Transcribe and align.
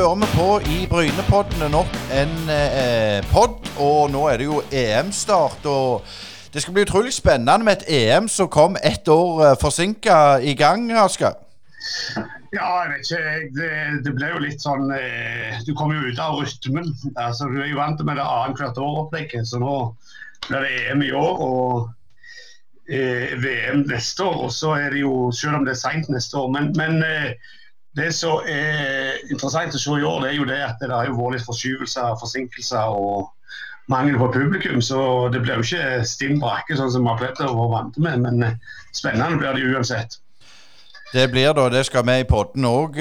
kjører 0.00 0.16
vi 0.16 0.26
på 0.32 0.44
i 0.72 0.76
Brynepoddene 0.88 1.66
nok 1.68 1.96
en 2.16 2.30
eh, 2.48 3.18
pod. 3.28 3.58
Og 3.84 4.06
nå 4.08 4.22
er 4.30 4.40
det 4.40 4.46
jo 4.46 4.62
EM-start. 4.72 5.66
Og 5.68 6.06
det 6.54 6.62
skal 6.62 6.72
bli 6.72 6.84
utrolig 6.86 7.12
spennende 7.12 7.66
med 7.66 7.82
et 7.82 7.90
EM 7.98 8.30
som 8.32 8.48
kom 8.48 8.78
ett 8.80 9.10
år 9.12 9.42
eh, 9.44 9.58
forsinka 9.60 10.38
i 10.40 10.54
gang, 10.56 10.88
Asker. 11.02 11.36
Ja, 12.54 12.70
jeg 12.80 12.94
vet 12.94 13.10
ikke. 13.10 13.36
Det, 13.58 13.70
det 14.06 14.16
ble 14.16 14.32
jo 14.32 14.42
litt 14.46 14.64
sånn 14.64 14.88
eh, 14.96 15.60
Du 15.68 15.74
kommer 15.76 16.00
jo 16.00 16.08
ut 16.08 16.24
av 16.24 16.40
rytmen. 16.40 16.88
Altså, 17.20 17.52
Du 17.52 17.60
er 17.60 17.68
jo 17.68 17.82
vant 17.82 18.00
med 18.00 18.16
det 18.16 18.24
annethvert 18.24 18.80
år-opplegget, 18.80 19.52
så 19.52 19.60
nå 19.60 19.78
blir 20.48 20.64
det 20.64 20.74
EM 20.86 21.08
i 21.10 21.12
år. 21.12 21.44
og 21.44 21.88
eh, 22.88 23.36
VM 23.36 23.84
neste 23.84 24.24
år. 24.24 24.46
og 24.48 24.52
så 24.56 24.78
er 24.80 24.96
det 24.96 25.04
jo, 25.04 25.28
Selv 25.28 25.60
om 25.60 25.68
det 25.68 25.76
er 25.76 25.84
seint 25.84 26.08
neste 26.08 26.40
år. 26.40 26.54
Men, 26.56 26.72
men 26.80 27.02
eh, 27.04 27.58
det 27.98 28.12
som 28.14 28.44
er 28.46 29.18
interessant 29.30 29.74
å 29.74 29.80
se 29.82 29.98
i 29.98 30.06
år, 30.06 30.22
det 30.22 30.30
er 30.30 30.38
jo 30.38 30.48
det 30.48 30.60
at 30.62 30.82
det 30.82 30.90
har 30.92 31.10
vært 31.10 31.36
litt 31.36 31.46
forskyvelser, 31.46 32.16
forsinkelser 32.20 32.94
og 32.94 33.30
mangel 33.90 34.18
på 34.20 34.30
publikum. 34.36 34.78
Så 34.84 35.00
det 35.34 35.42
blir 35.42 35.58
jo 35.58 35.66
ikke 35.66 36.06
stinn 36.06 36.38
brakke 36.42 36.78
sånn 36.78 36.92
som 36.94 37.06
vi 37.06 37.10
har 37.10 37.18
pleid 37.18 37.42
å 37.46 37.54
være 37.56 37.72
vant 37.74 37.98
med. 38.04 38.26
Men 38.26 38.60
spennende 38.94 39.40
blir 39.40 39.58
det 39.58 39.72
uansett. 39.74 40.20
Det 41.10 41.24
blir 41.26 41.50
da, 41.50 41.64
det 41.66 41.80
skal 41.88 42.04
vi 42.06 42.20
i 42.20 42.26
podden 42.28 42.62
òg. 42.68 42.98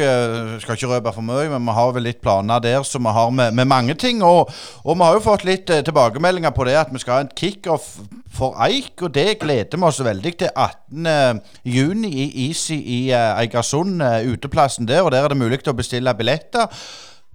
Skal 0.63 0.77
ikke 0.77 0.87
røpe 0.89 1.11
for 1.13 1.21
mye, 1.21 1.45
men 1.51 1.67
vi 1.67 1.75
har 1.77 1.91
vel 1.93 2.07
litt 2.07 2.21
planer 2.23 2.61
der 2.63 2.81
som 2.87 3.05
vi 3.05 3.11
har 3.13 3.29
med, 3.29 3.53
med 3.53 3.69
mange 3.69 3.93
ting. 4.01 4.23
Og, 4.25 4.49
og, 4.81 4.95
vi 4.95 5.03
har 5.03 5.13
jo 5.13 5.21
fått 5.27 5.45
litt 5.45 5.69
eh, 5.69 5.83
tilbakemeldinger 5.85 6.49
på 6.55 6.65
det 6.65 6.73
at 6.79 6.89
vi 6.89 7.01
skal 7.03 7.19
ha 7.19 7.25
en 7.27 7.29
kickoff 7.37 7.99
for 8.33 8.57
Eik, 8.65 8.95
og 9.05 9.13
det 9.13 9.37
gleder 9.43 9.77
vi 9.77 9.85
oss 9.85 10.01
veldig 10.01 10.33
til. 10.41 10.49
18.6 10.57 12.09
i 12.09 12.25
Easy 12.47 12.79
i 12.79 12.99
Eigersund, 13.13 14.01
uteplassen 14.01 14.89
der. 14.89 15.03
Og 15.05 15.13
der 15.13 15.27
er 15.27 15.29
det 15.29 15.37
mulig 15.37 15.61
å 15.69 15.77
bestille 15.77 16.17
billetter. 16.17 16.65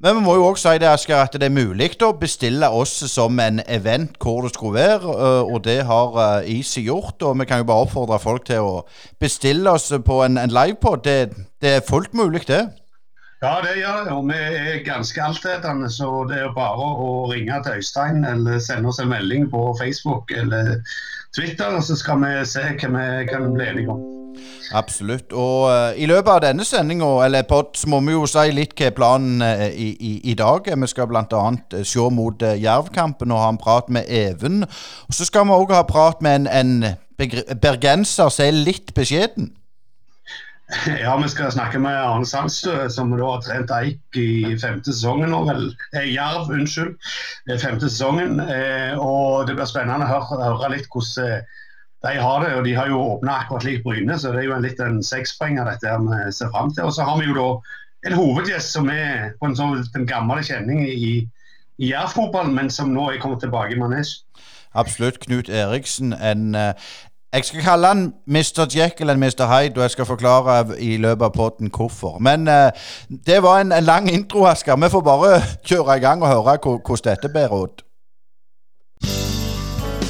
Men 0.02 0.18
vi 0.18 0.24
må 0.24 0.34
jo 0.36 0.46
også 0.50 0.72
si 0.74 0.80
det, 0.82 0.88
Asker, 0.90 1.16
at 1.16 1.36
det 1.38 1.46
er 1.46 1.54
mulig 1.54 1.92
å 2.02 2.10
bestille 2.18 2.68
oss 2.68 2.92
som 3.08 3.38
en 3.40 3.62
event 3.70 4.18
hvor 4.20 4.42
det 4.44 4.52
skulle 4.52 4.80
være. 4.80 5.14
Og 5.46 5.62
det 5.64 5.84
har 5.88 6.18
Easy 6.42 6.82
gjort. 6.84 7.22
Og 7.22 7.38
vi 7.40 7.46
kan 7.48 7.62
jo 7.62 7.68
bare 7.70 7.86
oppfordre 7.86 8.18
folk 8.20 8.44
til 8.50 8.66
å 8.66 8.74
bestille 9.22 9.70
oss 9.70 9.92
på 10.04 10.22
en, 10.26 10.36
en 10.40 10.52
livepod. 10.52 11.06
Det, 11.06 11.46
det 11.62 11.76
er 11.78 11.86
fullt 11.88 12.12
mulig, 12.14 12.42
det. 12.50 12.66
Ja, 13.44 13.58
det 13.62 13.78
gjør 13.78 14.04
det. 14.04 14.12
Og 14.12 14.28
vi 14.28 14.36
er 14.40 14.84
ganske 14.84 15.22
altetende, 15.22 15.90
så 15.92 16.10
det 16.30 16.38
er 16.42 16.54
bare 16.56 16.90
å 17.06 17.08
ringe 17.32 17.58
til 17.64 17.80
Øystein 17.80 18.24
eller 18.24 18.62
sende 18.62 18.88
oss 18.88 19.00
en 19.02 19.10
melding 19.12 19.50
på 19.52 19.66
Facebook 19.80 20.32
eller 20.32 20.78
Twitter, 21.34 21.80
så 21.80 21.96
skal 21.98 22.20
vi 22.22 22.34
se 22.46 22.62
hva 22.62 22.90
vi 22.94 23.26
kan 23.30 23.48
bli 23.54 23.70
enige 23.70 23.90
om. 23.90 24.02
Absolutt. 24.74 25.32
Og 25.32 25.66
uh, 25.70 25.92
i 25.96 26.06
løpet 26.06 26.30
av 26.30 26.40
denne 26.42 26.64
sendinga, 26.66 27.08
eller 27.24 27.46
pod, 27.48 27.74
så 27.78 27.88
må 27.90 28.00
vi 28.06 28.14
jo 28.14 28.24
si 28.26 28.50
litt 28.54 28.74
hva 28.78 28.90
planen 28.96 29.42
uh, 29.42 29.66
i, 29.68 29.92
i, 29.94 30.12
i, 30.30 30.34
dag. 30.38 30.66
Vi 30.66 30.90
skal 30.90 31.10
bl.a. 31.10 31.24
Uh, 31.24 31.82
se 31.86 32.06
mot 32.10 32.42
uh, 32.42 32.54
Jervkampen 32.58 33.34
og 33.34 33.42
ha 33.42 33.50
en 33.52 33.60
prat 33.60 33.90
med 33.90 34.08
Even. 34.08 34.64
Og 35.08 35.14
så 35.14 35.26
skal 35.28 35.46
vi 35.48 35.58
òg 35.58 35.74
ha 35.74 35.84
prat 35.88 36.22
med 36.24 36.48
en, 36.48 36.48
en 36.50 37.58
bergenser 37.62 38.30
som 38.30 38.46
er 38.46 38.64
litt 38.64 38.94
beskjeden. 38.96 39.52
Ja, 41.04 41.16
vi 41.22 41.28
skal 41.28 41.52
snakke 41.52 41.78
med 41.78 41.96
Arne 41.96 42.26
Sandstø, 42.26 42.88
som 42.90 43.12
da 43.14 43.26
har 43.28 43.42
trent 43.44 43.72
Eik 43.74 44.18
i 44.18 44.54
femte 44.60 44.92
sesongen 44.92 45.32
nå, 45.32 45.42
vel. 45.48 45.68
Eh, 45.96 46.08
Jerv, 46.12 46.50
unnskyld. 46.52 46.96
Femte 47.62 47.90
sesongen. 47.90 48.40
Eh, 48.42 48.94
og 48.98 49.48
det 49.48 49.56
blir 49.58 49.68
spennende 49.70 50.08
å 50.08 50.12
høre, 50.14 50.40
høre 50.42 50.72
litt 50.76 50.90
hvordan 50.92 51.44
de 52.04 52.18
har 52.20 52.42
det, 52.44 52.50
og 52.58 52.66
de 52.66 52.74
har 52.76 52.90
jo 52.92 53.00
åpna 53.00 53.38
akkurat 53.40 53.64
lik 53.64 53.84
Bryne, 53.84 54.18
så 54.20 54.34
det 54.34 54.42
er 54.42 54.48
jo 54.50 54.56
en 54.58 54.64
litt 54.64 54.80
en 54.84 54.98
sekspoenger 55.04 55.70
dette 55.70 55.94
vi 56.04 56.18
ser 56.36 56.50
fram 56.52 56.72
til. 56.74 56.90
Og 56.90 56.92
så 56.96 57.06
har 57.06 57.16
vi 57.16 57.30
jo 57.30 57.36
da 57.38 57.46
en 58.10 58.18
hovedgjest 58.18 58.74
som 58.76 58.90
er 58.92 59.32
på 59.40 59.48
en 59.48 59.56
sånn 59.56 59.78
den 59.94 60.04
gamle 60.08 60.42
kjenning 60.44 60.82
i, 60.84 61.14
i 61.80 61.88
Jerv-fotballen, 61.88 62.52
men 62.56 62.68
som 62.72 62.92
nå 62.92 63.08
er 63.08 63.22
kommet 63.22 63.40
tilbake 63.40 63.72
i 63.72 63.80
manesj. 63.80 64.18
Absolutt. 64.76 65.22
Knut 65.24 65.48
Eriksen. 65.48 66.12
En, 66.12 66.52
uh, 66.58 66.74
jeg 67.34 67.44
skal 67.44 67.62
kalle 67.62 67.86
han 67.86 68.12
Mr. 68.26 68.66
Jekyll 68.76 69.10
og 69.10 69.18
Mr. 69.18 69.46
Hyde, 69.50 69.76
og 69.76 69.82
jeg 69.82 69.90
skal 69.90 70.06
forklare 70.06 70.64
i 70.78 70.96
løpet 70.96 71.24
av 71.24 71.32
potten 71.34 71.70
hvorfor. 71.76 72.18
Men 72.18 72.48
uh, 72.48 72.70
det 73.26 73.42
var 73.42 73.60
en, 73.60 73.72
en 73.72 73.84
lang 73.84 74.10
intro, 74.12 74.46
Asker. 74.46 74.76
Vi 74.76 74.90
får 74.90 75.00
bare 75.00 75.42
kjøre 75.66 75.96
i 75.96 76.00
gang 76.00 76.22
og 76.22 76.28
høre 76.28 76.58
hvordan 76.62 77.10
dette 77.10 77.28
bærer 77.28 77.62
ut. 77.64 77.82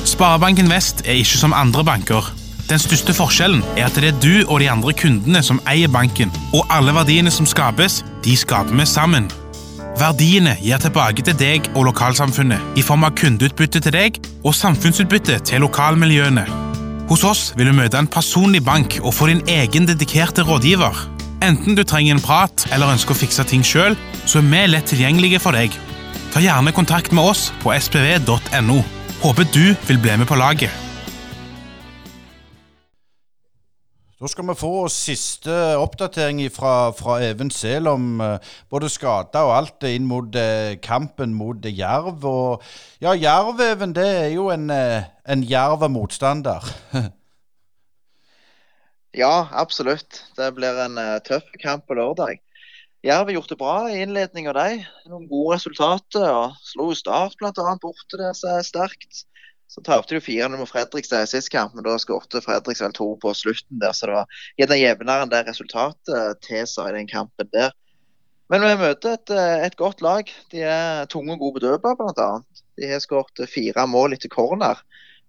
Sparebanken 0.05 0.71
Vest 0.71 1.01
er 1.07 1.13
ikke 1.13 1.39
som 1.41 1.53
andre 1.57 1.85
banker. 1.85 2.33
Den 2.69 2.79
største 2.79 3.15
forskjellen 3.15 3.65
er 3.77 3.87
at 3.87 3.97
det 3.97 4.09
er 4.09 4.21
du 4.21 4.53
og 4.53 4.61
de 4.61 4.71
andre 4.71 4.93
kundene 4.93 5.43
som 5.43 5.61
eier 5.69 5.89
banken, 5.89 6.33
og 6.53 6.67
alle 6.71 6.95
verdiene 6.95 7.31
som 7.31 7.47
skapes, 7.47 8.05
de 8.25 8.37
skaper 8.37 8.77
vi 8.77 8.87
sammen. 8.87 9.31
Verdiene 10.01 10.57
gir 10.61 10.81
tilbake 10.83 11.23
til 11.23 11.37
deg 11.39 11.69
og 11.75 11.89
lokalsamfunnet 11.91 12.77
i 12.77 12.83
form 12.83 13.05
av 13.05 13.17
kundeutbytte 13.21 13.81
til 13.81 13.97
deg 13.97 14.21
og 14.45 14.55
samfunnsutbytte 14.57 15.39
til 15.45 15.67
lokalmiljøene. 15.67 16.64
Hos 17.05 17.21
oss 17.29 17.41
vil 17.53 17.69
du 17.69 17.75
møte 17.77 17.99
en 18.01 18.07
personlig 18.09 18.63
bank 18.65 18.95
og 19.03 19.13
få 19.13 19.27
din 19.29 19.43
egen 19.53 19.85
dedikerte 19.85 20.41
rådgiver. 20.49 21.03
Enten 21.45 21.77
du 21.77 21.83
trenger 21.85 22.17
en 22.17 22.23
prat 22.25 22.65
eller 22.73 22.89
ønsker 22.95 23.13
å 23.13 23.19
fikse 23.19 23.45
ting 23.51 23.61
sjøl, 23.61 23.93
så 24.25 24.41
er 24.41 24.47
vi 24.49 24.63
lett 24.71 24.89
tilgjengelige 24.89 25.43
for 25.45 25.53
deg. 25.53 25.75
Ta 26.33 26.41
gjerne 26.41 26.73
kontakt 26.73 27.13
med 27.13 27.29
oss 27.29 27.51
på 27.61 27.77
spv.no. 27.77 28.79
Håper 29.21 29.51
du 29.53 29.77
vil 29.85 30.01
bli 30.01 30.17
med 30.17 30.31
på 30.31 30.39
laget. 30.41 30.73
Da 34.17 34.31
skal 34.33 34.49
vi 34.49 34.57
få 34.57 34.87
siste 34.89 35.53
oppdatering 35.77 36.41
fra, 36.55 36.89
fra 36.97 37.19
Even 37.27 37.53
Sel 37.53 37.85
om 37.91 38.23
uh, 38.25 38.39
både 38.73 38.89
skader 38.89 39.45
og 39.45 39.59
alt 39.59 39.85
inn 39.91 40.09
mot 40.09 40.33
uh, 40.41 40.73
kampen 40.81 41.37
mot 41.37 41.69
Jerv. 41.69 42.25
Og 42.25 42.65
ja, 43.05 43.13
Jerv-Even 43.13 43.93
det 43.93 44.09
er 44.23 44.33
jo 44.39 44.49
en, 44.55 44.73
en 45.25 45.43
jerv 45.49 45.85
motstander. 45.91 46.65
ja, 49.23 49.49
absolutt. 49.53 50.25
Det 50.37 50.51
blir 50.57 50.81
en 50.85 50.99
tøff 51.27 51.47
kamp 51.63 51.87
på 51.89 51.97
lørdag. 51.99 52.41
Jerv 53.05 53.29
har 53.29 53.37
gjort 53.37 53.51
det 53.53 53.61
bra 53.61 53.77
i 53.93 54.01
innledninga, 54.01 54.55
de. 54.57 54.81
Noen 55.13 55.29
gode 55.29 55.59
resultater. 55.59 56.25
og 56.25 56.57
Slo 56.65 56.89
Start 56.97 57.37
bl.a. 57.41 57.77
borte 57.83 58.21
der 58.21 58.33
som 58.37 58.57
er 58.57 58.65
sterkt. 58.65 59.27
Så 59.69 59.83
tapte 59.85 60.17
de 60.17 60.23
4-0 60.25 60.57
mot 60.57 60.71
Fredrikstad 60.71 61.27
i 61.27 61.29
sist 61.29 61.51
kamp, 61.53 61.75
men 61.75 61.85
da 61.85 61.99
skårte 62.01 62.41
Fredrikstad 62.45 62.95
to 62.97 63.11
på 63.21 63.33
slutten 63.37 63.81
der. 63.83 63.93
Så 63.93 64.09
det 64.09 64.17
var 64.17 64.41
gjerne 64.61 64.81
jevnere 64.81 65.25
enn 65.27 65.33
det 65.33 65.43
resultatet 65.49 66.41
tilsa 66.47 66.89
i 66.89 66.95
den 66.97 67.11
kampen 67.11 67.51
der. 67.53 67.75
Men 68.53 68.65
vi 68.65 68.75
møter 68.81 69.17
et, 69.19 69.33
et, 69.67 69.77
godt 69.77 70.01
lag. 70.05 70.29
De 70.53 70.65
er 70.65 71.09
tunge 71.13 71.35
og 71.35 71.43
gode 71.43 71.59
på 71.59 71.65
dødball, 71.65 71.97
bl.a. 72.01 72.31
De 72.81 72.89
har 72.89 73.05
skåret 73.05 73.45
fire 73.51 73.85
mål 73.91 74.17
etter 74.17 74.33
corner. 74.33 74.81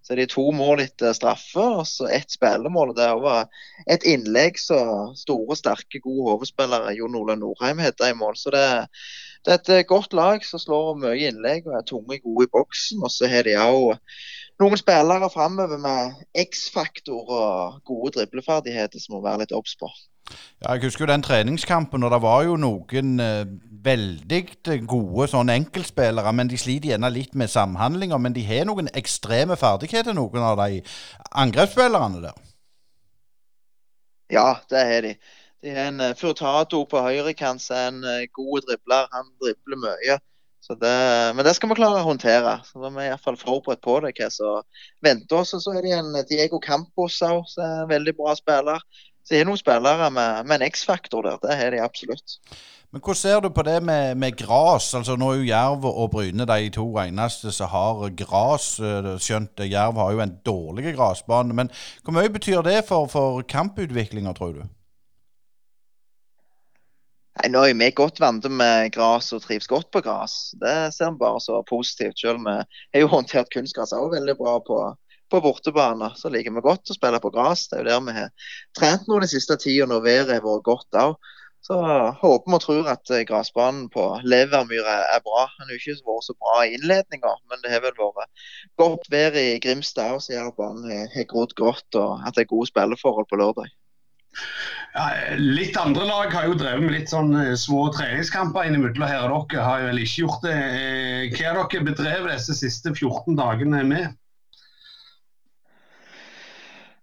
Så 0.05 0.13
er 0.13 0.19
det 0.21 0.27
to 0.35 0.43
mål 0.53 0.83
etter 0.83 1.15
straffe 1.17 1.63
og 1.79 1.87
så 1.89 2.05
ett 2.13 2.29
spillemål. 2.29 2.93
Det 2.93 3.07
var 3.23 3.47
et 3.89 4.05
innlegg 4.05 4.59
så 4.61 4.77
store, 5.17 5.57
sterke, 5.57 5.97
gode 6.03 6.27
hovedspillere 6.29 6.93
Jon 6.93 7.17
Ole 7.17 7.33
Norheim 7.41 7.81
heter 7.81 8.13
i 8.13 8.17
mål. 8.17 8.37
Så 8.37 8.53
det, 8.53 8.65
det, 9.41 9.55
er 9.55 9.57
et 9.57 9.71
eh, 9.79 9.87
godt 9.89 10.13
lag 10.13 10.45
som 10.45 10.61
slår 10.61 10.99
mye 11.01 11.31
innlegg 11.31 11.65
og 11.65 11.79
er 11.79 11.87
tunge 11.89 12.19
gode 12.21 12.45
i 12.45 12.51
boksen. 12.53 13.01
Og 13.01 13.09
så 13.15 13.31
har 13.31 13.49
de 13.49 13.57
òg 13.57 13.95
noen 14.61 14.77
spillere 14.77 15.31
framover 15.33 15.81
med 15.81 16.21
X-faktor 16.45 17.31
og 17.41 17.81
gode 17.89 18.13
dribleferdigheter 18.19 19.01
som 19.01 19.17
må 19.17 19.25
være 19.25 19.41
litt 19.41 19.57
obs 19.57 19.73
på. 19.79 19.89
Ja, 20.61 20.75
jeg 20.75 20.85
husker 20.85 21.05
jo 21.05 21.11
den 21.15 21.25
treningskampen, 21.25 22.05
og 22.05 22.13
det 22.13 22.21
var 22.21 22.45
jo 22.45 22.61
noen 22.61 23.17
eh, 23.21 23.43
veldig 23.85 24.41
gode 24.89 25.29
sånn 25.31 25.51
enkeltspillere. 25.53 26.33
Men 26.35 26.49
de 26.51 26.59
sliter 26.59 26.93
gjerne 26.93 27.11
litt 27.13 27.37
med 27.37 27.51
samhandlinger. 27.53 28.21
Men 28.21 28.35
de 28.35 28.43
har 28.47 28.67
noen 28.67 28.91
ekstreme 28.97 29.57
ferdigheter, 29.59 30.17
noen 30.17 30.45
av 30.45 30.59
de 30.63 30.81
angrepsspillerne 31.45 32.23
der. 32.27 32.45
Ja, 34.33 34.59
det 34.69 34.85
har 34.89 35.05
de. 35.05 35.15
De 35.65 35.73
har 35.73 35.89
en 35.89 36.01
uh, 36.01 36.13
Furtado 36.17 36.83
på 36.89 37.01
høyrekant 37.01 37.61
som 37.61 37.77
er 37.77 37.91
en 37.91 38.01
uh, 38.05 38.29
god 38.33 38.65
dribler. 38.67 39.09
Han 39.13 39.29
dribler 39.41 39.81
mye. 39.81 40.17
Det, 40.65 40.91
men 41.37 41.45
det 41.45 41.51
skal 41.53 41.69
vi 41.69 41.77
klare 41.77 42.01
å 42.01 42.07
håndtere. 42.07 42.55
Så 42.65 42.81
Da 42.81 42.89
er 42.89 42.95
vi 42.95 43.03
iallfall 43.05 43.37
forberedt 43.37 43.83
på 43.85 43.99
det. 44.01 44.15
hva 44.17 44.29
som 44.33 44.63
venter 45.05 45.41
oss. 45.41 45.53
Så 45.53 45.73
er 45.73 45.85
det 45.85 45.93
en 45.93 46.15
Diego 46.25 46.59
Campos 46.59 47.19
som 47.21 47.43
er 47.61 47.83
en 47.83 47.91
veldig 47.91 48.15
bra 48.17 48.33
spiller. 48.37 48.81
Så 49.25 49.33
det 49.33 49.41
er 49.41 49.47
noen 49.49 49.57
spillere 49.57 50.11
med, 50.13 50.45
med 50.45 50.61
en 50.61 50.67
X-faktor 50.69 51.25
der. 51.25 51.39
Det 51.41 51.57
har 51.57 51.73
de 51.73 51.81
absolutt. 51.81 52.37
Men 52.93 53.01
hvordan 53.01 53.17
ser 53.19 53.39
du 53.41 53.49
på 53.49 53.63
det 53.65 53.79
med, 53.83 54.15
med 54.15 54.37
gras? 54.37 54.93
Altså 54.93 55.15
Nå 55.17 55.31
er 55.31 55.39
jo 55.41 55.47
Jerv 55.49 55.85
og 55.89 56.11
Bryne 56.13 56.45
de 56.47 56.69
to 56.71 56.85
eneste 57.01 57.51
som 57.51 57.73
har 57.73 58.05
gras. 58.15 58.67
Skjønt 59.19 59.65
Jerv 59.65 59.97
har 59.99 60.13
jo 60.13 60.21
en 60.23 60.37
dårlig 60.45 60.93
grasbane. 60.95 61.57
Men 61.57 61.73
hvor 62.03 62.15
mye 62.15 62.31
betyr 62.31 62.61
det 62.63 62.85
for, 62.87 63.09
for 63.11 63.41
kamputviklinga, 63.41 64.31
tror 64.37 64.53
du? 64.59 64.63
Nei, 67.35 67.49
Nå 67.51 67.65
er 67.67 67.75
vi 67.75 67.89
godt 67.97 68.21
vant 68.23 68.45
med 68.47 68.93
gras 68.95 69.33
og 69.35 69.43
trives 69.43 69.67
godt 69.67 69.89
på 69.91 70.05
gras. 70.05 70.53
Det 70.61 70.93
ser 70.95 71.11
vi 71.11 71.23
bare 71.25 71.41
så 71.43 71.59
positivt. 71.67 72.21
Selv 72.21 72.39
om 72.39 72.47
vi 72.47 72.59
har 72.61 73.03
jo 73.03 73.11
håndtert 73.11 73.51
kunstgras 73.51 73.91
òg 73.97 74.13
veldig 74.13 74.37
bra 74.39 74.59
på, 74.63 74.79
på 75.31 75.41
bortebane. 75.43 76.11
Så 76.19 76.31
liker 76.33 76.53
vi 76.55 76.65
godt 76.65 76.91
å 76.91 76.97
spille 76.97 77.21
på 77.23 77.31
gress. 77.33 77.67
Det 77.71 77.79
er 77.79 77.85
jo 77.85 77.89
der 77.91 78.03
vi 78.05 78.17
har 78.19 78.51
trent 78.77 79.07
nå 79.09 79.21
den 79.23 79.31
siste 79.31 79.57
tida 79.61 79.87
når 79.89 80.05
været 80.05 80.35
har 80.37 80.45
vært 80.45 80.67
godt 80.67 81.01
òg. 81.01 81.17
Så 81.65 81.79
håper 82.21 82.51
vi 82.51 82.57
og 82.59 82.61
tror 82.61 82.89
at 82.91 83.09
eh, 83.09 83.23
gressbanen 83.25 83.87
på 83.93 84.03
Levermyra 84.21 84.99
er, 85.15 85.21
bra. 85.25 85.47
Den 85.57 85.71
har 85.71 85.79
ikke 85.79 85.95
vært 86.05 86.27
så 86.27 86.35
bra 86.37 86.59
i 86.61 86.75
innledninga, 86.77 87.31
men 87.49 87.63
det 87.63 87.71
har 87.73 87.81
vel 87.81 87.95
vært 87.97 88.43
godt 88.77 89.09
vær 89.09 89.39
i 89.41 89.47
Grimstad 89.63 90.13
òg, 90.13 90.21
som 90.21 90.51
at 90.51 90.59
banen 90.59 91.09
har 91.15 91.25
grodd 91.31 91.57
godt 91.57 91.97
og 91.97 92.21
at 92.21 92.37
det 92.37 92.45
er 92.45 92.53
gode 92.53 92.69
spilleforhold 92.69 93.25
på 93.31 93.41
lørdag. 93.41 93.73
Ja, 94.95 95.09
litt 95.39 95.75
andre 95.79 96.05
lag 96.07 96.31
har 96.31 96.45
jo 96.47 96.55
drevet 96.59 96.85
med 96.85 96.93
litt 96.95 97.11
sånn 97.11 97.33
eh, 97.39 97.55
små 97.59 97.87
treningskamper 97.95 98.69
innimellom 98.69 99.07
her, 99.09 99.25
og 99.33 99.49
dere 99.51 99.65
har 99.65 99.81
jo 99.81 99.89
vel 99.89 100.03
ikke 100.03 100.21
gjort 100.21 100.45
det. 100.45 100.55
Eh, 100.55 101.25
Hva 101.33 101.49
har 101.49 101.59
dere 101.65 101.87
bedrevet 101.89 102.31
disse 102.31 102.55
siste 102.61 102.93
14 102.93 103.35
dagene 103.41 103.81
med? 103.89 104.13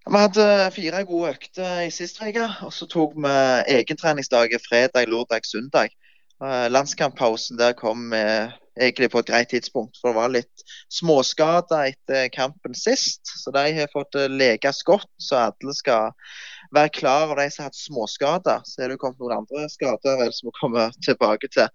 Vi 0.03 0.19
hadde 0.19 0.45
fire 0.75 1.05
gode 1.07 1.29
økter 1.31 1.85
i 1.85 1.91
sist 1.93 2.17
uke, 2.19 2.43
og 2.65 2.73
så 2.75 2.83
tok 2.91 3.13
vi 3.15 3.29
egentreningsdager 3.71 4.59
fredag, 4.59 5.07
lørdag, 5.07 5.45
søndag. 5.47 5.93
Eh, 6.43 6.65
Landskamppausen 6.67 7.55
der 7.55 7.71
kom 7.79 8.11
eh, 8.11 8.51
egentlig 8.75 9.07
på 9.13 9.21
et 9.23 9.29
greit 9.31 9.47
tidspunkt, 9.53 9.95
for 10.01 10.11
det 10.11 10.17
var 10.17 10.33
litt 10.33 10.65
småskader 10.91 11.93
etter 11.93 12.27
kampen 12.35 12.75
sist. 12.75 13.31
Så 13.39 13.53
de 13.55 13.63
har 13.77 13.91
fått 13.93 14.17
lekes 14.17 14.35
leges 14.41 14.83
godt, 14.83 15.07
så 15.23 15.39
alle 15.45 15.75
skal 15.77 16.11
være 16.75 16.91
klar 16.99 17.29
over 17.29 17.39
de 17.39 17.45
som 17.53 17.63
har 17.63 17.71
hatt 17.71 17.79
småskader. 17.79 18.65
Så 18.67 18.83
er 18.83 18.91
det 18.91 18.99
kommet 18.99 19.23
noen 19.23 19.37
andre 19.37 19.69
skader 19.71 20.19
vel, 20.19 20.33
som 20.35 20.49
vi 20.49 20.57
kommer 20.57 20.91
tilbake 21.07 21.47
til. 21.53 21.69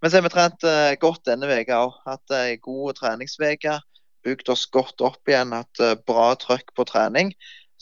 Men 0.00 0.08
så 0.08 0.22
har 0.22 0.24
vi 0.24 0.32
trent 0.32 0.64
eh, 0.70 0.94
godt 1.04 1.26
denne 1.28 1.50
uka 1.52 1.82
òg. 1.84 2.00
Hatt 2.08 2.38
ei 2.38 2.56
god 2.64 2.96
treningsuke. 3.02 3.76
Bygd 4.24 4.48
oss 4.54 4.64
godt 4.72 5.04
opp 5.04 5.28
igjen. 5.28 5.52
Hatt 5.52 5.84
eh, 5.84 5.98
bra 6.08 6.30
trøkk 6.40 6.72
på 6.72 6.88
trening. 6.88 7.34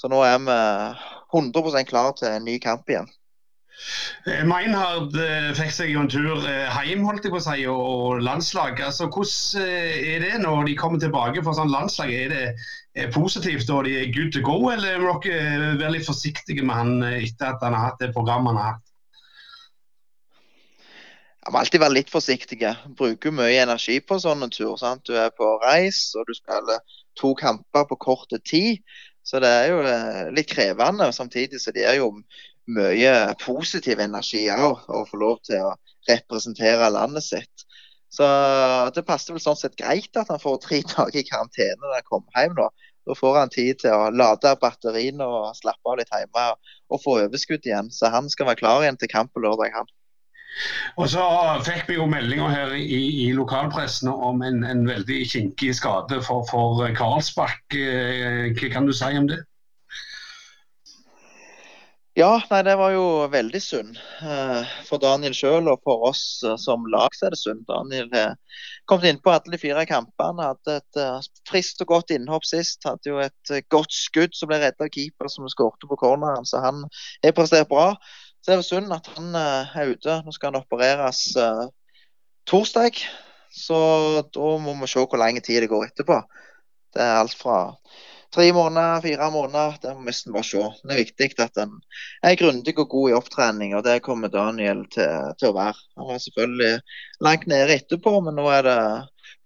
Så 0.02 0.08
nå 0.10 0.18
er 0.26 0.40
vi 0.42 0.54
100% 1.38 1.86
klar 1.86 2.14
til 2.18 2.32
en 2.32 2.42
ny 2.42 2.56
kamp 2.58 2.88
igjen. 2.90 3.06
Eh, 4.26 4.42
Meinhard 4.46 5.14
eh, 5.18 5.50
fikk 5.54 5.70
seg 5.74 5.92
jo 5.92 6.02
en 6.02 6.10
tur 6.10 6.42
eh, 6.42 6.80
hjem, 6.88 7.04
holdt 7.06 7.26
jeg 7.26 7.34
på 7.34 7.38
å 7.38 7.44
si, 7.44 7.62
og 7.70 8.22
landslag. 8.26 8.82
Altså, 8.82 9.06
hvordan 9.14 9.62
er 9.62 10.24
det 10.26 10.40
når 10.42 10.66
de 10.66 10.78
kommer 10.78 11.02
tilbake 11.02 11.44
fra 11.46 11.54
sånn 11.54 11.70
landslag? 11.70 12.10
Er 12.10 12.34
det 12.34 13.10
positivt 13.14 13.70
og 13.70 13.86
de 13.86 13.94
er 14.00 14.10
good 14.14 14.34
to 14.34 14.42
go, 14.42 14.58
eller 14.72 14.98
må 15.02 15.14
dere 15.22 15.76
være 15.78 15.96
litt 15.96 16.08
forsiktige 16.08 16.66
med 16.66 16.80
han 16.80 17.06
etter 17.12 17.52
at 17.54 17.62
han 17.62 17.78
har 17.78 17.92
hatt 17.92 18.02
det 18.02 18.10
programmet 18.16 18.52
han 18.52 18.60
har 18.60 18.74
hatt? 18.74 18.88
Jeg 21.42 21.54
må 21.54 21.58
alltid 21.58 21.82
være 21.82 21.98
litt 22.00 22.10
forsiktige. 22.10 22.74
Bruker 22.98 23.34
mye 23.34 23.62
energi 23.62 23.96
på 24.02 24.18
sånne 24.22 24.50
tur. 24.50 24.74
Sant? 24.78 25.06
Du 25.06 25.14
er 25.18 25.30
på 25.34 25.46
reis, 25.62 26.04
og 26.18 26.26
du 26.26 26.34
spiller 26.38 26.82
to 27.18 27.32
kamper 27.38 27.86
på 27.90 27.98
kort 28.02 28.34
tid. 28.46 28.82
Så 29.32 29.40
det 29.40 29.48
er 29.48 29.70
jo 29.70 29.78
eh, 29.88 30.24
litt 30.36 30.50
krevende. 30.52 31.06
Samtidig 31.16 31.62
så 31.62 31.72
det 31.72 31.86
er 31.88 31.96
jo 32.02 32.10
mye 32.68 33.12
positiv 33.40 34.02
energi 34.04 34.44
òg, 34.52 34.82
å 34.92 35.06
få 35.08 35.20
lov 35.22 35.38
til 35.48 35.64
å 35.64 35.70
representere 36.10 36.90
landet 36.92 37.24
sitt. 37.24 37.64
Så 38.12 38.26
det 38.92 39.06
passer 39.08 39.32
vel 39.32 39.40
sånn 39.40 39.56
sett 39.56 39.78
greit 39.80 40.20
at 40.20 40.28
han 40.28 40.42
får 40.42 40.60
tre 40.66 40.82
dager 40.92 41.16
i 41.16 41.24
karantene 41.24 41.80
når 41.80 41.96
han 41.96 42.08
kommer 42.10 42.42
hjem 42.42 42.58
nå. 42.60 42.68
Da 43.08 43.16
får 43.18 43.38
han 43.40 43.50
tid 43.56 43.80
til 43.80 43.96
å 43.96 44.12
lade 44.14 44.52
batteriene 44.60 45.24
og 45.24 45.56
slappe 45.58 45.90
av 45.90 45.96
litt 45.98 46.12
hjemme 46.12 46.44
og 46.92 47.00
få 47.02 47.16
overskudd 47.24 47.64
igjen. 47.66 47.88
Så 47.90 48.12
han 48.12 48.28
skal 48.30 48.52
være 48.52 48.60
klar 48.60 48.84
igjen 48.84 49.00
til 49.00 49.10
kamp 49.10 49.32
på 49.32 49.42
lørdag, 49.42 49.72
han. 49.80 49.88
Og 51.00 51.08
så 51.12 51.22
fikk 51.66 51.88
vi 51.88 51.96
jo 51.96 52.06
meldinger 52.10 52.52
her 52.52 52.74
i, 52.76 53.00
i 53.26 53.30
lokalpressen 53.36 54.10
om 54.12 54.42
en, 54.46 54.62
en 54.68 54.84
veldig 54.88 55.22
kinkig 55.30 55.72
skade 55.78 56.20
for, 56.26 56.44
for 56.50 56.84
Karlsbakk. 56.98 57.64
Eh, 57.78 58.52
Hva 58.58 58.72
kan 58.74 58.88
du 58.88 58.94
si 58.96 59.10
om 59.18 59.30
det? 59.30 59.40
Ja, 62.12 62.34
nei, 62.50 62.58
det 62.66 62.74
var 62.76 62.92
jo 62.92 63.04
veldig 63.32 63.60
synd. 63.64 63.96
eh, 64.20 64.72
For 64.84 65.00
Daniel 65.00 65.32
sjøl 65.32 65.70
og 65.72 65.80
for 65.88 66.04
oss 66.10 66.42
eh, 66.44 66.58
som 66.60 66.84
lag 66.92 67.14
så 67.16 67.30
er 67.30 67.32
det 67.32 67.40
synd. 67.40 67.62
Daniel 67.70 68.10
kom 68.90 69.00
inn 69.00 69.14
innpå 69.16 69.32
alle 69.32 69.54
de 69.54 69.60
fire 69.62 69.86
kampene. 69.88 70.50
Hadde 70.52 70.76
et 70.82 71.30
frist 71.48 71.80
og 71.80 71.88
godt 71.94 72.12
innhopp 72.12 72.44
sist. 72.44 72.84
Hadde 72.84 73.08
jo 73.08 73.22
et 73.24 73.54
godt 73.72 73.96
skudd 73.96 74.36
som 74.36 74.52
ble 74.52 74.60
redda 74.60 74.84
av 74.84 74.92
keeper 74.92 75.32
som 75.32 75.48
skårte 75.48 75.88
på 75.88 75.96
corneren. 76.04 76.44
Så 76.44 76.60
han 76.60 76.84
har 77.24 77.32
prestert 77.38 77.72
bra. 77.72 77.94
Så 78.42 78.50
det 78.50 78.54
er 78.56 78.58
jo 78.58 78.66
synd 78.66 78.94
at 78.94 79.08
han 79.14 79.34
eh, 79.38 79.74
er 79.78 79.92
ute. 79.94 80.14
Nå 80.26 80.34
skal 80.34 80.50
han 80.50 80.62
opereres 80.64 81.20
eh, 81.38 81.66
torsdag. 82.50 82.98
Så 83.54 83.76
da 84.34 84.54
må 84.58 84.74
vi 84.80 84.88
se 84.90 85.04
hvor 85.04 85.20
lang 85.20 85.38
tid 85.38 85.62
det 85.62 85.70
går 85.70 85.86
etterpå. 85.90 86.18
Det 86.92 87.04
er 87.04 87.20
alt 87.20 87.36
fra 87.38 87.60
tre 88.34 88.48
måneder, 88.56 89.04
fire 89.04 89.28
måneder. 89.30 89.78
Det 89.82 89.94
må 89.94 90.08
nesten 90.08 90.34
bare 90.34 90.48
se. 90.48 90.64
Det 90.82 90.94
er 90.94 91.02
viktig 91.04 91.30
at 91.44 91.62
en 91.62 91.78
er 92.26 92.38
grundig 92.40 92.74
og 92.82 92.90
god 92.90 93.12
i 93.12 93.16
opptrening, 93.20 93.76
og 93.78 93.84
det 93.86 94.02
kommer 94.02 94.32
Daniel 94.32 94.82
til, 94.90 95.30
til 95.38 95.52
å 95.52 95.56
være. 95.60 95.78
Han 96.00 96.10
var 96.10 96.22
selvfølgelig 96.26 96.72
langt 97.28 97.46
nede 97.52 97.76
etterpå, 97.78 98.16
men 98.26 98.40
nå 98.40 98.48
er 98.50 98.66
det 98.66 98.78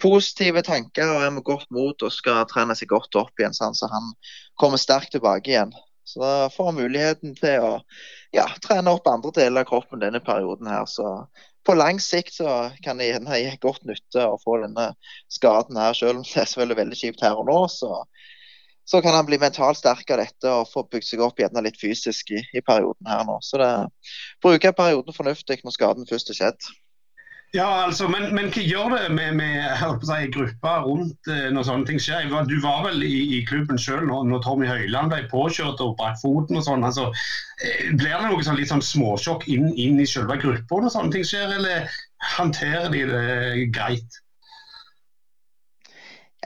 positive 0.02 0.62
tanker 0.64 1.10
og 1.12 1.24
er 1.24 1.34
med 1.36 1.44
godt 1.44 1.68
mot 1.74 2.02
og 2.04 2.12
skal 2.12 2.46
trene 2.48 2.76
seg 2.78 2.90
godt 2.92 3.16
opp 3.18 3.36
igjen, 3.40 3.56
sånn, 3.56 3.76
så 3.76 3.88
han 3.92 4.12
kommer 4.60 4.80
sterkt 4.80 5.14
tilbake 5.16 5.52
igjen. 5.52 5.76
Så 6.06 6.22
da 6.22 6.48
får 6.54 6.70
han 6.70 6.78
muligheten 6.78 7.34
til 7.38 7.64
å 7.66 7.72
ja, 8.34 8.46
trene 8.62 8.94
opp 8.94 9.08
andre 9.10 9.32
deler 9.34 9.64
av 9.64 9.70
kroppen 9.70 10.02
denne 10.04 10.22
perioden 10.22 10.70
her. 10.70 10.86
Så 10.90 11.08
på 11.66 11.74
lang 11.74 11.98
sikt 12.02 12.36
så 12.38 12.70
kan 12.84 13.00
det 13.02 13.10
gjerne 13.10 13.40
gi 13.42 13.56
godt 13.62 13.82
nytte 13.90 14.28
å 14.30 14.38
få 14.38 14.60
denne 14.62 14.92
skaden 15.32 15.78
her, 15.80 15.98
selv 15.98 16.20
om 16.20 16.24
det 16.24 16.38
er 16.38 16.46
selvfølgelig 16.46 16.80
veldig 16.82 17.00
kjipt 17.02 17.26
her 17.26 17.42
og 17.42 17.50
nå. 17.50 17.60
så 17.72 18.04
så 18.86 19.00
kan 19.02 19.14
han 19.14 19.26
bli 19.26 19.38
mentalt 19.42 19.80
sterk 19.80 20.10
av 20.14 20.20
dette 20.20 20.50
og 20.60 20.68
få 20.70 20.84
bygd 20.86 21.08
seg 21.08 21.22
opp 21.26 21.40
gjerne 21.42 21.62
litt 21.66 21.78
fysisk 21.80 22.30
i, 22.30 22.38
i 22.54 22.62
perioden 22.62 23.08
her 23.10 23.24
nå. 23.26 23.40
Så 23.42 23.58
det 23.58 23.70
bruker 24.44 24.76
perioden 24.78 25.16
fornuftig 25.16 25.58
når 25.64 25.74
skaden 25.74 26.06
først 26.06 26.30
er 26.30 26.38
skjedd. 26.38 26.68
Ja, 27.54 27.84
altså, 27.86 28.08
men, 28.10 28.26
men 28.34 28.48
hva 28.52 28.62
gjør 28.62 28.90
det 28.96 29.12
med, 29.14 29.36
med 29.38 30.00
si, 30.04 30.16
gruppa 30.34 30.72
rundt 30.84 31.30
eh, 31.30 31.46
når 31.54 31.68
sånne 31.68 31.88
ting 31.88 32.00
skjer? 32.02 32.26
Du 32.50 32.56
var 32.64 32.82
vel 32.88 33.04
i, 33.06 33.38
i 33.38 33.40
klubben 33.46 33.78
sjøl 33.80 34.02
når, 34.08 34.26
når 34.32 34.42
Tommy 34.44 34.66
Høiland 34.68 35.12
ble 35.12 35.22
påkjørt 35.30 35.80
og 35.84 35.94
brakk 36.00 36.18
foten 36.20 36.58
og 36.58 36.66
sånn. 36.66 36.84
altså, 36.84 37.06
eh, 37.62 37.94
Blir 37.94 38.12
det 38.18 38.26
noe 38.26 38.44
sånn, 38.44 38.58
litt 38.58 38.72
sånn 38.72 38.84
småsjokk 38.84 39.46
inn, 39.52 39.70
inn 39.72 40.02
i 40.02 40.08
selve 40.10 40.36
gruppa 40.42 40.82
når 40.82 40.94
sånne 40.96 41.14
ting 41.14 41.26
skjer, 41.28 41.54
eller 41.60 41.98
håndterer 42.34 42.90
de 42.92 43.06
det 43.12 43.66
greit? 43.78 44.20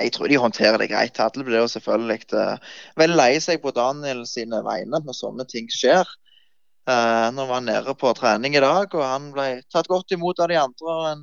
Jeg 0.00 0.14
tror 0.14 0.30
de 0.30 0.38
håndterer 0.40 0.78
det 0.80 0.92
greit. 0.92 1.18
Alle 1.20 1.44
blir 1.44 1.62
jo 1.64 1.68
selvfølgelig 1.68 2.44
veldig 3.00 3.16
lei 3.18 3.32
seg 3.42 3.60
på 3.64 3.72
Daniel 3.76 4.22
sine 4.28 4.62
vegne 4.64 5.00
når 5.02 5.16
sånne 5.16 5.48
ting 5.48 5.68
skjer. 5.72 6.08
Når 6.90 7.44
han 7.44 7.52
var 7.52 7.66
nede 7.66 7.94
på 7.98 8.12
trening 8.18 8.56
i 8.56 8.62
dag, 8.62 8.94
og 8.96 9.04
han 9.04 9.30
ble 9.34 9.46
tatt 9.72 9.90
godt 9.90 10.14
imot 10.16 10.42
av 10.42 10.50
de 10.50 10.58
andre. 10.60 10.94
Og, 10.94 11.06
en, 11.10 11.22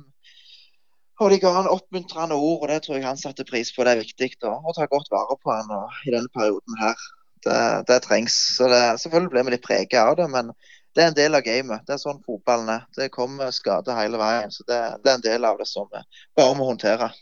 og 1.18 1.32
de 1.32 1.40
ga 1.42 1.52
han 1.58 1.70
oppmuntrende 1.70 2.38
ord, 2.38 2.62
og 2.62 2.72
det 2.72 2.80
tror 2.84 2.98
jeg 2.98 3.06
han 3.08 3.20
satte 3.20 3.46
pris 3.48 3.70
på. 3.74 3.84
Det 3.84 3.94
er 3.94 4.02
viktig 4.04 4.32
å, 4.48 4.56
å 4.62 4.74
ta 4.76 4.88
godt 4.90 5.12
vare 5.14 5.38
på 5.42 5.54
han 5.54 5.70
og, 5.74 6.00
i 6.06 6.14
denne 6.14 6.32
perioden 6.34 6.80
her. 6.80 7.06
Det, 7.44 7.60
det 7.90 8.00
trengs. 8.06 8.34
Så 8.56 8.70
det, 8.72 8.82
selvfølgelig 9.04 9.34
ble 9.34 9.46
vi 9.46 9.56
litt 9.56 9.66
preget 9.66 10.00
av 10.02 10.16
det, 10.18 10.26
men 10.32 10.50
det 10.96 11.04
er 11.04 11.12
en 11.12 11.18
del 11.18 11.38
av 11.38 11.44
gamet. 11.46 11.84
Det 11.86 11.94
er 11.94 12.02
sånn 12.02 12.22
fotballen 12.26 12.72
er. 12.74 12.84
Det 12.96 13.10
kommer 13.14 13.52
skader 13.54 13.98
hele 14.00 14.18
veien. 14.20 14.50
Så 14.54 14.66
det, 14.66 14.78
det 15.04 15.12
er 15.12 15.18
en 15.20 15.26
del 15.26 15.46
av 15.46 15.60
det 15.60 15.68
som 15.70 15.86
vi 15.92 16.02
bare 16.38 16.56
må 16.58 16.66
håndtere. 16.72 17.12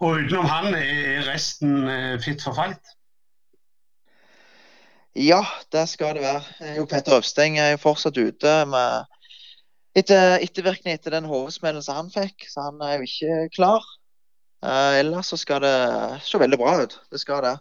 Og 0.00 0.24
utenom 0.24 0.48
han, 0.48 0.74
er 0.76 1.24
resten 1.28 1.88
eh, 1.88 2.16
fit 2.24 2.42
for 2.44 2.56
fight? 2.56 2.96
Ja, 5.20 5.40
det 5.72 5.84
skal 5.90 6.14
det 6.16 6.22
være. 6.24 6.74
Jo, 6.78 6.86
Petter 6.88 7.18
Øvsteng 7.18 7.58
er 7.60 7.74
jo 7.74 7.80
fortsatt 7.82 8.16
ute 8.16 8.52
med 8.70 9.08
etter, 9.98 10.38
ettervirkning 10.40 10.94
etter 10.96 11.12
den 11.12 11.26
hovedsmellen 11.28 11.84
som 11.84 11.98
han 11.98 12.12
fikk, 12.14 12.46
så 12.48 12.70
han 12.70 12.78
er 12.86 12.94
jo 12.94 13.08
ikke 13.08 13.40
klar. 13.52 13.84
Uh, 14.64 14.96
ellers 15.00 15.28
så 15.32 15.36
skal 15.40 15.60
det 15.64 15.74
se 16.24 16.40
veldig 16.40 16.58
bra 16.60 16.78
ut. 16.84 16.96
Det 17.12 17.20
skal 17.20 17.42
det. 17.44 17.56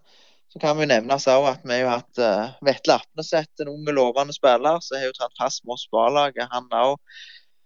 Så 0.53 0.61
kan 0.63 0.79
vi 0.79 0.87
nevne 0.87 1.17
at 1.17 1.65
vi 1.67 1.81
har 1.81 1.99
hatt 1.99 2.21
uh, 2.21 2.55
Vetle 2.65 2.95
Apneset, 2.95 3.51
en 3.59 3.73
unge, 3.73 3.95
lovende 3.97 4.35
spiller, 4.35 4.79
som 4.85 5.01
har 5.01 5.09
jo 5.09 5.17
tatt 5.17 5.35
fast 5.41 5.65
med 5.65 5.75
oss 5.75 5.83
på 5.91 5.99
A-laget. 6.05 6.47
Han 6.53 6.71
òg 6.71 6.95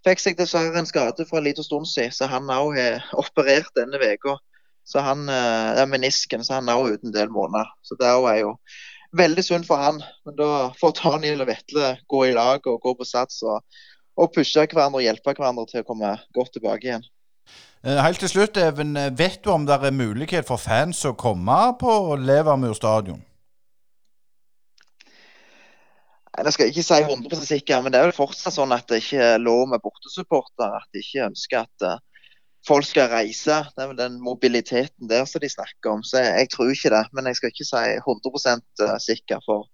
fikk 0.07 0.23
seg 0.23 0.39
dessverre 0.41 0.79
en 0.79 0.89
skade 0.89 1.27
for 1.29 1.37
en 1.37 1.47
liten 1.47 1.65
stund 1.65 1.85
siden, 1.91 2.15
så 2.15 2.31
han 2.31 2.49
òg 2.49 2.79
har 2.79 3.05
operert 3.21 3.69
denne 3.77 4.01
uka. 4.01 4.39
Så 4.83 4.99
han 4.99 5.29
eh, 5.31 5.79
er 5.79 5.87
menisken, 5.87 6.41
så 6.43 6.57
han 6.57 6.67
er 6.67 6.81
òg 6.81 6.97
ute 6.97 7.07
en 7.07 7.15
del 7.15 7.29
måneder. 7.31 7.69
Så 7.87 7.95
det 7.99 8.09
er 8.09 8.41
jo 8.41 8.57
veldig 9.17 9.43
synd 9.45 9.67
for 9.67 9.81
han. 9.81 10.01
Men 10.27 10.37
da 10.37 10.51
får 10.79 10.95
Daniel 11.01 11.43
og 11.45 11.49
Vetle 11.51 11.95
gå 12.09 12.21
i 12.27 12.35
lag 12.35 12.65
og 12.69 12.79
gå 12.83 12.95
på 12.99 13.07
sats 13.07 13.41
og, 13.47 13.61
og 14.19 14.31
pushe 14.35 14.65
hverandre 14.65 15.01
og 15.01 15.05
hjelpe 15.05 15.35
hverandre 15.35 15.67
til 15.69 15.83
å 15.83 15.87
komme 15.87 16.15
godt 16.35 16.55
tilbake 16.57 16.89
igjen. 16.89 17.05
Helt 17.83 18.21
til 18.23 18.31
slutt, 18.31 18.57
Even. 18.57 18.95
Vet 19.19 19.41
du 19.43 19.51
om 19.51 19.65
det 19.67 19.75
er 19.75 19.91
mulighet 19.91 20.47
for 20.47 20.61
fans 20.61 21.01
å 21.05 21.17
komme 21.19 21.57
på 21.81 22.15
Levermur 22.15 22.75
stadion? 22.77 23.19
Jeg 26.33 26.53
skal 26.55 26.71
ikke 26.71 26.85
si 26.87 26.99
100 27.03 27.43
sikker, 27.45 27.81
men 27.83 27.93
det 27.93 27.99
er 27.99 28.07
vel 28.07 28.15
fortsatt 28.15 28.55
sånn 28.55 28.71
at 28.73 28.87
det 28.89 29.03
ikke 29.03 29.25
er 29.35 29.43
lov 29.43 29.67
med 29.69 29.83
bortesupporter. 29.83 30.79
At 30.79 30.87
de 30.95 31.03
ikke 31.03 31.27
ønsker 31.27 31.67
at 31.67 31.85
uh, 31.85 31.99
folk 32.67 32.87
skal 32.87 33.11
reise. 33.11 33.59
Det 33.75 33.83
er 33.83 33.91
vel 33.91 33.99
den 33.99 34.21
mobiliteten 34.23 35.09
der 35.11 35.27
som 35.29 35.43
de 35.43 35.51
snakker 35.51 35.97
om. 35.97 36.05
Så 36.05 36.21
jeg, 36.21 36.31
jeg, 36.43 36.51
tror 36.53 36.71
ikke 36.71 36.93
det. 36.93 37.03
Men 37.13 37.29
jeg 37.29 37.39
skal 37.39 37.53
ikke 37.53 37.67
si 37.67 37.83
100% 37.99 38.87
sikker. 39.03 39.43
For 39.45 39.67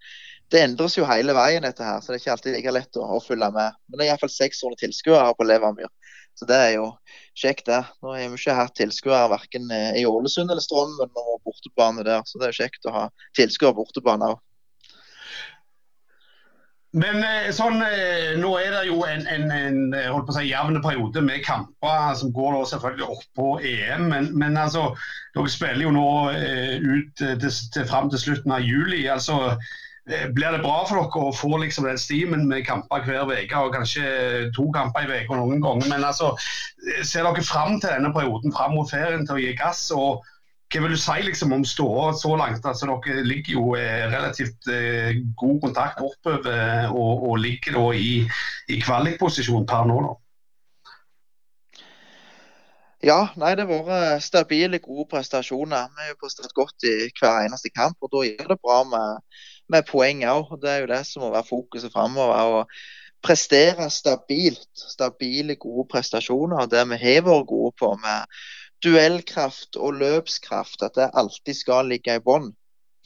det 0.49 0.63
endres 0.65 0.97
jo 0.97 1.05
hele 1.05 1.35
veien, 1.37 1.65
dette 1.65 1.85
her, 1.85 2.01
så 2.01 2.09
det 2.09 2.17
er 2.17 2.23
ikke 2.23 2.35
alltid 2.35 2.55
like 2.55 2.73
lett 2.73 2.97
å, 2.97 3.05
å 3.17 3.21
følge 3.21 3.51
med. 3.53 3.77
Men 3.87 3.99
det 3.99 4.05
er 4.05 4.11
iallfall 4.13 4.31
600 4.33 4.79
tilskuere 4.81 5.35
på 5.37 5.45
Levermyr, 5.45 5.91
så 6.39 6.47
det 6.49 6.57
er 6.57 6.71
jo 6.79 6.87
kjekt, 7.37 7.67
det. 7.69 7.83
Nå 8.01 8.15
har 8.15 8.31
vi 8.31 8.39
ikke 8.39 8.57
hatt 8.57 8.75
tilskuere 8.79 9.29
verken 9.29 9.69
i 9.69 10.05
Ålesund 10.09 10.49
eller 10.49 10.63
Strømmen 10.65 11.21
og 11.21 11.41
bortebane 11.45 12.05
der, 12.07 12.25
så 12.25 12.41
det 12.41 12.49
er 12.49 12.61
kjekt 12.63 12.89
å 12.89 12.95
ha 12.95 13.03
tilskuere 13.37 13.77
bortebane 13.77 14.33
òg. 14.33 14.41
Men 16.97 17.21
eh, 17.21 17.49
sånn, 17.53 17.83
eh, 17.85 18.31
nå 18.41 18.49
er 18.57 18.71
det 18.73 18.85
jo 18.87 19.03
en, 19.05 19.27
en, 19.29 19.51
en 19.53 19.81
holdt 20.09 20.25
på 20.25 20.33
å 20.33 20.37
si, 20.39 20.47
jevn 20.49 20.79
periode 20.81 21.21
med 21.21 21.43
kamper 21.45 22.15
som 22.17 22.31
går 22.33 22.55
da 22.55 22.63
selvfølgelig 22.71 23.09
opp 23.13 23.27
på 23.37 23.49
EM. 23.61 24.07
Men, 24.09 24.31
men 24.41 24.57
altså, 24.57 24.87
dere 25.35 25.51
spiller 25.53 25.85
jo 25.85 25.93
nå 25.93 26.07
eh, 26.33 26.79
ut 26.81 27.13
til, 27.21 27.45
til, 27.45 27.85
fram 27.89 28.09
til 28.09 28.23
slutten 28.23 28.57
av 28.57 28.65
juli. 28.65 29.05
altså 29.09 29.59
blir 30.09 30.55
det 30.55 30.63
bra 30.63 30.79
for 30.89 30.97
dere 30.97 31.21
å 31.21 31.33
få 31.37 31.59
liksom 31.61 31.85
den 31.85 31.99
stimen 32.01 32.47
med 32.49 32.63
kamper 32.65 33.03
hver 33.05 33.29
uke, 33.29 33.59
og 33.59 33.75
kanskje 33.75 34.47
to 34.55 34.65
kamper 34.73 35.05
i 35.05 35.19
uka 35.21 35.37
noen 35.37 35.61
ganger? 35.61 35.85
Men 35.91 36.07
altså, 36.07 36.31
ser 37.05 37.27
dere 37.27 37.45
fram 37.45 37.77
til 37.77 37.91
denne 37.91 38.09
perioden 38.15 38.55
fram 38.55 38.73
mot 38.73 38.89
ferien 38.89 39.27
til 39.29 39.37
å 39.37 39.43
gi 39.43 39.53
gass? 39.59 39.83
og 39.93 40.25
hva 40.69 40.83
vil 40.83 40.93
du 40.93 41.01
si 41.01 41.23
liksom, 41.25 41.53
om 41.55 41.65
ståa 41.65 42.11
så 42.13 42.35
langt? 42.37 42.65
Altså, 42.65 42.85
dere 43.05 43.25
ligger 43.25 43.55
jo 43.55 43.75
eh, 43.79 44.05
relativt 44.11 44.69
eh, 44.69 45.17
god 45.37 45.61
kontakt 45.63 46.01
oppover 46.05 46.91
og, 46.93 47.23
og 47.29 47.39
ligger 47.41 47.79
da 47.79 47.85
i, 47.97 48.11
i 48.69 48.81
kvalikposisjon 48.81 49.65
per 49.69 49.89
nå. 49.89 50.01
da. 50.05 50.17
Ja, 52.99 53.29
nei, 53.39 53.53
det 53.55 53.63
har 53.63 53.85
vært 53.87 54.25
stabile, 54.25 54.81
gode 54.83 55.07
prestasjoner. 55.09 55.87
Vi 55.95 56.03
har 56.03 56.11
jo 56.11 56.19
prestert 56.19 56.53
godt 56.53 56.83
i 56.83 56.95
hver 57.15 57.45
eneste 57.45 57.71
kamp, 57.71 57.95
og 58.03 58.11
da 58.11 58.25
gjør 58.27 58.49
det 58.51 58.59
bra 58.59 58.81
med, 58.91 59.21
med 59.71 59.87
poeng 59.87 60.25
òg. 60.27 60.51
Det 60.59 60.69
er 60.69 60.81
jo 60.83 60.89
det 60.91 61.05
som 61.07 61.23
må 61.23 61.31
være 61.31 61.47
fokuset 61.47 61.95
framover. 61.95 62.59
Å 62.59 63.23
prestere 63.23 63.87
stabilt. 63.89 64.67
Stabile, 64.75 65.55
gode 65.55 65.87
prestasjoner. 65.95 66.67
Det 66.67 66.83
vi 66.91 66.99
har 67.05 67.23
vært 67.25 67.47
gode 67.47 67.71
på. 67.79 67.93
med 68.03 68.27
duellkraft 68.85 69.77
og 69.77 69.99
løpskraft, 69.99 70.83
at 70.85 70.95
det 70.95 71.11
alltid 71.13 71.57
skal 71.57 71.91
ligge 71.91 72.15
i 72.15 72.23
bånn. 72.23 72.51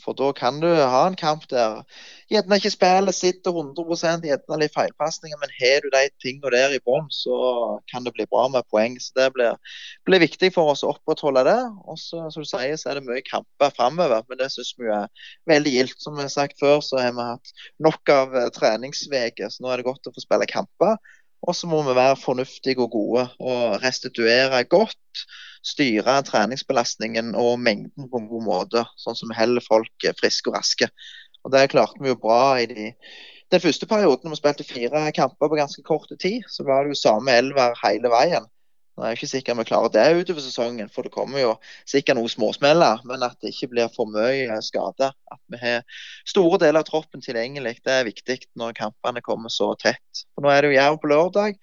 For 0.03 0.15
da 0.17 0.31
kan 0.35 0.59
du 0.59 0.67
ha 0.67 1.01
en 1.07 1.15
kamp 1.15 1.45
der 1.51 1.83
gjerne 2.31 2.57
ikke 2.59 2.71
spillet 2.73 3.15
sitter 3.15 3.55
100% 3.55 4.25
gjerne 4.27 4.57
litt 4.59 4.73
feilpasninger, 4.75 5.39
men 5.39 5.53
har 5.59 5.83
du 5.83 5.89
de 5.93 6.01
tingene 6.23 6.51
der 6.53 6.75
i 6.75 6.81
bånn, 6.83 7.07
så 7.13 7.37
kan 7.91 8.03
det 8.03 8.13
bli 8.17 8.27
bra 8.31 8.47
med 8.51 8.67
poeng. 8.73 8.97
Så 8.99 9.13
Det 9.19 9.29
blir, 9.37 9.55
blir 10.09 10.23
viktig 10.25 10.51
for 10.57 10.73
oss 10.73 10.83
å 10.83 10.91
opprettholde 10.95 11.45
det. 11.47 11.59
Og 11.87 11.99
så, 12.01 12.25
som 12.33 12.43
du 12.43 12.49
sier, 12.49 12.75
så 12.79 12.91
er 12.91 12.99
det 12.99 13.07
mye 13.07 13.23
kamper 13.29 13.73
framover, 13.77 14.25
men 14.27 14.41
det 14.41 14.51
syns 14.53 14.73
vi 14.79 14.91
er 14.91 15.07
veldig 15.49 15.75
gildt. 15.77 15.99
Som 16.03 16.17
vi 16.19 16.27
har 16.27 16.33
sagt 16.33 16.59
før, 16.59 16.81
så 16.83 16.99
har 16.99 17.15
vi 17.15 17.29
hatt 17.31 17.53
nok 17.87 18.13
av 18.13 18.35
eh, 18.39 18.51
treningsuker, 18.55 19.53
så 19.53 19.63
nå 19.63 19.71
er 19.71 19.81
det 19.81 19.87
godt 19.87 20.09
å 20.09 20.15
få 20.15 20.25
spille 20.25 20.49
kamper. 20.49 20.97
Og 21.43 21.55
så 21.57 21.67
må 21.67 21.81
vi 21.83 21.95
være 21.97 22.19
fornuftige 22.19 22.79
og 22.79 22.93
gode 22.93 23.27
og 23.39 23.81
restituere 23.83 24.63
godt 24.71 25.25
styre 25.63 26.21
treningsbelastningen 26.27 27.33
og 27.39 27.59
mengden 27.59 28.07
på 28.11 28.19
en 28.19 28.29
god 28.31 28.45
måte, 28.47 28.83
sånn 28.99 29.17
som 29.19 29.31
vi 29.31 29.37
holder 29.37 29.65
folk 29.65 30.07
friske 30.19 30.51
og 30.51 30.57
raske. 30.57 30.89
Og 31.43 31.51
Det 31.51 31.69
klarte 31.71 31.99
vi 31.99 32.11
jo 32.11 32.19
bra 32.19 32.55
i 32.61 32.67
de, 32.67 32.91
den 33.51 33.63
første 33.63 33.87
perioden. 33.87 34.31
Vi 34.31 34.39
spilte 34.39 34.67
fire 34.67 35.11
kamper 35.15 35.51
på 35.51 35.59
ganske 35.59 35.83
kort 35.83 36.11
tid. 36.19 36.43
Så 36.47 36.63
var 36.67 36.83
det 36.83 36.95
jo 36.95 37.01
samme 37.01 37.35
elver 37.35 37.75
hele 37.83 38.11
veien. 38.11 38.47
Nå 38.93 39.03
er 39.03 39.13
jeg 39.13 39.17
ikke 39.17 39.29
sikker 39.31 39.55
om 39.55 39.59
vi 39.63 39.65
klarer 39.71 39.93
det 39.93 40.03
utover 40.21 40.43
sesongen, 40.45 40.89
for 40.93 41.05
det 41.05 41.13
kommer 41.15 41.41
jo 41.41 41.53
sikkert 41.89 42.19
noen 42.19 42.29
småsmeller. 42.29 43.01
Men 43.09 43.25
at 43.25 43.39
det 43.41 43.53
ikke 43.53 43.71
blir 43.71 43.89
for 43.93 44.09
mye 44.09 44.59
skade. 44.65 45.09
At 45.33 45.41
vi 45.49 45.61
har 45.61 45.81
store 46.29 46.59
deler 46.61 46.83
av 46.83 46.89
troppen 46.89 47.23
tilgjengelig, 47.25 47.79
det 47.81 47.95
er 47.95 48.05
viktig 48.09 48.37
når 48.59 48.77
kampene 48.77 49.23
kommer 49.25 49.53
så 49.53 49.71
tett. 49.81 50.25
For 50.35 50.45
Nå 50.45 50.53
er 50.53 50.61
det 50.61 50.73
jo 50.73 50.77
Jerv 50.77 51.01
på 51.01 51.09
lørdag. 51.09 51.57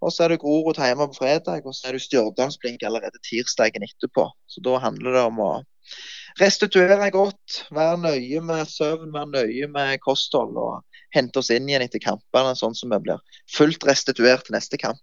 Og 0.00 0.14
så 0.14 0.24
er 0.24 0.32
det 0.32 0.40
Grorud 0.40 0.80
hjemme 0.80 1.10
på 1.10 1.18
fredag, 1.18 1.66
og 1.68 1.76
så 1.76 1.90
er 1.90 1.96
det 1.96 2.06
Stjørdalsblink 2.06 2.80
allerede 2.88 3.20
tirsdagen 3.26 3.84
etterpå. 3.84 4.30
Så 4.48 4.62
da 4.64 4.78
handler 4.80 5.18
det 5.18 5.24
om 5.28 5.42
å 5.44 5.50
restituere 6.40 7.10
godt, 7.12 7.58
være 7.74 7.98
nøye 8.06 8.40
med 8.40 8.64
søvn, 8.70 9.12
være 9.12 9.34
nøye 9.34 9.68
med 9.68 10.00
kosthold. 10.00 10.56
Og 10.56 10.80
hente 11.12 11.42
oss 11.42 11.52
inn 11.52 11.68
igjen 11.68 11.84
etter 11.84 12.00
kampene, 12.00 12.56
sånn 12.56 12.76
som 12.78 12.92
vi 12.94 13.02
blir 13.04 13.20
fullt 13.52 13.84
restituert 13.84 14.46
til 14.46 14.56
neste 14.56 14.80
kamp. 14.80 15.02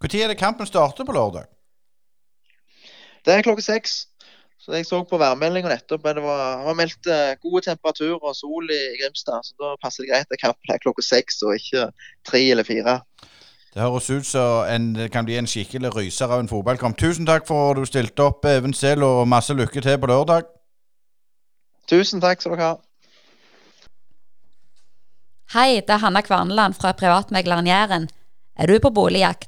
Når 0.00 0.14
er 0.14 0.28
det 0.28 0.38
kampen 0.38 0.66
starter 0.66 1.04
på 1.04 1.12
lørdag? 1.12 1.48
Det 3.24 3.34
er 3.34 3.42
klokka 3.42 3.62
seks. 3.62 4.06
Så 4.58 4.72
Jeg 4.74 4.86
så 4.86 5.04
på 5.04 5.18
værmeldinga 5.18 5.68
nettopp, 5.68 6.04
men 6.04 6.16
det 6.16 6.22
var, 6.22 6.62
var 6.66 6.74
meldt 6.74 7.06
eh, 7.06 7.36
gode 7.42 7.62
temperaturer 7.64 8.20
og 8.20 8.34
sol 8.36 8.70
i 8.70 8.80
Grimstad. 9.00 9.40
Så 9.44 9.54
da 9.60 9.76
passer 9.82 10.04
det 10.04 10.10
greit 10.10 10.34
at 10.34 10.42
kampen 10.42 10.74
er 10.74 10.82
klokka 10.82 11.02
seks 11.02 11.42
og 11.42 11.54
ikke 11.56 11.86
tre 12.28 12.42
eller 12.50 12.66
fire. 12.68 12.98
Det 13.74 13.82
høres 13.82 14.10
ut 14.10 14.26
som 14.26 14.92
det 14.96 15.10
kan 15.12 15.24
bli 15.24 15.38
en 15.38 15.46
skikkelig 15.46 15.94
ryser 15.94 16.28
av 16.28 16.42
en 16.42 16.50
fotballkamp. 16.50 16.98
Tusen 16.98 17.28
takk 17.28 17.46
for 17.46 17.70
at 17.70 17.78
du 17.78 17.86
stilte 17.88 18.24
opp, 18.26 18.44
Even 18.44 18.74
Sel, 18.74 19.02
og 19.06 19.28
masse 19.28 19.54
lykke 19.54 19.80
til 19.80 19.98
på 20.00 20.10
lørdag. 20.10 20.48
Tusen 21.88 22.20
takk 22.20 22.42
skal 22.42 22.56
dere 22.56 22.68
ha. 22.68 22.76
Hei, 25.54 25.80
det 25.80 25.94
er 25.94 26.02
Hanna 26.02 26.20
Kvarneland 26.20 26.76
fra 26.76 26.92
privatmegleren 26.92 27.66
Jæren. 27.66 28.08
Er 28.58 28.66
du 28.68 28.80
på 28.82 28.90
boligjakt, 28.92 29.47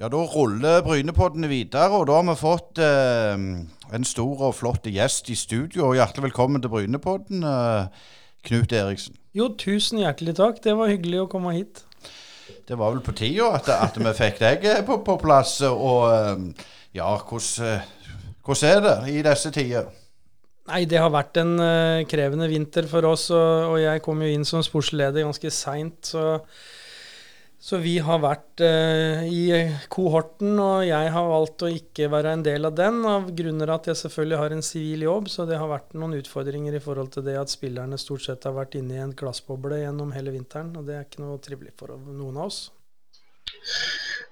Ja, 0.00 0.08
Da 0.08 0.24
ruller 0.24 0.82
Brynepoddene 0.82 1.48
videre, 1.48 1.90
og 1.90 2.06
da 2.06 2.18
har 2.20 2.26
vi 2.30 2.38
fått 2.40 2.78
eh, 2.82 3.36
en 3.92 4.04
stor 4.08 4.48
og 4.48 4.54
flott 4.54 4.88
gjest 4.88 5.30
i 5.30 5.38
studio. 5.38 5.88
og 5.90 5.96
Hjertelig 6.00 6.30
velkommen 6.30 6.62
til 6.62 6.72
Brynepodden, 6.72 7.44
eh, 7.44 7.86
Knut 8.44 8.72
Eriksen. 8.72 9.16
Jo, 9.34 9.52
tusen 9.58 10.02
hjertelig 10.02 10.36
takk. 10.40 10.62
Det 10.64 10.76
var 10.76 10.90
hyggelig 10.90 11.22
å 11.22 11.30
komme 11.30 11.54
hit 11.54 11.84
det 12.68 12.78
var 12.78 12.92
vel 12.94 13.02
på 13.04 13.14
tida 13.16 13.50
at, 13.56 13.70
at, 13.74 13.98
vi 13.98 14.12
fikk 14.16 14.38
deg 14.42 14.68
eh, 14.68 14.84
på, 14.86 15.00
på 15.04 15.16
plass. 15.22 15.58
Og 15.66 16.06
eh, 16.12 16.68
ja, 16.98 17.08
hvordan, 17.16 17.66
eh, 17.66 18.38
hvordan 18.44 18.70
er 18.70 18.84
det 18.86 18.96
i 19.12 19.24
disse 19.26 19.52
tider? 19.54 19.90
Nei, 20.70 20.84
det 20.86 21.00
har 21.02 21.10
vært 21.10 21.40
en 21.42 21.56
uh, 21.58 22.04
krevende 22.06 22.46
vinter 22.46 22.86
for 22.86 23.02
oss, 23.08 23.24
og, 23.34 23.72
og, 23.72 23.80
jeg 23.82 23.98
kom 24.04 24.20
jo 24.22 24.28
inn 24.30 24.44
som 24.46 24.62
sportsleder 24.62 25.24
ganske 25.26 25.50
seint. 25.50 26.12
Så 26.12 26.36
så 27.62 27.78
vi 27.78 27.92
har 28.02 28.18
vært 28.18 28.58
eh, 28.66 29.20
i 29.30 29.42
kohorten, 29.92 30.56
og 30.58 30.82
jeg 30.82 31.12
har 31.14 31.28
valgt 31.30 31.62
å 31.62 31.70
ikke 31.70 32.08
være 32.10 32.32
en 32.34 32.42
del 32.42 32.66
av 32.66 32.74
den, 32.74 32.98
av 33.06 33.28
grunner 33.38 33.70
at 33.70 33.86
jeg 33.86 34.00
selvfølgelig 34.00 34.40
har 34.40 34.54
en 34.56 34.66
sivil 34.66 35.04
jobb. 35.06 35.30
Så 35.30 35.46
det 35.46 35.60
har 35.60 35.70
vært 35.70 35.94
noen 35.94 36.16
utfordringer 36.18 36.74
i 36.74 36.82
forhold 36.82 37.12
til 37.14 37.28
det 37.28 37.36
at 37.38 37.54
spillerne 37.54 38.00
stort 38.02 38.26
sett 38.26 38.50
har 38.50 38.58
vært 38.58 38.74
inne 38.80 38.98
i 38.98 39.04
en 39.04 39.14
glassboble 39.14 39.78
gjennom 39.78 40.10
hele 40.16 40.34
vinteren. 40.34 40.74
Og 40.74 40.90
det 40.90 40.98
er 40.98 41.06
ikke 41.06 41.22
noe 41.22 41.38
trivelig 41.44 41.76
for 41.78 41.94
noen 42.02 42.40
av 42.42 42.50
oss. 42.50 42.64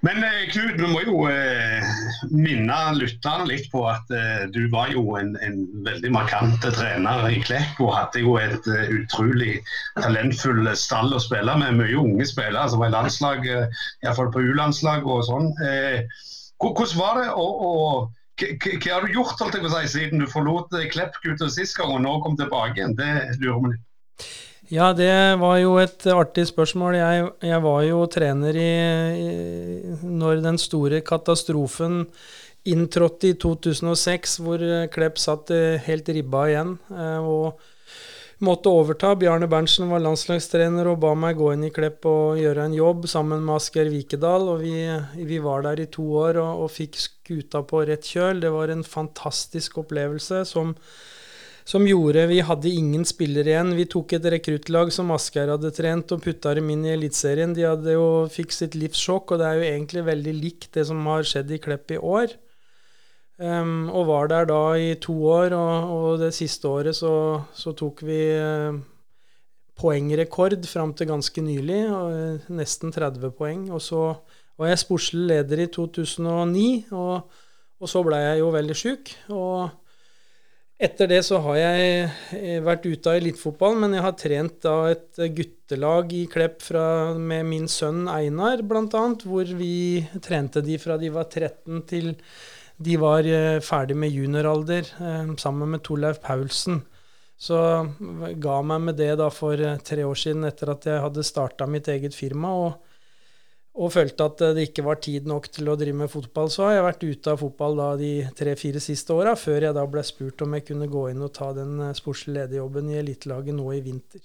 Men 0.00 0.24
eh, 0.24 0.48
Knut, 0.48 0.78
vi 0.80 0.88
må 0.88 1.02
jo 1.04 1.26
eh, 1.28 1.88
minne 2.32 2.76
lytterne 2.96 3.44
litt 3.50 3.66
på 3.72 3.82
at 3.88 4.08
eh, 4.16 4.46
du 4.52 4.62
var 4.72 4.92
jo 4.94 5.02
en, 5.20 5.34
en, 5.44 5.58
veldig 5.84 6.12
markant 6.14 6.64
trener 6.64 7.26
i 7.28 7.42
Klekk 7.44 7.82
og 7.84 7.92
hadde 7.92 8.22
jo 8.24 8.38
et 8.40 8.68
uh, 8.70 8.94
utrolig 8.96 9.58
talentfull 9.98 10.64
stall 10.78 11.12
å 11.12 11.20
spille 11.20 11.56
med. 11.60 11.76
Mye 11.82 12.00
unge 12.00 12.28
spillere 12.30 12.64
som 12.72 12.80
var 12.80 12.88
i 12.88 12.96
landslag, 12.96 13.44
eh, 13.44 13.84
iallfall 14.06 14.32
på 14.32 14.46
U-landslag 14.48 15.04
og 15.04 15.26
sånn. 15.28 15.52
Eh, 15.68 16.08
hvordan 16.64 16.96
var 16.96 17.20
det 17.20 17.28
å, 17.36 17.44
å 17.44 17.74
hva 18.40 18.94
har 18.94 19.04
du 19.04 19.12
gjort 19.12 19.40
holdt 19.42 19.58
jeg 19.58 19.68
si, 19.68 19.98
siden 19.98 20.22
du 20.22 20.30
forlot 20.30 20.72
Klepp-gutta 20.94 21.50
sist 21.52 21.76
gang 21.76 21.92
og 21.92 22.00
nå 22.06 22.14
kom 22.24 22.40
tilbake 22.40 22.80
igjen? 22.80 22.96
Det 22.96 23.36
lurer 23.42 23.66
vi 23.66 23.74
litt 23.74 24.38
ja, 24.70 24.92
det 24.96 25.12
var 25.40 25.56
jo 25.58 25.74
et 25.82 26.06
artig 26.14 26.46
spørsmål. 26.50 26.98
Jeg, 26.98 27.24
jeg 27.50 27.62
var 27.64 27.80
jo 27.88 28.04
trener 28.10 28.56
i, 28.56 28.70
i, 29.18 29.96
når 30.06 30.44
den 30.44 30.60
store 30.62 31.02
katastrofen 31.06 32.04
inntrådte 32.70 33.32
i 33.32 33.36
2006, 33.40 34.38
hvor 34.44 34.62
Klepp 34.94 35.18
satt 35.18 35.52
helt 35.86 36.08
ribba 36.12 36.46
igjen. 36.52 36.74
Eh, 36.92 37.18
og 37.20 37.60
måtte 38.44 38.72
overta. 38.72 39.12
Bjarne 39.18 39.48
Berntsen 39.50 39.90
var 39.90 40.02
landslagstrener 40.04 40.88
og 40.88 41.00
ba 41.02 41.12
meg 41.18 41.38
gå 41.38 41.52
inn 41.54 41.66
i 41.68 41.72
Klepp 41.74 42.06
og 42.08 42.40
gjøre 42.40 42.66
en 42.68 42.76
jobb 42.76 43.06
sammen 43.10 43.44
med 43.44 43.58
Asgeir 43.58 43.90
Vikedal. 43.92 44.48
og 44.48 44.64
vi, 44.64 44.74
vi, 45.16 45.38
var 45.44 45.64
der 45.66 45.84
i 45.84 45.90
to 45.92 46.06
år 46.22 46.40
og, 46.40 46.64
og 46.64 46.72
fikk 46.72 47.00
skuta 47.00 47.62
på 47.68 47.84
rett 47.88 48.06
kjøl. 48.06 48.40
Det 48.40 48.52
var 48.54 48.72
en 48.72 48.84
fantastisk 48.86 49.82
opplevelse 49.84 50.44
som 50.48 50.74
som 51.68 51.86
gjorde 51.86 52.26
Vi 52.30 52.40
hadde 52.44 52.70
ingen 52.72 53.04
spillere 53.08 53.52
igjen. 53.52 53.74
Vi 53.78 53.86
tok 53.90 54.14
et 54.16 54.28
rekruttlag 54.34 54.92
som 54.94 55.10
Asgeir 55.14 55.50
hadde 55.52 55.72
trent, 55.74 56.12
og 56.12 56.22
putta 56.24 56.54
dem 56.56 56.70
inn 56.72 56.84
i 56.86 56.94
Eliteserien. 56.94 57.54
De 57.56 57.66
hadde 57.68 57.96
jo 57.96 58.06
fikk 58.32 58.54
sitt 58.56 58.76
livssjokk, 58.78 59.34
og 59.34 59.42
det 59.42 59.48
er 59.48 59.58
jo 59.58 59.66
egentlig 59.70 60.06
veldig 60.08 60.36
likt 60.36 60.70
det 60.76 60.86
som 60.88 61.02
har 61.10 61.26
skjedd 61.26 61.52
i 61.54 61.60
Klepp 61.62 61.96
i 61.96 62.00
år. 62.00 62.36
Um, 63.40 63.88
og 63.96 64.04
var 64.10 64.28
der 64.28 64.48
da 64.50 64.62
i 64.76 64.94
to 65.00 65.14
år, 65.24 65.54
og, 65.56 65.92
og 65.96 66.08
det 66.20 66.34
siste 66.36 66.68
året 66.68 66.96
så, 66.96 67.40
så 67.56 67.72
tok 67.72 68.02
vi 68.04 68.18
uh, 68.36 68.76
poengrekord 69.80 70.66
fram 70.68 70.92
til 70.92 71.08
ganske 71.08 71.44
nylig, 71.46 71.80
og, 71.88 72.12
uh, 72.12 72.50
nesten 72.52 72.92
30 72.92 73.32
poeng. 73.38 73.70
Og 73.72 73.80
så 73.80 74.02
var 74.60 74.68
jeg 74.68 74.82
sportslig 74.82 75.24
leder 75.30 75.64
i 75.64 75.70
2009, 75.72 76.92
og, 76.92 77.30
og 77.80 77.88
så 77.88 78.04
ble 78.04 78.20
jeg 78.20 78.42
jo 78.42 78.50
veldig 78.52 78.76
sjuk. 78.76 79.14
Og 79.32 79.79
etter 80.80 81.10
det 81.10 81.20
så 81.26 81.38
har 81.44 81.58
jeg 81.58 81.88
eh, 82.36 82.60
vært 82.64 82.86
ute 82.88 83.12
av 83.12 83.18
elitefotball, 83.20 83.76
men 83.82 83.96
jeg 83.96 84.04
har 84.06 84.16
trent 84.18 84.56
da 84.64 84.76
et 84.92 85.20
guttelag 85.36 86.14
i 86.16 86.24
Klepp 86.30 86.64
fra, 86.64 86.84
med 87.14 87.48
min 87.48 87.68
sønn 87.70 88.06
Einar, 88.10 88.64
bl.a., 88.66 89.04
hvor 89.22 89.52
vi 89.58 90.00
trente 90.24 90.64
de 90.64 90.78
fra 90.80 90.96
de 91.00 91.12
var 91.14 91.28
13 91.28 91.84
til 91.90 92.14
de 92.80 92.96
var 92.96 93.26
eh, 93.28 93.60
ferdig 93.60 93.98
med 94.00 94.14
junioralder, 94.16 94.88
eh, 95.04 95.34
sammen 95.42 95.76
med 95.76 95.84
Torleif 95.84 96.22
Paulsen. 96.24 96.80
Så 97.40 97.56
ga 98.40 98.60
meg 98.68 98.82
med 98.84 98.98
det 99.00 99.14
da 99.16 99.30
for 99.32 99.60
tre 99.84 100.04
år 100.04 100.18
siden, 100.18 100.44
etter 100.48 100.74
at 100.74 100.84
jeg 100.88 101.00
hadde 101.00 101.24
starta 101.24 101.68
mitt 101.68 101.88
eget 101.88 102.12
firma. 102.12 102.52
og 102.52 102.89
og 103.78 103.92
følte 103.94 104.26
at 104.26 104.42
det 104.56 104.66
ikke 104.68 104.84
var 104.84 104.98
tid 105.02 105.28
nok 105.30 105.46
til 105.54 105.70
å 105.70 105.76
drive 105.78 106.02
med 106.02 106.10
fotball. 106.10 106.50
Så 106.50 106.66
har 106.66 106.74
jeg 106.74 106.86
vært 106.88 107.04
ute 107.06 107.34
av 107.34 107.42
fotball 107.44 107.78
da 107.78 107.90
de 108.00 108.10
tre-fire 108.36 108.82
siste 108.82 109.14
åra, 109.14 109.36
før 109.38 109.68
jeg 109.68 109.76
da 109.76 109.84
ble 109.86 110.02
spurt 110.06 110.42
om 110.42 110.56
jeg 110.58 110.66
kunne 110.72 110.90
gå 110.90 111.06
inn 111.12 111.22
og 111.22 111.32
ta 111.36 111.52
den 111.56 111.78
eh, 111.86 111.94
sportslige 111.96 112.42
lederjobben 112.42 112.90
i 112.90 112.98
elitelaget 113.00 113.56
nå 113.56 113.70
i 113.76 113.82
vinter. 113.84 114.24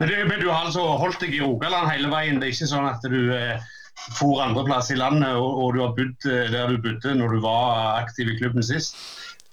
Men 0.00 0.08
du, 0.08 0.14
men 0.24 0.40
du, 0.40 0.48
har 0.48 0.64
altså 0.64 0.86
holdt 1.02 1.20
deg 1.20 1.36
i 1.36 1.42
Rogaland 1.44 1.90
hele 1.92 2.08
veien? 2.12 2.40
Det 2.40 2.48
er 2.48 2.56
ikke 2.56 2.70
sånn 2.72 2.88
at 2.88 3.04
du 3.04 3.20
eh, 3.36 3.68
for 4.16 4.40
andreplass 4.42 4.88
i 4.94 4.98
landet 4.98 5.36
og, 5.36 5.50
og, 5.50 5.74
du 5.74 5.82
har 5.84 5.92
bodd 5.98 6.30
eh, 6.30 6.48
der 6.52 6.72
du 6.72 6.80
bodde 6.80 7.16
når 7.18 7.36
du 7.36 7.42
var 7.44 8.00
aktiv 8.00 8.32
i 8.32 8.38
klubben 8.40 8.64
sist? 8.64 8.96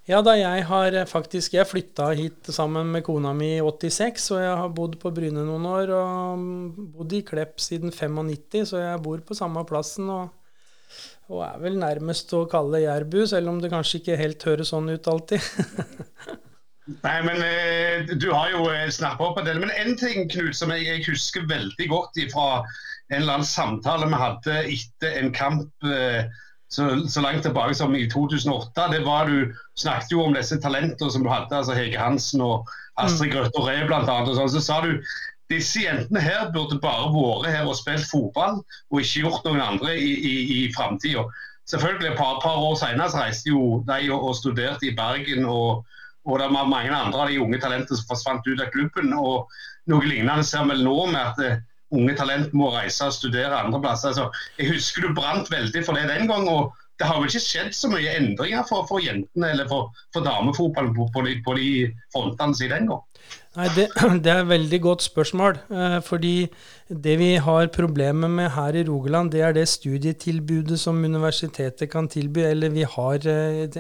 Ja, 0.08 0.22
da 0.24 0.38
jeg 0.40 0.64
har 0.70 0.96
eh, 0.96 1.08
faktisk 1.08 1.58
Jeg 1.58 1.68
flytta 1.68 2.08
hit 2.16 2.48
sammen 2.56 2.94
med 2.94 3.04
kona 3.04 3.34
mi 3.36 3.58
i 3.58 3.64
86, 3.64 4.30
og 4.32 4.40
jeg 4.40 4.56
har 4.62 4.74
bodd 4.76 4.96
på 5.02 5.12
Bryne 5.12 5.44
noen 5.44 5.68
år. 5.68 5.92
Og 5.98 6.86
bodd 6.96 7.16
i 7.18 7.24
Klepp 7.28 7.60
siden 7.60 7.92
95, 7.92 8.70
så 8.72 8.80
jeg 8.86 9.04
bor 9.04 9.20
på 9.28 9.36
samme 9.36 9.66
plassen. 9.68 10.08
Og, 10.08 10.32
og 11.28 11.44
er 11.44 11.60
vel 11.60 11.76
nærmest 11.82 12.32
å 12.38 12.46
kalle 12.48 12.86
Jærbu, 12.86 13.26
selv 13.28 13.52
om 13.52 13.60
det 13.60 13.74
kanskje 13.74 14.00
ikke 14.00 14.20
helt 14.22 14.48
høres 14.48 14.72
sånn 14.72 14.88
ut 14.94 15.12
alltid. 15.12 15.44
Nei, 17.04 17.18
men 17.28 17.44
eh, 17.44 18.16
Du 18.16 18.30
har 18.32 18.52
jo 18.54 18.68
eh, 18.72 18.88
snappa 18.94 19.28
opp 19.28 19.42
en 19.42 19.48
del. 19.48 19.60
Men 19.60 19.76
én 19.76 20.00
ting 20.00 20.30
Knut, 20.32 20.56
som 20.56 20.72
jeg, 20.72 20.88
jeg, 20.88 21.04
husker 21.10 21.48
veldig 21.52 21.92
godt 21.92 22.20
fra 22.32 22.64
en 23.12 23.22
eller 23.22 23.42
annen 23.42 23.48
samtale 23.48 24.08
vi 24.08 24.20
hadde 24.24 24.60
etter 24.72 25.20
en 25.20 25.34
kamp. 25.36 25.72
Eh, 25.84 26.32
så, 26.68 27.08
så, 27.08 27.22
langt 27.22 27.44
tilbake 27.44 27.76
som 27.76 27.96
i 27.96 28.10
2008. 28.12 28.88
det 28.92 29.00
var 29.06 29.26
Du 29.26 29.54
snakket 29.80 30.12
jo 30.12 30.24
om 30.26 30.36
disse 30.36 30.60
talentene 30.62 31.12
som 31.12 31.24
du 31.24 31.30
hadde, 31.32 31.56
altså 31.56 31.74
Hege 31.78 32.00
Hansen 32.00 32.44
og 32.44 32.68
Astrid 33.00 33.34
mm. 33.34 33.52
Ree 33.64 33.88
bl.a. 33.88 34.04
Sånn, 34.04 34.52
så 34.52 34.64
sa 34.64 34.82
du 34.84 34.98
disse 35.48 35.86
jentene 35.86 36.20
her 36.20 36.50
burde 36.52 36.80
bare 36.84 37.08
vært 37.14 37.54
her 37.56 37.70
og 37.70 37.78
spilt 37.80 38.08
fotball, 38.10 38.60
og 38.92 39.00
ikke 39.00 39.24
gjort 39.24 39.46
noen 39.48 39.64
andre 39.64 39.96
i, 39.96 40.10
i, 40.12 40.34
i 40.58 40.64
framtida. 40.76 41.24
Selvfølgelig 41.68 42.12
Et 42.12 42.20
par, 42.20 42.40
par 42.44 42.60
år 42.64 42.76
senere 42.80 43.12
så 43.12 43.22
reiste 43.22 43.52
jo 43.52 43.80
de 43.88 44.12
og, 44.12 44.28
og 44.30 44.36
studerte 44.36 44.88
i 44.88 44.96
Bergen. 44.96 45.46
og 45.46 45.86
og 46.28 46.42
det 46.42 46.50
var 46.52 46.68
mange 46.68 46.92
andre 46.92 47.22
av 47.24 47.30
de 47.32 47.40
unge 47.40 47.60
talentene 47.64 47.96
som 47.96 48.08
forsvant 48.10 48.48
ut 48.48 48.60
av 48.60 48.72
klubben. 48.74 49.14
og 49.16 49.48
Noe 49.88 50.04
lignende 50.04 50.44
ser 50.44 50.66
vi 50.68 50.76
nå 50.84 50.96
med 51.08 51.22
at 51.22 51.62
unge 51.96 52.18
talent 52.20 52.54
må 52.58 52.72
reise 52.74 53.08
og 53.08 53.16
studere 53.16 53.62
andre 53.62 53.82
plasser. 53.84 54.12
Altså, 54.12 54.28
jeg 54.60 54.74
husker 54.74 55.08
du 55.08 55.16
brant 55.16 55.52
veldig 55.52 55.86
for 55.86 55.98
det 55.98 56.10
den 56.12 56.28
gang. 56.28 56.50
og 56.50 56.76
det 56.98 57.06
har 57.06 57.20
vel 57.20 57.30
ikke 57.30 57.44
skjedd 57.44 57.76
så 57.78 57.90
mye 57.92 58.14
endringer 58.18 58.64
for, 58.66 58.88
for 58.90 59.04
jentene 59.04 59.52
eller 59.54 59.68
for, 59.70 59.92
for 60.16 60.26
damefotballen 60.26 60.96
på, 60.98 61.06
på, 61.14 61.26
de, 61.28 61.36
på 61.46 61.54
de 61.60 61.68
frontene 62.14 62.58
siden 62.58 62.74
den 62.74 62.90
gang? 62.90 63.04
Nei, 63.58 63.68
det, 63.76 63.88
det, 64.26 64.34
er 64.34 64.42
et 64.42 64.50
veldig 64.50 64.80
godt 64.82 65.06
spørsmål. 65.06 65.62
Eh, 65.70 66.00
fordi 66.06 66.36
det 66.90 67.18
vi 67.22 67.32
har 67.44 67.70
problemer 67.74 68.32
med 68.32 68.52
her 68.58 68.82
i 68.82 68.86
Rogaland, 68.88 69.32
det 69.34 69.46
er 69.46 69.54
det 69.58 69.68
studietilbudet 69.70 70.80
som 70.82 71.04
universitetet 71.04 71.92
kan 71.94 72.10
tilby. 72.10 72.46
Eller 72.50 72.74
vi 72.74 72.86
har 72.90 73.30
eh, 73.30 73.78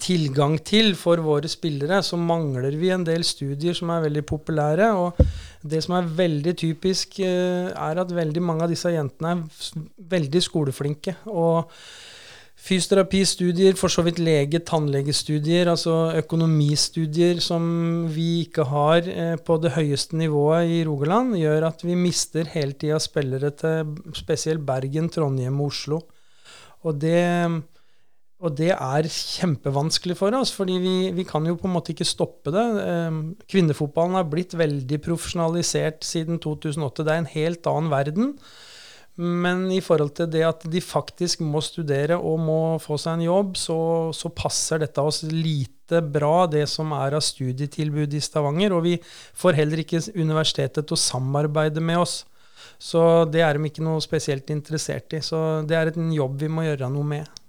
tilgang 0.00 0.58
til 0.64 0.92
for 0.96 1.20
våre 1.24 1.48
spillere, 1.48 2.02
så 2.04 2.16
mangler 2.20 2.76
vi 2.80 2.92
en 2.92 3.04
del 3.06 3.24
studier 3.24 3.76
som 3.76 3.92
er 3.92 4.08
veldig 4.08 4.24
populære. 4.28 4.92
og 4.92 5.20
Det 5.64 5.80
som 5.80 5.94
er 5.96 6.10
veldig 6.18 6.52
typisk, 6.60 7.20
eh, 7.24 7.70
er 7.72 8.00
at 8.00 8.12
veldig 8.12 8.42
mange 8.44 8.66
av 8.66 8.72
disse 8.72 8.90
jentene 8.92 9.30
er 9.32 9.86
veldig 10.16 10.42
skoleflinke. 10.44 11.16
og 11.26 11.70
Fysioterapistudier, 12.64 13.74
for 13.76 13.92
så 13.92 14.00
vidt 14.06 14.18
lege-, 14.24 14.62
tannlegestudier, 14.64 15.68
altså 15.68 16.14
økonomistudier 16.16 17.40
som 17.44 18.06
vi 18.08 18.46
ikke 18.46 18.64
har 18.70 19.08
eh, 19.08 19.36
på 19.36 19.58
det 19.60 19.74
høyeste 19.74 20.16
nivået 20.16 20.70
i 20.72 20.84
Rogaland, 20.88 21.34
gjør 21.36 21.68
at 21.68 21.84
vi 21.84 21.96
mister 21.98 22.48
hele 22.54 22.72
tida 22.72 23.00
spillere 23.02 23.50
til 23.50 23.92
spesielt 24.16 24.64
Bergen, 24.64 25.10
Trondheim 25.12 25.60
og 25.60 25.74
Oslo. 25.74 26.00
Og 26.84 26.96
det 27.00 27.20
og 28.44 28.52
det 28.58 28.74
er 28.74 29.08
kjempevanskelig 29.08 30.18
for 30.18 30.36
oss, 30.36 30.52
fordi 30.52 30.76
vi, 30.82 30.94
vi, 31.16 31.24
kan 31.24 31.46
jo 31.48 31.56
på 31.56 31.68
en 31.68 31.74
måte 31.78 31.94
ikke 31.94 32.06
stoppe 32.06 32.52
det. 32.52 32.64
Ehm, 32.82 33.22
kvinnefotballen 33.48 34.18
har 34.18 34.28
blitt 34.28 34.52
veldig 34.58 34.98
profesjonalisert 35.06 36.04
siden 36.04 36.40
2008. 36.44 37.06
Det 37.06 37.14
er 37.14 37.22
en 37.22 37.30
helt 37.32 37.68
annen 37.70 37.92
verden. 37.92 38.32
Men 39.16 39.68
i 39.70 39.78
forhold 39.84 40.10
til 40.18 40.26
det 40.28 40.42
at 40.42 40.64
de 40.68 40.80
faktisk 40.82 41.40
må 41.46 41.62
studere 41.62 42.18
og 42.18 42.40
må 42.42 42.58
få 42.82 42.98
seg 43.00 43.16
en 43.16 43.28
jobb, 43.28 43.54
så, 43.56 43.78
så 44.12 44.32
passer 44.34 44.82
dette 44.82 45.00
oss 45.00 45.22
lite 45.22 46.02
bra, 46.02 46.48
det 46.50 46.66
som 46.68 46.92
er 46.98 47.14
av 47.16 47.22
studietilbud 47.24 48.12
i 48.18 48.22
Stavanger. 48.24 48.74
Og 48.76 48.84
vi 48.90 48.98
får 49.38 49.60
heller 49.60 49.84
ikke 49.84 50.02
universitetet 50.18 50.82
til 50.82 50.98
å 50.98 51.00
samarbeide 51.00 51.80
med 51.80 52.02
oss. 52.02 52.18
Så 52.82 53.24
det 53.30 53.40
er 53.46 53.56
de 53.56 53.70
ikke 53.70 53.86
noe 53.86 54.02
spesielt 54.04 54.50
interessert 54.52 55.16
i. 55.16 55.22
Så 55.24 55.38
det 55.64 55.78
er 55.78 55.94
en 55.94 56.12
jobb 56.12 56.36
vi 56.42 56.52
må 56.52 56.66
gjøre 56.66 56.92
noe 56.92 57.08
med. 57.14 57.43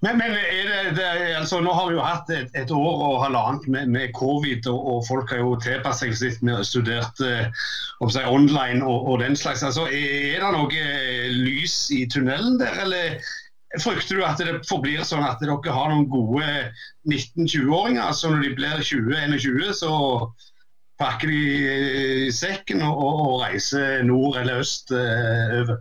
Men, 0.00 0.16
men 0.18 0.32
det, 0.32 0.92
det, 0.96 1.08
altså, 1.36 1.58
nå 1.60 1.72
har 1.76 1.90
vi 1.90 1.96
jo 1.98 2.04
hatt 2.04 2.30
et, 2.32 2.48
et 2.56 2.70
år 2.72 3.02
og 3.04 3.18
halvannet 3.20 3.66
med, 3.68 3.90
med 3.92 4.14
covid, 4.16 4.64
og, 4.72 4.86
og, 4.94 5.02
folk 5.08 5.34
har 5.34 5.42
jo 5.42 5.58
tilpasset 5.60 6.14
seg 6.14 6.16
sitt 6.16 6.46
med 6.46 6.64
studert 6.64 7.20
eh, 7.20 7.50
seg, 8.08 8.24
online 8.24 8.80
og, 8.80 9.04
og, 9.04 9.20
den 9.20 9.36
slags. 9.36 9.64
Altså, 9.66 9.84
er 9.92 10.40
det 10.40 10.52
noe 10.56 10.72
eh, 10.72 11.28
lys 11.36 11.82
i 11.92 12.06
tunnelen 12.08 12.56
der, 12.62 12.80
eller 12.86 13.20
frykter 13.78 14.18
du 14.18 14.24
at 14.26 14.40
det 14.40 14.62
forblir 14.66 15.04
sånn 15.06 15.26
at 15.26 15.42
dere 15.44 15.76
har 15.76 15.92
noen 15.92 16.08
gode 16.10 16.48
19-20-åringer, 17.06 18.16
så 18.16 18.32
når 18.32 18.48
de 18.48 18.54
blir 18.56 18.80
20-21, 18.80 19.68
så 19.82 19.92
pakker 21.00 21.30
de 21.32 21.40
i 22.26 22.32
sekken 22.34 22.84
og, 22.86 23.00
og 23.00 23.34
reiser 23.44 24.04
nord 24.06 24.38
eller 24.40 24.60
øst 24.62 24.92
uh, 24.92 25.60
over? 25.62 25.80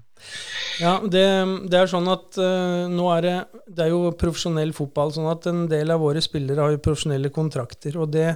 Ja, 0.80 0.98
det, 1.04 1.26
det, 1.68 1.78
er 1.80 1.92
sånn 1.92 2.08
at 2.12 2.40
uh, 2.40 2.88
nå 2.92 3.06
er 3.14 3.26
det 3.26 3.36
Det 3.68 3.86
er 3.86 3.94
jo 3.94 4.12
profesjonell 4.20 4.74
fotball, 4.76 5.14
sånn 5.16 5.30
at 5.32 5.48
en 5.52 5.66
del 5.72 5.92
av 5.94 6.04
våre 6.04 6.24
spillere 6.24 6.66
har 6.66 6.76
jo 6.76 6.84
profesjonelle 6.84 7.32
kontrakter. 7.36 8.00
og 8.00 8.12
det, 8.16 8.34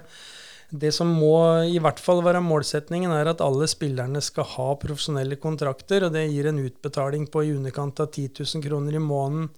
det 0.71 0.93
som 0.95 1.11
må 1.11 1.35
i 1.69 1.79
hvert 1.83 1.99
fall 2.01 2.23
være 2.25 2.43
målsetningen, 2.43 3.11
er 3.13 3.31
at 3.31 3.43
alle 3.45 3.67
spillerne 3.69 4.21
skal 4.25 4.47
ha 4.55 4.71
profesjonelle 4.81 5.37
kontrakter, 5.41 6.07
og 6.07 6.15
det 6.15 6.25
gir 6.31 6.49
en 6.49 6.63
utbetaling 6.63 7.27
på 7.31 7.45
i 7.45 7.53
underkant 7.53 8.01
av 8.03 8.09
10 8.11 8.41
000 8.41 8.65
kroner 8.65 8.97
i 8.97 9.03
måneden. 9.03 9.51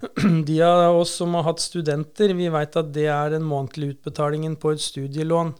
De 0.48 0.60
av 0.64 0.98
oss 0.98 1.14
som 1.20 1.34
har 1.36 1.48
hatt 1.48 1.62
studenter, 1.62 2.34
vi 2.36 2.48
vet 2.52 2.76
at 2.76 2.92
det 2.94 3.08
er 3.12 3.34
den 3.34 3.44
månedlige 3.48 3.96
utbetalingen 3.96 4.56
på 4.60 4.74
et 4.74 4.84
studielån. 4.84 5.54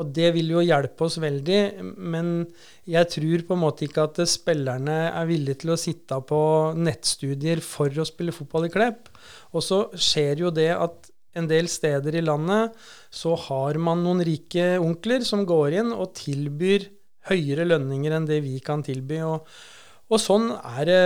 Og 0.00 0.12
det 0.16 0.30
vil 0.32 0.54
jo 0.54 0.62
hjelpe 0.64 1.04
oss 1.04 1.18
veldig, 1.20 1.60
men 2.00 2.32
jeg 2.88 3.08
tror 3.12 3.44
på 3.44 3.56
en 3.56 3.62
måte 3.66 3.84
ikke 3.84 4.06
at 4.08 4.20
spillerne 4.30 4.98
er 5.10 5.28
villige 5.28 5.62
til 5.62 5.74
å 5.74 5.80
sitte 5.80 6.16
på 6.24 6.40
nettstudier 6.78 7.60
for 7.64 7.92
å 7.92 8.06
spille 8.08 8.32
fotball 8.32 8.70
i 8.70 8.72
Klepp. 8.72 9.10
Og 9.52 9.64
så 9.66 9.82
skjer 9.92 10.46
jo 10.46 10.54
det 10.54 10.70
at 10.72 11.10
en 11.38 11.46
del 11.50 11.68
steder 11.70 12.16
i 12.18 12.24
landet 12.24 12.72
så 13.14 13.36
har 13.48 13.78
man 13.78 14.00
noen 14.02 14.24
rike 14.26 14.72
onkler 14.80 15.22
som 15.26 15.44
går 15.46 15.76
inn 15.82 15.92
og 15.94 16.14
tilbyr 16.18 16.88
høyere 17.30 17.66
lønninger 17.68 18.16
enn 18.16 18.26
det 18.28 18.40
vi 18.46 18.56
kan 18.64 18.82
tilby. 18.82 19.20
og 19.20 19.46
og 20.10 20.18
sånn 20.18 20.48
er 20.52 20.88
det 20.88 21.00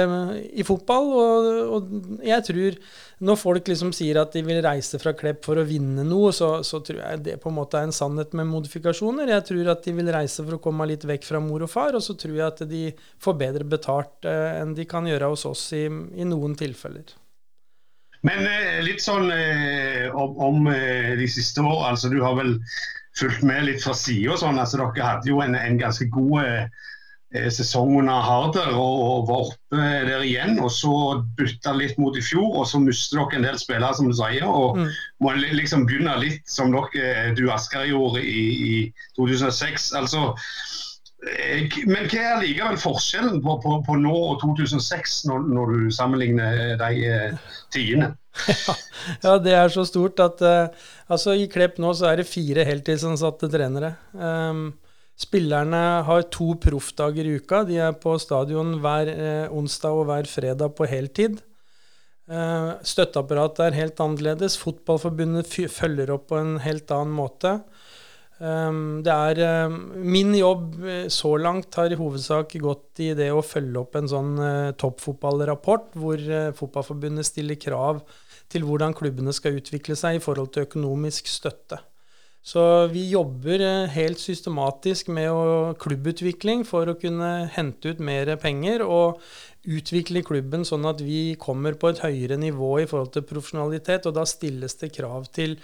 i 0.56 0.64
fotball. 0.64 1.10
Og, 1.12 1.48
og, 1.76 1.96
jeg 2.24 2.44
tror 2.48 2.78
når 3.24 3.40
folk 3.40 3.68
liksom 3.70 3.92
sier 3.96 4.18
at 4.20 4.32
de 4.34 4.42
vil 4.44 4.62
reise 4.64 4.98
fra 5.00 5.12
Klepp 5.16 5.44
for 5.46 5.60
å 5.60 5.66
vinne 5.68 6.06
noe, 6.08 6.32
så, 6.34 6.48
så, 6.66 6.80
tror 6.84 7.02
jeg 7.02 7.24
det 7.26 7.36
på 7.42 7.52
en 7.52 7.58
måte 7.58 7.80
er 7.80 7.88
en 7.88 7.94
sannhet 7.94 8.32
med 8.36 8.48
modifikasjoner. 8.50 9.32
Jeg 9.36 9.48
tror 9.50 9.74
at 9.74 9.84
de 9.84 9.94
vil 9.96 10.12
reise 10.12 10.44
for 10.44 10.56
å 10.56 10.62
komme 10.64 10.88
litt 10.88 11.04
vekk 11.08 11.28
fra 11.28 11.42
mor 11.44 11.66
og 11.66 11.72
far, 11.72 11.96
og 11.96 12.04
så 12.04 12.16
tror 12.18 12.38
jeg 12.38 12.46
at 12.48 12.64
de 12.70 12.86
får 13.22 13.36
bedre 13.44 13.68
betalt 13.68 14.28
eh, 14.28 14.62
enn 14.62 14.74
de 14.76 14.88
kan 14.88 15.06
gjøre 15.08 15.30
hos 15.34 15.44
oss 15.50 15.68
i, 15.76 15.84
i 15.86 16.26
noen 16.28 16.56
tilfeller. 16.58 17.14
Men 18.24 18.46
eh, 18.48 18.80
litt 18.84 19.04
sånn 19.04 19.28
eh, 19.34 20.08
om, 20.16 20.36
om 20.40 20.68
eh, 20.72 21.12
de 21.18 21.28
siste 21.28 21.60
årene. 21.60 21.92
Altså, 21.92 22.08
du 22.08 22.22
har 22.24 22.38
vel 22.38 22.56
fulgt 23.18 23.44
med 23.44 23.66
litt 23.68 23.84
fra 23.84 23.92
sida. 23.98 24.38
Sånn. 24.40 24.58
Altså, 24.60 24.80
dere 24.80 25.10
hadde 25.10 25.28
jo 25.28 25.42
en, 25.44 25.56
en 25.58 25.80
ganske 25.80 26.08
god 26.14 26.72
eh, 27.34 27.48
av 27.48 27.54
sesong 27.54 28.08
Harder 28.08 28.72
og, 28.72 29.26
var 29.28 29.50
oppe 29.50 29.88
der 30.08 30.24
igjen. 30.24 30.58
og 30.62 30.70
Så 30.72 30.94
bytta 31.38 31.74
litt 31.76 31.98
mot 31.98 32.16
i 32.16 32.24
fjor, 32.24 32.60
og 32.62 32.68
så 32.70 32.80
mister 32.82 33.20
dere 33.20 33.40
en 33.40 33.48
del 33.50 33.58
spillere, 33.60 33.94
som 33.94 34.08
du 34.10 34.16
sier. 34.16 34.46
og 34.46 34.78
mm. 34.78 34.88
Må 35.24 35.34
liksom 35.42 35.86
begynne 35.88 36.16
litt 36.22 36.46
som 36.48 36.72
dere, 36.74 37.34
du 37.36 37.46
Asker 37.52 37.90
gjorde 37.90 38.22
i, 38.22 38.46
i 38.70 38.74
2006. 39.18 39.92
altså 39.98 40.32
Eh, 41.24 41.70
men 41.88 42.08
hva 42.10 42.24
er 42.34 42.42
likevel 42.42 42.76
forskjellen 42.80 43.40
på, 43.44 43.56
på, 43.62 43.78
på 43.86 43.96
nå 44.00 44.12
og 44.12 44.38
2006, 44.42 45.22
når, 45.30 45.48
når 45.56 45.72
du 45.72 45.80
sammenligner 45.94 46.76
de 46.80 47.08
eh, 47.08 47.56
tidene? 47.74 48.12
ja, 49.24 49.36
det 49.40 49.54
er 49.56 49.72
så 49.72 49.86
stort 49.88 50.20
at 50.22 50.42
eh, 50.44 50.88
altså 51.08 51.36
i 51.38 51.46
Klepp 51.50 51.78
nå 51.82 51.94
så 51.96 52.10
er 52.10 52.20
det 52.20 52.28
fire 52.28 52.66
heltidsansatte 52.68 53.48
trenere. 53.52 53.94
Um, 54.12 54.72
spillerne 55.20 55.82
har 56.06 56.26
to 56.34 56.52
proffdager 56.60 57.26
i 57.26 57.38
uka. 57.38 57.62
De 57.68 57.78
er 57.78 57.94
på 58.00 58.16
stadion 58.22 58.78
hver 58.82 59.10
uh, 59.14 59.54
onsdag 59.54 60.00
og 60.00 60.08
hver 60.10 60.30
fredag 60.30 60.74
på 60.78 60.88
heltid. 60.90 61.40
Uh, 62.24 62.74
støtteapparatet 62.82 63.66
er 63.68 63.78
helt 63.78 64.00
annerledes. 64.02 64.58
Fotballforbundet 64.62 65.50
følger 65.70 66.14
opp 66.16 66.30
på 66.32 66.40
en 66.40 66.56
helt 66.64 66.90
annen 66.94 67.14
måte. 67.14 67.60
Um, 68.34 69.04
det 69.06 69.14
er 69.14 69.70
Min 69.94 70.32
jobb 70.34 70.80
eh, 70.82 71.04
så 71.06 71.36
langt 71.38 71.76
har 71.78 71.92
i 71.94 71.96
hovedsak 71.96 72.56
gått 72.58 72.98
i 73.04 73.12
det 73.14 73.28
å 73.30 73.44
følge 73.46 73.78
opp 73.78 73.94
en 73.94 74.10
sånn 74.10 74.32
toppfotballrapport, 74.80 75.92
hvor 75.94 76.18
Fotballforbundet 76.58 77.30
stiller 77.30 77.60
krav 77.62 78.02
til 78.50 78.66
hvordan 78.66 78.96
klubbene 78.98 79.32
skal 79.32 79.60
utvikle 79.62 79.94
seg 79.96 80.18
i 80.18 80.24
forhold 80.24 80.50
til 80.52 80.66
økonomisk 80.66 81.30
støtte. 81.30 81.78
Så 82.44 82.62
vi 82.92 83.06
jobber 83.08 83.62
uh, 83.64 83.88
helt 83.88 84.20
systematisk 84.20 85.08
med 85.16 85.30
å, 85.32 85.72
klubbutvikling 85.80 86.66
for 86.68 86.90
å 86.90 86.98
kunne 87.00 87.48
hente 87.54 87.94
ut 87.94 88.02
mer 88.04 88.34
penger 88.42 88.84
og 88.84 89.22
utvikle 89.64 90.20
klubben 90.28 90.66
sånn 90.68 90.84
at 90.90 91.00
vi 91.00 91.38
kommer 91.40 91.78
på 91.80 91.88
et 91.88 92.02
høyere 92.04 92.36
nivå 92.36 92.74
i 92.82 92.88
forhold 92.90 93.14
til 93.14 93.24
profesjonalitet, 93.24 94.04
og 94.04 94.18
da 94.18 94.26
stilles 94.28 94.76
det 94.82 94.92
krav 94.92 95.30
til 95.32 95.56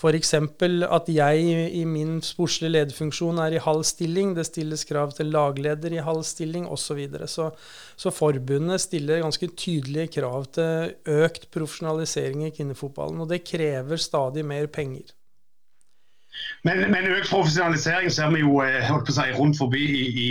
F.eks. 0.00 0.32
at 0.32 1.08
jeg 1.12 1.40
i 1.76 1.82
min 1.84 2.22
sportslige 2.24 2.72
lederfunksjon 2.72 3.36
er 3.44 3.58
i 3.58 3.60
halv 3.60 3.84
stilling. 3.84 4.32
Det 4.32 4.46
stilles 4.48 4.86
krav 4.88 5.12
til 5.12 5.28
lagleder 5.34 5.92
i 5.92 6.00
halv 6.00 6.24
stilling 6.24 6.64
osv. 6.64 6.86
Så, 6.86 6.96
videre. 6.96 7.28
så 7.28 7.50
Så 8.00 8.08
forbundet 8.08 8.80
stiller 8.80 9.20
ganske 9.20 9.50
tydelige 9.52 10.14
krav 10.16 10.48
til 10.56 10.96
økt 11.20 11.50
profesjonalisering 11.52 12.46
i 12.48 12.54
kvinnefotballen. 12.56 13.20
Og 13.20 13.28
det 13.28 13.44
krever 13.44 14.00
stadig 14.00 14.46
mer 14.48 14.72
penger. 14.72 15.12
Men, 16.66 16.82
men, 16.92 17.08
økt 17.08 17.30
profesjonalisering 17.30 18.12
ser 18.12 18.30
vi 18.34 18.42
jo 18.42 18.60
eh, 18.64 18.90
si, 19.08 19.26
rundt 19.36 19.58
forbi 19.58 19.80
i, 19.80 20.04
i, 20.24 20.28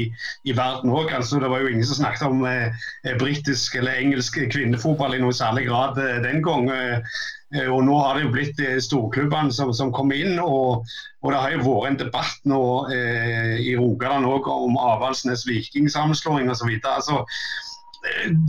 i 0.50 0.56
verden 0.58 0.94
òg. 0.94 1.12
Altså, 1.16 1.42
det 1.42 1.50
var 1.52 1.64
jo 1.64 1.72
ingen 1.72 1.88
som 1.88 2.00
snakket 2.02 2.28
om 2.28 2.46
eh, 2.48 2.88
britisk 3.22 3.80
eller 3.80 4.00
engelsk 4.00 4.40
kvinnefotball 4.54 5.18
i 5.18 5.22
noe 5.24 5.36
særlig 5.36 5.68
grad 5.70 6.00
eh, 6.02 6.22
den 6.26 6.44
gang. 6.46 6.70
Eh, 6.70 7.20
og 7.66 7.82
Nå 7.88 7.96
har 7.98 8.18
det 8.18 8.28
jo 8.28 8.34
blitt 8.34 8.60
eh, 8.62 8.78
storklubbene 8.84 9.54
som, 9.56 9.74
som 9.74 9.94
kommer 9.96 10.20
inn. 10.20 10.38
Og, 10.42 10.86
og, 11.24 11.32
det 11.34 11.40
har 11.42 11.56
jo 11.56 11.64
vært 11.66 11.90
en 11.90 12.02
debatt 12.04 12.50
nå 12.50 12.64
eh, 12.94 13.56
i 13.66 13.74
Rogaland 13.80 14.30
om 14.30 14.78
Avaldsnes 14.78 15.48
vikingsammenslåing 15.50 16.52
osv. 16.54 16.76
Altså, 16.84 17.24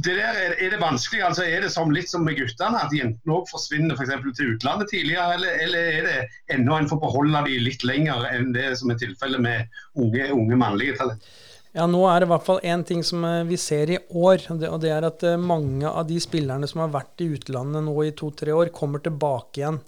det 0.05 0.15
der, 0.15 0.37
er 0.55 0.71
det 0.71 0.79
vanskelig? 0.81 1.23
altså 1.27 1.43
Er 1.43 1.65
det 1.65 1.73
som, 1.75 1.91
litt 1.91 2.11
som 2.11 2.23
med 2.25 2.39
guttene, 2.39 2.85
at 2.85 2.95
jentene 2.95 3.35
òg 3.35 3.49
forsvinner 3.51 3.99
for 3.99 4.07
til 4.07 4.55
utlandet 4.55 4.93
tidligere? 4.93 5.35
Eller, 5.35 5.63
eller 5.65 5.93
er 5.99 6.07
det 6.07 6.19
ennå 6.55 6.77
en 6.79 6.89
får 6.91 7.01
beholde 7.03 7.45
de 7.49 7.59
litt 7.59 7.85
lenger 7.85 8.29
enn 8.31 8.53
det 8.55 8.69
som 8.79 8.93
er 8.93 9.01
tilfellet 9.01 9.43
med 9.43 9.81
unge, 9.99 10.31
unge 10.31 10.61
mannlige 10.61 11.01
talent? 11.01 11.27
Ja, 11.75 11.87
Nå 11.87 12.03
er 12.11 12.19
det 12.19 12.27
i 12.27 12.31
hvert 12.33 12.47
fall 12.47 12.65
én 12.67 12.83
ting 12.87 13.03
som 13.07 13.25
eh, 13.27 13.45
vi 13.47 13.59
ser 13.61 13.91
i 13.95 13.99
år. 14.11 14.47
og 14.51 14.81
Det 14.83 14.91
er 14.91 15.07
at 15.07 15.23
eh, 15.27 15.39
mange 15.39 15.87
av 15.87 16.07
de 16.09 16.19
spillerne 16.23 16.67
som 16.67 16.83
har 16.83 16.95
vært 16.95 17.23
i 17.23 17.31
utlandet 17.35 17.87
nå 17.87 17.95
i 18.07 18.15
to-tre 18.19 18.55
år, 18.55 18.73
kommer 18.75 19.03
tilbake 19.03 19.63
igjen. 19.63 19.79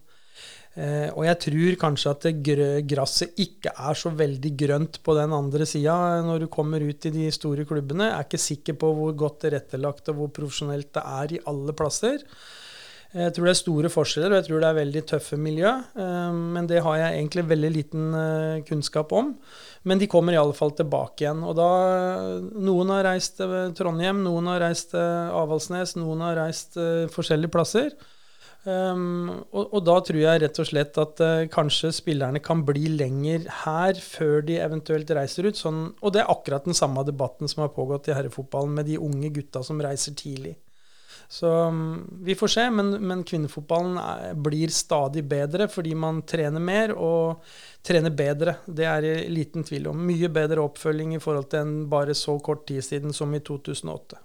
Eh, 0.72 1.10
og 1.12 1.26
jeg 1.26 1.36
tror 1.44 1.74
kanskje 1.82 2.12
at 2.14 2.26
gresset 2.88 3.36
ikke 3.44 3.74
er 3.76 3.98
så 3.98 4.12
veldig 4.16 4.52
grønt 4.56 5.02
på 5.04 5.16
den 5.18 5.34
andre 5.36 5.66
sida 5.68 6.22
når 6.24 6.46
du 6.46 6.48
kommer 6.52 6.80
ut 6.80 7.08
i 7.08 7.12
de 7.12 7.28
store 7.34 7.66
klubbene. 7.68 8.08
Jeg 8.08 8.16
er 8.16 8.28
ikke 8.28 8.46
sikker 8.46 8.78
på 8.80 8.92
hvor 8.96 9.12
godt 9.12 9.42
tilrettelagt 9.44 10.08
og 10.08 10.20
hvor 10.20 10.32
profesjonelt 10.40 10.88
det 10.96 11.04
er 11.04 11.36
i 11.36 11.42
alle 11.52 11.76
plasser. 11.76 12.24
Jeg 13.12 13.34
tror 13.36 13.44
det 13.44 13.52
er 13.52 13.58
store 13.58 13.88
forskjeller, 13.92 14.32
og 14.32 14.38
jeg 14.38 14.46
tror 14.46 14.62
det 14.62 14.68
er 14.70 14.76
veldig 14.78 15.00
tøffe 15.10 15.36
miljø. 15.36 15.74
Eh, 16.00 16.38
men 16.54 16.70
det 16.70 16.80
har 16.86 16.96
jeg 17.02 17.18
egentlig 17.18 17.44
veldig 17.50 17.72
liten 17.74 18.16
eh, 18.16 18.62
kunnskap 18.64 19.12
om. 19.12 19.34
Men 19.84 20.00
de 20.00 20.08
kommer 20.08 20.32
i 20.32 20.40
alle 20.40 20.56
fall 20.56 20.72
tilbake 20.78 21.26
igjen. 21.26 21.44
Og 21.44 21.52
da 21.58 21.68
Noen 22.40 22.94
har 22.94 23.04
reist 23.10 23.36
til 23.42 23.76
Trondheim, 23.76 24.24
noen 24.24 24.48
har 24.54 24.64
reist 24.64 24.94
til 24.94 25.36
Avaldsnes, 25.36 25.98
noen 26.00 26.24
har 26.24 26.38
reist 26.46 26.80
forskjellige 27.12 27.52
plasser. 27.52 27.92
Um, 28.62 29.42
og, 29.50 29.72
og, 29.72 29.80
da 29.82 29.96
tror 30.06 30.20
jeg 30.20 30.40
rett 30.44 30.58
og 30.62 30.66
slett 30.68 30.98
at 31.02 31.20
uh, 31.24 31.46
kanskje 31.50 31.88
spillerne 31.96 32.38
kan 32.38 32.60
bli 32.62 32.92
lenger 32.94 33.48
her 33.64 33.98
før 33.98 34.44
de 34.46 34.60
eventuelt 34.62 35.10
reiser 35.18 35.48
ut. 35.50 35.58
Sånn, 35.58 35.88
og 35.98 36.14
det 36.14 36.22
er 36.22 36.30
akkurat 36.30 36.68
den 36.68 36.78
samme 36.78 37.02
debatten 37.08 37.50
som 37.50 37.64
har 37.64 37.72
pågått 37.74 38.12
i 38.12 38.14
herrefotballen 38.14 38.76
med 38.78 38.86
de 38.86 39.00
unge 39.02 39.32
gutta 39.34 39.64
som 39.66 39.82
reiser 39.82 40.14
tidlig. 40.18 40.54
Så 41.32 41.48
um, 41.48 42.02
vi 42.22 42.34
får 42.38 42.54
se, 42.54 42.70
men, 42.70 42.94
men 43.02 43.26
kvinnefotballen 43.26 43.98
er, 43.98 44.34
blir 44.38 44.70
stadig 44.70 45.24
bedre 45.26 45.66
fordi 45.72 45.96
man 45.98 46.22
trener 46.28 46.62
mer 46.62 46.94
og 46.94 47.42
trener 47.82 48.14
bedre. 48.14 48.60
Det 48.66 48.86
er 48.86 49.02
det 49.02 49.14
liten 49.32 49.66
tvil 49.66 49.90
om. 49.90 50.06
Mye 50.06 50.30
bedre 50.30 50.62
oppfølging 50.62 51.16
i 51.16 51.22
forhold 51.24 51.50
til 51.50 51.64
enn 51.64 51.78
bare 51.90 52.14
så 52.14 52.38
kort 52.38 52.68
tid 52.70 52.84
siden 52.86 53.16
som 53.16 53.34
i 53.34 53.42
2008. 53.42 54.22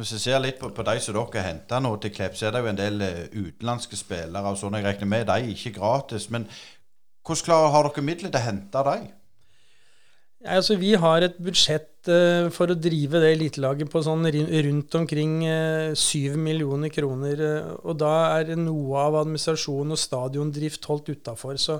Hvis 0.00 0.14
jeg 0.16 0.22
ser 0.22 0.40
litt 0.40 0.56
på, 0.56 0.70
på 0.72 0.84
de 0.86 0.96
som 1.04 1.16
dere 1.16 1.44
henter 1.44 1.80
nå 1.84 1.92
til 2.00 2.12
Klepp, 2.14 2.36
så 2.38 2.48
er 2.48 2.54
det 2.54 2.62
jo 2.62 2.68
en 2.70 2.78
del 2.78 3.02
uh, 3.04 3.24
utenlandske 3.36 3.98
spillere. 4.00 4.48
og 4.48 4.56
sånn, 4.56 4.78
Jeg 4.78 4.86
regner 4.86 5.10
med 5.12 5.26
de 5.28 5.52
ikke 5.52 5.74
gratis. 5.76 6.30
Men 6.32 6.46
hvordan 7.26 7.44
klarer, 7.44 7.72
har 7.74 7.88
dere 7.88 8.04
midler 8.06 8.32
til 8.32 8.40
å 8.40 8.46
hente 8.46 8.84
de? 8.86 8.94
Ja, 10.40 10.54
altså, 10.56 10.78
vi 10.80 10.94
har 10.96 11.26
et 11.26 11.36
budsjett 11.36 12.08
uh, 12.08 12.48
for 12.54 12.72
å 12.72 12.78
drive 12.80 13.20
det 13.20 13.34
elitelaget 13.34 13.92
på 13.92 14.00
sånn 14.06 14.24
rundt 14.24 14.96
omkring 15.02 15.36
uh, 15.44 15.92
eh, 15.92 16.00
7 16.00 16.40
millioner 16.40 16.88
kroner. 16.94 17.44
og 17.84 18.00
da 18.00 18.14
er 18.38 18.56
noe 18.56 19.04
av 19.04 19.20
administrasjon 19.20 19.92
og 19.92 20.00
stadiondrift 20.00 20.88
holdt 20.88 21.12
utafor. 21.12 21.60
Så 21.60 21.76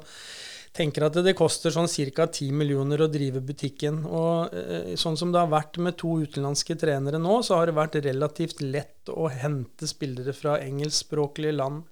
tenker 0.77 1.07
at 1.07 1.19
det 1.25 1.35
koster 1.39 1.73
sånn 1.75 1.89
ca. 2.15 2.27
10 2.27 2.55
millioner 2.55 3.03
å 3.03 3.11
drive 3.11 3.43
butikken. 3.43 4.03
Og 4.07 4.55
eh, 4.55 4.93
sånn 5.01 5.19
som 5.19 5.33
det 5.33 5.43
har 5.43 5.53
vært 5.53 5.81
med 5.83 5.99
to 6.01 6.21
utenlandske 6.23 6.77
trenere 6.81 7.21
nå, 7.23 7.41
så 7.47 7.59
har 7.59 7.71
det 7.71 7.79
vært 7.79 8.01
relativt 8.07 8.63
lett 8.63 9.11
å 9.11 9.29
hente 9.33 9.89
spillere 9.91 10.35
fra 10.37 10.59
engelskspråklige 10.63 11.57
land. 11.59 11.90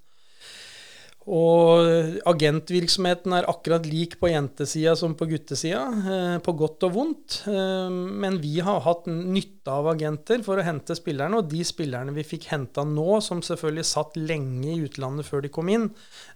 Og 1.29 2.23
agentvirksomheten 2.31 3.35
er 3.37 3.47
akkurat 3.51 3.85
lik 3.85 4.15
på 4.21 4.31
jentesida 4.31 4.95
som 4.97 5.13
på 5.19 5.27
guttesida, 5.29 5.83
eh, 6.09 6.37
på 6.41 6.55
godt 6.57 6.87
og 6.89 6.95
vondt. 6.95 7.43
Eh, 7.47 7.91
men 7.93 8.39
vi 8.41 8.61
har 8.65 8.81
hatt 8.81 9.05
nytte 9.07 9.69
av 9.69 9.91
agenter 9.93 10.41
for 10.43 10.57
å 10.57 10.65
hente 10.65 10.97
spillerne, 10.97 11.37
og 11.37 11.51
de 11.51 11.61
spillerne 11.69 12.15
vi 12.17 12.25
fikk 12.25 12.49
henta 12.49 12.85
nå, 12.89 13.21
som 13.21 13.43
selvfølgelig 13.45 13.85
satt 13.85 14.17
lenge 14.17 14.73
i 14.73 14.81
utlandet 14.87 15.29
før 15.29 15.45
de 15.45 15.53
kom 15.53 15.69
inn, 15.69 15.91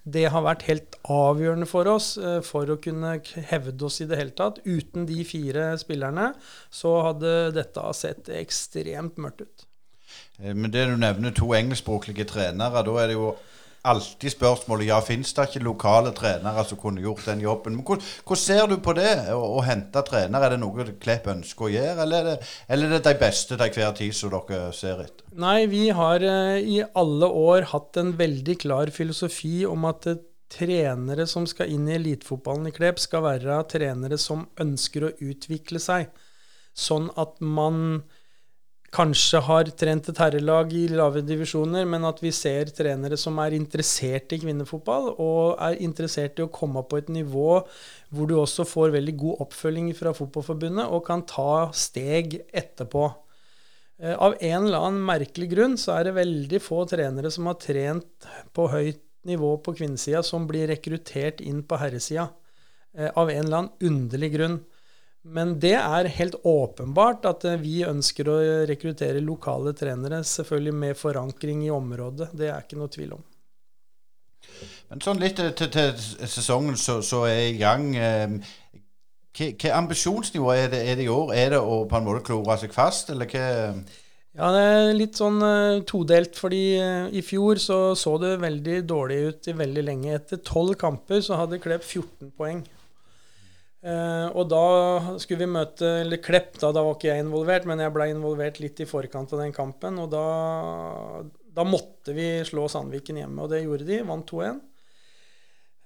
det 0.05 0.27
har 0.29 0.45
vært 0.45 0.67
helt 0.69 0.99
avgjørende 1.09 1.69
for 1.69 1.89
oss 1.89 2.17
eh, 2.17 2.41
for 2.45 2.69
å 2.69 2.77
kunne 2.77 3.15
hevde 3.49 3.89
oss 3.89 4.01
i 4.03 4.05
det 4.05 4.19
hele 4.19 4.35
tatt. 4.37 4.61
Uten 4.61 5.07
de 5.09 5.23
fire 5.25 5.71
spillerne 5.81 6.35
så 6.69 6.99
hadde 7.09 7.53
dette 7.57 7.87
sett 7.97 8.29
ekstremt 8.29 9.17
mørkt 9.17 9.41
ut. 9.47 9.65
Men 10.43 10.69
det 10.69 10.85
du 10.89 10.95
nevner 10.97 11.33
to 11.33 11.49
engelskspråklige 11.55 12.27
trenere, 12.29 12.83
da 12.85 12.93
er 13.01 13.09
det 13.09 13.17
jo 13.17 13.33
alltid 13.83 14.31
spørsmålet 14.31 14.87
ja, 14.87 14.97
fins 15.03 15.33
det 15.35 15.47
ikke 15.49 15.63
lokale 15.65 16.13
trenere 16.15 16.63
som 16.67 16.79
kunne 16.79 17.03
gjort 17.03 17.25
den 17.27 17.43
jobben. 17.43 17.75
Men 17.75 17.85
Hvordan 17.85 18.39
ser 18.39 18.67
du 18.71 18.77
på 18.83 18.95
det, 18.97 19.11
å, 19.35 19.41
å 19.57 19.63
hente 19.67 20.03
trenere? 20.07 20.47
Er 20.47 20.55
det 20.55 20.61
noe 20.61 20.87
Klepp 21.03 21.27
ønsker 21.33 21.67
å 21.67 21.71
gjøre, 21.73 22.05
eller 22.05 22.19
er, 22.19 22.29
det, 22.29 22.51
eller 22.71 22.89
er 22.89 22.95
det 22.95 23.01
de 23.09 23.15
beste 23.19 23.57
til 23.59 23.73
hver 23.77 23.95
tid 23.97 24.15
som 24.15 24.33
dere 24.33 24.71
ser 24.75 25.03
etter? 25.03 25.25
Nei, 25.43 25.65
vi 25.71 25.87
har 25.95 26.23
eh, 26.23 26.59
i 26.63 26.79
alle 26.83 27.27
år 27.27 27.69
hatt 27.73 27.99
en 27.99 28.13
veldig 28.19 28.57
klar 28.63 28.93
filosofi 28.93 29.63
om 29.67 29.89
at 29.89 30.07
eh, 30.11 30.21
trenere 30.53 31.25
som 31.27 31.47
skal 31.49 31.71
inn 31.73 31.87
i 31.89 31.97
elitefotballen 31.97 32.69
i 32.69 32.75
Klepp, 32.75 33.01
skal 33.01 33.25
være 33.25 33.63
trenere 33.71 34.19
som 34.21 34.45
ønsker 34.61 35.07
å 35.07 35.15
utvikle 35.25 35.81
seg. 35.81 36.11
Sånn 36.73 37.09
at 37.19 37.39
man 37.41 38.03
kanskje 38.93 39.39
har 39.47 39.69
trent 39.77 40.07
et 40.11 40.19
herrelag 40.21 40.73
i 40.77 40.83
lave 40.91 41.23
divisjoner, 41.25 41.87
men 41.89 42.05
at 42.05 42.19
vi 42.21 42.29
ser 42.35 42.69
trenere 42.75 43.17
som 43.17 43.39
er 43.41 43.55
interessert 43.57 44.35
i 44.35 44.39
kvinnefotball, 44.43 45.09
og 45.17 45.57
er 45.65 45.81
interessert 45.81 46.37
i 46.37 46.45
å 46.45 46.51
komme 46.53 46.83
på 46.85 46.99
et 47.01 47.09
nivå 47.13 47.63
hvor 48.13 48.29
du 48.29 48.35
også 48.37 48.67
får 48.69 48.93
veldig 48.93 49.15
god 49.23 49.43
oppfølging 49.47 49.89
fra 49.97 50.13
Fotballforbundet 50.13 50.93
og 50.93 51.05
kan 51.07 51.25
ta 51.25 51.71
steg 51.73 52.37
etterpå. 52.53 53.07
Eh, 54.03 54.13
av 54.13 54.37
en 54.39 54.67
eller 54.67 54.85
annen 54.85 55.07
merkelig 55.07 55.49
grunn 55.55 55.79
så 55.79 55.97
er 55.97 56.07
det 56.07 56.17
veldig 56.19 56.61
få 56.61 56.83
trenere 56.89 57.33
som 57.33 57.49
har 57.49 57.57
trent 57.61 58.29
på 58.53 58.69
høyt 58.69 59.01
nivå 59.25 59.55
på 59.63 59.73
kvinnesida, 59.77 60.21
som 60.25 60.45
blir 60.49 60.67
rekruttert 60.69 61.41
inn 61.41 61.63
på 61.65 61.79
herresida. 61.81 62.29
Eh, 62.93 63.09
av 63.09 63.31
en 63.31 63.45
eller 63.45 63.63
annen 63.63 63.89
underlig 63.89 64.33
grunn. 64.35 64.59
Men 65.23 65.55
det 65.63 65.77
er 65.79 66.09
helt 66.17 66.35
åpenbart 66.43 67.23
at 67.29 67.45
eh, 67.47 67.61
vi 67.61 67.77
ønsker 67.87 68.27
å 68.27 68.39
rekruttere 68.67 69.23
lokale 69.23 69.71
trenere, 69.77 70.19
selvfølgelig 70.27 70.73
med 70.81 70.99
forankring 70.99 71.63
i 71.63 71.71
området. 71.71 72.33
Det 72.35 72.49
er 72.51 72.65
ikke 72.65 72.81
noe 72.81 72.91
tvil 72.91 73.15
om. 73.15 73.23
Men 74.91 75.01
sånn 75.01 75.23
litt 75.23 75.39
til, 75.39 75.69
til 75.71 76.27
sesongen 76.27 76.75
så, 76.77 76.99
så, 77.01 77.23
er 77.29 77.53
i 77.53 77.57
gang. 77.57 77.93
Hva 79.33 79.71
ambisjonsnivå 79.79 80.51
er 80.53 80.67
det, 80.75 80.83
er 80.91 80.99
det, 80.99 81.07
i 81.07 81.13
år? 81.13 81.31
Er 81.33 81.55
det 81.55 81.61
å 81.63 81.83
på 81.89 81.97
en 81.97 82.05
måte 82.05 82.25
klore 82.27 82.59
seg 82.61 82.75
fast, 82.75 83.09
eller 83.15 83.31
hva? 83.31 83.47
Ja, 84.33 84.49
det 84.49 84.61
er 84.65 84.95
litt 84.97 85.17
sånn 85.17 85.39
uh, 85.45 85.81
todelt. 85.85 86.37
fordi 86.41 86.63
uh, 86.81 87.09
i 87.13 87.21
fjor 87.25 87.61
så, 87.61 87.79
så 87.97 88.15
det 88.21 88.39
veldig 88.41 88.79
dårlig 88.89 89.19
ut 89.29 89.49
i 89.49 89.57
veldig 89.57 89.83
lenge. 89.85 90.15
Etter 90.17 90.41
tolv 90.45 90.75
kamper 90.81 91.21
så 91.21 91.37
hadde 91.39 91.61
Klepp 91.61 91.85
14 91.85 92.33
poeng. 92.37 92.63
Uh, 93.83 94.31
og 94.39 94.47
da 94.47 94.65
skulle 95.19 95.43
vi 95.43 95.55
møte 95.57 95.87
Eller 96.05 96.21
Klepp, 96.23 96.53
da, 96.55 96.69
da 96.71 96.85
var 96.85 96.93
ikke 96.95 97.09
jeg 97.09 97.25
involvert, 97.25 97.65
men 97.67 97.81
jeg 97.83 97.91
ble 97.91 98.05
involvert 98.13 98.61
litt 98.63 98.79
i 98.79 98.87
forkant 98.87 99.35
av 99.35 99.43
den 99.43 99.55
kampen. 99.55 99.99
Og 99.99 100.07
da, 100.13 100.27
da 101.51 101.65
måtte 101.67 102.15
vi 102.15 102.27
slå 102.47 102.69
Sandviken 102.71 103.19
hjemme, 103.19 103.43
og 103.43 103.51
det 103.51 103.65
gjorde 103.65 103.89
de. 103.89 103.99
Vant 104.07 104.31
2-1. 104.31 104.63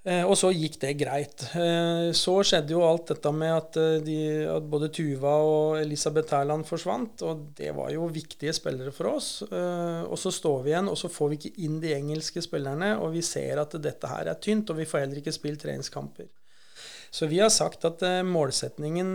Eh, 0.07 0.21
og 0.21 0.37
så 0.37 0.53
gikk 0.53 0.77
det 0.83 0.93
greit. 1.01 1.47
Eh, 1.57 2.13
så 2.15 2.37
skjedde 2.45 2.77
jo 2.77 2.85
alt 2.85 3.09
dette 3.15 3.33
med 3.33 3.55
at, 3.55 3.81
de, 4.05 4.21
at 4.45 4.69
både 4.69 4.93
Tuva 4.93 5.33
og 5.49 5.81
Elisabeth 5.81 6.37
Hærland 6.37 6.69
forsvant, 6.69 7.25
og 7.25 7.47
det 7.57 7.73
var 7.75 7.89
jo 7.97 8.05
viktige 8.13 8.53
spillere 8.55 8.93
for 8.93 9.15
oss. 9.17 9.41
Og 9.49 10.15
så 10.21 10.31
står 10.37 10.61
vi 10.61 10.75
igjen, 10.75 10.93
og 10.93 11.01
så 11.01 11.09
får 11.09 11.33
vi 11.33 11.41
ikke 11.41 11.65
inn 11.65 11.81
de 11.81 11.97
engelske 11.97 12.45
spillerne, 12.45 12.93
og 13.01 13.17
vi 13.17 13.25
ser 13.25 13.65
at 13.65 13.73
dette 13.81 14.13
her 14.13 14.29
er 14.29 14.37
tynt, 14.37 14.69
og 14.69 14.83
vi 14.83 14.85
får 14.85 15.07
heller 15.07 15.25
ikke 15.25 15.33
spilt 15.33 15.65
treningskamper. 15.65 16.29
Så 17.11 17.29
vi 17.31 17.39
har 17.39 17.51
sagt 17.53 17.85
at 17.87 18.03
målsetningen 18.27 19.13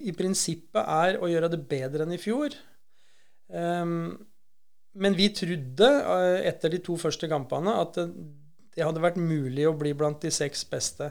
i 0.00 0.12
prinsippet 0.16 0.82
er 0.82 1.18
å 1.20 1.30
gjøre 1.30 1.50
det 1.54 1.62
bedre 1.70 2.04
enn 2.04 2.14
i 2.14 2.20
fjor. 2.20 2.52
Men 3.48 5.16
vi 5.16 5.30
trodde 5.36 5.88
etter 6.48 6.74
de 6.74 6.82
to 6.84 6.98
første 7.00 7.30
kampene 7.30 7.74
at 7.80 7.96
det 7.98 8.86
hadde 8.86 9.02
vært 9.02 9.18
mulig 9.18 9.64
å 9.66 9.74
bli 9.74 9.94
blant 9.96 10.20
de 10.22 10.30
seks 10.34 10.62
beste. 10.70 11.10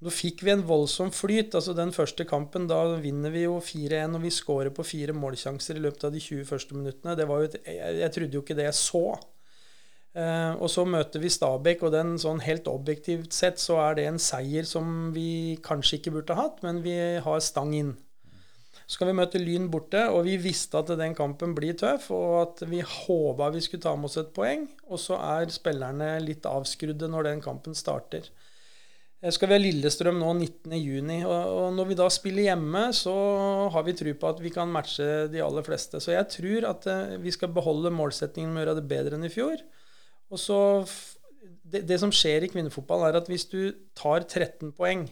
Nå 0.00 0.12
fikk 0.14 0.44
vi 0.46 0.52
en 0.54 0.62
voldsom 0.64 1.10
flyt. 1.12 1.54
altså 1.58 1.74
Den 1.76 1.92
første 1.92 2.24
kampen, 2.24 2.68
da 2.70 2.78
vinner 3.02 3.32
vi 3.34 3.44
jo 3.44 3.58
4-1, 3.60 4.14
og 4.16 4.22
vi 4.24 4.32
skårer 4.32 4.72
på 4.72 4.86
fire 4.86 5.12
målsjanser 5.16 5.76
i 5.76 5.82
løpet 5.84 6.06
av 6.08 6.14
de 6.14 6.22
20 6.24 6.46
første 6.48 6.76
minuttene. 6.76 7.16
Det 7.18 7.26
var 7.28 7.42
jo 7.42 7.50
et, 7.50 7.58
jeg, 7.66 7.98
jeg 8.00 8.14
trodde 8.16 8.38
jo 8.38 8.44
ikke 8.44 8.56
det 8.56 8.68
jeg 8.70 8.78
så. 8.78 9.04
Eh, 10.10 10.52
og 10.58 10.66
så 10.72 10.82
møter 10.88 11.22
vi 11.22 11.30
Stabæk, 11.30 11.84
og 11.86 11.94
den 11.94 12.16
sånn 12.18 12.42
helt 12.42 12.66
objektivt 12.70 13.34
sett 13.36 13.62
så 13.62 13.78
er 13.84 13.98
det 13.98 14.06
en 14.10 14.18
seier 14.22 14.66
som 14.66 15.10
vi 15.14 15.58
kanskje 15.62 16.00
ikke 16.00 16.14
burde 16.18 16.38
hatt, 16.38 16.62
men 16.66 16.82
vi 16.86 16.96
har 17.22 17.44
stang 17.44 17.74
inn. 17.78 17.94
Så 18.90 18.96
skal 18.96 19.12
vi 19.12 19.18
møte 19.20 19.38
Lyn 19.38 19.68
borte, 19.70 20.02
og 20.10 20.24
vi 20.26 20.34
visste 20.42 20.80
at 20.80 20.90
den 20.98 21.14
kampen 21.14 21.54
blir 21.54 21.76
tøff, 21.78 22.08
og 22.10 22.32
at 22.40 22.64
vi 22.66 22.82
håpa 22.82 23.52
vi 23.54 23.62
skulle 23.62 23.84
ta 23.84 23.94
med 23.94 24.10
oss 24.10 24.18
et 24.18 24.32
poeng. 24.34 24.64
Og 24.90 24.98
så 24.98 25.14
er 25.14 25.52
spillerne 25.54 26.16
litt 26.24 26.48
avskrudde 26.48 27.06
når 27.06 27.28
den 27.28 27.44
kampen 27.44 27.78
starter. 27.78 28.26
Så 29.20 29.36
skal 29.36 29.50
vi 29.50 29.54
ha 29.54 29.60
Lillestrøm 29.60 30.18
nå 30.18 30.32
19.6, 30.40 31.12
og, 31.28 31.54
og 31.54 31.74
når 31.76 31.90
vi 31.90 31.98
da 32.00 32.08
spiller 32.10 32.48
hjemme, 32.48 32.86
så 32.96 33.14
har 33.70 33.86
vi 33.86 33.94
tro 33.94 34.14
på 34.16 34.32
at 34.32 34.42
vi 34.42 34.50
kan 34.50 34.72
matche 34.74 35.06
de 35.30 35.42
aller 35.44 35.66
fleste. 35.66 36.00
Så 36.02 36.16
jeg 36.16 36.26
tror 36.34 36.66
at 36.72 36.90
eh, 36.90 37.18
vi 37.22 37.30
skal 37.36 37.52
beholde 37.54 37.92
målsettingen 37.94 38.50
med 38.50 38.64
å 38.64 38.64
gjøre 38.64 38.80
det 38.80 38.90
bedre 38.90 39.20
enn 39.20 39.28
i 39.28 39.30
fjor. 39.30 39.60
Og 40.30 40.38
så 40.38 40.58
det, 41.70 41.84
det 41.88 41.98
som 42.02 42.12
skjer 42.14 42.46
i 42.46 42.50
kvinnefotball, 42.50 43.08
er 43.08 43.18
at 43.20 43.30
hvis 43.30 43.46
du 43.50 43.72
tar 43.98 44.26
13 44.26 44.72
poeng 44.76 45.08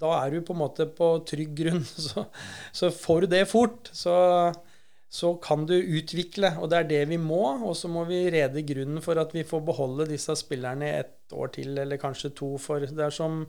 da 0.00 0.14
er 0.20 0.34
du 0.34 0.44
på 0.44 0.54
en 0.54 0.62
måte 0.62 0.86
på 0.90 1.10
trygg 1.28 1.52
grunn. 1.58 1.82
Så, 2.06 2.26
så 2.74 2.90
får 2.94 3.24
du 3.24 3.34
det 3.36 3.44
fort, 3.50 3.90
så, 3.94 4.14
så, 5.08 5.34
kan 5.42 5.66
du 5.68 5.74
utvikle. 5.74 6.54
Og 6.60 6.70
det 6.70 6.80
er 6.80 6.88
det 6.90 7.02
vi 7.12 7.18
må. 7.20 7.42
Og 7.68 7.76
så 7.78 7.90
må 7.90 8.04
vi 8.08 8.24
rede 8.34 8.64
grunnen 8.66 9.02
for 9.04 9.20
at 9.20 9.34
vi 9.34 9.46
får 9.46 9.62
beholde 9.68 10.08
disse 10.10 10.34
spillerne 10.40 10.90
et 10.98 11.34
år 11.34 11.54
til, 11.54 11.76
eller 11.78 12.00
kanskje 12.00 12.34
to. 12.34 12.54
For 12.58 12.84
det 12.84 13.06
er 13.06 13.14
som 13.14 13.44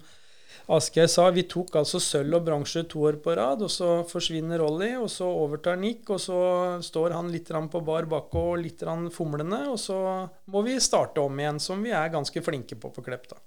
Asgeir 0.76 1.10
sa, 1.12 1.28
vi 1.34 1.44
tok 1.50 1.76
altså 1.82 2.00
sølv 2.02 2.40
og 2.40 2.46
bransje 2.48 2.86
to 2.90 3.04
år 3.06 3.20
på 3.24 3.36
rad. 3.38 3.64
Og 3.66 3.72
så 3.72 3.90
forsvinner 4.10 4.64
Ollie, 4.66 4.98
og 5.00 5.10
så 5.14 5.28
overtar 5.30 5.80
Nick, 5.82 6.10
og 6.10 6.22
så 6.22 6.38
står 6.86 7.18
han 7.18 7.32
litt 7.34 7.52
på 7.72 7.84
bar 7.86 8.10
bakke 8.10 8.46
og 8.54 8.62
litt 8.64 8.86
fomlende. 9.14 9.66
Og 9.72 9.80
så 9.80 9.98
må 10.52 10.66
vi 10.66 10.80
starte 10.80 11.22
om 11.22 11.40
igjen, 11.40 11.60
som 11.60 11.84
vi 11.84 11.94
er 11.94 12.14
ganske 12.14 12.42
flinke 12.46 12.80
på 12.80 12.94
på 12.96 13.06
Klepp. 13.06 13.30
da. 13.30 13.42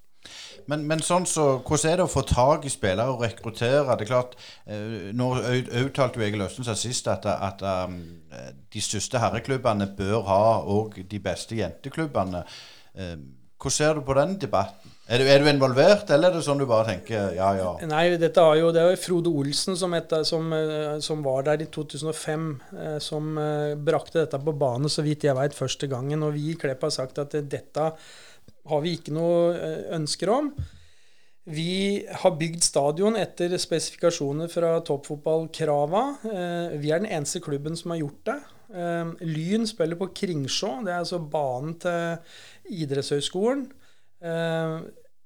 Men, 0.69 0.85
men, 0.89 1.01
sånn 1.05 1.25
så, 1.29 1.45
hvordan 1.65 1.93
er 1.93 2.01
det 2.01 2.05
å 2.05 2.11
få 2.11 2.23
tak 2.29 2.67
i 2.69 2.73
spillere 2.73 3.15
og 3.15 3.23
rekruttere? 3.25 3.95
Det 3.97 4.05
er 4.05 4.11
klart, 4.11 4.35
eh, 4.67 5.09
Nå 5.17 5.31
uttalte 5.85 6.21
jo 6.21 6.27
Egil 6.27 6.45
seg 6.53 6.77
sist 6.77 7.09
at, 7.09 7.25
at 7.25 7.65
um, 7.65 7.97
de 8.75 8.83
største 8.85 9.23
herreklubbene 9.23 9.89
bør 9.97 10.21
ha 10.29 10.43
òg 10.69 11.01
de 11.09 11.23
beste 11.23 11.57
jenteklubbene. 11.59 12.45
Uh, 12.99 13.17
hvordan 13.59 13.79
ser 13.79 13.97
du 13.97 14.05
på 14.07 14.19
den 14.19 14.37
debatten? 14.43 14.88
Er 15.09 15.23
du, 15.23 15.25
er 15.25 15.41
du, 15.41 15.47
involvert, 15.49 16.11
eller 16.13 16.29
er 16.29 16.37
det 16.37 16.45
sånn 16.45 16.59
du 16.61 16.67
bare 16.69 16.91
tenker 16.91 17.31
ja, 17.33 17.49
ja? 17.57 17.69
Nei, 17.89 18.19
dette 18.21 18.43
er 18.45 18.59
jo, 18.61 18.69
det 18.77 18.83
er 18.83 18.91
jo 18.93 19.01
Frode 19.01 19.31
Olsen 19.41 19.79
som, 19.81 19.95
etter, 19.97 20.21
som, 20.29 20.51
eh, 20.53 20.99
som, 21.05 21.23
var 21.25 21.47
der 21.47 21.65
i 21.65 21.69
2005, 21.73 22.45
eh, 22.77 22.99
som 23.01 23.31
eh, 23.41 23.73
brakte 23.81 24.21
dette 24.21 24.41
på 24.45 24.53
bane, 24.61 24.91
så 24.93 25.05
vidt 25.07 25.25
jeg 25.25 25.37
vet, 25.39 25.57
første 25.57 25.89
gangen. 25.89 26.27
Og 26.27 26.35
vi 26.37 26.51
i 26.53 26.59
Klepp 26.61 26.85
har 26.85 26.93
sagt 26.93 27.23
at 27.23 27.39
dette 27.49 27.87
har 28.69 28.85
vi 28.85 28.93
ikke 28.99 29.15
noe 29.17 29.57
ønsker 29.97 30.35
om. 30.35 30.53
Vi 31.49 32.05
har 32.21 32.37
bygd 32.37 32.61
stadion 32.67 33.17
etter 33.17 33.57
spesifikasjoner 33.57 34.53
fra 34.53 34.75
toppfotballkrava. 34.85 36.05
Vi 36.77 36.93
er 36.93 37.01
den 37.01 37.09
eneste 37.09 37.41
klubben 37.41 37.81
som 37.81 37.95
har 37.95 38.03
gjort 38.03 38.29
det. 38.29 38.39
Lyn 39.25 39.65
spiller 39.65 39.97
på 39.97 40.11
Kringsjå. 40.13 40.75
Det 40.85 40.93
er 40.93 41.01
altså 41.01 41.23
banen 41.33 41.79
til 41.81 42.77
idrettshøyskolen. 42.85 43.71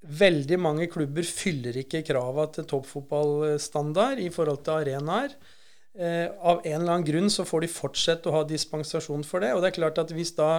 Veldig 0.03 0.59
mange 0.59 0.89
klubber 0.91 1.25
fyller 1.25 1.79
ikke 1.81 2.03
krava 2.05 2.49
til 2.53 2.67
toppfotballstandard 2.69 4.19
i 4.21 4.31
forhold 4.35 4.65
til 4.67 4.81
arenaer. 4.81 5.37
Av 5.95 6.59
en 6.65 6.75
eller 6.81 6.91
annen 6.97 7.07
grunn 7.07 7.31
så 7.31 7.47
får 7.47 7.65
de 7.65 7.71
fortsette 7.71 8.29
å 8.29 8.35
ha 8.39 8.43
dispensasjon 8.49 9.23
for 9.29 9.45
det. 9.45 9.53
Og 9.55 9.63
det 9.63 9.71
er 9.71 9.79
klart 9.79 10.01
at 10.03 10.13
hvis 10.17 10.35
da 10.37 10.51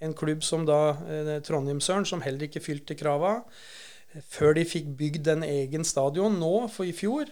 en 0.00 0.16
klubb 0.16 0.44
som 0.44 0.64
da 0.68 0.96
eh, 1.08 1.36
Trondheimsøren, 1.44 2.06
som 2.08 2.22
heller 2.24 2.48
ikke 2.48 2.62
fylte 2.64 2.96
krava. 2.98 3.40
Før 4.32 4.56
de 4.56 4.66
fikk 4.66 4.88
bygd 4.98 5.28
en 5.30 5.46
egen 5.46 5.84
stadion 5.86 6.38
nå, 6.40 6.54
for 6.72 6.88
i 6.88 6.94
fjor. 6.96 7.30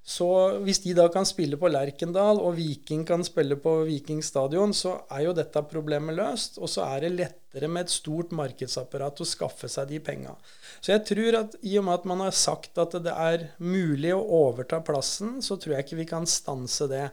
Så 0.00 0.26
hvis 0.64 0.80
de 0.80 0.94
da 0.96 1.04
kan 1.12 1.26
spille 1.28 1.58
på 1.60 1.68
Lerkendal, 1.68 2.40
og 2.40 2.56
Viking 2.56 3.02
kan 3.06 3.22
spille 3.26 3.58
på 3.60 3.74
Viking 3.84 4.22
stadion, 4.24 4.72
så 4.74 4.96
er 5.12 5.26
jo 5.26 5.34
dette 5.36 5.60
problemet 5.68 6.16
løst. 6.16 6.56
Og 6.58 6.72
så 6.72 6.86
er 6.88 7.04
det 7.04 7.12
lettere 7.18 7.68
med 7.68 7.86
et 7.86 7.92
stort 7.92 8.32
markedsapparat 8.34 9.20
å 9.20 9.28
skaffe 9.28 9.68
seg 9.70 9.92
de 9.92 10.00
penga. 10.04 10.32
Så 10.80 10.94
jeg 10.94 11.04
tror 11.12 11.38
at 11.42 11.58
i 11.60 11.76
og 11.78 11.86
med 11.86 12.00
at 12.00 12.08
man 12.08 12.24
har 12.24 12.34
sagt 12.36 12.80
at 12.80 12.96
det 13.04 13.12
er 13.12 13.50
mulig 13.60 14.14
å 14.16 14.24
overta 14.40 14.80
plassen, 14.84 15.38
så 15.44 15.60
tror 15.60 15.76
jeg 15.76 15.86
ikke 15.86 16.00
vi 16.00 16.08
kan 16.14 16.26
stanse 16.28 16.88
det. 16.90 17.10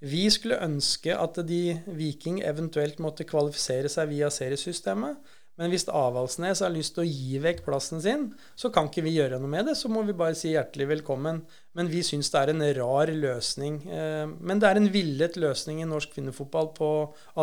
Vi 0.00 0.22
skulle 0.32 0.62
ønske 0.64 1.12
at 1.12 1.42
de 1.44 1.76
Viking 1.98 2.40
eventuelt 2.46 3.02
måtte 3.04 3.26
kvalifisere 3.28 3.90
seg 3.92 4.14
via 4.14 4.30
seriesystemet. 4.32 5.18
Men 5.60 5.68
hvis 5.74 5.84
Avaldsnes 5.92 6.62
har 6.64 6.72
lyst 6.72 6.94
til 6.96 7.04
å 7.04 7.10
gi 7.10 7.40
vekk 7.44 7.66
plassen 7.66 8.00
sin, 8.00 8.30
så 8.56 8.70
kan 8.72 8.88
ikke 8.88 9.04
vi 9.04 9.12
gjøre 9.18 9.36
noe 9.42 9.50
med 9.52 9.68
det. 9.68 9.74
Så 9.76 9.90
må 9.92 10.00
vi 10.08 10.16
bare 10.16 10.38
si 10.38 10.54
hjertelig 10.54 10.86
velkommen. 10.94 11.42
Men 11.76 11.90
vi 11.92 12.00
syns 12.06 12.32
det 12.32 12.40
er 12.40 12.52
en 12.54 12.64
rar 12.78 13.12
løsning. 13.12 13.76
Eh, 13.84 14.24
men 14.40 14.62
det 14.62 14.70
er 14.70 14.80
en 14.80 14.88
villet 14.94 15.36
løsning 15.36 15.82
i 15.84 15.90
norsk 15.90 16.16
kvinnefotball 16.16 16.72
på 16.78 16.90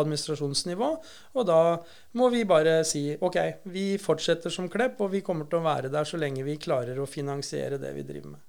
administrasjonsnivå. 0.02 0.90
Og 1.38 1.46
da 1.46 1.62
må 2.18 2.32
vi 2.34 2.42
bare 2.48 2.80
si 2.88 3.04
OK, 3.22 3.38
vi 3.70 3.86
fortsetter 4.02 4.52
som 4.52 4.66
Klepp, 4.68 4.98
og 4.98 5.14
vi 5.14 5.22
kommer 5.22 5.46
til 5.46 5.62
å 5.62 5.66
være 5.70 5.94
der 5.94 6.08
så 6.08 6.18
lenge 6.18 6.42
vi 6.44 6.58
klarer 6.58 6.98
å 6.98 7.06
finansiere 7.08 7.78
det 7.78 7.94
vi 7.94 8.06
driver 8.10 8.34
med. 8.34 8.44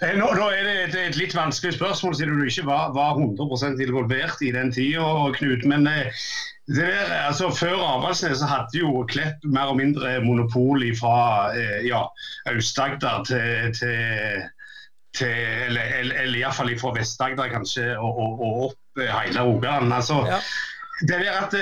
Eh, 0.00 0.14
nå, 0.14 0.28
nå, 0.38 0.46
er 0.54 0.62
det 0.62 0.74
et, 0.84 0.94
et, 1.08 1.18
litt 1.18 1.34
vanskelig 1.34 1.74
spørsmål, 1.74 2.14
siden 2.14 2.38
du 2.38 2.46
ikke 2.46 2.68
var, 2.68 2.92
var 2.94 3.18
100% 3.18 3.82
involvert 3.82 4.42
i 4.46 4.52
den 4.54 4.70
tida, 4.74 5.10
Knut. 5.36 5.66
Men 5.66 5.90
eh, 5.90 6.22
der, 6.76 7.12
altså, 7.26 7.50
før 7.50 7.82
Avaldsnes 7.82 8.42
hadde 8.46 8.78
jo 8.78 9.04
Klepp 9.10 9.44
mer 9.44 9.72
og 9.72 9.76
mindre 9.80 10.20
monopol 10.22 10.84
fra 10.98 11.50
eh, 11.56 11.86
ja, 11.88 12.04
Aust-Agder 12.50 13.24
til, 13.26 13.74
til, 13.74 14.44
til, 15.16 15.34
Eller, 15.66 15.82
eller 16.22 16.38
iallfall 16.38 16.72
fra 16.78 16.94
Vest-Agder 16.94 17.50
kanskje, 17.50 17.98
og, 17.98 18.18
og, 18.18 18.40
og, 18.40 18.64
opp 18.68 19.02
hele 19.02 19.42
Rogaland. 19.42 19.92
Altså, 19.92 20.22
ja. 20.30 20.38
Det 21.00 21.16
der 21.24 21.32
at 21.32 21.54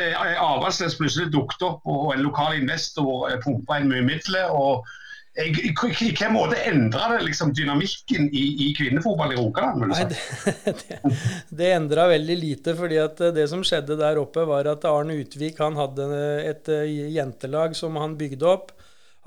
Avaldsnes 0.42 0.97
plutselig 0.99 1.33
dukket 1.33 1.62
opp, 1.62 1.85
og 1.87 2.14
en 2.14 2.25
lokal 2.27 2.59
investor 2.59 3.29
pumpa 3.44 3.79
inn 3.79 3.92
mye 3.92 4.03
midler. 4.03 4.51
og 4.51 4.88
hvilken 5.38 6.33
måte 6.35 6.57
endra 6.66 7.12
det 7.12 7.20
liksom 7.29 7.53
dynamikken 7.55 8.27
i, 8.35 8.44
i 8.66 8.72
kvinnefotball 8.74 9.33
i 9.33 9.38
Rogaland? 9.38 9.87
Nei, 9.92 10.05
det, 10.11 10.74
det, 10.83 10.98
det 11.61 11.70
endra 11.77 12.09
veldig 12.11 12.38
lite. 12.40 12.74
fordi 12.79 12.98
at 13.03 13.22
det 13.37 13.46
som 13.51 13.62
skjedde 13.66 13.98
der 14.01 14.18
oppe, 14.18 14.46
var 14.48 14.66
at 14.70 14.87
Arne 14.88 15.20
Utvik 15.22 15.61
han 15.62 15.79
hadde 15.79 16.09
et 16.42 16.72
jentelag 17.14 17.77
som 17.79 17.96
han 18.03 18.18
bygde 18.18 18.51
opp. 18.51 18.74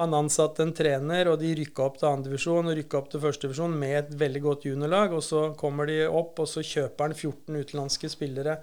Han 0.02 0.15
ansatte 0.17 0.63
en 0.63 0.74
trener, 0.74 1.28
og 1.30 1.38
de 1.41 1.52
rykka 1.60 1.84
opp 1.86 2.00
til 2.02 2.10
andredivisjon 2.10 2.71
og 2.71 2.78
rykka 2.80 2.97
opp 2.97 3.12
til 3.12 3.21
førstedivisjon 3.21 3.76
med 3.78 3.97
et 4.00 4.15
veldig 4.17 4.41
godt 4.47 4.65
juniorlag. 4.65 5.13
Og 5.13 5.21
så 5.26 5.43
kommer 5.60 5.89
de 5.89 6.00
opp, 6.08 6.39
og 6.41 6.50
så 6.50 6.63
kjøper 6.65 7.06
han 7.06 7.13
14 7.17 7.60
utenlandske 7.60 8.10
spillere. 8.10 8.58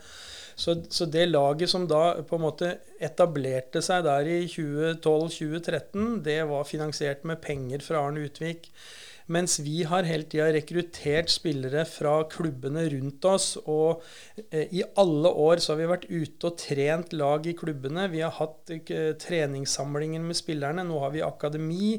Så, 0.59 0.75
så, 0.91 1.07
det 1.07 1.29
laget 1.31 1.71
som 1.71 1.85
da 1.87 2.19
på 2.27 2.35
en 2.35 2.43
måte 2.43 2.73
etablerte 2.99 3.83
seg 3.85 4.03
der 4.09 4.27
i 4.27 4.41
2012-2013, 4.51 6.17
det 6.27 6.41
var 6.51 6.67
finansiert 6.67 7.23
med 7.29 7.39
penger 7.45 7.85
fra 7.85 8.03
Arne 8.03 8.27
Utvik. 8.27 8.67
Mens 9.29 9.59
vi 9.61 9.83
har 9.85 10.07
hele 10.09 10.25
tida 10.25 10.47
rekruttert 10.55 11.29
spillere 11.29 11.83
fra 11.85 12.15
klubbene 12.33 12.87
rundt 12.95 13.27
oss. 13.29 13.49
Og 13.69 14.01
eh, 14.49 14.71
i 14.73 14.85
alle 14.97 15.29
år 15.29 15.61
så 15.61 15.75
har 15.75 15.81
vi 15.83 15.89
vært 15.91 16.07
ute 16.09 16.49
og 16.49 16.57
trent 16.63 17.13
lag 17.13 17.45
i 17.45 17.53
klubbene. 17.59 18.07
Vi 18.09 18.23
har 18.25 18.33
hatt 18.39 18.73
eh, 18.73 19.11
treningssamlinger 19.21 20.23
med 20.25 20.39
spillerne. 20.39 20.87
Nå 20.89 21.01
har 21.03 21.13
vi 21.13 21.21
akademi 21.27 21.91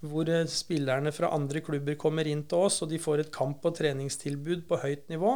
hvor 0.00 0.30
eh, 0.32 0.46
spillerne 0.48 1.12
fra 1.12 1.28
andre 1.36 1.60
klubber 1.66 1.98
kommer 2.00 2.28
inn 2.30 2.46
til 2.48 2.64
oss, 2.70 2.80
og 2.80 2.88
de 2.92 3.00
får 3.02 3.24
et 3.24 3.34
kamp- 3.34 3.68
og 3.68 3.76
treningstilbud 3.76 4.64
på 4.70 4.78
høyt 4.80 5.12
nivå. 5.12 5.34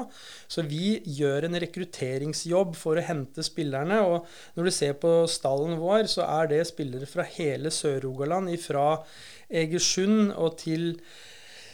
Så 0.49 0.65
vi 0.65 1.03
gjør 1.19 1.51
en 1.51 1.61
rekrutteringsjobb 1.67 2.73
for 2.81 2.97
å 2.97 3.05
hente 3.05 3.45
spillerne. 3.45 4.01
Og 4.09 4.25
når 4.57 4.71
du 4.71 4.73
ser 4.73 4.97
på 5.05 5.13
stallen 5.29 5.77
vår, 5.83 6.09
så 6.15 6.25
er 6.31 6.49
det 6.55 6.63
spillere 6.71 7.11
fra 7.11 7.29
hele 7.37 7.69
Sør-Rogaland, 7.69 8.49
fra 8.63 8.87
Egersund 9.53 10.33
og 10.33 10.57
til 10.63 10.95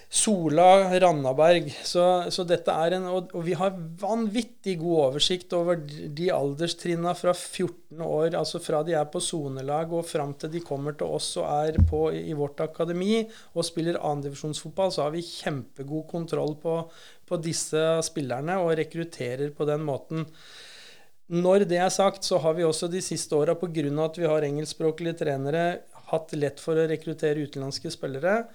Sola 0.09 0.89
Randaberg. 1.01 1.69
Så, 1.85 2.03
så, 2.33 2.45
dette 2.49 2.73
er 2.73 2.95
en 2.97 3.09
og, 3.11 3.33
og, 3.37 3.43
vi 3.45 3.53
har 3.61 3.75
vanvittig 4.01 4.79
god 4.81 5.03
oversikt 5.03 5.53
over 5.57 5.83
de 5.85 6.31
alderstrinna 6.33 7.13
fra 7.17 7.35
14 7.37 8.01
år, 8.05 8.37
altså 8.39 8.61
fra 8.65 8.81
de 8.87 8.97
er 8.97 9.11
på 9.13 9.21
sonelag 9.21 9.93
og 9.93 10.07
fram 10.09 10.33
til 10.41 10.55
de 10.55 10.63
kommer 10.65 10.97
til 10.97 11.13
oss 11.19 11.35
og 11.43 11.51
er 11.51 11.77
på, 11.91 12.07
i 12.17 12.33
vårt 12.37 12.63
akademi 12.65 13.21
og 13.53 13.67
spiller 13.69 14.01
andredivisjonsfotball, 14.01 14.95
så 14.97 15.05
har 15.05 15.13
vi 15.13 15.27
kjempegod 15.27 16.09
kontroll 16.09 16.57
på, 16.63 16.81
på 17.29 17.41
disse 17.45 17.85
spillerne 18.09 18.57
og 18.65 18.79
rekrutterer 18.81 19.53
på 19.53 19.69
den 19.69 19.85
måten. 19.85 20.25
Når 21.29 21.67
det 21.69 21.77
er 21.85 21.93
sagt, 21.93 22.25
så 22.25 22.41
har 22.41 22.57
vi 22.57 22.65
også 22.65 22.89
de 22.89 23.05
siste 23.05 23.37
åra, 23.37 23.53
pga. 23.61 23.85
at 24.07 24.17
vi 24.17 24.25
har 24.25 24.47
engelskspråklige 24.47 25.21
trenere, 25.21 25.83
hatt 26.09 26.33
lett 26.33 26.61
for 26.65 26.81
å 26.81 26.87
rekruttere 26.89 27.45
utenlandske 27.45 27.93
spillere. 27.93 28.47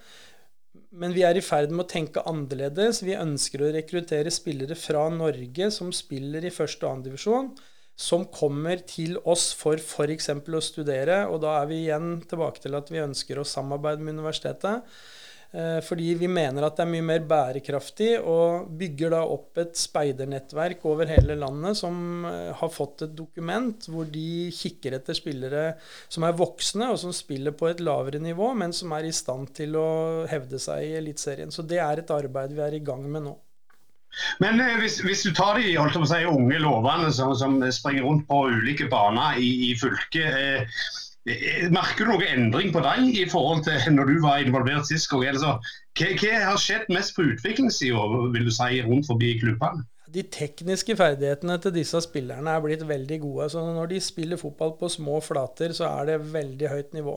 Men 0.94 1.14
vi 1.14 1.24
er 1.26 1.34
i 1.34 1.42
ferd 1.42 1.72
med 1.74 1.86
å 1.86 1.90
tenke 1.90 2.22
annerledes. 2.28 3.02
Vi 3.02 3.16
ønsker 3.18 3.64
å 3.64 3.70
rekruttere 3.74 4.30
spillere 4.30 4.76
fra 4.78 5.08
Norge 5.10 5.70
som 5.74 5.90
spiller 5.94 6.46
i 6.46 6.52
første 6.54 6.86
og 6.86 6.92
annen 6.92 7.06
divisjon, 7.08 7.48
som 7.98 8.26
kommer 8.30 8.78
til 8.86 9.16
oss 9.26 9.48
for 9.58 9.80
f.eks. 9.80 10.30
å 10.30 10.62
studere. 10.62 11.24
Og 11.30 11.40
da 11.42 11.56
er 11.60 11.70
vi 11.70 11.80
igjen 11.86 12.20
tilbake 12.30 12.62
til 12.62 12.78
at 12.78 12.92
vi 12.94 13.02
ønsker 13.02 13.40
å 13.42 13.48
samarbeide 13.48 14.06
med 14.06 14.20
universitetet. 14.20 14.86
Eh, 15.54 15.80
fordi 15.86 16.14
vi 16.18 16.26
mener 16.26 16.64
at 16.66 16.74
det 16.74 16.82
er 16.82 16.90
mye 16.90 17.04
mer 17.06 17.26
bærekraftig, 17.30 18.16
og 18.26 18.72
bygger 18.74 19.12
da 19.14 19.20
opp 19.22 19.60
et 19.62 19.76
speidernettverk 19.78 20.82
over 20.90 21.06
hele 21.06 21.36
landet 21.38 21.78
som 21.78 22.26
eh, 22.26 22.50
har 22.58 22.72
fått 22.74 23.04
et 23.06 23.14
dokument 23.14 23.86
hvor 23.86 24.08
de 24.10 24.50
kikker 24.54 24.98
etter 24.98 25.14
spillere 25.14 25.64
som 26.08 26.26
er 26.26 26.34
voksne, 26.34 26.90
og 26.90 26.98
som 27.04 27.14
spiller 27.14 27.54
på 27.54 27.70
et 27.70 27.84
lavere 27.86 28.18
nivå, 28.18 28.50
men 28.58 28.74
som 28.74 28.96
er 28.98 29.06
i 29.06 29.14
stand 29.14 29.54
til 29.54 29.78
å 29.78 29.88
hevde 30.30 30.58
seg 30.58 30.88
i 30.88 30.96
Eliteserien. 30.98 31.54
Så 31.54 31.62
det 31.62 31.78
er 31.84 32.02
et 32.02 32.14
arbeid 32.14 32.56
vi 32.56 32.64
er 32.66 32.74
i 32.74 32.82
gang 32.82 33.06
med 33.06 33.28
nå. 33.28 33.38
Men 34.42 34.58
eh, 34.58 34.74
hvis, 34.82 34.98
hvis, 35.06 35.22
du 35.22 35.30
tar 35.38 35.62
de 35.62 35.70
holdt 35.78 36.02
å 36.02 36.06
si, 36.10 36.18
unge 36.26 36.58
lovende 36.62 37.14
som, 37.14 37.30
som 37.38 37.60
springer 37.70 38.06
rundt 38.06 38.26
på 38.26 38.42
ulike 38.50 38.90
baner 38.90 39.38
i, 39.38 39.70
i 39.70 39.72
fylket. 39.78 40.34
Eh, 40.34 40.84
merker 41.24 42.04
du 42.04 42.12
noen 42.12 42.26
endring 42.28 42.72
på 42.74 42.82
deg 42.84 43.16
i 43.16 43.24
forhold 43.30 43.64
til 43.64 43.96
når 43.96 44.10
du 44.10 44.14
var 44.24 44.44
involvert 44.44 44.88
sist 44.88 45.08
gang? 45.08 45.24
hva, 45.40 45.56
hva, 46.20 46.32
har 46.50 46.60
skjedd 46.60 46.90
mest 46.92 47.14
på 47.16 47.24
utviklingssida 47.32 48.06
vil 48.34 48.48
du 48.48 48.52
si, 48.52 48.80
rundt 48.84 49.08
forbi 49.08 49.34
klubbene? 49.40 49.86
De 50.14 50.22
tekniske 50.30 50.94
ferdighetene 50.94 51.56
til 51.58 51.72
disse 51.74 51.98
spillerne 52.04 52.52
er 52.52 52.62
blitt 52.62 52.84
veldig 52.86 53.18
gode. 53.24 53.48
så 53.50 53.64
Når 53.66 53.88
de 53.90 54.00
spiller 54.04 54.38
fotball 54.38 54.76
på 54.78 54.90
små 54.92 55.18
flater, 55.24 55.72
så 55.74 55.88
er 55.88 56.12
det 56.12 56.32
veldig 56.34 56.70
høyt 56.70 56.92
nivå. 56.94 57.16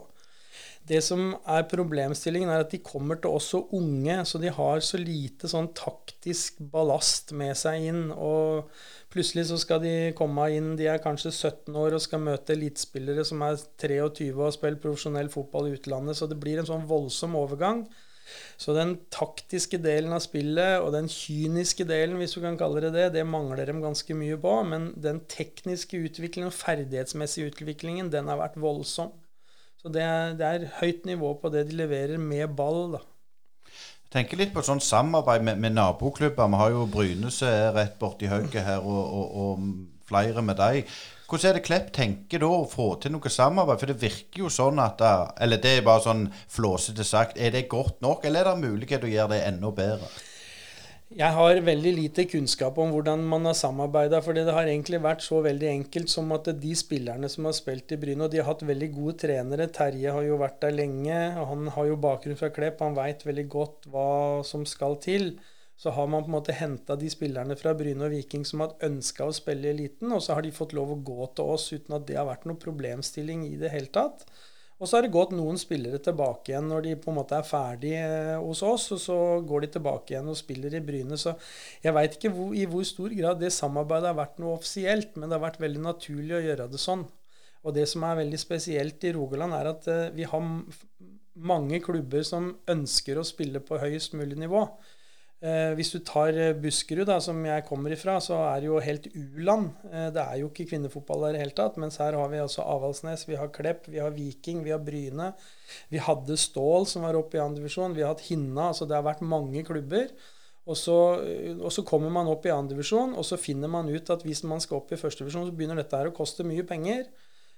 Det 0.88 1.02
som 1.04 1.34
er 1.44 1.68
problemstillingen, 1.68 2.50
er 2.50 2.64
at 2.64 2.72
de 2.72 2.80
kommer 2.80 3.20
til 3.20 3.36
oss 3.36 3.52
så 3.52 3.60
unge, 3.76 4.22
så 4.26 4.40
de 4.40 4.54
har 4.56 4.80
så 4.86 5.00
lite 5.02 5.50
sånn 5.52 5.74
taktisk 5.76 6.62
ballast 6.72 7.34
med 7.36 7.58
seg 7.60 7.90
inn. 7.90 8.06
og 8.16 8.72
Plutselig 9.18 9.48
så 9.50 9.56
skal 9.58 9.80
de 9.82 9.92
komme 10.14 10.44
inn, 10.54 10.76
de 10.78 10.86
er 10.92 11.00
kanskje 11.02 11.32
17 11.32 11.74
år 11.74 11.96
og 11.98 12.02
skal 12.04 12.22
møte 12.22 12.54
elitespillere 12.54 13.24
som 13.26 13.42
er 13.42 13.56
23 13.82 14.28
og 14.36 14.44
har 14.44 14.54
spilt 14.54 14.84
profesjonell 14.84 15.32
fotball 15.34 15.72
i 15.72 15.72
utlandet. 15.74 16.20
Så 16.20 16.28
det 16.30 16.38
blir 16.38 16.62
en 16.62 16.70
sånn 16.70 16.86
voldsom 16.86 17.34
overgang. 17.40 17.88
Så 18.62 18.76
den 18.78 18.94
taktiske 19.10 19.80
delen 19.82 20.14
av 20.14 20.22
spillet 20.22 20.84
og 20.84 20.92
den 20.94 21.10
kyniske 21.10 21.88
delen, 21.90 22.20
hvis 22.22 22.38
du 22.38 22.44
kan 22.44 22.60
kalle 22.60 22.84
det 22.86 22.94
det, 22.94 23.08
det 23.16 23.26
mangler 23.26 23.66
dem 23.66 23.82
ganske 23.82 24.20
mye 24.22 24.38
på. 24.44 24.54
Men 24.70 24.92
den 25.02 25.24
tekniske 25.34 25.98
utviklingen 25.98 26.52
og 26.52 26.60
ferdighetsmessige 26.60 27.56
utviklingen, 27.56 28.14
den 28.14 28.30
har 28.30 28.38
vært 28.44 28.62
voldsom. 28.62 29.16
Så 29.82 29.90
det 29.98 30.06
er, 30.06 30.38
det 30.38 30.46
er 30.54 30.72
høyt 30.78 31.10
nivå 31.10 31.34
på 31.42 31.50
det 31.54 31.66
de 31.72 31.82
leverer 31.82 32.22
med 32.22 32.54
ball, 32.60 33.00
da. 33.00 33.06
Tenker 34.14 34.40
litt 34.40 34.54
på 34.56 34.64
sånn 34.64 34.80
samarbeid 34.80 35.44
med, 35.44 35.60
med 35.60 35.76
naboklubber. 35.76 36.48
Vi 36.48 36.60
har 36.62 36.72
jo 36.72 36.86
Brynese 36.92 37.52
rett 37.76 37.98
borti 38.00 38.30
hauget 38.32 38.64
her, 38.64 38.80
og, 38.80 39.04
og, 39.20 39.38
og, 39.44 39.70
flere 40.08 40.40
med 40.46 40.56
deg. 40.56 40.88
Hvordan 41.28 41.50
er 41.50 41.58
det 41.58 41.64
Klepp 41.66 41.90
tenker 41.92 42.40
da 42.40 42.48
å 42.48 42.62
få 42.72 42.94
til 43.04 43.12
noe 43.12 43.32
samarbeid? 43.32 43.82
For 43.82 43.92
det 43.92 43.98
virker 44.00 44.46
jo 44.46 44.52
sånn 44.54 44.80
at 44.80 45.04
Eller 45.44 45.60
det 45.60 45.74
er 45.76 45.84
bare 45.84 46.06
sånn 46.06 46.24
flåsete 46.32 47.04
sagt. 47.04 47.36
Er 47.36 47.52
det 47.52 47.68
godt 47.68 48.00
nok, 48.06 48.24
eller 48.24 48.46
er 48.46 48.56
det 48.56 48.70
mulighet 48.70 49.04
å 49.04 49.12
gjøre 49.12 49.34
det 49.36 49.42
enda 49.50 49.74
bedre? 49.76 50.08
Jeg 51.08 51.32
har 51.32 51.62
veldig 51.64 51.92
lite 51.96 52.26
kunnskap 52.28 52.76
om 52.84 52.90
hvordan 52.92 53.22
man 53.32 53.48
har 53.48 53.54
samarbeida. 53.56 54.20
For 54.20 54.36
det 54.36 54.44
har 54.52 54.68
egentlig 54.68 55.00
vært 55.00 55.22
så 55.24 55.40
veldig 55.46 55.70
enkelt 55.70 56.12
som 56.12 56.34
at 56.36 56.50
de 56.60 56.74
spillerne 56.76 57.30
som 57.32 57.48
har 57.48 57.56
spilt 57.56 57.94
i 57.96 58.00
Bryne, 58.02 58.26
og 58.26 58.34
de 58.34 58.42
har 58.42 58.50
hatt 58.50 58.66
veldig 58.68 58.90
gode 58.92 59.14
trenere 59.24 59.70
Terje 59.72 60.12
har 60.12 60.26
jo 60.28 60.40
vært 60.42 60.60
der 60.66 60.76
lenge. 60.76 61.20
og 61.40 61.48
Han 61.54 61.72
har 61.78 61.88
jo 61.88 62.02
bakgrunn 62.04 62.36
fra 62.36 62.50
Klepp. 62.52 62.84
Han 62.84 62.98
veit 62.98 63.24
veldig 63.24 63.48
godt 63.48 63.88
hva 63.94 64.10
som 64.44 64.68
skal 64.68 65.00
til. 65.00 65.38
Så 65.80 65.96
har 65.96 66.12
man 66.12 66.26
på 66.26 66.32
en 66.34 66.36
måte 66.42 66.58
henta 66.58 67.00
de 67.00 67.08
spillerne 67.14 67.56
fra 67.56 67.72
Bryne 67.78 68.04
og 68.04 68.12
Viking 68.12 68.44
som 68.50 68.66
har 68.66 68.76
ønska 68.84 69.30
å 69.30 69.36
spille 69.40 69.70
i 69.70 69.76
eliten, 69.78 70.12
og 70.12 70.26
så 70.26 70.36
har 70.36 70.44
de 70.44 70.52
fått 70.52 70.76
lov 70.76 70.92
å 70.92 71.02
gå 71.08 71.32
til 71.38 71.56
oss 71.56 71.70
uten 71.72 71.96
at 71.96 72.08
det 72.10 72.18
har 72.20 72.28
vært 72.28 72.50
noen 72.50 72.60
problemstilling 72.60 73.48
i 73.48 73.56
det 73.62 73.72
hele 73.72 73.94
tatt. 73.96 74.26
Og 74.78 74.86
så 74.86 74.98
har 74.98 75.06
det 75.06 75.14
gått 75.14 75.32
noen 75.34 75.58
spillere 75.58 75.98
tilbake 76.06 76.52
igjen 76.52 76.68
når 76.70 76.84
de 76.86 76.96
på 77.02 77.10
en 77.10 77.18
måte 77.18 77.38
er 77.40 77.48
ferdig 77.48 77.96
eh, 77.98 78.36
hos 78.38 78.62
oss, 78.66 78.92
og 78.94 79.00
så 79.02 79.18
går 79.50 79.66
de 79.66 79.70
tilbake 79.78 80.14
igjen 80.14 80.30
og 80.30 80.38
spiller 80.38 80.76
i 80.78 80.84
Bryne. 80.86 81.18
Så 81.18 81.34
jeg 81.82 81.96
veit 81.98 82.18
ikke 82.18 82.34
hvor, 82.36 82.52
i 82.54 82.68
hvor 82.70 82.86
stor 82.86 83.16
grad 83.18 83.42
det 83.42 83.50
samarbeidet 83.56 84.12
har 84.12 84.20
vært 84.20 84.38
noe 84.44 84.60
offisielt, 84.60 85.16
men 85.18 85.26
det 85.26 85.40
har 85.40 85.48
vært 85.48 85.64
veldig 85.64 85.82
naturlig 85.88 86.38
å 86.38 86.44
gjøre 86.46 86.70
det 86.74 86.82
sånn. 86.84 87.08
Og 87.66 87.74
det 87.74 87.88
som 87.90 88.06
er 88.06 88.20
veldig 88.22 88.40
spesielt 88.40 89.08
i 89.10 89.16
Rogaland, 89.18 89.58
er 89.58 89.72
at 89.74 89.90
eh, 89.90 90.04
vi 90.14 90.30
har 90.30 90.46
mange 91.38 91.82
klubber 91.86 92.22
som 92.26 92.54
ønsker 92.70 93.18
å 93.18 93.26
spille 93.26 93.62
på 93.66 93.82
høyest 93.82 94.14
mulig 94.18 94.38
nivå. 94.42 94.62
Eh, 95.38 95.76
hvis 95.78 95.92
du 95.94 96.00
tar 96.02 96.34
eh, 96.34 96.56
Buskerud, 96.58 97.06
da, 97.06 97.20
som 97.22 97.38
jeg 97.46 97.66
kommer 97.68 97.94
ifra, 97.94 98.16
så 98.24 98.40
er 98.48 98.64
det 98.64 98.70
jo 98.72 98.80
helt 98.82 99.06
u-land. 99.12 99.68
Eh, 99.92 100.08
det 100.16 100.24
er 100.24 100.40
jo 100.42 100.48
ikke 100.50 100.66
kvinnefotball 100.72 101.28
der 101.28 101.36
i 101.36 101.38
det 101.38 101.44
hele 101.44 101.58
tatt. 101.60 101.78
Mens 101.78 102.00
her 102.02 102.18
har 102.18 102.32
vi 102.32 102.42
altså 102.42 102.66
Avaldsnes, 102.66 103.28
vi 103.30 103.38
har 103.38 103.52
Klepp, 103.54 103.86
vi 103.94 104.02
har 104.02 104.16
Viking, 104.16 104.64
vi 104.66 104.74
har 104.74 104.82
Bryne. 104.82 105.30
Vi 105.94 106.02
hadde 106.02 106.40
Stål, 106.42 106.88
som 106.90 107.06
var 107.06 107.20
oppe 107.20 107.38
i 107.38 107.44
andredivisjon. 107.44 107.94
Vi 107.94 108.02
har 108.02 108.16
hatt 108.16 108.26
Hinna. 108.32 108.72
altså 108.72 108.90
Det 108.90 108.98
har 108.98 109.06
vært 109.06 109.22
mange 109.22 109.62
klubber. 109.68 110.10
Og 110.68 110.76
så, 110.76 110.98
og 111.62 111.70
så 111.72 111.86
kommer 111.88 112.12
man 112.12 112.28
opp 112.28 112.44
i 112.44 112.52
andredivisjon, 112.52 113.14
og 113.16 113.24
så 113.24 113.38
finner 113.40 113.70
man 113.72 113.88
ut 113.88 114.10
at 114.12 114.26
hvis 114.28 114.42
man 114.44 114.60
skal 114.60 114.82
opp 114.82 114.90
i 114.92 114.98
førstedivisjon, 115.00 115.46
så 115.48 115.56
begynner 115.56 115.80
dette 115.80 115.96
her 115.96 116.10
å 116.10 116.16
koste 116.18 116.44
mye 116.44 116.66
penger. 116.68 117.06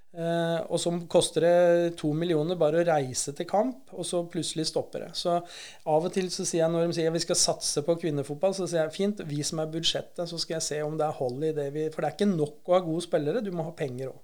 Eh, 0.09 0.61
og 0.65 0.79
så 0.81 0.89
koster 1.11 1.45
det 1.45 1.97
to 1.99 2.09
millioner 2.17 2.57
bare 2.57 2.81
å 2.81 2.85
reise 2.87 3.33
til 3.37 3.45
kamp, 3.49 3.91
og 3.93 4.07
så 4.07 4.23
plutselig 4.31 4.65
stopper 4.71 5.05
det. 5.05 5.09
Så 5.17 5.35
av 5.37 6.07
og 6.07 6.13
til 6.15 6.31
så 6.33 6.45
sier 6.47 6.63
jeg 6.63 6.73
når 6.73 6.87
de 6.87 6.97
sier 6.97 7.13
vi 7.13 7.21
skal 7.21 7.37
satse 7.37 7.83
på 7.85 7.97
kvinnefotball, 8.01 8.55
så 8.57 8.65
sier 8.65 8.87
jeg 8.87 8.95
fint, 8.95 9.21
vis 9.29 9.53
meg 9.57 9.69
budsjettet, 9.75 10.25
så 10.29 10.41
skal 10.41 10.57
jeg 10.57 10.65
se 10.65 10.81
om 10.85 10.97
det 10.97 11.05
er 11.05 11.19
hold 11.19 11.45
i 11.45 11.53
det 11.53 11.69
vi 11.75 11.85
For 11.93 12.01
det 12.01 12.09
er 12.09 12.17
ikke 12.17 12.31
nok 12.31 12.71
å 12.71 12.77
ha 12.77 12.81
gode 12.87 13.05
spillere, 13.05 13.45
du 13.45 13.53
må 13.53 13.67
ha 13.69 13.75
penger 13.77 14.09
òg. 14.13 14.19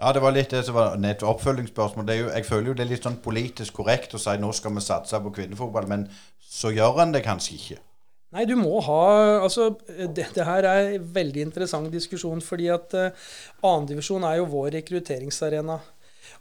Ja, 0.00 0.14
det 0.16 0.22
var 0.24 0.32
litt 0.32 0.52
det 0.52 0.62
som 0.64 0.76
var 0.78 0.94
et 1.04 1.22
oppfølgingsspørsmål. 1.28 2.12
Jo, 2.16 2.28
jeg 2.32 2.46
føler 2.48 2.70
jo 2.70 2.76
det 2.76 2.86
er 2.86 2.92
litt 2.94 3.04
sånn 3.04 3.20
politisk 3.20 3.82
korrekt 3.82 4.16
å 4.16 4.20
si 4.20 4.32
nå 4.40 4.48
skal 4.56 4.72
vi 4.76 4.84
satse 4.84 5.20
på 5.20 5.32
kvinnefotball, 5.36 5.88
men 5.88 6.06
så 6.40 6.72
gjør 6.72 7.02
en 7.04 7.12
det 7.12 7.24
kanskje 7.26 7.56
ikke. 7.56 7.80
Nei, 8.30 8.44
du 8.46 8.54
må 8.58 8.78
ha 8.86 9.02
Altså, 9.40 9.72
det, 9.88 10.28
det 10.36 10.46
her 10.46 10.66
er 10.68 10.92
en 10.94 11.06
veldig 11.14 11.48
interessant 11.48 11.90
diskusjon, 11.90 12.42
fordi 12.44 12.68
at 12.70 12.94
uh, 12.94 13.30
annendivisjon 13.66 14.26
er 14.28 14.38
jo 14.38 14.50
vår 14.52 14.76
rekrutteringsarena. 14.78 15.80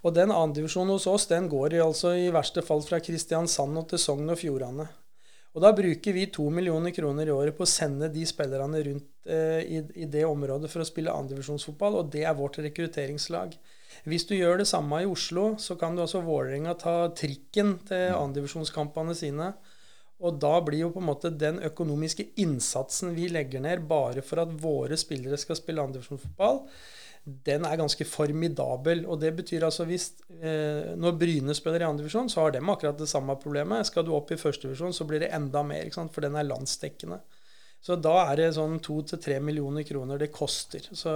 Og 0.06 0.16
den 0.16 0.32
annendivisjonen 0.32 0.94
hos 0.94 1.08
oss 1.10 1.28
den 1.32 1.50
går 1.52 1.76
i, 1.76 1.84
altså 1.84 2.14
i 2.16 2.30
verste 2.34 2.64
fall 2.66 2.84
fra 2.86 3.02
Kristiansand 3.04 3.82
og 3.82 3.90
til 3.90 4.02
Sogn 4.02 4.30
og 4.32 4.40
Fjordane. 4.40 4.88
Og 5.58 5.64
da 5.64 5.72
bruker 5.74 6.14
vi 6.14 6.28
to 6.30 6.46
millioner 6.54 6.94
kroner 6.94 7.28
i 7.28 7.34
året 7.34 7.58
på 7.58 7.66
å 7.66 7.70
sende 7.70 8.12
de 8.14 8.22
spillerne 8.30 8.84
rundt 8.86 9.26
eh, 9.26 9.64
i, 9.66 9.80
i, 9.98 10.06
det 10.06 10.22
området 10.28 10.70
for 10.70 10.84
å 10.84 10.88
spille 10.88 11.16
andredivisjonsfotball, 11.16 11.98
og 12.00 12.12
det 12.14 12.22
er 12.22 12.38
vårt 12.38 12.60
rekrutteringslag. 12.62 13.56
Hvis 14.06 14.28
du 14.30 14.36
gjør 14.38 14.62
det 14.62 14.70
samme 14.70 15.02
i 15.02 15.10
Oslo, 15.10 15.56
så 15.60 15.76
kan 15.80 15.98
du 15.98 16.04
altså 16.06 16.22
Vålerenga 16.24 16.78
ta 16.80 16.96
trikken 17.18 17.80
til 17.90 18.14
andredivisjonskampene 18.14 19.18
sine. 19.18 19.50
Og 20.20 20.40
da 20.42 20.56
blir 20.66 20.84
jo 20.84 20.94
på 20.94 21.00
en 21.00 21.08
måte 21.08 21.32
den 21.32 21.62
økonomiske 21.64 22.26
innsatsen 22.44 23.14
vi 23.16 23.30
legger 23.32 23.64
ned 23.64 23.86
bare 23.88 24.24
for 24.26 24.44
at 24.44 24.52
våre 24.62 24.98
spillere 25.00 25.40
skal 25.40 25.58
spille 25.60 25.84
andredivisjonsfotball, 25.84 26.66
den 27.46 27.66
er 27.68 27.80
ganske 27.80 28.06
formidabel. 28.08 29.06
Og 29.08 29.20
det 29.22 29.32
betyr 29.38 29.66
altså 29.68 29.86
hvis 29.88 30.12
eh, 30.40 30.96
Når 31.00 31.18
Bryne 31.20 31.56
spiller 31.56 31.84
i 31.84 31.88
andredivisjon, 31.88 32.30
så 32.32 32.46
har 32.46 32.56
de 32.56 32.64
akkurat 32.64 33.00
det 33.00 33.10
samme 33.12 33.36
problemet. 33.40 33.88
Skal 33.88 34.06
du 34.08 34.14
opp 34.16 34.32
i 34.32 34.40
førstedivisjon, 34.40 34.96
så 34.96 35.08
blir 35.08 35.24
det 35.24 35.32
enda 35.36 35.64
mer, 35.64 35.92
for 35.94 36.26
den 36.26 36.36
er 36.40 36.48
landsdekkende. 36.48 37.20
Så 37.80 37.96
da 37.96 38.14
er 38.26 38.36
det 38.36 38.48
sånn 38.58 38.76
to 38.84 38.98
til 39.08 39.22
tre 39.24 39.38
millioner 39.40 39.86
kroner 39.88 40.20
det 40.20 40.34
koster. 40.36 40.84
Så 40.92 41.14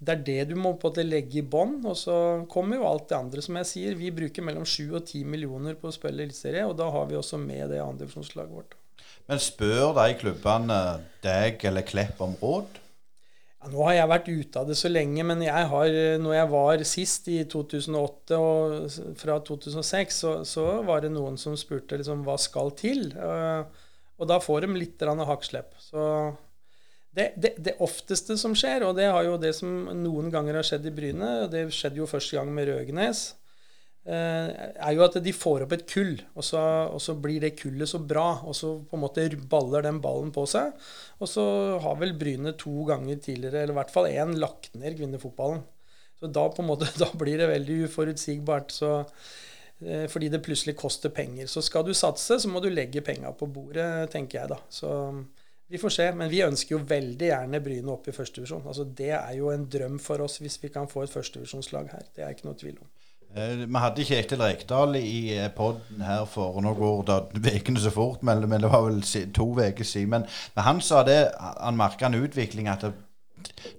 det 0.00 0.14
er 0.14 0.22
det 0.24 0.38
du 0.50 0.54
må 0.56 0.72
på 0.80 0.92
en 0.94 1.08
legge 1.10 1.42
i 1.42 1.44
bånn. 1.44 1.76
Og 1.84 1.96
så 2.00 2.16
kommer 2.50 2.80
jo 2.80 2.88
alt 2.88 3.10
det 3.10 3.18
andre. 3.18 3.44
Som 3.44 3.58
jeg 3.60 3.68
sier, 3.68 3.98
vi 4.00 4.12
bruker 4.14 4.46
mellom 4.46 4.64
sju 4.64 4.94
og 4.96 5.04
ti 5.10 5.22
millioner 5.28 5.76
på 5.76 5.90
å 5.90 5.94
spille 5.94 6.24
eliteserie, 6.24 6.64
og 6.64 6.78
da 6.80 6.88
har 6.92 7.10
vi 7.10 7.20
også 7.20 7.40
med 7.42 7.68
det 7.74 7.82
andredivisjonslaget 7.84 8.56
vårt. 8.56 8.78
Men 9.28 9.42
spør 9.42 9.92
de 10.00 10.14
klubbene 10.18 10.78
deg 11.22 11.60
eller 11.68 11.84
Klepp 11.86 12.22
om 12.24 12.32
råd? 12.40 12.80
Ja, 13.60 13.68
nå 13.68 13.84
har 13.84 13.98
jeg 13.98 14.10
vært 14.14 14.32
ute 14.32 14.62
av 14.62 14.72
det 14.72 14.78
så 14.80 14.88
lenge, 14.88 15.22
men 15.28 15.44
jeg 15.44 15.68
har, 15.68 15.98
når 16.24 16.34
jeg 16.34 16.50
var 16.54 16.84
sist, 16.88 17.28
i 17.28 17.42
2008 17.44 18.40
og 18.40 19.12
fra 19.20 19.36
2006, 19.44 20.18
så, 20.24 20.32
så 20.48 20.66
var 20.88 21.04
det 21.04 21.12
noen 21.12 21.36
som 21.38 21.58
spurte 21.60 22.00
liksom, 22.00 22.24
hva 22.24 22.38
skal 22.40 22.72
til. 22.80 23.10
Uh, 23.20 23.68
og 24.20 24.28
da 24.28 24.36
får 24.42 24.66
de 24.66 24.76
litt 24.76 25.02
hakkslepp. 25.02 25.74
Så 25.80 26.04
det, 27.16 27.32
det, 27.36 27.54
det, 27.58 27.78
ofteste 27.82 28.36
som 28.38 28.54
skjer, 28.54 28.84
og 28.86 28.94
det 28.98 29.08
har 29.10 29.24
jo 29.26 29.38
det 29.40 29.54
som 29.56 29.88
noen 29.98 30.30
ganger 30.30 30.60
har 30.60 30.66
skjedd 30.66 30.86
i 30.86 30.94
Bryne, 30.94 31.30
og 31.44 31.54
det 31.54 31.66
skjedde 31.74 32.02
jo 32.02 32.10
første 32.10 32.36
gang 32.36 32.52
med 32.54 32.68
Røgenes, 32.68 33.22
eh, 34.04 34.52
er 34.76 34.94
jo 34.94 35.02
at 35.08 35.18
de 35.24 35.34
får 35.34 35.64
opp 35.64 35.74
et 35.74 35.86
kull, 35.90 36.14
og 36.36 36.46
så, 36.46 36.62
og 36.92 37.02
så, 37.02 37.16
blir 37.18 37.42
det 37.42 37.56
kullet 37.58 37.90
så 37.90 37.98
bra. 37.98 38.28
Og 38.44 38.54
så 38.60 38.76
på 38.86 38.98
en 38.98 39.04
måte 39.08 39.26
baller 39.50 39.88
den 39.88 39.98
ballen 40.04 40.30
på 40.36 40.46
seg. 40.52 40.76
Og 41.18 41.32
så 41.32 41.44
har 41.82 41.98
vel 42.02 42.14
Bryne 42.20 42.54
to 42.60 42.86
ganger 42.92 43.18
tidligere, 43.18 43.64
eller 43.64 43.74
i 43.74 43.80
hvert 43.80 43.94
fall 43.96 44.10
én, 44.12 44.38
lagt 44.38 44.76
ned 44.78 45.00
kvinnefotballen. 45.00 45.64
Så 46.20 46.28
da 46.28 46.44
på 46.52 46.62
en 46.62 46.70
måte, 46.70 46.92
da 47.02 47.08
blir 47.18 47.40
det 47.40 47.50
veldig 47.50 47.86
uforutsigbart. 47.88 48.76
så 48.76 49.00
fordi 49.80 50.28
det 50.28 50.42
plutselig 50.44 50.74
koster 50.76 51.08
penger. 51.08 51.46
Så 51.48 51.62
skal 51.64 51.86
du 51.86 51.94
satse, 51.96 52.36
så 52.42 52.48
må 52.52 52.60
du 52.60 52.68
legge 52.68 53.00
penga 53.00 53.30
på 53.32 53.46
bordet, 53.48 54.10
tenker 54.12 54.42
jeg 54.42 54.50
da. 54.50 54.58
Så 54.68 54.90
vi 55.70 55.78
får 55.78 55.94
se. 55.94 56.06
Men 56.12 56.30
vi 56.30 56.42
ønsker 56.44 56.74
jo 56.76 56.84
veldig 56.86 57.28
gjerne 57.30 57.60
Bryne 57.64 57.92
opp 57.94 58.08
i 58.10 58.14
førstedivisjon. 58.14 58.66
Altså, 58.66 58.84
det 58.84 59.12
er 59.16 59.36
jo 59.38 59.52
en 59.54 59.68
drøm 59.70 60.00
for 60.02 60.22
oss 60.24 60.40
hvis 60.42 60.58
vi 60.62 60.72
kan 60.74 60.90
få 60.90 61.04
et 61.06 61.12
førstedivisjonslag 61.14 61.92
her. 61.92 62.08
Det 62.16 62.26
er 62.26 62.34
ikke 62.34 62.48
noe 62.48 62.58
tvil 62.58 62.80
om. 62.80 62.88
Eh, 63.30 63.62
vi 63.62 63.82
hadde 63.84 64.06
Kjetil 64.08 64.42
Rekdal 64.42 64.98
i 64.98 65.36
eh, 65.36 65.46
poden 65.54 66.02
her 66.02 66.24
for 66.26 66.58
Nå 66.64 66.72
går 66.74 67.04
da 67.06 67.20
ukene 67.30 67.78
så 67.78 67.92
fort, 67.94 68.24
men, 68.26 68.42
det 68.42 68.72
var 68.72 68.82
vel 68.88 68.98
to 69.36 69.46
uker 69.54 69.86
siden. 69.86 70.10
Men, 70.16 70.26
men, 70.56 70.64
han 70.66 70.82
sa 70.82 71.04
det, 71.06 71.20
han 71.38 71.78
merka 71.78 72.10
en 72.10 72.18
utvikling 72.18 72.68
at 72.68 72.88
det, 72.88 72.92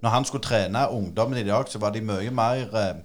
når 0.02 0.16
han 0.16 0.26
skulle 0.26 0.46
trene 0.48 0.88
ungdommen 0.90 1.38
i 1.38 1.46
dag, 1.46 1.68
så 1.70 1.80
var 1.80 1.92
de 1.92 2.02
mye 2.02 2.32
mer 2.32 2.72
eh, 2.72 3.04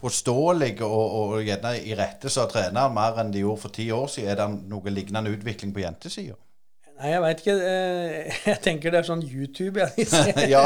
påståelige 0.00 0.86
og, 0.86 1.16
og 1.20 1.42
gjerne 1.44 1.74
i 1.84 1.96
rette 1.98 2.32
som 2.32 2.48
treneren 2.50 2.94
mer 2.96 3.18
enn 3.20 3.32
de 3.34 3.44
gjorde 3.44 3.64
for 3.64 3.74
ti 3.74 3.90
år 3.94 4.08
siden. 4.10 4.30
Er 4.32 4.40
det 4.40 4.70
noe 4.70 4.94
lignende 4.94 5.32
utvikling 5.34 5.74
på 5.76 5.84
jentesida? 5.84 6.38
Nei, 7.00 7.14
jeg 7.14 7.20
veit 7.24 7.38
ikke. 7.40 7.54
Eh, 7.64 8.40
jeg 8.50 8.60
tenker 8.64 8.92
det 8.92 9.00
er 9.00 9.08
sånn 9.08 9.24
YouTube 9.24 9.86
ja. 10.54 10.64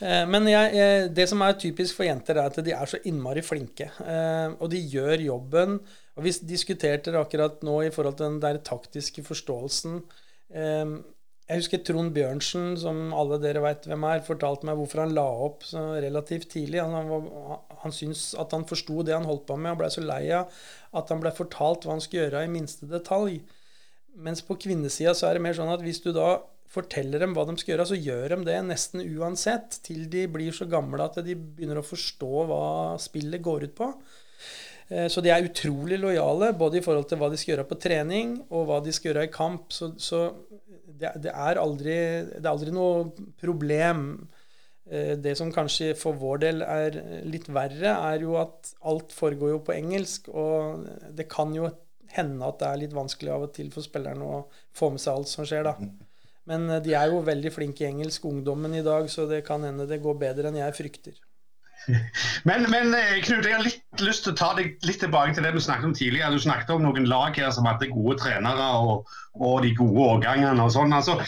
Eh, 0.00 0.24
men 0.30 0.48
jeg, 0.48 1.10
det 1.16 1.28
som 1.28 1.44
er 1.44 1.58
typisk 1.60 1.98
for 1.98 2.08
jenter, 2.08 2.40
er 2.40 2.52
at 2.52 2.60
de 2.64 2.72
er 2.72 2.88
så 2.92 3.00
innmari 3.08 3.44
flinke. 3.44 3.90
Eh, 4.00 4.48
og 4.56 4.70
de 4.72 4.80
gjør 4.80 5.26
jobben. 5.26 5.80
Og 6.16 6.24
vi 6.24 6.32
diskuterte 6.48 7.12
det 7.12 7.20
akkurat 7.20 7.60
nå 7.66 7.82
i 7.84 7.92
forhold 7.92 8.16
til 8.16 8.30
den 8.30 8.40
der 8.40 8.62
taktiske 8.64 9.24
forståelsen. 9.26 10.00
Jeg 11.46 11.60
husker 11.60 11.82
Trond 11.86 12.10
Bjørnsen, 12.10 12.72
som 12.80 13.12
alle 13.14 13.36
dere 13.38 13.60
veit 13.62 13.84
hvem 13.86 14.02
er, 14.08 14.24
fortalte 14.26 14.66
meg 14.66 14.80
hvorfor 14.80 15.04
han 15.04 15.14
la 15.14 15.26
opp 15.46 15.62
så 15.68 15.82
relativt 16.02 16.48
tidlig. 16.56 16.80
Han, 16.82 17.06
var, 17.12 17.60
han 17.84 17.94
syntes 17.94 18.32
at 18.34 18.50
han 18.56 18.66
forsto 18.66 19.04
det 19.06 19.14
han 19.14 19.28
holdt 19.28 19.44
på 19.46 19.58
med, 19.60 19.76
og 19.76 19.84
blei 19.84 19.92
så 19.94 20.02
lei 20.02 20.24
av 20.34 20.50
at 20.98 21.12
han 21.12 21.22
blei 21.22 21.30
fortalt 21.36 21.86
hva 21.86 21.94
han 21.94 22.02
skulle 22.02 22.24
gjøre 22.24 22.42
i 22.48 22.50
minste 22.50 22.90
detalj. 22.90 23.38
Mens 24.26 24.42
på 24.42 24.58
kvinnesida 24.58 25.14
så 25.14 25.30
er 25.30 25.38
det 25.38 25.46
mer 25.46 25.54
sånn 25.54 25.70
at 25.70 25.86
hvis 25.86 26.02
du 26.02 26.10
da 26.16 26.40
forteller 26.72 27.22
dem 27.22 27.34
hva 27.36 27.46
de 27.46 27.54
skal 27.60 27.76
gjøre, 27.76 27.88
så 27.92 27.98
gjør 28.00 28.34
de 28.34 28.42
det 28.48 28.60
nesten 28.66 29.06
uansett, 29.06 29.78
til 29.86 30.08
de 30.10 30.26
blir 30.26 30.56
så 30.56 30.66
gamle 30.66 31.04
at 31.04 31.20
de 31.22 31.38
begynner 31.38 31.78
å 31.78 31.86
forstå 31.86 32.46
hva 32.50 32.64
spillet 33.02 33.44
går 33.44 33.68
ut 33.68 33.76
på. 33.78 33.92
Eh, 34.88 35.06
så 35.10 35.22
de 35.22 35.32
er 35.32 35.46
utrolig 35.46 35.98
lojale, 36.02 36.52
både 36.58 36.80
i 36.80 36.84
forhold 36.84 37.08
til 37.10 37.20
hva 37.20 37.30
de 37.30 37.38
skal 37.40 37.54
gjøre 37.54 37.68
på 37.70 37.78
trening, 37.86 38.36
og 38.50 38.68
hva 38.68 38.80
de 38.84 38.94
skal 38.94 39.12
gjøre 39.12 39.26
i 39.28 39.32
kamp. 39.34 39.70
Så, 39.74 39.92
så 39.98 40.26
det, 40.86 41.12
det, 41.24 41.32
er 41.32 41.60
aldri, 41.60 41.96
det, 42.30 42.42
er 42.42 42.52
aldri, 42.52 42.72
noe 42.74 43.26
problem. 43.40 44.06
Eh, 44.86 45.14
det 45.18 45.34
som 45.38 45.52
kanskje 45.54 45.92
for 45.98 46.18
vår 46.20 46.42
del 46.46 46.62
er 46.66 47.00
litt 47.26 47.50
verre, 47.52 47.96
er 48.12 48.22
jo 48.24 48.38
at 48.40 48.72
alt 48.86 49.14
foregår 49.16 49.56
jo 49.56 49.64
på 49.66 49.74
engelsk. 49.76 50.30
Og 50.30 50.86
det 51.16 51.28
kan 51.32 51.54
jo 51.56 51.70
hende 52.16 52.48
at 52.48 52.60
det 52.62 52.68
er 52.70 52.82
litt 52.84 52.96
vanskelig 52.96 53.32
av 53.34 53.48
og 53.48 53.54
til 53.56 53.72
for 53.74 53.84
spillerne 53.84 54.26
å 54.26 54.44
få 54.76 54.92
med 54.94 55.02
seg 55.02 55.18
alt 55.18 55.32
som 55.32 55.48
skjer, 55.48 55.66
da. 55.66 55.76
Men 56.46 56.68
eh, 56.70 56.82
de 56.84 56.94
er 56.96 57.10
jo 57.12 57.24
veldig 57.26 57.54
flinke 57.54 57.84
i 57.84 57.90
engelsk, 57.90 58.28
ungdommen 58.30 58.78
i 58.78 58.84
dag, 58.86 59.10
så 59.12 59.28
det 59.30 59.44
kan 59.46 59.66
hende 59.66 59.88
det 59.90 60.02
går 60.04 60.20
bedre 60.22 60.52
enn 60.52 60.60
jeg 60.62 60.78
frykter. 60.78 61.25
Men, 62.48 62.66
men, 62.70 62.94
eh, 62.94 63.18
Knut, 63.24 63.46
jeg 63.46 63.54
har 63.54 63.64
litt 63.64 64.02
lyst 64.02 64.24
til 64.26 64.34
å 64.34 64.38
ta 64.38 64.52
deg 64.58 64.76
litt 64.86 65.00
tilbake 65.02 65.36
til 65.36 65.46
det 65.46 65.52
du 65.54 65.60
snakket 65.62 65.90
om 65.90 65.96
tidligere. 65.96 66.32
Du 66.34 66.42
snakket 66.42 66.72
om 66.74 66.86
noen 66.86 67.08
lag 67.10 67.36
her 67.38 67.52
som 67.54 67.68
hadde 67.68 67.90
gode 67.92 68.18
trenere 68.22 68.70
og, 68.80 69.12
og 69.38 69.60
de 69.64 69.74
gode 69.78 70.08
årgangene. 70.16 70.62
og 70.62 70.72
sånn. 70.74 70.94
Altså, 70.96 71.18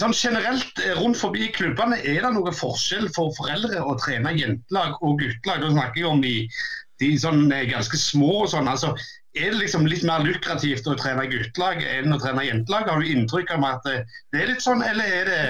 sånn 0.00 0.16
Generelt 0.16 0.82
eh, 0.84 0.96
rundt 0.98 1.20
forbi 1.20 1.48
klubbene, 1.54 2.00
er 2.02 2.20
det 2.24 2.34
noen 2.36 2.56
forskjell 2.56 3.08
for 3.16 3.32
foreldre 3.38 3.80
å 3.84 3.96
trene 4.02 4.34
jentelag 4.36 4.98
og 5.00 5.22
guttelag? 5.22 5.64
Da 5.64 5.72
snakker 5.76 6.02
jeg 6.02 6.10
om 6.10 6.20
de, 6.24 6.34
de 7.02 7.14
sånn, 7.24 7.46
eh, 7.52 7.68
ganske 7.72 8.00
små. 8.00 8.44
og 8.44 8.52
sånn, 8.52 8.68
altså 8.68 8.94
er 9.38 9.52
det 9.52 9.62
liksom 9.62 9.86
litt 9.86 10.04
mer 10.08 10.24
lukrativt 10.24 10.86
å 10.88 10.96
trene 10.98 11.28
guttelag 11.30 11.82
enn 11.84 12.14
å 12.14 12.20
trene 12.20 12.46
jentelag? 12.46 12.88
Har 12.90 13.00
du 13.00 13.10
inntrykk 13.12 13.52
av 13.54 13.66
at 13.68 13.84
det 13.88 14.40
er 14.40 14.50
litt 14.50 14.64
sånn, 14.64 14.82
eller 14.82 15.18
er 15.20 15.28
det 15.28 15.42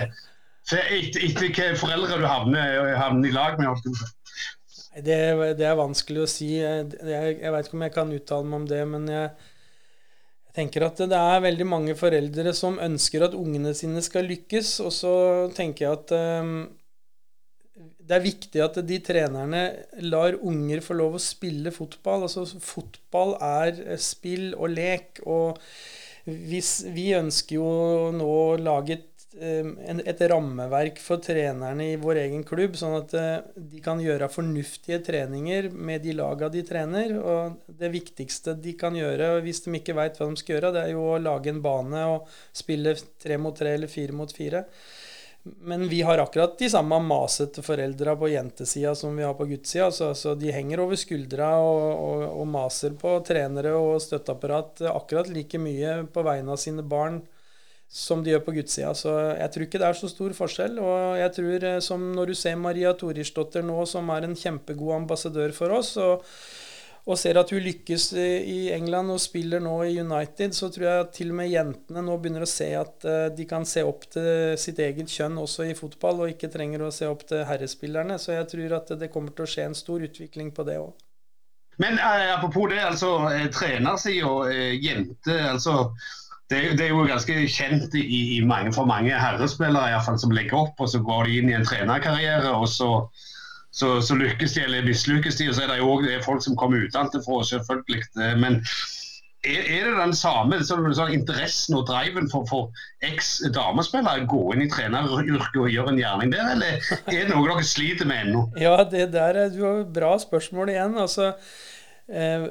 etter, 0.69 1.23
hvilke 1.39 1.71
foreldre 1.81 2.19
du 2.21 2.27
havner, 2.29 2.93
havner 2.99 3.31
i 3.31 3.33
lag 3.33 3.57
med? 3.61 3.87
Det, 5.05 5.19
det, 5.59 5.67
er 5.67 5.79
vanskelig 5.79 6.25
å 6.25 6.31
si. 6.31 6.51
Jeg, 6.61 6.91
jeg 7.05 7.53
veit 7.55 7.69
ikke 7.69 7.79
om 7.79 7.87
jeg 7.87 7.95
kan 7.95 8.17
uttale 8.17 8.49
meg 8.49 8.61
om 8.63 8.67
det, 8.71 8.81
men 8.91 9.07
jeg, 9.13 9.31
jeg, 10.49 10.55
tenker 10.59 10.89
at 10.89 11.05
det 11.13 11.21
er 11.35 11.45
veldig 11.45 11.69
mange 11.69 11.95
foreldre 11.99 12.55
som 12.57 12.81
ønsker 12.83 13.29
at 13.29 13.37
ungene 13.39 13.75
sine 13.79 14.03
skal 14.05 14.29
lykkes, 14.31 14.79
og 14.85 14.93
så 14.95 15.15
tenker 15.57 15.87
jeg 15.87 15.99
at 16.01 16.17
um, 16.43 16.57
det 18.09 18.17
er 18.17 18.25
viktig 18.25 18.65
at 18.65 18.81
de 18.89 18.99
trenerne 19.05 19.63
lar 20.07 20.39
unger 20.41 20.81
få 20.85 20.97
lov 20.97 21.19
å 21.19 21.23
spille 21.23 21.73
fotball. 21.75 22.25
Altså 22.25 22.47
fotball 22.47 23.37
er 23.45 23.83
spill 24.01 24.55
og 24.57 24.73
lek, 24.73 25.21
og 25.29 25.61
hvis 26.29 26.73
vi 26.95 27.11
ønsker 27.17 27.59
jo 27.59 27.69
nå 28.17 28.29
å 28.29 28.57
lage 28.61 28.97
et 28.97 29.08
et 29.39 30.21
rammeverk 30.31 30.99
for 31.03 31.23
trenerne 31.23 31.93
i 31.93 31.99
vår 32.01 32.23
egen 32.25 32.45
klubb, 32.47 32.77
sånn 32.79 32.97
at 32.99 33.15
eh, 33.17 33.41
de 33.55 33.83
kan 33.85 34.01
gjøre 34.03 34.31
fornuftige 34.33 35.01
treninger 35.07 35.71
med 35.71 36.03
de 36.03 36.15
laga 36.19 36.49
de 36.53 36.65
trener. 36.67 37.15
Og 37.19 37.59
det 37.81 37.93
viktigste 37.95 38.57
de 38.59 38.75
kan 38.79 38.97
gjøre, 38.99 39.37
hvis 39.45 39.63
de 39.65 39.75
ikke 39.79 39.97
veit 39.99 40.19
hva 40.19 40.31
de 40.31 40.41
skal 40.41 40.57
gjøre, 40.57 40.73
det 40.75 40.87
er 40.87 40.95
jo 40.97 41.05
å 41.13 41.21
lage 41.23 41.53
en 41.53 41.63
bane 41.65 42.07
og 42.15 42.33
spille 42.57 42.97
tre 43.23 43.39
mot 43.39 43.57
tre 43.57 43.77
eller 43.79 43.91
fire 43.93 44.17
mot 44.17 44.33
fire. 44.35 44.65
Men 45.65 45.87
vi 45.89 46.03
har 46.03 46.19
akkurat 46.19 46.59
de 46.59 46.69
samme 46.69 46.99
masete 47.01 47.63
foreldra 47.65 48.17
på 48.19 48.29
jentesida 48.29 48.95
som 48.99 49.17
vi 49.17 49.25
har 49.25 49.37
på 49.39 49.47
guttesida. 49.49 49.91
Så, 49.95 50.11
så, 50.19 50.35
de 50.35 50.53
henger 50.53 50.83
over 50.83 50.99
skuldra 50.99 51.55
og, 51.63 51.87
og, 51.95 52.25
og 52.43 52.51
maser 52.51 52.99
på 52.99 53.15
trenere 53.25 53.73
og 53.79 54.03
støtteapparat 54.03 54.83
akkurat 54.91 55.31
like 55.33 55.63
mye 55.63 56.03
på 56.13 56.27
vegne 56.27 56.53
av 56.53 56.61
sine 56.61 56.85
barn 56.85 57.23
som 57.89 58.23
de 58.23 58.35
gjør 58.35 58.45
på 58.45 58.55
guttsida. 58.59 58.93
Så 58.97 59.13
jeg 59.39 59.51
tror 59.53 59.67
ikke 59.67 59.81
det 59.81 59.89
er 59.89 59.99
så 59.99 60.11
stor 60.13 60.37
forskjell. 60.37 60.79
Og 60.85 61.19
jeg 61.19 61.35
tror, 61.39 61.69
eh, 61.73 61.83
som 61.85 62.09
når 62.15 62.33
du 62.33 62.39
ser 62.39 62.61
Maria 62.61 62.93
Torisdotter 62.93 63.65
nå, 63.65 63.81
som 63.89 64.11
er 64.13 64.29
en 64.29 64.37
kjempegod 64.37 64.97
ambassadør 65.03 65.55
for 65.57 65.79
oss, 65.79 65.95
og, 65.97 66.27
og, 67.09 67.17
ser 67.17 67.41
at 67.41 67.51
hun 67.55 67.65
lykkes 67.65 68.11
i 68.21 68.59
England 68.77 69.15
og 69.15 69.23
spiller 69.25 69.65
nå 69.65 69.75
i 69.89 69.97
United, 69.97 70.53
så 70.53 70.69
tror 70.69 70.89
jeg 70.91 71.07
at 71.07 71.13
til 71.17 71.33
og 71.33 71.41
med 71.41 71.49
jentene 71.49 72.05
nå 72.05 72.19
begynner 72.21 72.45
å 72.45 72.51
se 72.51 72.69
at 72.77 73.09
eh, 73.09 73.27
de 73.33 73.49
kan 73.49 73.65
se 73.65 73.87
opp 73.89 74.05
til 74.13 74.55
sitt 74.61 74.85
eget 74.85 75.09
kjønn 75.09 75.41
også 75.41 75.71
i 75.71 75.77
fotball, 75.79 76.27
og 76.27 76.37
ikke 76.37 76.53
trenger 76.53 76.85
å 76.85 76.93
se 76.93 77.09
opp 77.09 77.25
til 77.33 77.47
herrespillerne. 77.49 78.21
Så 78.21 78.37
jeg 78.37 78.53
tror 78.53 78.81
at 78.83 78.97
det 79.01 79.13
kommer 79.15 79.33
til 79.33 79.49
å 79.49 79.53
skje 79.57 79.71
en 79.71 79.79
stor 79.79 80.05
utvikling 80.05 80.53
på 80.53 80.69
det 80.69 80.81
òg. 80.85 80.93
Men 81.79 81.99
eh, 81.99 82.35
apropos 82.35 82.69
det, 82.69 82.83
altså 82.83 83.31
eh, 83.31 83.47
trenersida, 83.55 84.51
eh, 84.51 84.75
jente 84.83 85.37
altså 85.47 85.95
det, 86.51 86.61
det, 86.79 86.85
er 86.87 86.95
jo 86.95 87.07
ganske 87.09 87.35
kjent 87.53 87.95
i, 87.99 88.05
i 88.39 88.45
mange, 88.45 88.73
for 88.73 88.89
mange 88.89 89.13
herrespillere 89.13 89.91
i 89.91 89.97
hvert 89.97 90.07
fall, 90.07 90.21
som 90.21 90.33
legger 90.33 90.63
opp, 90.63 90.79
og 90.81 90.89
så 90.89 91.03
går 91.05 91.29
de 91.29 91.41
inn 91.41 91.51
i 91.51 91.57
en 91.59 91.67
trenerkarriere. 91.69 92.55
og 92.57 92.69
så, 92.73 92.93
så, 93.71 93.99
så 94.01 94.17
lykkes 94.17 94.57
de 94.57 94.65
eller 94.65 94.87
mislykkes 94.89 95.37
de, 95.37 95.51
og 95.51 95.59
så 95.59 95.67
er 95.67 95.75
det 95.75 95.83
jo 95.83 95.91
også 95.99 96.23
folk 96.25 96.47
som 96.47 96.57
kommer 96.57 96.87
utenfra, 96.89 97.43
selvfølgelig. 97.51 98.07
Men 98.41 98.63
er, 99.47 99.61
er, 99.61 99.85
det 99.87 99.95
den 100.01 100.17
samme 100.17 100.59
sånn, 100.67 100.89
sånn, 100.97 101.13
interessen 101.15 101.77
og 101.79 101.87
driven 101.91 102.27
for, 102.33 102.49
for 102.49 103.07
eks-damespillere 103.07 104.25
å 104.25 104.31
gå 104.33 104.43
inn 104.55 104.65
i 104.65 104.71
treneryrket 104.73 105.61
og 105.63 105.71
gjøre 105.71 105.95
en 105.95 106.01
gjerning 106.01 106.33
der, 106.33 106.53
eller 106.57 106.81
er 107.13 107.29
det 107.29 107.31
noe 107.31 107.47
dere 107.47 107.67
sliter 107.67 108.09
med 108.09 108.25
ennå? 108.27 108.49
Ja, 108.59 108.81
det 108.89 109.11
der 109.15 109.45
er 109.45 109.55
jo 109.55 109.83
bra 109.85 110.17
spørsmål 110.19 110.73
igjen. 110.75 110.99
altså 110.99 111.35
Eh, 112.09 112.47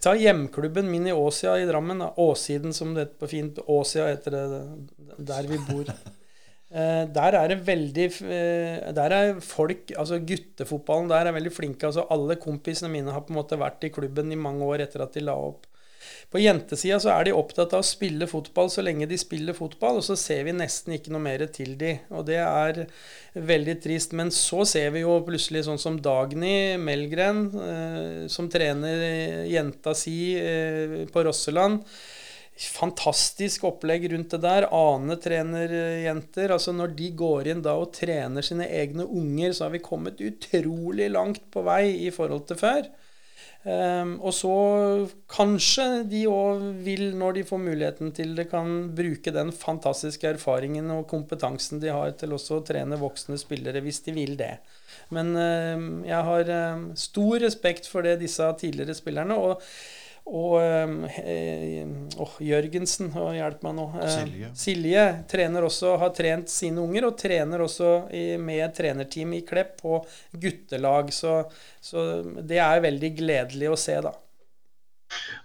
ta 0.00 0.14
hjemklubben 0.16 0.88
min 0.90 1.06
i 1.06 1.12
Åsia 1.12 1.58
i 1.60 1.66
Drammen. 1.68 1.98
Da. 1.98 2.12
Åsiden, 2.16 2.72
som 2.72 2.94
det 2.94 3.06
heter 3.06 3.20
på 3.20 3.28
fint. 3.28 3.58
Åsia 3.66 4.08
heter 4.08 4.36
det 4.36 5.24
der 5.32 5.48
vi 5.50 5.60
bor. 5.70 5.92
Eh, 6.72 7.02
der 7.12 7.34
er 7.36 7.50
det 7.50 7.58
veldig 7.66 8.04
eh, 8.32 8.92
Der 8.96 9.12
er 9.12 9.40
folk 9.44 9.90
Altså 9.92 10.16
guttefotballen 10.24 11.10
der 11.10 11.28
er 11.28 11.34
veldig 11.36 11.50
flinke. 11.52 11.84
Altså 11.84 12.06
Alle 12.08 12.38
kompisene 12.40 12.88
mine 12.88 13.12
har 13.12 13.26
på 13.26 13.34
en 13.34 13.36
måte 13.36 13.58
vært 13.60 13.84
i 13.84 13.90
klubben 13.92 14.32
i 14.32 14.38
mange 14.40 14.64
år 14.64 14.86
etter 14.86 15.04
at 15.04 15.12
de 15.12 15.20
la 15.20 15.34
opp. 15.36 15.66
På 16.32 16.40
jentesida 16.40 16.96
så 17.02 17.10
er 17.12 17.26
de 17.28 17.34
opptatt 17.36 17.74
av 17.76 17.82
å 17.82 17.84
spille 17.84 18.24
fotball 18.28 18.70
så 18.72 18.80
lenge 18.84 19.04
de 19.08 19.18
spiller 19.20 19.52
fotball, 19.52 19.98
og 20.00 20.06
så 20.06 20.16
ser 20.16 20.46
vi 20.46 20.54
nesten 20.56 20.94
ikke 20.96 21.12
noe 21.12 21.20
mer 21.20 21.44
til 21.52 21.74
de, 21.76 21.90
og 22.08 22.24
det 22.30 22.38
er 22.40 22.86
veldig 23.36 23.74
trist. 23.84 24.14
Men 24.16 24.32
så 24.32 24.64
ser 24.68 24.94
vi 24.94 25.02
jo 25.04 25.18
plutselig 25.26 25.66
sånn 25.66 25.80
som 25.82 25.98
Dagny 26.00 26.78
Melgren, 26.80 27.44
eh, 27.52 28.24
som 28.32 28.48
trener 28.52 29.44
jenta 29.50 29.92
si 29.98 30.16
eh, 30.40 31.02
på 31.12 31.26
Rosseland. 31.28 31.84
Fantastisk 32.62 33.68
opplegg 33.68 34.08
rundt 34.14 34.32
det 34.32 34.40
der. 34.46 34.70
Ane 34.72 35.18
trener 35.20 35.72
jenter. 36.06 36.52
Altså 36.56 36.72
Når 36.72 36.96
de 36.96 37.12
går 37.18 37.52
inn 37.52 37.62
da 37.64 37.76
og 37.80 37.92
trener 37.96 38.44
sine 38.44 38.68
egne 38.72 39.04
unger, 39.04 39.52
så 39.52 39.66
har 39.66 39.76
vi 39.76 39.84
kommet 39.84 40.20
utrolig 40.24 41.12
langt 41.12 41.44
på 41.52 41.64
vei 41.68 42.06
i 42.06 42.12
forhold 42.14 42.48
til 42.48 42.60
før. 42.60 42.88
Um, 43.62 44.16
og 44.18 44.32
så 44.34 44.52
kanskje 45.30 46.02
de 46.10 46.24
òg 46.26 46.64
vil, 46.82 47.12
når 47.14 47.36
de 47.36 47.44
får 47.46 47.60
muligheten 47.62 48.10
til 48.14 48.32
det, 48.34 48.48
kan 48.50 48.88
bruke 48.96 49.30
den 49.34 49.52
fantastiske 49.54 50.32
erfaringen 50.34 50.90
og 50.90 51.06
kompetansen 51.12 51.78
de 51.82 51.92
har 51.94 52.16
til 52.18 52.34
også 52.34 52.58
å 52.58 52.64
trene 52.66 52.98
voksne 52.98 53.38
spillere, 53.38 53.84
hvis 53.84 54.02
de 54.02 54.16
vil 54.16 54.34
det. 54.40 54.56
Men 55.14 55.30
um, 55.38 55.88
jeg 56.08 56.28
har 56.30 56.54
um, 56.74 56.88
stor 56.98 57.38
respekt 57.46 57.86
for 57.86 58.02
det 58.02 58.18
disse 58.24 58.50
tidligere 58.58 58.98
spillerne. 58.98 59.38
og 59.38 59.62
og 60.30 60.54
eh, 60.62 61.82
oh, 62.22 62.34
Jørgensen, 62.40 63.10
oh, 63.18 63.32
hjelp 63.34 63.64
meg 63.66 63.74
nå. 63.76 63.86
Eh, 63.98 64.12
Silje. 64.14 64.50
Silje 64.56 65.06
trener 65.30 65.66
også, 65.66 65.96
har 66.00 66.12
trent 66.14 66.52
sine 66.52 66.80
unger, 66.82 67.08
og 67.08 67.16
trener 67.18 67.64
også 67.64 67.92
i, 68.14 68.24
med 68.38 68.72
trenerteam 68.76 69.34
i 69.34 69.42
Klepp 69.46 69.80
på 69.82 69.98
guttelag. 70.32 71.10
Så, 71.12 71.40
så, 71.82 72.06
det 72.38 72.60
er 72.62 72.84
veldig 72.86 73.10
gledelig 73.18 73.72
å 73.72 73.80
se, 73.80 73.98
da. 74.04 74.14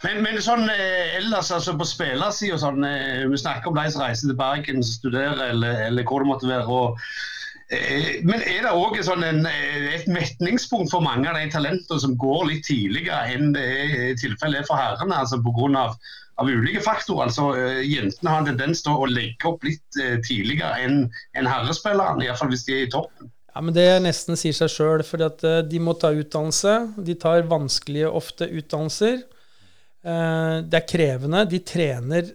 Men, 0.05 0.21
men 0.23 0.37
sånn 0.43 0.69
eh, 0.71 1.17
ellers, 1.17 1.49
altså 1.51 1.73
på 1.75 1.87
spillersida, 1.87 2.59
sånn, 2.61 2.85
eh, 2.87 3.25
vi 3.27 3.41
snakker 3.41 3.71
om 3.71 3.79
de 3.79 3.89
som 3.91 4.05
reiser 4.05 4.29
til 4.29 4.37
Bergen, 4.39 4.85
studerer 4.85 5.49
eller, 5.49 5.81
eller 5.89 6.07
hvor 6.07 6.23
det 6.23 6.31
måtte 6.31 6.51
være. 6.51 6.69
og 6.69 7.01
men 7.67 8.39
er 8.47 8.61
det 8.63 8.71
òg 8.71 8.95
sånn 9.03 9.25
eh, 9.27 9.87
et 9.97 10.05
metningspunkt 10.07 10.91
for 10.93 11.03
mange 11.03 11.27
av 11.27 11.35
de 11.35 11.49
talentene 11.51 11.99
som 11.99 12.13
går 12.19 12.45
litt 12.47 12.63
tidligere 12.67 13.33
enn 13.33 13.51
det 13.57 13.65
er 13.65 14.13
tilfellet 14.21 14.61
er 14.61 14.69
for 14.69 14.79
herrene, 14.79 15.17
altså 15.23 15.41
pga. 15.43 15.89
Av 16.37 16.45
ulike 16.45 16.83
faktorer. 16.85 17.25
altså 17.25 17.47
eh, 17.57 17.79
Jentene 17.89 18.29
har 18.29 18.43
en 18.43 18.51
tendens 18.51 18.83
til 18.85 18.93
å 18.93 19.07
legge 19.09 19.49
opp 19.49 19.65
litt 19.65 19.97
tidligere 20.27 20.83
enn 20.85 20.99
en 21.33 21.49
herrespillerne, 21.49 22.27
iallfall 22.27 22.51
hvis 22.53 22.67
de 22.67 22.75
er 22.75 22.83
i 22.85 22.91
toppen. 22.93 23.31
Ja, 23.51 23.63
men 23.65 23.73
Det 23.73 23.87
nesten 24.05 24.37
sier 24.37 24.53
seg 24.53 24.69
sjøl, 24.69 25.01
for 25.01 25.25
de 25.65 25.79
må 25.81 25.95
ta 25.97 26.13
utdannelse. 26.13 26.75
De 27.01 27.15
tar 27.17 27.47
vanskelige, 27.49 28.11
ofte 28.21 28.45
utdannelser. 28.45 29.23
Det 30.05 30.77
er 30.77 30.85
krevende. 30.85 31.41
De 31.49 31.63
trener 31.65 32.29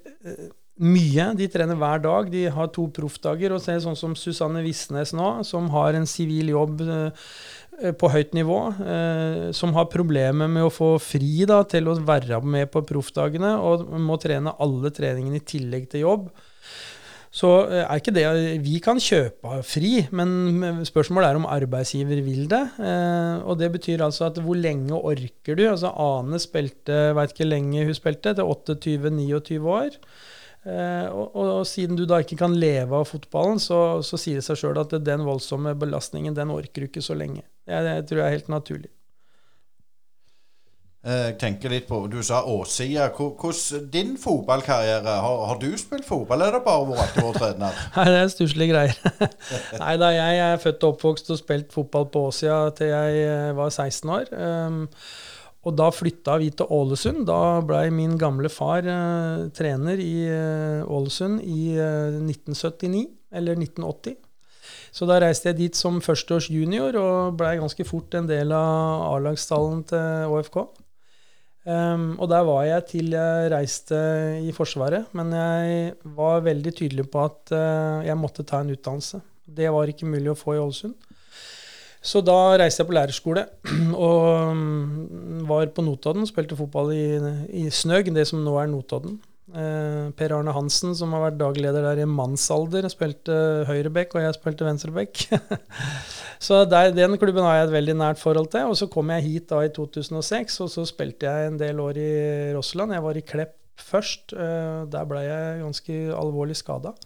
mye. 0.82 1.30
De 1.38 1.48
trener 1.50 1.78
hver 1.78 2.02
dag. 2.04 2.30
De 2.32 2.46
har 2.52 2.70
to 2.74 2.88
proffdager. 2.94 3.54
Og 3.54 3.62
ser 3.62 3.82
sånn 3.84 3.98
som 3.98 4.16
Susanne 4.18 4.64
Visnes 4.64 5.14
nå, 5.16 5.34
som 5.48 5.70
har 5.74 5.98
en 5.98 6.08
sivil 6.08 6.52
jobb 6.52 6.82
eh, 6.84 7.92
på 7.98 8.12
høyt 8.12 8.36
nivå, 8.36 8.60
eh, 8.84 9.50
som 9.56 9.74
har 9.78 9.90
problemer 9.92 10.50
med 10.50 10.68
å 10.68 10.72
få 10.72 10.94
fri 11.02 11.46
da, 11.48 11.62
til 11.68 11.90
å 11.90 11.98
være 12.02 12.42
med 12.44 12.72
på 12.74 12.84
proffdagene, 12.88 13.56
og 13.58 13.90
må 14.02 14.18
trene 14.22 14.56
alle 14.62 14.92
treningene 14.94 15.40
i 15.40 15.46
tillegg 15.54 15.90
til 15.92 16.06
jobb. 16.06 16.32
Så 17.32 17.48
eh, 17.70 17.86
er 17.86 18.00
ikke 18.02 18.12
det 18.12 18.26
Vi 18.66 18.76
kan 18.84 19.00
kjøpe 19.00 19.62
fri, 19.64 19.94
men 20.12 20.82
spørsmålet 20.84 21.30
er 21.30 21.40
om 21.40 21.48
arbeidsgiver 21.48 22.20
vil 22.26 22.44
det. 22.50 22.64
og 23.46 23.56
det 23.58 23.70
betyr 23.78 24.04
altså 24.04 24.28
at 24.28 24.42
hvor 24.42 24.58
lenge 24.58 24.92
orker 24.98 25.56
du? 25.56 25.64
Altså 25.70 25.94
Ane 25.94 26.42
spilte, 26.42 27.14
veit 27.16 27.32
ikke 27.32 27.48
lenge 27.48 27.86
hun 27.88 27.96
spilte, 27.96 28.34
til 28.36 28.52
28-29 28.52 29.72
år. 29.78 29.96
Eh, 30.62 31.06
og, 31.10 31.34
og, 31.34 31.66
siden 31.66 31.98
du 31.98 32.04
da 32.06 32.20
ikke 32.22 32.38
kan 32.38 32.54
leve 32.54 32.94
av 32.94 33.08
fotballen, 33.10 33.58
så, 33.62 34.00
så 34.06 34.20
sier 34.20 34.38
det 34.38 34.46
seg 34.46 34.60
sjøl 34.60 34.78
at 34.82 34.94
den 35.02 35.24
voldsomme 35.26 35.74
belastningen, 35.78 36.36
den 36.38 36.54
orker 36.54 36.84
du 36.84 36.90
ikke 36.90 37.02
så 37.04 37.18
lenge. 37.18 37.42
Det, 37.66 37.80
det 37.88 38.02
tror 38.08 38.22
jeg 38.22 38.28
er 38.28 38.36
helt 38.38 38.52
naturlig. 38.52 38.92
Eh, 41.02 41.24
jeg 41.32 41.38
tenker 41.40 41.72
litt 41.72 41.88
på, 41.88 42.04
Du 42.06 42.20
sa 42.22 42.44
Åsia. 42.46 43.08
Hvordan 43.16 43.88
din 43.90 44.14
fotballkarriere? 44.22 45.16
Har, 45.24 45.40
har, 45.48 45.58
du 45.58 45.74
spilt 45.78 46.06
fotball, 46.06 46.38
eller 46.38 46.52
er 46.52 46.60
det 46.60 46.66
bare 46.68 46.86
vært 46.92 47.18
vår 47.18 47.38
trener? 47.40 47.82
Nei, 47.96 48.06
det 48.14 48.20
er 48.20 48.30
stusslige 48.30 48.70
greier. 48.70 49.26
Nei 49.82 49.96
da, 49.98 50.12
jeg 50.14 50.38
er 50.46 50.62
født 50.62 50.86
og 50.86 50.94
oppvokst 50.94 51.34
og 51.34 51.42
spilt 51.42 51.74
fotball 51.74 52.06
på 52.06 52.28
Åsia 52.30 52.62
til 52.78 52.94
jeg 52.94 53.26
eh, 53.26 53.50
var 53.58 53.74
16 53.74 54.14
år. 54.14 54.30
Um, 54.30 54.84
og 55.62 55.76
da 55.78 55.88
flytta 55.94 56.36
vi 56.42 56.50
til 56.54 56.70
Ålesund. 56.74 57.22
Da 57.28 57.62
blei 57.66 57.86
min 57.94 58.16
gamle 58.18 58.50
far 58.50 58.82
eh, 58.82 59.46
trener 59.54 60.00
i 60.02 60.26
eh, 60.26 60.82
Ålesund 60.82 61.42
i 61.46 61.76
eh, 61.78 62.18
1979, 62.18 63.06
eller 63.30 63.60
1980. 63.60 64.18
Så 64.92 65.06
da 65.08 65.20
reiste 65.22 65.50
jeg 65.50 65.60
dit 65.60 65.78
som 65.78 66.02
førsteårs 66.04 66.50
junior 66.52 66.98
og 67.00 67.38
blei 67.38 67.54
ganske 67.60 67.86
fort 67.88 68.14
en 68.18 68.28
del 68.28 68.52
av 68.54 69.06
A-lagstallen 69.14 69.84
til 69.88 70.34
ÅFK. 70.34 70.58
Um, 71.62 71.70
ehm, 71.72 72.06
og 72.18 72.26
der 72.28 72.42
var 72.44 72.64
jeg 72.66 72.84
til 72.90 73.14
jeg 73.14 73.50
reiste 73.54 73.98
i 74.42 74.52
Forsvaret, 74.54 75.08
men 75.16 75.30
jeg 75.32 75.94
var 76.18 76.42
veldig 76.44 76.74
tydelig 76.74 77.06
på 77.08 77.22
at 77.22 77.54
uh, 77.54 78.02
jeg 78.04 78.18
måtte 78.18 78.44
ta 78.44 78.60
en 78.60 78.74
utdannelse. 78.74 79.22
Det 79.46 79.70
var 79.72 79.88
ikke 79.88 80.10
mulig 80.10 80.34
å 80.34 80.38
få 80.38 80.58
i 80.58 80.60
Ålesund. 80.60 81.11
Så 82.02 82.20
da 82.26 82.56
reiste 82.58 82.82
jeg 82.82 82.88
på 82.88 82.96
lærerskole 82.96 83.44
og 84.08 84.56
mm, 84.58 85.44
var 85.48 85.68
på 85.74 85.84
Notodden. 85.86 86.26
Spilte 86.26 86.58
fotball 86.58 86.90
i, 86.96 87.04
i 87.62 87.68
Snøg, 87.70 88.10
det 88.14 88.26
som 88.28 88.42
nå 88.42 88.56
er 88.58 88.70
Notodden. 88.72 89.20
Eh, 89.52 90.08
per 90.16 90.32
Arne 90.32 90.54
Hansen, 90.56 90.94
som 90.96 91.12
har 91.12 91.26
vært 91.26 91.38
dagleder 91.40 91.84
der 91.84 92.02
i 92.02 92.08
mannsalder, 92.08 92.86
spilte 92.88 93.34
høyrebekk, 93.68 94.16
og 94.16 94.24
jeg 94.24 94.36
spilte 94.38 94.66
venstrebekk. 94.66 95.24
så 96.46 96.62
der, 96.64 96.94
den 96.96 97.18
klubben 97.20 97.44
har 97.44 97.60
jeg 97.60 97.68
et 97.68 97.76
veldig 97.76 97.96
nært 98.00 98.22
forhold 98.22 98.48
til. 98.54 98.72
Og 98.72 98.78
så 98.80 98.88
kom 98.90 99.12
jeg 99.14 99.26
hit 99.28 99.50
da 99.52 99.62
i 99.66 99.72
2006, 99.74 100.60
og 100.64 100.72
så 100.72 100.86
spilte 100.88 101.28
jeg 101.28 101.52
en 101.52 101.60
del 101.60 101.82
år 101.84 102.00
i 102.00 102.12
Rosseland. 102.56 102.96
Jeg 102.96 103.06
var 103.06 103.18
i 103.20 103.26
Klepp 103.28 103.58
først. 103.82 104.32
Eh, 104.32 104.84
der 104.90 105.10
ble 105.10 105.26
jeg 105.26 105.62
ganske 105.66 105.98
alvorlig 106.16 106.56
skada. 106.58 106.96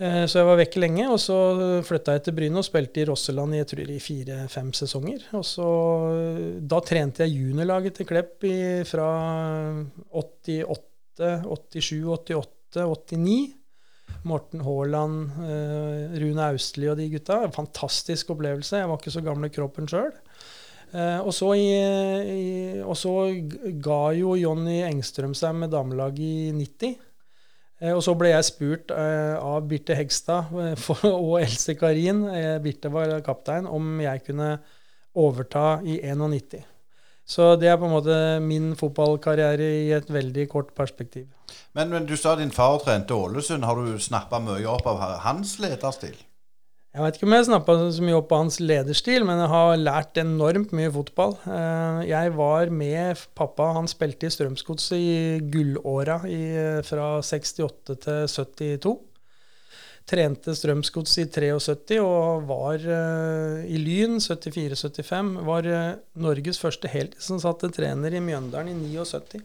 Eh, 0.00 0.24
så 0.24 0.40
jeg 0.40 0.48
var 0.48 0.56
vekk 0.62 0.78
lenge, 0.80 1.06
og 1.12 1.18
så 1.20 1.36
flytta 1.84 2.14
jeg 2.16 2.24
til 2.24 2.36
Bryne 2.38 2.60
og 2.62 2.64
spilte 2.64 3.02
i 3.02 3.06
Rosseland 3.10 3.58
jeg 3.58 3.68
tror 3.68 3.90
i 3.92 4.00
fire-fem 4.00 4.70
sesonger. 4.76 5.26
Og 5.36 5.44
så, 5.44 5.68
Da 6.60 6.80
trente 6.80 7.26
jeg 7.26 7.36
juniorlaget 7.36 8.00
til 8.00 8.08
Klepp 8.08 8.46
i, 8.48 8.56
fra 8.88 9.10
88, 10.08 11.34
87, 11.76 12.04
88, 12.08 12.86
89. 12.88 13.56
Morten 14.26 14.64
Haaland, 14.64 15.30
eh, 15.44 16.16
Rune 16.20 16.48
Austli 16.48 16.88
og 16.88 16.96
de 16.98 17.10
gutta. 17.12 17.42
Fantastisk 17.52 18.32
opplevelse. 18.34 18.80
Jeg 18.80 18.88
var 18.88 18.98
ikke 18.98 19.12
så 19.14 19.22
gammel 19.24 19.48
i 19.48 19.54
kroppen 19.54 19.88
sjøl. 19.88 20.10
Eh, 20.90 21.20
og, 21.20 21.30
så 21.36 21.52
og 22.82 22.96
så 22.98 23.14
ga 23.84 24.00
jo 24.16 24.34
Jonny 24.34 24.80
Engstrøm 24.88 25.36
seg 25.38 25.54
med 25.60 25.70
damelaget 25.70 26.24
i 26.24 26.50
90. 26.56 27.09
Eh, 27.80 27.94
og 27.96 28.02
så 28.04 28.14
ble 28.18 28.32
jeg 28.34 28.48
spurt 28.48 28.92
eh, 28.94 29.36
av 29.40 29.64
Birte 29.68 29.96
Hegstad 29.96 30.52
eh, 30.60 30.90
og 31.10 31.38
Else 31.40 31.76
Karin, 31.80 32.26
Birte 32.62 32.92
var 32.92 33.16
kaptein, 33.26 33.68
om 33.68 33.96
jeg 34.04 34.24
kunne 34.26 34.58
overta 35.18 35.80
i 35.82 35.98
91. 36.04 36.60
Så 37.30 37.54
det 37.60 37.68
er 37.70 37.76
på 37.78 37.86
en 37.86 37.94
måte 37.94 38.14
min 38.42 38.72
fotballkarriere 38.78 39.66
i 39.84 39.90
et 39.94 40.08
veldig 40.10 40.48
kort 40.50 40.72
perspektiv. 40.74 41.28
Men, 41.78 41.92
men 41.92 42.06
du 42.06 42.16
sa 42.18 42.34
din 42.38 42.50
far 42.50 42.80
trente 42.82 43.14
Ålesund. 43.14 43.66
Har 43.66 43.78
du 43.78 43.98
snappa 44.02 44.40
mye 44.42 44.66
opp 44.70 44.88
av 44.90 45.04
hans 45.22 45.58
lederstil? 45.62 46.16
Jeg 46.90 47.04
vet 47.04 47.16
ikke 47.16 47.26
om 47.28 47.34
jeg 47.36 47.46
snappa 47.46 47.74
så 47.94 48.02
mye 48.02 48.16
opp 48.18 48.26
på 48.32 48.38
hans 48.40 48.56
lederstil, 48.58 49.22
men 49.22 49.38
jeg 49.38 49.50
har 49.52 49.76
lært 49.78 50.18
enormt 50.18 50.72
mye 50.74 50.90
fotball. 50.90 51.36
Eh, 51.46 52.00
jeg 52.08 52.32
var 52.34 52.72
med 52.74 53.20
pappa, 53.38 53.68
han 53.76 53.86
spilte 53.90 54.26
i 54.26 54.32
Strømsgodset 54.34 54.96
i 54.98 55.12
gullåra 55.52 56.18
fra 56.88 57.12
68 57.22 57.94
til 58.02 58.26
72. 58.34 58.96
Trente 60.10 60.56
Strømsgodset 60.58 61.28
i 61.28 61.52
73 61.54 62.00
og 62.02 62.48
var 62.48 62.82
uh, 62.82 63.62
i 63.62 63.78
Lyn 63.78 64.18
74-75. 64.18 65.36
Var 65.46 65.70
Norges 66.18 66.58
første 66.58 66.90
heltidsansatte 66.90 67.70
trener 67.76 68.18
i 68.18 68.24
Mjøndalen 68.24 68.82
i 68.82 68.96
79. 68.96 69.44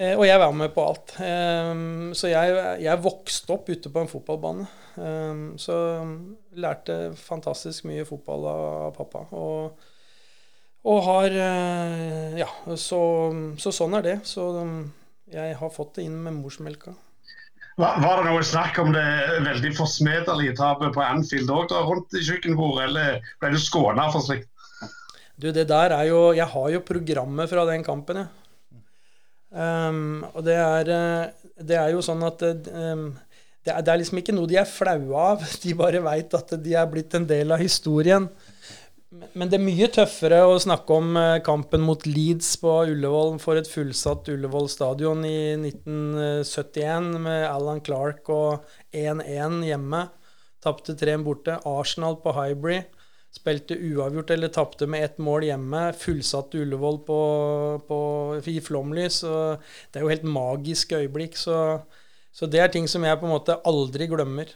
Eh, 0.00 0.16
og 0.16 0.24
jeg 0.24 0.40
var 0.40 0.52
med 0.56 0.72
på 0.72 0.84
alt. 0.88 1.12
Um, 1.20 2.12
så 2.16 2.30
jeg, 2.30 2.56
jeg, 2.80 3.02
vokste 3.04 3.52
opp 3.52 3.68
ute 3.68 3.92
på 3.92 4.00
en 4.00 4.08
fotballbane. 4.08 4.64
Um, 4.96 5.42
så 5.60 5.76
lærte 6.56 7.12
fantastisk 7.20 7.84
mye 7.88 8.06
fotball 8.08 8.46
av 8.48 8.94
pappa. 8.96 9.26
Og, 9.36 9.84
og 10.88 11.04
har 11.04 11.36
uh, 11.36 12.40
Ja, 12.40 12.48
så, 12.80 13.02
så, 13.60 13.74
sånn 13.76 13.98
er 14.00 14.08
det. 14.08 14.16
Så 14.28 14.48
um, 14.56 14.88
jeg 15.30 15.60
har 15.60 15.74
fått 15.74 15.98
det 15.98 16.08
inn 16.08 16.16
med 16.24 16.38
morsmelka. 16.40 16.96
Var, 17.80 18.00
var 18.00 18.20
det 18.20 18.30
noe 18.32 18.40
snakk 18.44 18.80
om 18.80 18.94
det 18.96 19.04
veldig 19.44 19.74
forsmedelige 19.76 20.56
tapet 20.56 20.96
på 20.96 21.04
Anfield 21.04 21.52
òg 21.52 21.72
rundt 21.76 22.16
i 22.16 22.24
kjøkkenbordet, 22.24 22.88
eller 22.88 23.30
ble 23.40 23.52
du 23.52 23.60
skåna 23.60 24.08
for 24.12 24.24
slikt? 24.24 24.48
Du, 25.40 25.48
det 25.56 25.70
der 25.70 25.94
er 25.96 26.04
jo 26.10 26.34
Jeg 26.36 26.52
har 26.52 26.66
jo 26.68 26.82
programmet 26.84 27.48
fra 27.48 27.64
den 27.68 27.84
kampen, 27.84 28.24
jeg. 28.24 28.39
Um, 29.50 30.22
og 30.30 30.44
det 30.46 30.54
er, 30.54 30.92
eh, 30.94 31.48
det 31.66 31.74
er, 31.74 31.88
jo 31.90 32.02
sånn 32.06 32.22
at 32.22 32.42
um, 32.46 33.08
det, 33.66 33.72
er, 33.72 33.80
det, 33.82 33.90
er, 33.90 33.98
liksom 33.98 34.20
ikke 34.20 34.34
noe 34.36 34.50
de 34.50 34.60
er 34.60 34.68
flaue 34.68 35.24
av. 35.32 35.42
De 35.62 35.74
bare 35.78 36.02
veit 36.04 36.36
at 36.38 36.54
de 36.62 36.76
er 36.78 36.90
blitt 36.90 37.16
en 37.18 37.26
del 37.28 37.54
av 37.54 37.62
historien. 37.62 38.28
Men 39.34 39.50
det 39.50 39.58
er 39.58 39.64
mye 39.64 39.88
tøffere 39.90 40.44
å 40.46 40.58
snakke 40.62 40.94
om 40.94 41.16
eh, 41.18 41.40
kampen 41.42 41.82
mot 41.82 42.04
Leeds 42.06 42.52
på 42.62 42.76
Ullevål 42.92 43.40
for 43.42 43.58
et 43.58 43.66
fullsatt 43.66 44.30
Ullevål 44.30 44.70
stadion 44.70 45.24
i 45.26 45.56
1971 45.58 47.08
med 47.26 47.42
Alan 47.48 47.82
Clark 47.82 48.30
og 48.30 48.70
1-1 48.94 49.64
hjemme. 49.66 50.04
Tapte 50.62 50.94
3 50.94 51.18
borte. 51.26 51.58
Arsenal 51.66 52.20
på 52.22 52.36
Hybrid. 52.38 52.86
Spilte 53.30 53.76
uavgjort 53.78 54.32
eller 54.34 54.50
tapte 54.50 54.88
med 54.90 55.04
ett 55.06 55.20
mål 55.22 55.46
hjemme. 55.46 55.84
Fullsatt 55.96 56.54
Ullevål 56.58 56.98
på, 57.06 57.20
på, 57.86 58.00
i 58.44 58.58
flomlys. 58.60 59.20
det 59.22 60.00
er 60.00 60.06
jo 60.06 60.10
helt 60.10 60.26
magisk 60.26 60.92
øyeblikk. 60.98 61.38
Så, 61.38 61.78
så, 62.32 62.46
det 62.50 62.60
er 62.60 62.74
ting 62.74 62.88
som 62.90 63.06
jeg 63.06 63.20
på 63.20 63.28
en 63.28 63.36
måte 63.36 63.60
aldri 63.64 64.10
glemmer. 64.10 64.50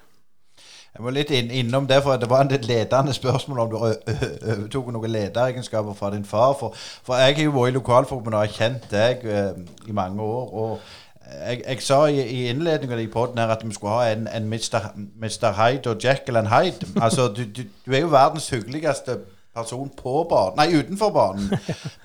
Jeg 0.94 1.02
må 1.02 1.10
litt 1.10 1.30
inn, 1.34 1.48
innom 1.50 1.88
det, 1.90 1.96
for 2.04 2.18
det 2.22 2.28
var 2.30 2.46
litt 2.46 2.68
ledende 2.70 3.14
spørsmål 3.14 3.62
om 3.64 3.70
du 3.70 3.78
overtok 3.80 4.92
noen 4.94 5.10
lederegenskaper 5.10 5.96
fra 5.98 6.12
din 6.14 6.26
far. 6.26 6.52
For, 6.58 6.76
for 7.06 7.18
jeg 7.18 7.34
har 7.34 7.48
jo 7.48 7.54
vært 7.56 7.72
i 7.72 7.78
lokalforbundet 7.78 8.38
og 8.38 8.44
har 8.44 8.52
kjent 8.54 8.86
deg 8.92 9.24
uh, 9.26 9.88
i 9.90 9.96
mange 9.96 10.22
år. 10.22 10.52
og 10.54 10.92
jeg, 11.32 11.62
jeg, 11.66 11.82
sa 11.82 12.04
i, 12.06 12.20
i 12.20 12.48
innledningen 12.50 12.98
i 13.00 13.06
poden 13.10 13.38
her 13.38 13.52
at 13.54 13.62
vi 13.64 13.74
skulle 13.74 13.92
ha 13.92 14.12
en, 14.12 14.26
en 14.28 14.48
Mr. 14.48 14.90
Mr. 15.20 15.52
Hyde 15.58 15.90
og 15.90 16.04
Jekyll 16.04 16.36
and 16.36 16.50
Hyde. 16.52 16.86
Altså, 17.00 17.28
du, 17.28 17.44
du, 17.44 17.62
du, 17.86 17.92
er 17.92 18.04
jo 18.04 18.12
verdens 18.12 18.48
hyggeligste 18.50 19.18
person 19.54 19.90
på 19.96 20.24
banen 20.30 20.58
Nei, 20.58 20.80
utenfor 20.80 21.10
banen. 21.14 21.50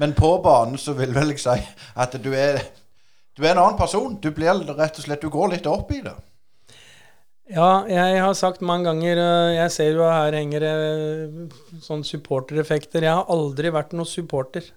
Men 0.01 0.13
på 0.17 0.37
banen 0.43 0.77
så 0.77 0.93
vil 0.97 1.15
vel 1.15 1.33
jeg 1.33 1.43
si 1.43 1.59
at 1.95 2.17
du 2.23 2.33
er 2.33 2.61
Du 3.37 3.45
er 3.45 3.53
en 3.53 3.61
annen 3.61 3.77
person. 3.79 4.17
Du 4.19 4.31
blir 4.35 4.65
rett 4.75 4.97
og 4.99 5.05
slett 5.05 5.21
Du 5.21 5.29
går 5.29 5.55
litt 5.55 5.67
opp 5.67 5.91
i 5.95 6.01
det. 6.03 6.15
Ja, 7.49 7.85
jeg 7.89 8.19
har 8.21 8.33
sagt 8.37 8.61
mange 8.61 8.91
ganger 8.91 9.17
eh, 9.17 9.55
Jeg 9.55 9.71
ser 9.71 9.95
jo 9.97 10.03
her 10.05 10.35
henger 10.37 10.65
sånne 11.81 12.05
supportereffekter. 12.05 13.07
Jeg 13.07 13.15
har 13.15 13.31
aldri 13.31 13.71
vært 13.73 13.95
noen 13.97 14.09
supporter. 14.09 14.67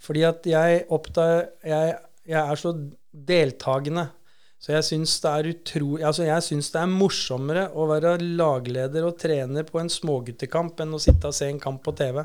Fordi 0.00 0.24
at 0.28 0.46
jeg 0.48 0.84
oppdager 0.92 1.96
jeg 2.30 2.40
er 2.40 2.58
så 2.60 2.72
deltakende. 3.10 4.06
Så 4.60 4.74
jeg 4.74 4.84
syns 4.84 5.14
det 5.24 5.30
er 5.30 5.46
utro... 5.54 5.86
Altså, 5.96 6.26
jeg 6.28 6.44
syns 6.44 6.68
det 6.74 6.80
er 6.82 6.90
morsommere 6.92 7.62
å 7.72 7.86
være 7.88 8.18
lagleder 8.20 9.06
og 9.08 9.16
trener 9.20 9.64
på 9.64 9.80
en 9.80 9.88
småguttekamp 9.92 10.82
enn 10.84 10.92
å 10.96 11.00
sitte 11.00 11.30
og 11.30 11.36
se 11.36 11.48
en 11.48 11.62
kamp 11.62 11.80
på 11.86 11.94
TV. 11.96 12.20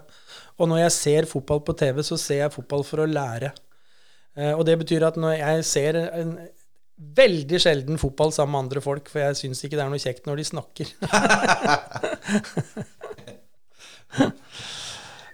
Og 0.59 0.67
når 0.67 0.83
jeg 0.83 0.95
ser 0.97 1.29
fotball 1.31 1.63
på 1.63 1.77
TV, 1.79 2.03
så 2.03 2.19
ser 2.19 2.41
jeg 2.43 2.55
fotball 2.57 2.83
for 2.87 3.03
å 3.03 3.07
lære. 3.07 3.53
Eh, 4.35 4.51
og 4.51 4.65
det 4.67 4.75
betyr 4.83 5.07
at 5.07 5.19
når 5.19 5.37
jeg 5.39 5.65
ser 5.71 6.01
en, 6.03 6.35
veldig 6.95 7.59
sjelden 7.59 7.99
fotball 7.99 8.31
sammen 8.35 8.53
med 8.55 8.65
andre 8.65 8.83
folk, 8.83 9.09
for 9.11 9.19
jeg 9.23 9.39
syns 9.39 9.63
ikke 9.63 9.79
det 9.79 9.83
er 9.83 9.91
noe 9.91 10.03
kjekt 10.03 10.27
når 10.27 10.39
de 10.39 10.45
snakker. 10.51 10.87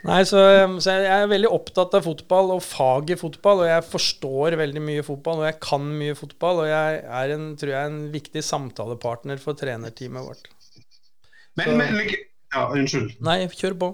Nei, 0.08 0.22
så, 0.26 0.42
så, 0.82 0.96
jeg 0.98 1.10
er 1.14 1.30
veldig 1.30 1.52
opptatt 1.54 1.94
av 1.98 2.06
fotball 2.08 2.56
og 2.56 2.64
faget 2.66 3.22
fotball. 3.22 3.64
Og 3.64 3.70
jeg 3.70 3.88
forstår 3.90 4.58
veldig 4.62 4.84
mye 4.84 5.06
fotball, 5.06 5.44
og 5.44 5.50
jeg 5.50 5.60
kan 5.64 5.86
mye 6.00 6.18
fotball. 6.18 6.64
Og 6.64 6.72
jeg 6.72 7.02
er 7.22 7.36
en, 7.36 7.52
tror 7.60 7.74
jeg 7.76 7.92
en 7.92 8.00
viktig 8.14 8.46
samtalepartner 8.46 9.42
for 9.44 9.58
trenerteamet 9.60 10.26
vårt. 10.26 10.50
Men, 11.60 11.76
men 11.78 12.00
ja, 12.10 12.66
Unnskyld. 12.72 13.20
Nei, 13.24 13.44
kjør 13.54 13.78
på. 13.84 13.92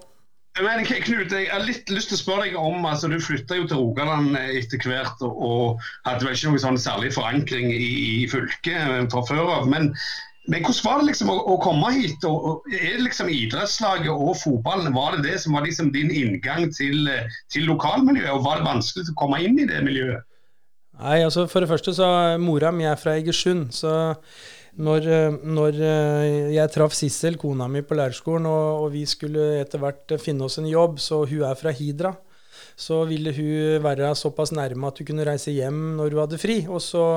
Men 0.64 0.86
Knut, 0.88 1.34
jeg 1.34 1.50
har 1.52 1.62
litt 1.62 1.90
lyst 1.94 2.10
til 2.10 2.18
å 2.18 2.20
spørre 2.20 2.48
deg 2.48 2.56
om 2.58 2.86
altså 2.90 3.10
Du 3.12 3.20
flytta 3.22 3.60
jo 3.60 3.68
til 3.70 3.78
Rogaland 3.78 4.34
etter 4.42 4.82
hvert 4.90 5.22
og, 5.26 5.36
og 5.38 5.84
hadde 6.08 6.26
vel 6.26 6.34
ikke 6.34 6.50
noen 6.50 6.64
sånn 6.64 6.80
særlig 6.82 7.12
forankring 7.14 7.70
i, 7.76 7.90
i 8.24 8.30
fylket 8.32 9.12
fra 9.14 9.22
før 9.28 9.52
av. 9.60 9.68
Men 9.70 9.92
men 10.48 10.64
hvordan 10.64 10.86
var 10.86 11.02
det 11.02 11.10
liksom 11.10 11.32
å, 11.34 11.38
å 11.52 11.58
komme 11.60 11.92
hit? 11.98 12.24
Og, 12.28 12.46
og, 12.48 12.70
er 12.72 12.96
det 12.96 13.04
liksom 13.04 13.32
idrettslaget 13.32 14.12
og 14.14 14.36
fotballen 14.40 14.96
var 14.96 15.18
det 15.18 15.26
det 15.26 15.42
som 15.44 15.58
var 15.58 15.66
liksom 15.68 15.92
din 15.96 16.12
inngang 16.14 16.70
til, 16.76 17.10
til 17.52 17.68
lokalmiljøet? 17.68 18.32
Og 18.32 18.46
var 18.46 18.62
det 18.62 18.70
vanskelig 18.70 19.12
å 19.12 19.18
komme 19.20 19.42
inn 19.44 19.60
i 19.60 19.68
det 19.68 19.82
miljøet? 19.84 20.24
Nei, 20.98 21.20
altså 21.22 21.46
For 21.52 21.62
det 21.62 21.70
første 21.70 21.94
så 21.94 22.08
Mora 22.42 22.72
mi 22.74 22.88
er 22.90 22.96
fra 22.98 23.18
Egersund. 23.20 23.74
så 23.76 24.16
når, 24.78 25.08
når 25.42 25.80
jeg 26.54 26.72
traff 26.74 26.94
Sissel, 26.94 27.38
kona 27.42 27.66
mi, 27.70 27.82
på 27.82 27.98
lærerskolen, 27.98 28.46
og, 28.46 28.84
og, 28.84 28.92
vi 28.94 29.04
skulle 29.10 29.56
etter 29.58 29.82
hvert 29.82 30.14
finne 30.22 30.46
oss 30.46 30.60
en 30.62 30.70
jobb, 30.70 31.00
så 31.02 31.24
hun 31.26 31.48
er 31.50 31.58
fra 31.58 31.74
Hidra, 31.74 32.14
så 32.78 33.02
ville 33.10 33.34
hun 33.34 33.82
være 33.82 34.14
såpass 34.16 34.54
nærme 34.54 34.92
at 34.92 35.02
hun 35.02 35.10
kunne 35.10 35.26
reise 35.26 35.54
hjem 35.54 35.98
når 35.98 36.14
hun 36.14 36.22
hadde 36.22 36.42
fri. 36.42 36.60
Og 36.70 36.84
så 36.86 37.08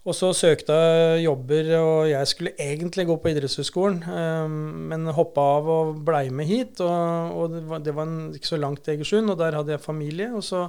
og 0.00 0.16
så 0.16 0.30
søkte 0.32 0.72
jeg 0.72 1.24
jobber, 1.26 1.66
og 1.76 1.98
jeg 2.08 2.28
skulle 2.30 2.54
egentlig 2.56 3.04
gå 3.10 3.18
på 3.20 3.34
idrettshøyskolen, 3.34 3.98
um, 4.08 4.56
men 4.88 5.04
hoppa 5.12 5.44
av 5.58 5.68
og 5.74 6.00
blei 6.06 6.30
med 6.32 6.48
hit. 6.48 6.80
Og, 6.80 7.36
og 7.36 7.52
det, 7.52 7.60
var, 7.68 7.82
det 7.84 7.94
var 7.98 8.08
en, 8.08 8.30
ikke 8.36 8.48
så 8.48 8.60
langt 8.62 8.80
til 8.86 8.96
Egersund, 8.96 9.28
og 9.28 9.36
der 9.42 9.58
hadde 9.58 9.74
jeg 9.74 9.84
familie. 9.84 10.30
Og 10.32 10.46
så, 10.46 10.62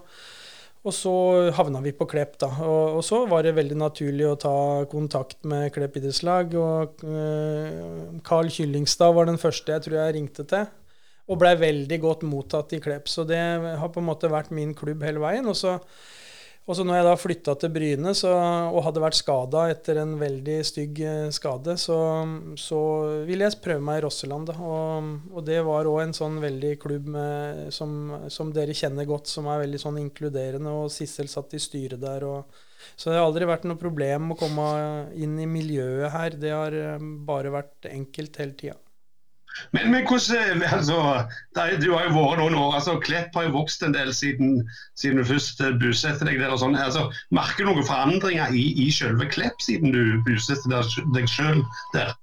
og 0.84 0.98
så 0.98 1.16
havna 1.56 1.80
vi 1.86 1.96
på 1.96 2.10
Klepp, 2.12 2.36
da. 2.44 2.52
Og, 2.60 2.98
og, 2.98 3.02
så 3.08 3.24
var 3.32 3.48
det 3.48 3.56
veldig 3.56 3.80
naturlig 3.80 4.28
å 4.28 4.36
ta 4.42 4.56
kontakt 4.92 5.48
med 5.48 5.72
Klepp 5.78 5.96
idrettslag. 6.02 6.52
Og 6.60 7.08
uh, 7.08 8.20
Carl 8.28 8.52
Kyllingstad 8.52 9.16
var 9.16 9.32
den 9.32 9.40
første 9.40 9.78
jeg 9.78 9.88
tror 9.88 10.02
jeg 10.02 10.18
ringte 10.20 10.50
til. 10.52 10.68
Og 11.32 11.40
blei 11.40 11.56
veldig 11.56 12.04
godt 12.04 12.28
mottatt 12.28 12.76
i 12.76 12.84
Klepp. 12.84 13.08
Så 13.08 13.24
det 13.24 13.40
har 13.40 13.96
på 13.96 14.04
en 14.04 14.12
måte 14.12 14.28
vært 14.28 14.52
min 14.52 14.76
klubb 14.76 15.08
hele 15.08 15.24
veien. 15.24 15.48
Og 15.48 15.56
så 15.56 15.80
og 16.72 16.78
så 16.78 16.86
når 16.88 16.96
jeg 16.96 17.04
da 17.04 17.14
flytta 17.20 17.54
til 17.60 17.72
Bryne 17.76 18.12
så, 18.16 18.30
og 18.72 18.86
hadde 18.86 19.02
vært 19.04 19.18
skada 19.18 19.66
etter 19.74 19.98
en 20.00 20.14
veldig 20.22 20.54
stygg 20.64 21.02
eh, 21.04 21.26
skade, 21.36 21.74
så, 21.76 21.98
så 22.56 22.80
ville 23.28 23.44
jeg 23.44 23.60
prøve 23.60 23.84
meg 23.84 24.00
i 24.00 24.04
Rosseland. 24.06 24.54
Og, 24.56 25.10
og, 25.34 25.42
det 25.50 25.58
var 25.68 25.90
òg 25.92 26.00
en 26.06 26.16
sånn 26.16 26.38
veldig 26.40 26.72
klubb 26.80 27.10
med, 27.12 27.66
som, 27.76 28.14
som, 28.32 28.54
dere 28.56 28.78
kjenner 28.78 29.10
godt, 29.10 29.28
som 29.28 29.50
er 29.52 29.66
veldig 29.66 29.82
sånn 29.84 30.00
inkluderende. 30.00 30.72
Og 30.80 30.94
Sissel 30.96 31.28
satt 31.32 31.58
i 31.58 31.60
styret 31.60 32.00
der. 32.00 32.24
Og, 32.24 32.64
så 32.96 33.12
det 33.12 33.20
har 33.20 33.28
aldri 33.28 33.52
vært 33.52 33.68
noe 33.68 33.82
problem 33.82 34.32
å 34.32 34.40
komme 34.40 34.70
inn 35.20 35.36
i 35.44 35.50
miljøet 35.52 36.16
her. 36.16 36.40
Det 36.40 36.56
har 36.56 36.80
eh, 36.86 37.12
bare 37.28 37.52
vært 37.52 37.92
enkelt 37.92 38.40
hele 38.40 38.56
tida. 38.64 38.80
Men, 39.76 39.92
men 39.92 40.06
hvordan, 40.08 40.64
altså, 40.64 40.98
Du 41.84 41.92
har 41.94 42.08
jo 42.08 42.14
vært 42.16 42.40
noen 42.42 42.56
år. 42.56 42.76
altså 42.80 42.98
Klepp 43.04 43.36
har 43.36 43.48
jo 43.48 43.56
vokst 43.56 43.84
en 43.84 43.96
del 43.96 44.14
siden, 44.16 44.62
siden 45.00 45.22
du 45.22 45.28
først 45.28 45.62
eh, 45.64 45.76
bosatte 45.82 46.28
deg 46.28 46.40
der. 46.42 46.54
og 46.54 46.62
sånn. 46.64 46.78
Altså, 46.80 47.08
merker 47.36 47.66
du 47.66 47.72
noen 47.72 47.88
forandringer 47.88 48.56
i, 48.56 48.66
i 48.86 48.90
selve 48.96 49.30
Klepp 49.32 49.64
siden 49.64 49.96
du 49.96 50.20
bosatte 50.28 50.70
deg 51.16 51.30
sjøl 51.32 51.64
der? 51.96 52.16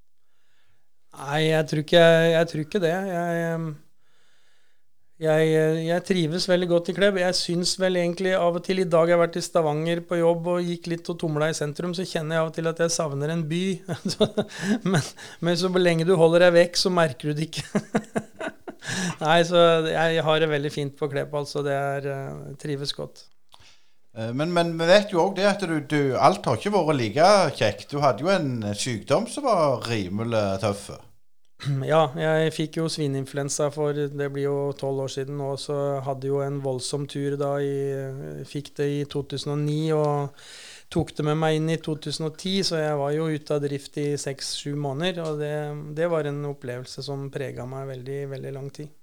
Nei, 1.18 1.48
jeg 1.48 1.66
tror 1.66 1.82
ikke, 1.82 2.06
jeg 2.30 2.48
tror 2.50 2.64
ikke 2.64 2.82
det. 2.84 2.94
Jeg, 3.10 3.60
jeg, 5.18 5.46
jeg, 5.82 6.02
trives 6.06 6.44
veldig 6.46 6.68
godt 6.70 6.90
i 6.92 6.94
Klebb. 6.94 7.16
Jeg 7.18 7.34
syns 7.34 7.72
vel 7.80 7.98
egentlig 7.98 8.36
av 8.38 8.60
og 8.60 8.62
til 8.66 8.84
I 8.84 8.86
dag 8.86 9.10
jeg 9.10 9.16
har 9.16 9.24
vært 9.24 9.38
i 9.40 9.42
Stavanger 9.42 10.02
på 10.06 10.20
jobb 10.20 10.46
og 10.52 10.68
gikk 10.68 10.86
litt 10.92 11.10
og 11.10 11.18
tumla 11.18 11.48
i 11.50 11.56
sentrum, 11.58 11.94
så 11.96 12.06
kjenner 12.06 12.36
jeg 12.36 12.44
av 12.44 12.50
og 12.52 12.54
til 12.54 12.70
at 12.70 12.82
jeg 12.84 12.94
savner 12.94 13.32
en 13.34 13.42
by. 13.50 13.62
men, 14.92 15.08
men, 15.42 15.58
så 15.58 15.72
lenge 15.74 16.06
du 16.06 16.14
holder 16.20 16.46
deg 16.46 16.54
vekk, 16.60 16.78
så 16.78 16.92
merker 16.94 17.32
du 17.32 17.40
det 17.40 17.48
ikke. 17.48 17.82
Nei, 19.24 19.40
så 19.48 19.64
jeg 19.90 20.22
har 20.22 20.38
det 20.38 20.52
veldig 20.52 20.72
fint 20.72 20.94
på 20.98 21.10
Klebb, 21.10 21.34
altså. 21.34 21.66
Det 21.66 21.74
er 21.74 22.06
uh, 22.06 22.54
trives 22.62 22.94
godt. 22.94 23.26
Eh, 24.14 24.30
men, 24.30 24.54
men, 24.54 24.72
vi 24.78 24.86
vet 24.88 25.12
jo 25.12 25.24
òg 25.26 25.36
det 25.38 25.50
at 25.50 25.66
du, 25.66 25.76
du, 25.82 26.00
alt 26.14 26.46
har 26.46 26.62
ikke 26.62 26.74
vært 26.74 26.98
like 27.02 27.28
kjekt. 27.58 27.90
Du 27.90 27.98
hadde 28.06 28.22
jo 28.22 28.32
en 28.32 28.70
sykdom 28.70 29.26
som 29.30 29.50
var 29.50 29.82
rimelig 29.90 30.46
tøff. 30.62 30.88
Ja, 31.90 32.04
jeg 32.14 32.54
fikk 32.54 32.78
jo 32.78 32.86
svineinfluensa 32.92 33.68
for 33.74 33.96
det 33.96 34.30
blir 34.32 34.46
jo 34.46 34.56
tolv 34.78 35.06
år 35.06 35.12
siden 35.16 35.40
nå, 35.40 35.52
så 35.58 35.98
hadde 36.06 36.30
jo 36.30 36.42
en 36.44 36.60
voldsom 36.62 37.08
tur 37.10 37.38
da 37.40 37.56
jeg 37.62 38.46
Fikk 38.48 38.74
det 38.78 38.88
i 38.94 39.00
2009 39.10 39.78
og 39.96 40.44
tok 40.92 41.10
det 41.16 41.24
med 41.26 41.36
meg 41.36 41.58
inn 41.58 41.72
i 41.72 41.80
2010, 41.84 42.62
så 42.64 42.78
jeg 42.80 43.00
var 43.00 43.10
jo 43.12 43.26
ute 43.28 43.56
av 43.56 43.64
drift 43.64 43.98
i 44.00 44.06
seks-sju 44.20 44.70
måneder. 44.80 45.20
Og 45.26 45.42
det, 45.42 45.56
det, 45.98 46.06
var 46.08 46.28
en 46.28 46.46
opplevelse 46.48 47.04
som 47.04 47.28
prega 47.32 47.66
meg 47.68 47.90
veldig, 47.90 48.22
veldig 48.30 48.54
lang 48.56 48.70
tid. 48.72 48.94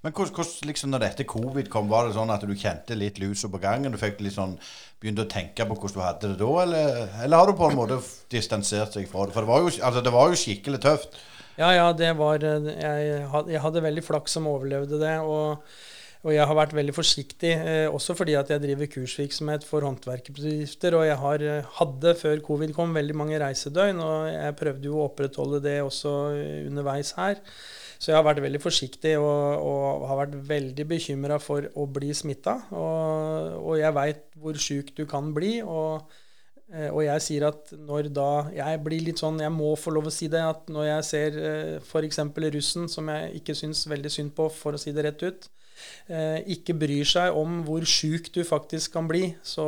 Men 0.00 0.14
hvordan, 0.16 0.48
liksom 0.70 0.94
når 0.94 1.02
dette 1.02 1.26
covid 1.28 1.68
kom, 1.68 1.90
var 1.90 2.08
det 2.08 2.14
sånn 2.16 2.32
at 2.32 2.46
du 2.46 2.54
kjente 2.56 2.96
litt 2.96 3.18
lusa 3.20 3.50
på 3.52 3.60
gangen? 3.60 3.92
Du 3.92 4.00
fikk 4.00 4.22
litt 4.24 4.36
sånn, 4.36 4.54
begynte 5.02 5.26
å 5.26 5.30
tenke 5.30 5.66
på 5.68 5.76
hvordan 5.76 5.98
du 5.98 6.04
hadde 6.06 6.32
det 6.32 6.40
da, 6.40 6.52
eller, 6.62 6.98
eller 7.26 7.42
har 7.42 7.50
du 7.50 7.58
på 7.58 7.68
en 7.68 7.76
måte 7.82 8.00
distansert 8.32 8.96
deg 8.96 9.10
fra 9.10 9.26
det? 9.26 9.36
For 9.36 9.44
det 9.44 9.50
var 9.50 9.66
jo, 9.66 9.72
altså, 9.74 10.04
det 10.06 10.14
var 10.14 10.32
jo 10.32 10.40
skikkelig 10.40 10.80
tøft. 10.86 11.20
Ja, 11.54 11.70
ja, 11.70 11.90
det 11.94 12.10
var 12.18 12.42
eh, 12.42 12.70
Jeg, 12.74 13.26
jeg 13.52 13.60
hadde 13.62 13.82
veldig 13.84 14.02
flaks 14.04 14.38
som 14.38 14.48
overlevde 14.50 14.98
det. 15.02 15.18
og 15.22 15.62
og 16.24 16.32
jeg 16.32 16.48
har 16.48 16.56
vært 16.56 16.72
veldig 16.72 16.94
forsiktig, 16.96 17.50
eh, 17.52 17.86
også 17.92 18.14
fordi 18.16 18.32
at 18.38 18.48
jeg 18.48 18.62
driver 18.62 18.88
kursvirksomhet 18.88 19.64
for 19.68 19.84
håndverkerbedrifter. 19.84 20.96
Og 20.96 21.04
jeg 21.04 21.18
har, 21.20 21.42
eh, 21.44 21.66
hadde 21.78 22.14
før 22.16 22.40
covid 22.40 22.72
kom 22.72 22.94
veldig 22.96 23.14
mange 23.14 23.40
reisedøgn, 23.42 24.00
og 24.00 24.32
jeg 24.32 24.56
prøvde 24.56 24.88
jo 24.88 24.96
å 24.96 25.04
opprettholde 25.10 25.60
det 25.60 25.82
også 25.84 26.14
underveis 26.64 27.12
her. 27.18 27.36
Så 27.98 28.08
jeg 28.08 28.16
har 28.16 28.24
vært 28.24 28.40
veldig 28.40 28.60
forsiktig 28.60 29.18
og, 29.18 29.60
og 29.68 30.08
har 30.08 30.22
vært 30.24 30.40
veldig 30.48 30.88
bekymra 30.88 31.38
for 31.40 31.68
å 31.76 31.84
bli 31.92 32.08
smitta. 32.16 32.56
Og, 32.72 33.60
og 33.60 33.78
jeg 33.78 33.94
veit 33.94 34.24
hvor 34.40 34.56
sjuk 34.56 34.96
du 34.96 35.04
kan 35.04 35.28
bli. 35.36 35.60
og 35.60 36.08
og 36.72 37.02
jeg 37.04 37.22
sier 37.22 37.44
at 37.50 37.74
når 37.76 38.08
da 38.16 38.28
Jeg 38.54 38.78
blir 38.84 39.02
litt 39.04 39.20
sånn 39.20 39.36
Jeg 39.42 39.52
må 39.52 39.74
få 39.76 39.92
lov 39.94 40.08
å 40.08 40.14
si 40.14 40.30
det. 40.32 40.40
At 40.40 40.70
når 40.72 40.88
jeg 40.88 41.08
ser 41.10 41.36
eh, 41.36 41.74
f.eks. 41.82 42.22
russen, 42.56 42.88
som 42.90 43.10
jeg 43.12 43.42
ikke 43.42 43.56
syns 43.58 43.84
veldig 43.90 44.12
synd 44.12 44.34
på, 44.36 44.48
for 44.52 44.76
å 44.76 44.80
si 44.80 44.94
det 44.96 45.04
rett 45.06 45.26
ut, 45.26 45.50
eh, 46.08 46.40
ikke 46.56 46.76
bryr 46.80 47.04
seg 47.08 47.36
om 47.36 47.60
hvor 47.68 47.84
sjuk 47.88 48.32
du 48.34 48.42
faktisk 48.48 48.96
kan 48.96 49.10
bli, 49.10 49.34
så, 49.44 49.66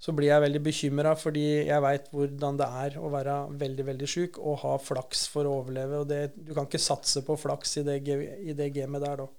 så 0.00 0.16
blir 0.16 0.32
jeg 0.32 0.46
veldig 0.46 0.62
bekymra, 0.64 1.14
fordi 1.20 1.46
jeg 1.68 1.84
veit 1.84 2.08
hvordan 2.14 2.58
det 2.58 2.70
er 2.84 2.98
å 2.98 3.12
være 3.12 3.36
veldig 3.60 3.88
veldig 3.92 4.10
sjuk 4.10 4.40
og 4.40 4.62
ha 4.64 4.76
flaks 4.80 5.28
for 5.30 5.46
å 5.46 5.60
overleve. 5.60 6.02
og 6.02 6.10
det, 6.10 6.22
Du 6.34 6.54
kan 6.56 6.66
ikke 6.66 6.80
satse 6.80 7.22
på 7.26 7.38
flaks 7.38 7.76
i 7.82 7.86
det, 7.86 8.00
i 8.40 8.56
det 8.56 8.72
gamet 8.74 9.04
der 9.04 9.26
da. 9.26 9.30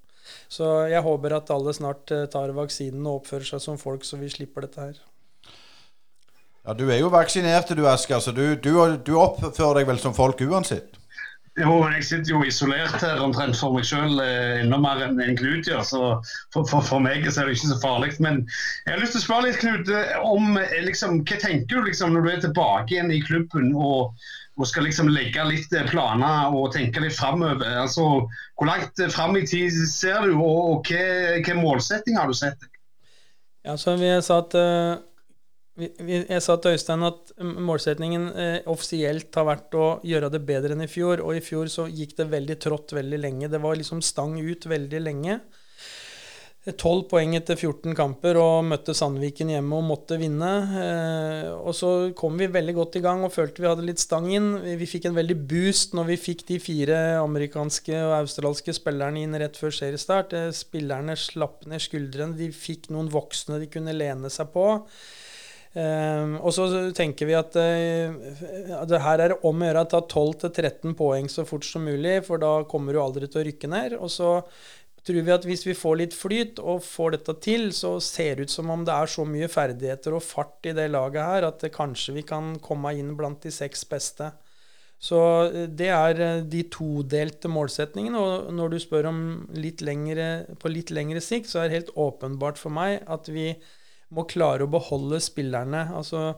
Så 0.48 0.68
jeg 0.88 1.02
håper 1.02 1.34
at 1.40 1.50
alle 1.52 1.74
snart 1.74 2.14
tar 2.32 2.54
vaksinen 2.54 3.08
og 3.10 3.24
oppfører 3.24 3.56
seg 3.56 3.66
som 3.66 3.82
folk, 3.82 4.06
så 4.06 4.22
vi 4.22 4.30
slipper 4.30 4.70
dette 4.70 4.92
her. 4.92 5.08
Ja, 6.66 6.74
Du 6.74 6.90
er 6.92 7.00
jo 7.02 7.10
vaksinert, 7.10 7.72
du 7.74 7.88
Asker, 7.90 8.20
så 8.22 8.32
du, 8.32 8.56
du, 8.56 8.74
du, 9.06 9.16
oppfører 9.18 9.82
deg 9.82 9.88
vel 9.90 10.02
som 10.02 10.14
folk 10.14 10.42
uansett? 10.46 10.98
Jo, 11.60 11.82
jeg 11.92 12.06
sitter 12.08 12.32
jo 12.32 12.44
isolert 12.48 13.02
her 13.04 13.20
omtrent 13.20 13.58
for 13.60 13.76
meg 13.76 13.84
sjøl, 13.84 14.22
eh, 14.24 14.62
enda 14.62 14.78
mer 14.80 15.02
enn 15.04 15.18
en 15.20 15.36
Knut 15.36 15.68
gjør. 15.68 15.82
Så 15.84 16.00
for, 16.54 16.64
for, 16.70 16.86
for, 16.86 17.02
meg 17.04 17.26
så 17.28 17.42
er 17.42 17.50
det 17.50 17.58
ikke 17.58 17.74
så 17.74 17.80
farlig. 17.82 18.14
Men 18.24 18.40
jeg 18.86 18.94
har 18.94 19.02
lyst 19.02 19.18
til 19.18 19.24
å 19.24 19.26
spørre 19.26 19.48
litt, 19.50 19.60
Knut, 19.60 19.92
eh, 19.92 20.14
om 20.22 20.56
eh, 20.62 20.78
liksom, 20.86 21.20
hva 21.26 21.42
tenker 21.42 21.82
du 21.82 21.90
liksom, 21.90 22.14
når 22.14 22.24
du 22.24 22.32
er 22.32 22.46
tilbake 22.46 22.96
igjen 22.96 23.12
i 23.12 23.20
klubben 23.26 23.74
og, 23.74 24.24
og 24.56 24.70
skal 24.70 24.88
liksom 24.88 25.12
legge 25.12 25.44
litt 25.50 25.76
planer 25.92 26.56
og 26.56 26.72
tenke 26.78 27.04
litt 27.04 27.18
framover? 27.18 27.68
Altså, 27.84 28.08
hvor 28.30 28.70
langt 28.70 29.06
fram 29.12 29.36
i 29.36 29.44
tid 29.50 29.76
ser 29.92 30.30
du, 30.30 30.38
og, 30.38 30.60
og 30.72 30.88
hva, 30.94 31.06
hva 31.42 31.60
målsetting 31.60 32.22
har 32.22 32.32
du 32.32 32.38
sett? 32.38 32.70
Ja, 33.68 33.76
som 33.78 34.00
vi 34.00 34.14
sa 34.24 34.44
at 34.46 34.56
uh 34.56 35.11
jeg 35.82 36.44
sa 36.44 36.58
til 36.62 36.76
Øystein 36.76 37.06
at 37.08 37.32
målsetningen 37.42 38.28
eh, 38.34 38.58
offisielt 38.72 39.36
har 39.36 39.48
vært 39.48 39.78
å 39.78 39.88
gjøre 40.06 40.32
det 40.34 40.44
bedre 40.48 40.76
enn 40.76 40.86
i 40.86 40.92
fjor. 40.92 41.24
Og 41.26 41.38
i 41.38 41.44
fjor 41.46 41.72
så 41.72 41.88
gikk 41.90 42.16
det 42.20 42.30
veldig 42.32 42.60
trått 42.62 42.94
veldig 42.98 43.20
lenge. 43.22 43.50
Det 43.52 43.62
var 43.64 43.80
liksom 43.80 44.04
stang 44.06 44.38
ut 44.40 44.70
veldig 44.70 45.04
lenge. 45.04 45.42
12 46.62 47.08
poeng 47.10 47.32
etter 47.34 47.58
14 47.58 47.96
kamper 47.98 48.38
og 48.38 48.68
møtte 48.70 48.94
Sandviken 48.94 49.50
hjemme 49.50 49.80
og 49.80 49.88
måtte 49.88 50.20
vinne. 50.22 50.52
Eh, 50.78 51.48
og 51.58 51.74
så 51.74 51.90
kom 52.18 52.38
vi 52.38 52.52
veldig 52.54 52.76
godt 52.78 53.00
i 53.00 53.02
gang 53.02 53.24
og 53.26 53.34
følte 53.34 53.64
vi 53.64 53.70
hadde 53.72 53.88
litt 53.88 54.04
stang 54.04 54.28
inn. 54.30 54.52
Vi 54.78 54.90
fikk 54.90 55.08
en 55.10 55.18
veldig 55.18 55.40
boost 55.50 55.98
når 55.98 56.12
vi 56.12 56.20
fikk 56.22 56.46
de 56.52 56.60
fire 56.62 57.00
amerikanske 57.24 57.98
og 58.04 58.14
australske 58.20 58.76
spillerne 58.78 59.24
inn 59.26 59.34
rett 59.42 59.58
før 59.58 59.74
seriestart. 59.74 60.38
Eh, 60.38 60.52
spillerne 60.54 61.18
slapp 61.18 61.66
ned 61.66 61.82
skuldrene. 61.82 62.38
De 62.38 62.52
fikk 62.54 62.92
noen 62.94 63.10
voksne 63.10 63.58
de 63.64 63.72
kunne 63.72 63.98
lene 63.98 64.30
seg 64.30 64.54
på. 64.54 64.68
Um, 65.72 66.34
og 66.44 66.52
så 66.52 66.66
tenker 66.92 67.30
vi 67.30 67.36
at 67.38 67.56
uh, 67.56 68.82
det 68.90 69.00
her 69.00 69.22
er 69.24 69.38
om 69.48 69.62
å 69.62 69.70
gjøre 69.70 69.86
å 69.86 69.90
ta 69.94 70.02
12-13 70.04 70.98
poeng 71.00 71.30
så 71.32 71.46
fort 71.48 71.64
som 71.64 71.86
mulig, 71.88 72.18
for 72.28 72.42
da 72.44 72.58
kommer 72.68 72.92
du 72.92 73.00
aldri 73.00 73.30
til 73.32 73.40
å 73.40 73.46
rykke 73.48 73.70
ned. 73.72 73.96
Og 73.96 74.12
så 74.12 74.34
tror 75.08 75.24
vi 75.26 75.34
at 75.34 75.48
hvis 75.48 75.64
vi 75.66 75.78
får 75.78 75.98
litt 76.02 76.16
flyt 76.18 76.60
og 76.60 76.84
får 76.86 77.16
dette 77.16 77.36
til, 77.48 77.70
så 77.74 77.96
ser 78.04 78.38
det 78.38 78.50
ut 78.50 78.54
som 78.54 78.70
om 78.74 78.84
det 78.86 78.94
er 78.94 79.10
så 79.10 79.26
mye 79.26 79.50
ferdigheter 79.52 80.18
og 80.18 80.26
fart 80.26 80.70
i 80.70 80.76
det 80.78 80.92
laget 80.92 81.26
her 81.26 81.48
at 81.48 81.64
det 81.64 81.74
kanskje 81.74 82.20
vi 82.20 82.28
kan 82.28 82.54
komme 82.62 82.94
inn 83.00 83.16
blant 83.18 83.42
de 83.46 83.54
seks 83.54 83.88
beste. 83.90 84.30
Så 85.02 85.20
eh, 85.50 85.68
det 85.68 85.90
er 85.90 86.22
eh, 86.22 86.44
de 86.46 86.64
todelte 86.74 87.50
målsetningene. 87.52 88.22
Og 88.22 88.52
når 88.54 88.76
du 88.76 88.80
spør 88.84 89.10
om 89.10 89.22
litt 89.58 89.82
lengre, 89.86 90.32
på 90.62 90.72
litt 90.72 90.94
lengre 90.94 91.24
sikt, 91.24 91.50
så 91.50 91.64
er 91.64 91.70
det 91.70 91.80
helt 91.80 91.96
åpenbart 91.98 92.62
for 92.62 92.74
meg 92.74 93.02
at 93.10 93.32
vi 93.32 93.54
må 94.16 94.26
klare 94.30 94.66
å 94.66 94.72
beholde 94.72 95.20
spillerne. 95.24 95.86
Altså 95.96 96.32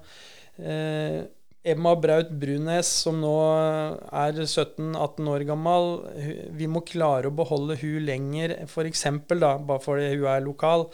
eh, 0.58 1.24
Emma 1.64 1.94
Braut 1.96 2.32
Brunes, 2.36 2.90
som 3.06 3.22
nå 3.24 3.34
er 4.12 4.42
17-18 4.44 5.30
år 5.32 5.46
gammel, 5.48 5.94
vi 6.52 6.68
må 6.68 6.84
klare 6.84 7.30
å 7.30 7.36
beholde 7.36 7.78
hun 7.80 8.04
lenger, 8.04 8.58
f.eks. 8.68 9.06
da, 9.32 9.56
bare 9.64 9.80
fordi 9.84 10.10
hun 10.18 10.28
er 10.28 10.44
lokal, 10.44 10.90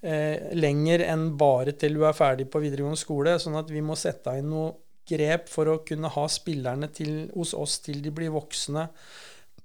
eh, 0.00 0.48
lenger 0.56 1.04
enn 1.04 1.28
bare 1.36 1.76
til 1.76 2.00
hun 2.00 2.08
er 2.08 2.16
ferdig 2.16 2.48
på 2.48 2.64
videregående 2.64 3.00
skole. 3.00 3.36
Sånn 3.42 3.60
at 3.60 3.70
vi 3.72 3.84
må 3.84 3.98
sette 4.00 4.38
inn 4.40 4.48
noe 4.54 4.72
grep 5.06 5.50
for 5.52 5.68
å 5.70 5.78
kunne 5.86 6.10
ha 6.10 6.26
spillerne 6.32 6.88
til, 6.96 7.28
hos 7.36 7.52
oss 7.54 7.78
til 7.84 8.00
de 8.02 8.10
blir 8.14 8.32
voksne. 8.34 8.88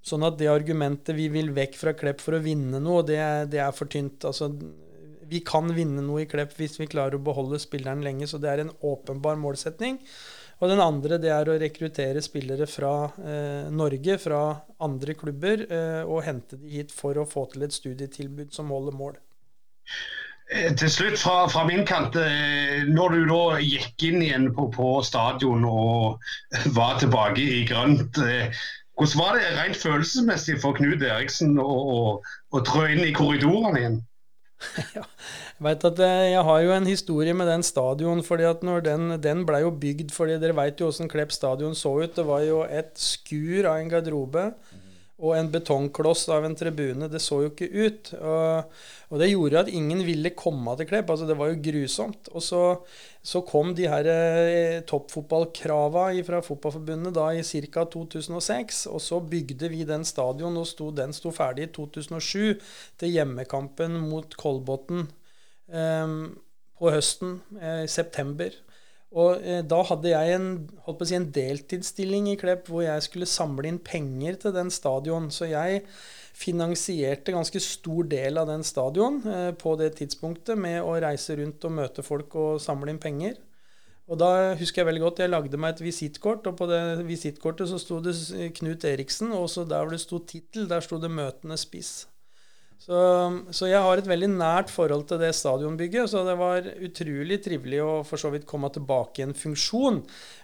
Sånn 0.03 0.25
at 0.25 0.37
det 0.39 0.49
argumentet 0.49 1.15
vi 1.15 1.27
vil 1.31 1.51
vekk 1.55 1.77
fra 1.77 1.93
Klepp 1.97 2.21
for 2.21 2.35
å 2.35 2.43
vinne 2.43 2.81
noe, 2.81 3.05
det, 3.05 3.21
det 3.53 3.61
er 3.61 3.73
for 3.77 3.89
tynt. 3.89 4.25
Altså, 4.27 4.49
vi 5.31 5.39
kan 5.47 5.71
vinne 5.71 6.03
noe 6.03 6.25
i 6.25 6.29
Klepp 6.29 6.57
hvis 6.59 6.75
vi 6.81 6.89
klarer 6.91 7.15
å 7.15 7.23
beholde 7.23 7.59
spilleren 7.61 8.03
lenge. 8.03 8.27
Så 8.27 8.39
det 8.41 8.51
er 8.51 8.65
en 8.65 8.73
åpenbar 8.83 9.39
målsetning. 9.39 10.01
Og 10.61 10.69
den 10.69 10.81
andre 10.83 11.17
det 11.17 11.31
er 11.33 11.49
å 11.49 11.57
rekruttere 11.57 12.21
spillere 12.21 12.67
fra 12.69 12.93
eh, 13.17 13.69
Norge, 13.73 14.17
fra 14.21 14.41
andre 14.85 15.15
klubber, 15.17 15.63
eh, 15.65 16.01
og 16.05 16.21
hente 16.27 16.59
de 16.59 16.75
hit 16.75 16.91
for 16.93 17.17
å 17.17 17.25
få 17.25 17.47
til 17.53 17.65
et 17.65 17.73
studietilbud 17.73 18.51
som 18.53 18.69
holder 18.69 18.97
mål. 18.99 19.17
Eh, 20.51 20.69
til 20.77 20.91
slutt, 20.91 21.17
fra, 21.17 21.47
fra, 21.49 21.63
min 21.65 21.81
kant. 21.87 22.19
Eh, 22.19 22.83
når 22.91 23.15
du 23.15 23.23
da 23.31 23.41
gikk 23.63 24.05
inn 24.11 24.21
igjen 24.21 24.51
på, 24.53 24.67
på 24.75 24.91
stadion 25.07 25.65
og 25.65 26.21
var 26.77 27.01
tilbake 27.01 27.41
i 27.41 27.63
grønt, 27.71 28.21
eh, 28.21 28.61
hvordan 28.99 29.23
var 29.23 29.39
det 29.39 29.49
rent 29.57 29.81
følelsesmessig 29.81 30.59
for 30.61 30.77
Knut 30.77 31.01
Eriksen 31.01 31.57
å, 31.57 32.19
å 32.21 32.65
trå 32.67 32.85
inn 32.91 33.01
i 33.07 33.15
korridorene 33.17 33.81
igjen? 33.81 34.01
ja, 34.97 35.03
jeg 35.03 35.65
vet 35.65 35.85
at 35.89 36.01
eh, 36.05 36.25
jeg 36.33 36.43
har 36.47 36.59
jo 36.65 36.73
en 36.75 36.89
historie 36.89 37.33
med 37.37 37.49
den 37.49 37.63
stadion. 37.65 38.23
fordi 38.23 38.47
at 38.49 38.63
når 38.63 38.85
Den, 38.85 39.21
den 39.21 39.45
ble 39.45 39.63
jo 39.65 39.71
bygd 39.71 40.13
fordi 40.13 40.39
Dere 40.41 40.57
vet 40.57 40.79
jo 40.79 40.91
åssen 40.91 41.09
Klepp 41.11 41.33
stadion 41.35 41.75
så 41.75 41.95
ut. 42.01 42.15
Det 42.15 42.25
var 42.27 42.45
jo 42.45 42.63
et 42.67 42.93
skur 42.99 43.65
av 43.65 43.79
en 43.79 43.91
garderobe 43.91 44.51
og 45.21 45.35
en 45.37 45.51
betongkloss 45.53 46.25
av 46.33 46.47
en 46.47 46.55
tribune. 46.57 47.09
Det 47.11 47.21
så 47.21 47.43
jo 47.43 47.51
ikke 47.51 47.69
ut. 47.69 48.13
Og, 48.17 48.79
og 49.11 49.21
det 49.21 49.29
gjorde 49.29 49.65
at 49.65 49.69
ingen 49.69 50.01
ville 50.05 50.33
komme 50.33 50.73
til 50.77 50.89
Klepp. 50.89 51.13
Altså, 51.13 51.27
det 51.29 51.37
var 51.37 51.51
jo 51.51 51.61
grusomt. 51.61 52.31
Og 52.33 52.41
så, 52.41 52.63
så 53.21 53.43
kom 53.45 53.75
de 53.77 53.85
her 53.85 54.07
eh, 54.09 54.79
toppfotballkrava 54.89 56.07
fra 56.25 56.39
Fotballforbundet 56.41 57.13
da 57.13 57.27
i 57.37 57.43
ca. 57.45 57.85
2006. 57.85 58.87
Og 58.89 59.01
så 59.01 59.19
bygde 59.21 59.69
vi 59.69 59.85
den 59.85 60.05
stadion, 60.07 60.57
og 60.57 60.65
sto, 60.69 60.89
den 60.89 61.13
sto 61.13 61.29
ferdig 61.35 61.67
i 61.67 61.73
2007 61.75 62.57
til 62.97 63.13
hjemmekampen 63.13 63.99
mot 64.09 64.33
Kolbotn 64.41 65.05
eh, 65.69 66.17
på 66.81 66.93
høsten, 66.95 67.39
eh, 67.61 67.83
i 67.85 67.91
september. 67.91 68.57
Og 69.11 69.43
eh, 69.43 69.61
da 69.67 69.81
hadde 69.85 70.13
jeg 70.13 70.37
en, 70.37 70.49
si, 71.03 71.15
en 71.17 71.29
deltidsstilling 71.35 72.31
i 72.31 72.37
Klepp 72.39 72.71
hvor 72.71 72.85
jeg 72.85 73.05
skulle 73.05 73.29
samle 73.29 73.67
inn 73.69 73.81
penger 73.83 74.39
til 74.41 74.55
den 74.55 74.71
stadion. 74.73 75.29
Så 75.29 75.51
jeg 75.51 75.83
finansierte 76.41 77.35
ganske 77.35 77.61
stor 77.61 78.07
del 78.09 78.39
av 78.41 78.49
den 78.49 78.65
stadion 78.65 79.21
eh, 79.27 79.51
på 79.57 79.75
det 79.79 79.93
tidspunktet 79.99 80.57
med 80.57 80.81
å 80.81 80.97
reise 81.03 81.37
rundt 81.37 81.67
og 81.67 81.75
møte 81.77 82.05
folk 82.05 82.35
og 82.39 82.61
samle 82.63 82.93
inn 82.93 83.01
penger. 83.01 83.39
Og 84.11 84.19
da 84.19 84.53
husker 84.59 84.81
jeg 84.81 84.89
veldig 84.89 85.03
godt 85.05 85.21
jeg 85.23 85.31
lagde 85.31 85.59
meg 85.61 85.75
et 85.75 85.83
visittkort, 85.85 86.47
og 86.49 86.57
på 86.59 86.67
det 86.67 86.81
visittkortet 87.07 87.69
så 87.71 87.77
sto 87.79 88.01
det 88.03 88.15
Knut 88.57 88.83
Eriksen, 88.89 89.31
og 89.37 89.47
så 89.53 89.63
der 89.63 89.85
hvor 89.85 89.93
det 89.93 90.01
sto 90.03 90.19
tittel, 90.19 90.67
der 90.67 90.83
sto 90.83 90.99
det 90.99 91.11
'Møtende 91.11 91.55
spiss'. 91.55 92.10
Så, 92.81 92.97
så, 93.53 93.67
jeg 93.69 93.77
har 93.85 93.99
et 93.99 94.07
veldig 94.09 94.31
nært 94.39 94.71
forhold 94.73 95.03
til 95.11 95.19
det 95.21 95.35
stadionbygget. 95.37 96.09
Så 96.09 96.23
det 96.25 96.33
var 96.39 96.65
utrolig 96.81 97.37
trivelig 97.45 97.81
å 97.85 97.91
for 98.07 98.17
så 98.17 98.31
vidt 98.33 98.47
komme 98.49 98.71
tilbake 98.73 99.21
i 99.21 99.25
en 99.27 99.35
funksjon. 99.37 99.99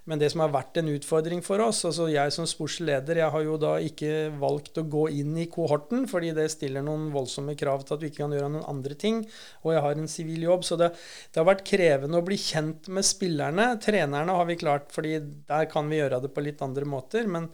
Men 0.07 0.21
det 0.21 0.29
som 0.29 0.43
har 0.43 0.53
vært 0.53 0.77
en 0.77 0.91
utfordring 0.93 1.41
for 1.43 1.59
oss 1.65 1.81
altså 1.89 2.05
Jeg 2.07 2.31
som 2.31 2.45
sportsleder 2.47 3.19
jeg 3.19 3.33
har 3.33 3.43
jo 3.43 3.57
da 3.59 3.73
ikke 3.83 4.29
valgt 4.39 4.77
å 4.77 4.85
gå 4.85 5.07
inn 5.17 5.33
i 5.41 5.47
kohorten, 5.51 6.05
fordi 6.07 6.29
det 6.37 6.45
stiller 6.53 6.85
noen 6.85 7.09
voldsomme 7.15 7.57
krav 7.57 7.83
til 7.83 7.97
at 7.97 8.05
du 8.05 8.07
ikke 8.11 8.21
kan 8.21 8.37
gjøre 8.37 8.53
noen 8.53 8.69
andre 8.69 9.01
ting. 9.01 9.23
Og 9.65 9.73
jeg 9.73 9.85
har 9.87 9.97
en 9.97 10.13
sivil 10.13 10.45
jobb. 10.45 10.69
Så 10.69 10.77
det, 10.77 10.93
det, 10.93 11.41
har 11.41 11.49
vært 11.49 11.65
krevende 11.65 12.21
å 12.21 12.27
bli 12.27 12.37
kjent 12.37 12.93
med 12.93 13.07
spillerne. 13.07 13.71
Trenerne 13.81 14.37
har 14.37 14.45
vi 14.45 14.61
klart, 14.61 14.93
fordi 14.93 15.17
der 15.49 15.65
kan 15.73 15.89
vi 15.89 16.03
gjøre 16.03 16.21
det 16.21 16.35
på 16.37 16.45
litt 16.45 16.61
andre 16.61 16.85
måter. 16.85 17.25
men 17.25 17.49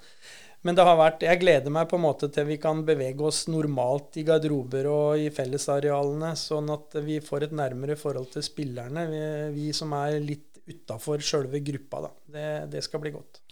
men 0.63 0.77
det 0.77 0.85
har 0.87 0.95
vært, 0.99 1.25
jeg 1.27 1.41
gleder 1.41 1.73
meg 1.75 1.89
på 1.91 1.99
en 1.99 2.05
måte 2.05 2.29
til 2.31 2.47
vi 2.47 2.57
kan 2.61 2.85
bevege 2.87 3.27
oss 3.27 3.43
normalt 3.51 4.15
i 4.19 4.25
garderober 4.27 4.87
og 4.91 5.19
i 5.19 5.27
fellesarealene, 5.33 6.33
sånn 6.39 6.71
at 6.73 6.97
vi 7.03 7.19
får 7.23 7.49
et 7.49 7.55
nærmere 7.59 7.99
forhold 7.99 8.31
til 8.33 8.45
spillerne, 8.47 9.05
vi, 9.11 9.23
vi 9.57 9.69
som 9.75 9.91
er 9.99 10.19
litt 10.23 10.63
utafor 10.63 11.19
sjølve 11.23 11.59
gruppa. 11.59 12.05
Da. 12.07 12.13
Det, 12.35 12.49
det 12.77 12.83
skal 12.85 13.03
bli 13.03 13.11
godt. 13.15 13.42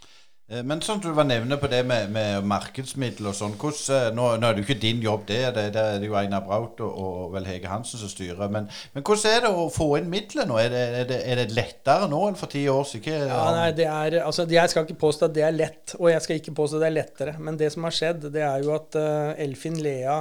Eh, 0.51 0.63
men 0.67 0.81
sånn 0.83 0.99
du 0.99 1.09
var 1.15 1.27
nevne 1.27 1.55
på 1.59 1.69
det 1.71 1.81
med, 1.87 2.11
med 2.11 2.45
markedsmiddel 2.49 3.29
og 3.31 3.37
sånn. 3.37 3.55
Eh, 3.55 4.09
nå, 4.15 4.27
nå, 4.41 4.47
er 4.47 4.57
det 4.57 4.63
jo 4.63 4.67
ikke 4.67 4.81
din 4.83 5.01
jobb, 5.03 5.23
det. 5.29 5.39
Det, 5.55 5.65
det 5.75 5.83
er 5.95 6.05
jo 6.05 6.17
Einar 6.19 6.43
Braut 6.45 6.81
og, 6.83 6.91
og, 6.91 7.19
vel 7.35 7.47
Hege 7.47 7.71
Hansen 7.71 8.01
som 8.01 8.11
styrer. 8.11 8.51
Men, 8.51 8.67
men, 8.95 9.05
hvordan 9.07 9.31
er 9.31 9.45
det 9.45 9.53
å 9.55 9.67
få 9.71 9.89
inn 9.99 10.09
midler 10.11 10.49
nå? 10.49 10.59
Er 10.59 10.73
det, 10.73 10.85
er, 10.87 11.09
det, 11.11 11.19
er 11.23 11.41
det, 11.43 11.47
lettere 11.55 12.09
nå 12.11 12.23
enn 12.27 12.39
for 12.39 12.51
ti 12.51 12.65
år 12.71 12.83
siden? 12.89 13.27
Ja, 13.31 13.43
nei, 13.55 13.69
det 13.77 13.87
er, 13.87 14.19
altså, 14.25 14.47
jeg 14.51 14.73
skal 14.73 14.87
ikke 14.87 15.03
påstå 15.05 15.29
at 15.29 15.37
det 15.37 15.45
er 15.47 15.55
lett, 15.55 15.95
og 15.99 16.09
jeg 16.11 16.25
skal 16.25 16.41
ikke 16.41 16.57
påstå 16.59 16.79
at 16.79 16.85
det 16.85 16.89
er 16.89 16.97
lettere. 16.97 17.37
Men 17.39 17.61
det 17.61 17.71
som 17.73 17.87
har 17.87 17.95
skjedd, 17.95 18.27
det 18.33 18.43
er 18.47 18.65
jo 18.65 18.75
at 18.75 18.99
uh, 18.99 19.31
Elfin 19.39 19.79
Lea 19.81 20.19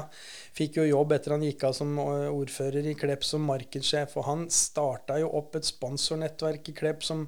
fikk 0.54 0.80
jo 0.80 0.86
jobb 0.86 1.14
etter 1.14 1.34
han 1.34 1.44
gikk 1.46 1.62
av 1.68 1.74
som 1.74 1.98
ordfører 2.00 2.86
i 2.90 2.94
Klepp 2.98 3.22
som 3.26 3.42
markedssjef. 3.46 4.16
Og 4.18 4.26
han 4.26 4.46
starta 4.52 5.18
jo 5.22 5.30
opp 5.40 5.58
et 5.58 5.66
sponsornettverk 5.66 6.70
i 6.70 6.74
Klepp 6.76 7.06
som, 7.06 7.26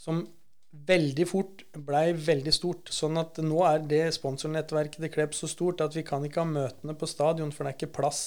som 0.00 0.24
veldig 0.72 1.26
fort 1.28 1.64
blei 1.86 2.12
veldig 2.16 2.52
stort. 2.54 2.92
Sånn 2.94 3.20
at 3.20 3.38
nå 3.44 3.60
er 3.68 3.84
det 3.88 4.04
sponsornettverket 4.16 5.04
til 5.04 5.12
Klepp 5.12 5.36
så 5.36 5.50
stort 5.50 5.84
at 5.84 5.96
vi 5.96 6.04
kan 6.06 6.24
ikke 6.24 6.42
ha 6.42 6.48
møtene 6.48 6.96
på 6.98 7.08
stadion, 7.10 7.52
for 7.52 7.64
det 7.64 7.74
er 7.74 7.78
ikke 7.80 7.96
plass. 8.00 8.22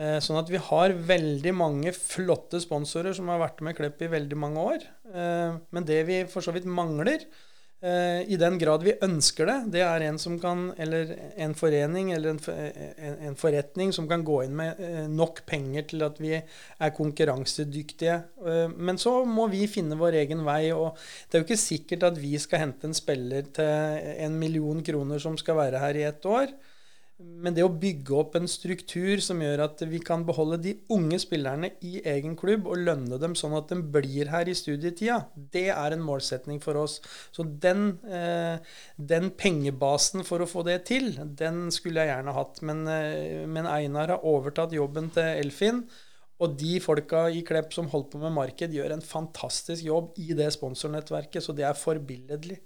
Eh, 0.00 0.18
sånn 0.22 0.38
at 0.40 0.50
vi 0.52 0.60
har 0.70 0.94
veldig 0.94 1.54
mange 1.56 1.92
flotte 1.96 2.60
sponsorer 2.62 3.16
som 3.16 3.28
har 3.32 3.40
vært 3.42 3.62
med 3.64 3.76
Klepp 3.78 4.02
i 4.04 4.12
veldig 4.12 4.38
mange 4.38 4.66
år. 4.74 4.84
Eh, 5.12 5.56
men 5.74 5.88
det 5.88 6.02
vi 6.08 6.22
for 6.30 6.44
så 6.44 6.54
vidt 6.56 6.68
mangler, 6.68 7.24
I 7.80 8.36
den 8.36 8.58
grad 8.60 8.82
vi 8.84 8.92
ønsker 9.00 9.48
det. 9.48 9.54
Det 9.72 9.80
er 9.80 10.02
en 10.04 10.18
som 10.20 10.34
kan, 10.40 10.66
eller 10.76 11.14
en 11.40 11.54
forening 11.56 12.10
eller 12.12 12.34
en, 12.34 12.40
en 13.30 13.38
forretning 13.40 13.92
som 13.96 14.08
kan 14.10 14.24
gå 14.26 14.42
inn 14.44 14.56
med 14.56 14.80
eh, 14.84 15.06
nok 15.08 15.42
penger 15.48 15.86
til 15.92 16.04
at 16.04 16.20
vi 16.20 16.34
er 16.36 16.92
konkurransedyktige. 16.96 18.18
Eh, 18.44 18.74
men 18.76 19.00
så 19.00 19.14
må 19.24 19.48
vi 19.52 19.64
finne 19.70 19.98
vår 20.00 20.18
egen 20.24 20.44
vei. 20.46 20.72
og 20.76 20.98
Det 21.28 21.38
er 21.38 21.42
jo 21.42 21.48
ikke 21.48 21.62
sikkert 21.62 22.08
at 22.10 22.20
vi 22.20 22.34
skal 22.42 22.66
hente 22.66 22.90
en 22.90 22.96
spiller 22.96 23.48
til 23.56 24.12
en 24.26 24.36
million 24.40 24.84
kroner 24.84 25.22
som 25.22 25.38
skal 25.40 25.58
være 25.62 25.80
her 25.80 26.00
i 26.00 26.06
ett 26.10 26.28
år. 26.28 26.52
Men 27.20 27.52
det 27.52 27.64
å 27.66 27.72
bygge 27.72 28.14
opp 28.16 28.36
en 28.38 28.48
struktur 28.48 29.20
som 29.20 29.42
gjør 29.44 29.60
at 29.66 29.82
vi 29.90 29.98
kan 30.04 30.22
beholde 30.24 30.56
de 30.64 30.72
unge 30.94 31.18
spillerne 31.20 31.68
i 31.84 31.98
egen 32.08 32.32
klubb 32.38 32.68
og 32.70 32.80
lønne 32.86 33.18
dem 33.20 33.34
sånn 33.36 33.56
at 33.58 33.68
de 33.68 33.76
blir 33.96 34.30
her 34.32 34.48
i 34.48 34.56
studietida, 34.56 35.18
det 35.36 35.66
er 35.74 35.96
en 35.96 36.04
målsetning 36.04 36.62
for 36.64 36.80
oss. 36.80 36.96
Så 37.28 37.44
den, 37.44 37.98
eh, 38.08 38.56
den 38.96 39.28
pengebasen 39.36 40.24
for 40.24 40.40
å 40.40 40.48
få 40.48 40.64
det 40.64 40.78
til, 40.88 41.12
den 41.36 41.68
skulle 41.74 42.06
jeg 42.06 42.14
gjerne 42.14 42.36
hatt. 42.38 42.62
Men, 42.62 42.86
eh, 42.88 43.44
men 43.44 43.68
Einar 43.68 44.14
har 44.16 44.24
overtatt 44.24 44.72
jobben 44.72 45.12
til 45.12 45.44
Elfin. 45.44 45.84
Og 46.40 46.56
de 46.56 46.80
folka 46.80 47.28
i 47.28 47.44
Klepp 47.44 47.74
som 47.76 47.90
holder 47.92 48.10
på 48.14 48.22
med 48.22 48.32
marked, 48.32 48.72
gjør 48.72 48.92
en 48.96 49.04
fantastisk 49.04 49.84
jobb 49.84 50.14
i 50.16 50.32
det 50.32 50.48
sponsornettverket, 50.56 51.44
så 51.44 51.52
det 51.52 51.68
er 51.68 51.76
forbilledlig 51.76 52.62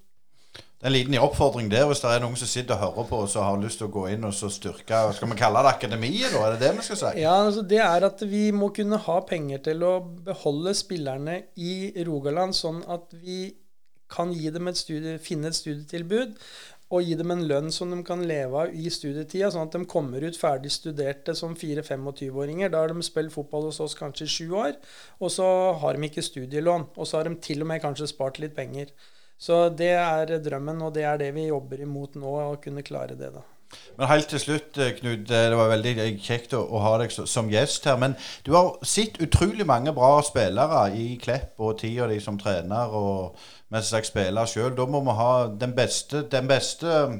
en 0.85 0.93
liten 0.93 1.17
oppfordring 1.17 1.71
der 1.73 1.87
hvis 1.89 2.03
det 2.05 2.11
er 2.13 2.23
noen 2.25 2.37
som 2.37 2.51
sitter 2.51 2.77
og 2.77 2.83
hører 2.83 3.09
på 3.09 3.21
og 3.25 3.37
har 3.41 3.63
lyst 3.63 3.81
til 3.81 3.89
å 3.89 3.95
gå 3.95 4.05
inn 4.13 4.27
og 4.29 4.35
styrke 4.37 5.01
Skal 5.17 5.31
vi 5.31 5.39
kalle 5.41 5.63
det 5.65 5.73
akademiet, 5.73 6.35
da? 6.35 6.43
Er 6.45 6.55
det 6.55 6.67
det 6.67 6.73
vi 6.77 6.85
skal 6.85 7.01
si? 7.01 7.13
Ja, 7.23 7.39
altså 7.47 7.65
det 7.75 7.81
er 7.81 8.09
at 8.11 8.25
vi 8.29 8.45
må 8.53 8.69
kunne 8.77 9.01
ha 9.07 9.19
penger 9.25 9.65
til 9.71 9.85
å 9.87 9.95
beholde 10.27 10.75
spillerne 10.77 11.41
i 11.57 11.93
Rogaland, 12.05 12.57
sånn 12.57 12.83
at 12.85 13.17
vi 13.17 13.55
kan 14.13 14.31
et 14.31 14.79
studie, 14.79 15.19
finne 15.19 15.49
et 15.49 15.57
studietilbud 15.57 16.37
og 16.93 17.03
gi 17.03 17.17
dem 17.19 17.33
en 17.33 17.47
lønn 17.49 17.73
som 17.73 17.91
de 17.91 18.03
kan 18.07 18.21
leve 18.29 18.61
av 18.61 18.75
i 18.77 18.91
studietida, 18.93 19.49
sånn 19.51 19.67
at 19.67 19.75
de 19.75 19.89
kommer 19.89 20.23
ut 20.23 20.37
ferdig 20.39 20.71
studerte 20.71 21.35
som 21.35 21.57
4-25-åringer. 21.59 22.71
Da 22.71 22.85
har 22.85 22.93
de 22.93 23.03
spilt 23.03 23.33
fotball 23.35 23.71
hos 23.71 23.81
oss 23.83 23.97
kanskje 23.99 24.29
i 24.29 24.35
sju 24.35 24.53
år, 24.61 24.77
og 25.19 25.33
så 25.33 25.49
har 25.81 25.97
de 25.97 26.07
ikke 26.07 26.23
studielån. 26.23 26.91
Og 26.95 27.09
så 27.09 27.19
har 27.19 27.31
de 27.31 27.41
til 27.43 27.65
og 27.65 27.71
med 27.73 27.83
kanskje 27.83 28.13
spart 28.13 28.39
litt 28.43 28.55
penger. 28.55 28.93
Så 29.39 29.69
det 29.77 29.93
er 29.99 30.39
drømmen, 30.41 30.83
og 30.83 30.95
det 30.95 31.05
er 31.09 31.19
det 31.21 31.33
vi 31.37 31.49
jobber 31.49 31.83
imot 31.85 32.15
nå, 32.21 32.37
å 32.55 32.63
kunne 32.63 32.85
klare 32.87 33.19
det. 33.19 33.33
da. 33.35 33.43
Men 33.97 34.09
helt 34.09 34.29
til 34.31 34.41
slutt, 34.41 34.79
eh, 34.79 34.93
Knut. 34.99 35.31
Eh, 35.31 35.49
det 35.51 35.57
var 35.59 35.71
veldig 35.71 35.95
eh, 35.99 36.19
kjekt 36.23 36.55
å, 36.55 36.65
ha 36.83 36.97
deg 36.99 37.15
som 37.15 37.51
gjest 37.51 37.87
her. 37.89 37.99
Men 38.01 38.17
du 38.47 38.53
har 38.57 38.77
sett 38.87 39.21
utrolig 39.23 39.67
mange 39.67 39.95
bra 39.97 40.17
spillere 40.27 40.87
i 40.99 41.15
Klepp 41.23 41.61
og 41.63 41.79
tida 41.83 42.09
di 42.11 42.21
som 42.23 42.39
trener 42.41 42.95
og 42.95 43.39
mens 43.75 43.93
jeg 43.93 44.07
spiller 44.07 44.51
sjøl. 44.51 44.75
Da 44.77 44.87
må 44.87 45.03
vi 45.07 45.19
ha 45.19 45.33
den 45.49 45.75
beste, 45.77 46.25
den 46.31 46.51
beste 46.51 47.11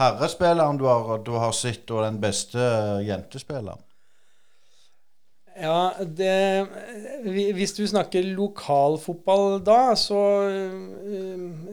herrespilleren 0.00 0.80
du 0.80 0.86
har, 0.90 1.18
du 1.24 1.34
har 1.38 1.52
sett, 1.52 1.90
og 1.90 2.04
den 2.04 2.20
beste 2.20 2.60
jentespilleren. 3.06 3.80
Ja, 5.54 5.94
det, 6.02 6.66
Hvis 7.54 7.76
du 7.76 7.84
snakker 7.86 8.26
lokalfotball 8.34 9.60
da, 9.62 9.94
så, 9.94 10.20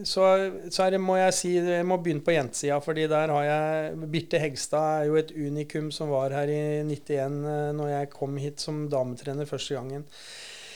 så, 0.05 0.25
så 0.69 0.89
det, 0.93 0.99
må 1.01 1.17
jeg 1.17 1.33
si 1.33 1.55
jeg 1.57 1.87
må 1.89 1.97
begynne 1.97 2.21
på 2.25 2.35
jentesida. 2.35 2.77
fordi 2.83 3.07
der 3.09 3.33
har 3.33 3.47
jeg 3.47 4.09
Birte 4.13 4.41
Hegstad 4.41 5.01
er 5.01 5.09
jo 5.09 5.17
et 5.17 5.33
unikum 5.33 5.89
som 5.91 6.13
var 6.13 6.35
her 6.35 6.51
i 6.53 6.61
91 6.85 7.17
eh, 7.17 7.71
når 7.77 7.93
jeg 7.95 8.11
kom 8.13 8.37
hit 8.37 8.61
som 8.61 8.85
dametrener 8.91 9.49
første 9.49 9.79
gangen. 9.79 10.05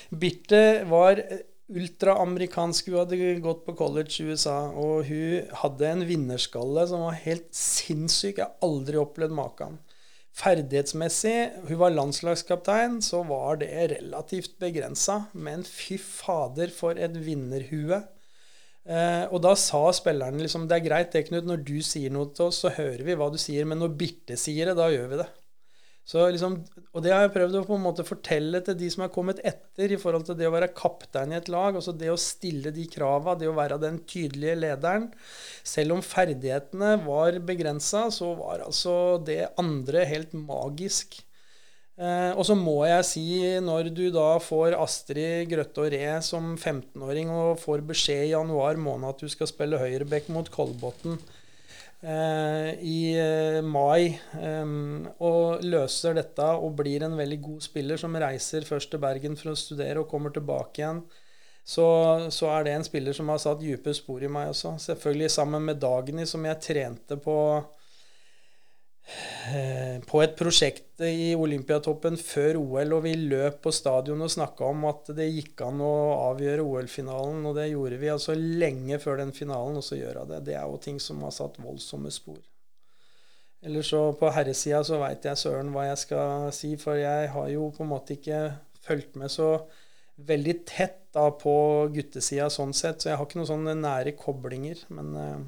Birte 0.10 0.64
var 0.90 1.22
ultraamerikansk. 1.70 2.90
Hun 2.90 3.04
hadde 3.04 3.34
gått 3.44 3.66
på 3.66 3.78
college 3.78 4.22
i 4.22 4.32
USA, 4.32 4.72
og 4.74 5.06
hun 5.10 5.56
hadde 5.62 5.92
en 5.92 6.06
vinnerskalle 6.10 6.86
som 6.90 7.06
var 7.06 7.22
helt 7.26 7.52
sinnssyk. 7.54 8.40
Jeg 8.40 8.46
har 8.46 8.66
aldri 8.66 9.02
opplevd 9.02 9.36
maken. 9.36 9.80
Ferdighetsmessig, 10.36 11.38
hun 11.70 11.80
var 11.80 11.94
landslagskaptein, 11.94 13.00
så 13.04 13.22
var 13.24 13.62
det 13.62 13.70
relativt 13.94 14.58
begrensa. 14.60 15.22
Men 15.32 15.64
fy 15.64 15.96
fader, 16.02 16.74
for 16.76 17.00
et 17.00 17.16
vinnerhue. 17.24 18.02
Eh, 18.86 19.24
og 19.32 19.40
da 19.42 19.56
sa 19.58 19.88
spillerne 19.98 20.44
liksom 20.44 20.68
Det 20.70 20.76
er 20.76 20.84
greit, 20.86 21.16
det, 21.16 21.24
Knut, 21.30 21.48
når 21.50 21.64
du 21.66 21.80
sier 21.82 22.12
noe 22.14 22.30
til 22.36 22.52
oss, 22.52 22.60
så 22.66 22.74
hører 22.76 23.02
vi 23.08 23.16
hva 23.18 23.32
du 23.32 23.40
sier. 23.42 23.66
Men 23.70 23.80
når 23.82 23.96
Birte 23.98 24.38
sier 24.40 24.70
det, 24.70 24.76
da 24.78 24.92
gjør 24.92 25.14
vi 25.14 25.22
det. 25.24 25.30
Liksom, 26.06 26.60
og 26.94 27.02
det 27.02 27.10
har 27.10 27.24
jeg 27.24 27.34
prøvd 27.34 27.56
å 27.58 27.64
på 27.66 27.78
en 27.80 27.86
måte 27.88 28.06
fortelle 28.06 28.60
til 28.62 28.78
de 28.78 28.90
som 28.94 29.02
har 29.06 29.12
kommet 29.14 29.40
etter, 29.42 29.90
i 29.90 29.98
forhold 29.98 30.28
til 30.28 30.38
det 30.38 30.46
å 30.46 30.54
være 30.54 30.70
kaptein 30.78 31.34
i 31.34 31.40
et 31.40 31.50
lag. 31.50 31.74
altså 31.74 31.96
Det 31.98 32.12
å 32.14 32.20
stille 32.20 32.70
de 32.76 32.86
krava, 32.86 33.34
det 33.34 33.50
å 33.50 33.58
være 33.58 33.82
den 33.82 33.98
tydelige 34.06 34.60
lederen. 34.62 35.10
Selv 35.66 35.98
om 35.98 36.06
ferdighetene 36.06 36.96
var 37.08 37.40
begrensa, 37.42 38.06
så 38.14 38.36
var 38.38 38.68
altså 38.68 39.18
det 39.26 39.48
andre 39.58 40.06
helt 40.06 40.38
magisk. 40.38 41.24
Eh, 41.96 42.32
og 42.36 42.44
så 42.44 42.58
må 42.60 42.82
jeg 42.86 43.08
si, 43.08 43.26
når 43.64 43.90
du 43.96 44.10
da 44.14 44.36
får 44.44 44.76
Astrid 44.78 45.48
Grøtte 45.48 45.86
og 45.86 45.94
Re 45.94 46.18
som 46.28 46.54
15-åring 46.58 47.32
og 47.32 47.62
får 47.62 47.86
beskjed 47.88 48.28
i 48.28 48.34
januar 48.34 48.76
måned 48.76 49.14
at 49.14 49.24
du 49.24 49.32
skal 49.32 49.48
spille 49.48 49.80
høyreback 49.80 50.28
mot 50.36 50.52
Kolbotn 50.52 51.16
i 52.06 53.00
eh, 53.18 53.60
mai 53.66 54.14
og 55.26 55.64
løser 55.66 56.18
dette 56.20 56.50
og 56.62 56.76
blir 56.78 57.06
en 57.06 57.16
veldig 57.18 57.40
god 57.42 57.66
spiller 57.66 57.98
som 57.98 58.18
reiser 58.22 58.68
først 58.68 58.92
til 58.94 59.02
Bergen 59.02 59.38
for 59.40 59.54
å 59.54 59.58
studere 59.58 60.04
og 60.04 60.12
kommer 60.12 60.34
tilbake 60.36 60.84
igjen, 60.84 61.00
så, 61.66 61.88
så 62.30 62.52
er 62.54 62.68
det 62.68 62.76
en 62.76 62.86
spiller 62.86 63.16
som 63.18 63.32
har 63.34 63.42
satt 63.42 63.64
dype 63.64 63.94
spor 63.98 64.22
i 64.22 64.30
meg 64.30 64.52
også. 64.52 64.76
Selvfølgelig 64.84 65.32
sammen 65.34 65.66
med 65.66 65.82
Dagny, 65.82 66.28
som 66.30 66.46
jeg 66.46 66.62
trente 66.62 67.18
på 67.18 67.40
Eh, 67.58 67.85
på 70.10 70.22
et 70.24 70.34
prosjekt 70.38 71.04
i 71.06 71.36
Olympiatoppen 71.38 72.18
før 72.18 72.58
OL, 72.58 72.96
og 72.98 73.04
vi 73.06 73.14
løp 73.20 73.60
på 73.66 73.74
stadion 73.76 74.26
og 74.26 74.32
snakka 74.34 74.72
om 74.72 74.88
at 74.90 75.12
det 75.18 75.28
gikk 75.30 75.62
an 75.68 75.84
å 75.86 75.94
avgjøre 76.32 76.66
OL-finalen, 76.66 77.46
og 77.46 77.56
det 77.60 77.68
gjorde 77.70 78.00
vi 78.02 78.10
altså 78.10 78.34
lenge 78.36 78.98
før 79.04 79.22
den 79.22 79.34
finalen, 79.36 79.78
og 79.78 79.86
så 79.86 80.00
gjøre 80.00 80.26
det. 80.32 80.42
Det 80.50 80.58
er 80.58 80.66
jo 80.66 80.82
ting 80.82 80.98
som 81.04 81.22
har 81.26 81.36
satt 81.36 81.62
voldsomme 81.62 82.12
spor. 82.14 82.42
Eller 83.66 83.86
så 83.86 84.02
på 84.18 84.30
herresida 84.34 84.82
så 84.86 85.00
veit 85.02 85.26
jeg 85.26 85.42
søren 85.42 85.72
hva 85.74 85.88
jeg 85.88 86.02
skal 86.02 86.50
si, 86.54 86.74
for 86.82 86.98
jeg 86.98 87.30
har 87.34 87.50
jo 87.54 87.70
på 87.76 87.86
en 87.86 87.94
måte 87.94 88.18
ikke 88.18 88.42
fulgt 88.86 89.18
med 89.22 89.34
så 89.34 89.52
veldig 90.26 90.58
tett 90.70 91.02
da 91.16 91.28
på 91.34 91.54
guttesida 91.94 92.50
sånn 92.52 92.74
sett, 92.78 93.02
så 93.02 93.12
jeg 93.12 93.20
har 93.20 93.28
ikke 93.28 93.40
noen 93.42 93.54
sånne 93.54 93.78
nære 93.84 94.18
koblinger. 94.18 94.82
men... 94.90 95.14
Eh, 95.22 95.46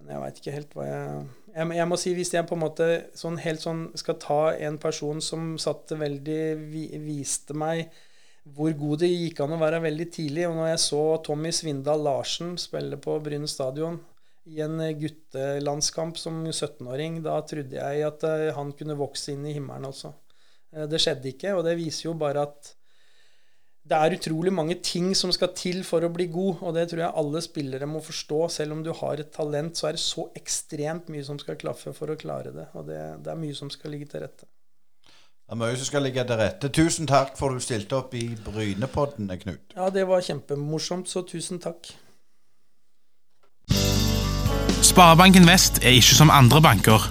men 0.00 0.14
jeg 0.14 0.22
veit 0.22 0.38
ikke 0.40 0.54
helt 0.54 0.74
hva 0.76 0.84
jeg 0.86 1.24
Jeg, 1.50 1.66
jeg, 1.76 1.86
må 1.88 1.96
si 1.98 2.12
Hvis 2.14 2.34
jeg 2.34 2.46
på 2.46 2.56
en 2.56 2.62
måte 2.62 2.86
sånn 3.18 3.40
helt 3.42 3.62
sånn 3.64 3.88
skal 3.98 4.18
ta 4.22 4.42
en 4.54 4.78
person 4.82 5.22
som 5.24 5.56
satte 5.60 5.98
veldig 5.98 6.42
vi, 6.70 6.86
viste 7.02 7.56
meg 7.58 7.90
hvor 8.56 8.72
god 8.72 9.02
det 9.02 9.10
gikk 9.10 9.42
an 9.44 9.54
å 9.54 9.60
være 9.60 9.82
veldig 9.84 10.06
tidlig. 10.14 10.46
Og 10.48 10.56
når 10.56 10.72
jeg 10.72 10.82
så 10.86 11.02
Tommy 11.26 11.52
Svindal 11.54 12.02
Larsen 12.06 12.56
spille 12.58 12.98
på 13.02 13.18
Bryn 13.22 13.46
stadion 13.50 14.00
i 14.50 14.62
en 14.64 14.80
guttelandskamp 14.98 16.18
som 16.18 16.40
17-åring, 16.48 17.20
da 17.22 17.36
trodde 17.46 17.76
jeg 17.76 18.06
at 18.06 18.24
eh, 18.26 18.48
han 18.56 18.72
kunne 18.74 18.98
vokse 18.98 19.34
inn 19.34 19.44
i 19.46 19.54
himmelen 19.54 19.90
også. 19.90 20.10
Eh, 20.72 20.86
det 20.90 21.02
skjedde 21.02 21.34
ikke, 21.34 21.54
og 21.58 21.66
det 21.68 21.76
viser 21.78 22.08
jo 22.08 22.16
bare 22.18 22.46
at 22.48 22.72
det 23.88 23.96
er 23.96 24.14
utrolig 24.14 24.52
mange 24.54 24.76
ting 24.84 25.10
som 25.16 25.32
skal 25.34 25.50
til 25.56 25.80
for 25.88 26.04
å 26.04 26.12
bli 26.12 26.28
god, 26.30 26.60
og 26.62 26.76
det 26.76 26.86
tror 26.90 27.02
jeg 27.02 27.16
alle 27.22 27.40
spillere 27.42 27.88
må 27.90 28.02
forstå. 28.04 28.40
Selv 28.52 28.76
om 28.76 28.84
du 28.86 28.92
har 28.94 29.22
et 29.22 29.32
talent, 29.34 29.76
så 29.76 29.88
er 29.88 29.96
det 29.96 30.02
så 30.04 30.28
ekstremt 30.36 31.08
mye 31.10 31.24
som 31.26 31.40
skal 31.40 31.58
klaffe 31.60 31.94
for 31.96 32.12
å 32.12 32.18
klare 32.20 32.52
det. 32.54 32.68
Og 32.78 32.86
det, 32.90 33.00
det 33.24 33.32
er 33.32 33.40
mye 33.40 33.56
som 33.56 33.72
skal 33.72 33.96
ligge 33.96 34.10
til 34.12 34.22
rette. 34.26 34.46
Det 35.10 35.56
er 35.56 35.58
mye 35.58 35.80
som 35.80 35.88
skal 35.88 36.06
ligge 36.06 36.22
til 36.28 36.38
rette. 36.38 36.70
Tusen 36.70 37.10
takk 37.10 37.32
for 37.40 37.50
at 37.50 37.58
du 37.58 37.64
stilte 37.64 37.98
opp 37.98 38.14
i 38.14 38.28
Brynepodden, 38.44 39.32
Knut. 39.42 39.74
Ja, 39.74 39.88
det 39.90 40.06
var 40.06 40.22
kjempemorsomt, 40.22 41.10
så 41.10 41.24
tusen 41.26 41.58
takk. 41.58 41.90
Sparebanken 44.86 45.48
Vest 45.50 45.82
er 45.82 45.98
ikke 45.98 46.20
som 46.20 46.30
andre 46.30 46.62
banker. 46.62 47.10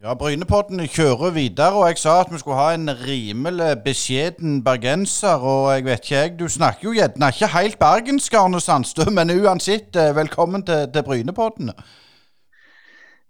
Ja, 0.00 0.14
Brynepodden 0.16 0.80
kjører 0.88 1.34
videre, 1.36 1.76
og 1.76 1.90
jeg 1.90 1.98
sa 2.00 2.14
at 2.22 2.30
vi 2.32 2.38
skulle 2.40 2.56
ha 2.56 2.70
en 2.72 2.88
rimelig 3.02 3.82
beskjeden 3.84 4.62
bergenser. 4.64 5.42
Og 5.44 5.66
jeg 5.74 5.84
vet 5.84 6.06
ikke, 6.06 6.14
jeg, 6.14 6.30
du 6.38 6.46
snakker 6.48 6.86
jo 6.88 6.94
gjerne 6.96 7.28
ikke 7.28 7.50
helt 7.52 7.76
bergensk, 7.82 8.38
Arne 8.40 8.62
Sandstø, 8.64 9.10
men 9.12 9.34
uansett, 9.34 9.92
eh, 9.92 10.14
velkommen 10.16 10.64
til, 10.64 10.86
til 10.94 11.04
Brynepodden. 11.04 11.74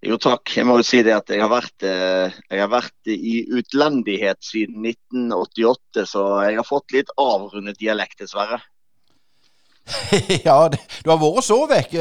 Jo 0.06 0.20
takk. 0.22 0.54
Jeg 0.54 0.68
må 0.70 0.78
jo 0.78 0.86
si 0.86 1.02
det 1.02 1.16
at 1.16 1.34
jeg 1.34 1.42
har 1.42 1.50
vært, 1.50 1.74
eh, 1.82 2.38
jeg 2.54 2.62
har 2.62 2.70
vært 2.70 3.10
i 3.18 3.34
utlendighet 3.50 4.38
siden 4.38 4.86
1988, 4.86 6.06
så 6.14 6.28
jeg 6.46 6.62
har 6.62 6.70
fått 6.70 6.94
litt 6.94 7.10
avrundet 7.18 7.82
dialekt, 7.82 8.20
dessverre. 8.22 8.62
ja, 10.46 10.56
du 10.70 11.10
har 11.10 11.20
vært 11.20 11.46
så 11.46 11.60
vekk, 11.70 11.94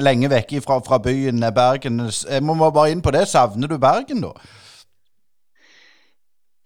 lenge, 0.00 0.30
vekk 0.32 0.56
fra, 0.64 0.80
fra, 0.84 0.98
byen 1.02 1.44
Bergen. 1.54 2.02
Jeg 2.08 2.44
må 2.44 2.56
bare 2.70 2.90
inn 2.92 3.04
på 3.04 3.12
det. 3.14 3.26
Savner 3.30 3.70
du 3.70 3.78
Bergen, 3.80 4.24
da? 4.24 4.34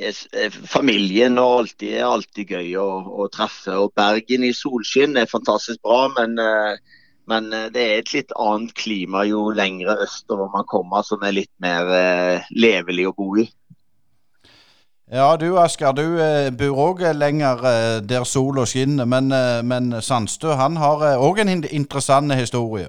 Eh, 0.03 0.51
familien 0.67 1.39
og 1.39 1.61
alltid, 1.61 1.93
er 1.95 2.09
alltid 2.09 2.51
gøy 2.51 2.75
å, 2.83 2.89
å, 3.23 3.29
treffe. 3.33 3.77
Og 3.79 3.93
Bergen 3.97 4.47
i 4.47 4.55
solskinn 4.57 5.17
er 5.21 5.31
fantastisk 5.31 5.81
bra, 5.87 6.09
men, 6.17 6.35
eh, 6.43 6.99
men, 7.31 7.53
eh, 7.55 7.69
det 7.75 7.85
er 7.85 8.03
et 8.03 8.15
litt 8.17 8.35
annet 8.35 8.75
klima 8.75 9.23
jo 9.29 9.47
lengre 9.55 9.95
østover 10.03 10.51
man 10.53 10.67
kommer, 10.71 11.07
som 11.07 11.23
er 11.23 11.39
litt 11.39 11.53
mer 11.63 11.95
levelig 12.51 13.07
å 13.11 13.15
bo 13.17 13.31
i. 13.39 13.47
Ja, 15.13 15.37
du 15.37 15.59
Asker, 15.61 15.93
du 15.93 16.17
eh, 16.17 16.49
bor 16.49 16.79
òg 16.81 17.03
lenger 17.13 17.61
eh, 17.69 17.97
der 18.01 18.25
sola 18.25 18.65
skinner. 18.65 19.05
Men, 19.05 19.33
eh, 19.33 19.61
men 19.63 19.93
Sandstø 20.01 20.57
han 20.57 20.79
har 20.81 21.05
òg 21.21 21.43
en 21.43 21.53
interessant 21.65 22.33
historie. 22.33 22.89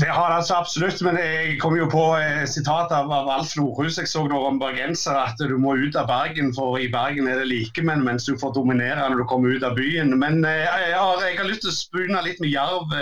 Det 0.00 0.08
har 0.08 0.24
han 0.24 0.38
altså 0.38 0.54
absolutt, 0.56 1.02
men 1.04 1.18
jeg 1.20 1.58
kom 1.60 1.74
jo 1.76 1.84
på 1.92 2.00
et 2.16 2.48
sitat 2.48 2.94
av, 2.96 3.10
av 3.12 3.28
Alf 3.28 3.52
Nordhus. 3.58 3.98
Jeg 4.00 4.08
så 4.08 4.24
noe 4.24 4.48
om 4.48 4.56
bergensere, 4.58 5.26
at 5.28 5.36
du 5.36 5.58
må 5.60 5.74
ut 5.76 5.98
av 6.00 6.08
Bergen, 6.08 6.48
for 6.56 6.78
i 6.80 6.88
Bergen 6.90 7.28
er 7.28 7.42
det 7.42 7.50
likemenn, 7.50 8.00
mens 8.06 8.24
du 8.24 8.32
får 8.40 8.54
dominere 8.56 9.04
når 9.04 9.20
du 9.20 9.26
kommer 9.28 9.52
ut 9.52 9.68
av 9.68 9.76
byen. 9.76 10.16
Men 10.16 10.40
eh, 10.48 10.64
jeg, 10.64 10.96
har, 10.96 11.20
jeg, 11.28 11.36
har, 11.42 11.50
lyst 11.50 11.66
til 11.66 11.74
å 11.74 11.76
spune 11.76 12.24
litt 12.24 12.40
med 12.40 12.54
Jerv. 12.56 12.96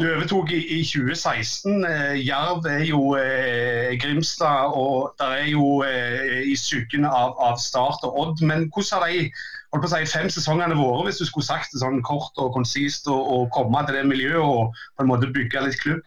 Du 0.00 0.06
overtok 0.08 0.50
i, 0.50 0.60
i 0.78 0.84
2016. 0.84 1.84
Eh, 1.84 2.26
Jerv 2.26 2.64
er 2.66 2.84
jo 2.88 3.12
eh, 3.18 3.92
Grimstad, 4.00 4.72
og 4.72 5.12
det 5.20 5.28
er 5.40 5.48
jo 5.52 5.66
eh, 5.84 6.40
i 6.48 6.56
skyggen 6.56 7.04
av, 7.04 7.36
av, 7.36 7.58
Start 7.60 8.06
og 8.08 8.16
Odd. 8.22 8.40
Men 8.40 8.70
hvordan 8.72 9.02
har 9.02 9.10
de 9.10 9.26
holdt 9.72 9.84
på 9.84 9.90
å 9.90 9.92
si, 9.92 10.08
fem 10.08 10.30
sesongene 10.32 10.78
våre, 10.80 11.04
hvis 11.06 11.20
du 11.20 11.26
skulle 11.28 11.46
sagt 11.46 11.74
det 11.74 11.82
sånn 11.84 12.00
kort 12.08 12.40
og 12.40 12.54
konsist, 12.56 13.10
og, 13.12 13.50
komme 13.52 13.84
til 13.86 14.00
det 14.00 14.06
miljøet 14.08 14.40
og 14.40 14.72
på 14.96 15.04
en 15.04 15.12
måte 15.12 15.30
bygge 15.34 15.66
litt 15.66 15.80
klubb? 15.84 16.00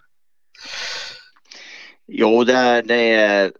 Jo, 2.10 2.32
det, 2.46 2.58
det 2.90 3.00
er 3.14 3.54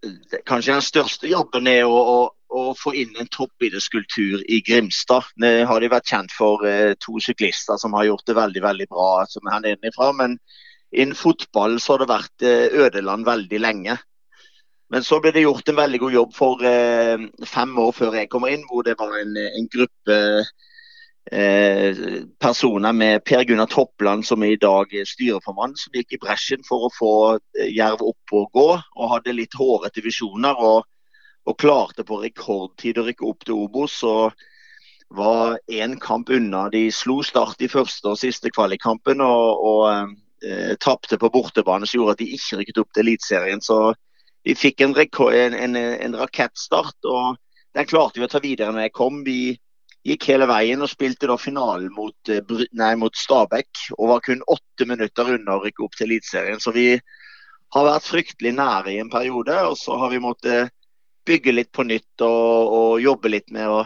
kanskje 0.46 0.74
den 0.74 0.86
største 0.86 1.30
jobben 1.30 1.70
er 1.70 1.86
å 1.86 2.34
å 2.54 2.74
få 2.78 2.94
inn 2.98 3.16
en 3.20 3.30
toppidrettskultur 3.32 4.44
i 4.52 4.62
Grimstad. 4.66 5.32
Nå 5.42 5.52
har 5.70 5.82
de 5.82 5.92
vært 5.92 6.12
kjent 6.12 6.34
for 6.36 6.66
eh, 6.68 6.94
to 7.02 7.20
syklister 7.24 7.80
som 7.82 7.96
har 7.98 8.08
gjort 8.10 8.26
det 8.28 8.38
veldig 8.38 8.64
veldig 8.66 8.90
bra 8.92 9.10
som 9.30 9.48
er 9.52 9.64
nedenifra, 9.64 10.12
men 10.18 10.38
innen 10.96 11.18
fotball 11.18 11.80
så 11.82 11.96
har 11.96 12.04
det 12.04 12.12
vært 12.12 12.46
eh, 12.46 12.68
ødeland 12.86 13.28
veldig 13.28 13.62
lenge. 13.62 13.98
Men 14.94 15.04
så 15.04 15.18
ble 15.20 15.34
det 15.34 15.48
gjort 15.48 15.68
en 15.72 15.80
veldig 15.82 16.00
god 16.04 16.20
jobb 16.20 16.36
for 16.38 16.62
eh, 16.70 17.26
fem 17.50 17.74
år 17.82 17.92
før 17.98 18.20
jeg 18.20 18.30
kommer 18.32 18.54
inn, 18.54 18.68
hvor 18.70 18.86
det 18.86 18.98
var 19.02 19.18
en, 19.22 19.36
en 19.36 19.72
gruppe 19.74 20.22
personer 21.26 22.94
med 22.94 23.24
Per 23.26 23.48
Gunnar 23.50 23.66
Toppland, 23.66 24.22
som 24.28 24.44
er 24.46 24.52
i 24.54 24.60
dag 24.62 24.92
styreformann, 25.10 25.72
som 25.74 25.96
gikk 25.98 26.14
i 26.14 26.20
bresjen 26.22 26.62
for 26.68 26.86
å 26.86 26.92
få 26.94 27.14
Jerv 27.66 28.04
opp 28.06 28.36
og 28.38 28.52
gå, 28.54 28.66
og 28.78 29.10
hadde 29.10 29.34
litt 29.34 29.58
hårete 29.58 30.04
visjoner. 30.06 30.54
og 30.54 30.86
og 31.46 31.58
klarte 31.62 32.06
på 32.08 32.20
rekordtid 32.24 32.98
å 32.98 33.06
rykke 33.08 33.26
opp 33.30 33.46
til 33.46 33.58
Obos. 33.66 34.02
og 34.04 34.34
var 35.10 35.60
én 35.68 36.00
kamp 36.00 36.30
unna. 36.30 36.70
De 36.70 36.92
slo 36.92 37.22
Start 37.24 37.62
i 37.62 37.70
første 37.70 38.10
og 38.10 38.20
siste 38.20 38.52
kvalikkampen 38.54 39.22
og, 39.22 39.66
og 39.66 40.16
eh, 40.44 40.74
tapte 40.82 41.20
på 41.22 41.30
bortebane, 41.34 41.88
som 41.88 42.00
gjorde 42.00 42.16
at 42.18 42.24
de 42.24 42.32
ikke 42.38 42.62
rykket 42.62 42.82
opp 42.82 42.94
til 42.94 43.06
Eliteserien. 43.06 43.62
Så 43.62 43.94
vi 44.46 44.56
fikk 44.58 44.82
en, 44.86 44.96
en, 44.96 45.56
en, 45.58 45.78
en, 45.78 46.18
rakettstart, 46.22 46.98
og 47.06 47.38
den 47.78 47.88
klarte 47.90 48.22
vi 48.22 48.28
å 48.28 48.32
ta 48.32 48.42
videre 48.44 48.74
når 48.74 48.88
jeg 48.88 48.96
kom. 48.98 49.22
Vi 49.26 49.56
gikk 50.06 50.28
hele 50.30 50.46
veien 50.50 50.84
og 50.86 50.92
spilte 50.92 51.30
da 51.30 51.38
finalen 51.42 51.92
mot, 51.96 52.18
eh, 52.30 52.56
nei, 52.78 52.94
mot 53.00 53.16
Stabæk 53.18 53.88
og 53.98 54.10
var 54.14 54.26
kun 54.26 54.44
åtte 54.52 54.90
minutter 54.90 55.36
unna 55.38 55.58
å 55.58 55.64
rykke 55.64 55.86
opp 55.86 55.98
til 55.98 56.10
Eliteserien. 56.10 56.62
Så 56.62 56.74
vi 56.76 56.92
har 57.76 57.88
vært 57.88 58.08
fryktelig 58.08 58.54
nære 58.56 58.94
i 58.94 59.00
en 59.02 59.12
periode, 59.12 59.56
og 59.70 59.78
så 59.80 59.98
har 60.00 60.14
vi 60.14 60.22
måttet 60.24 60.75
bygge 61.26 61.54
litt 61.56 61.72
på 61.72 61.84
nytt 61.84 62.24
og, 62.26 62.74
og, 62.78 62.90
jobbe 63.02 63.32
litt 63.34 63.52
med 63.54 63.70
å 63.70 63.84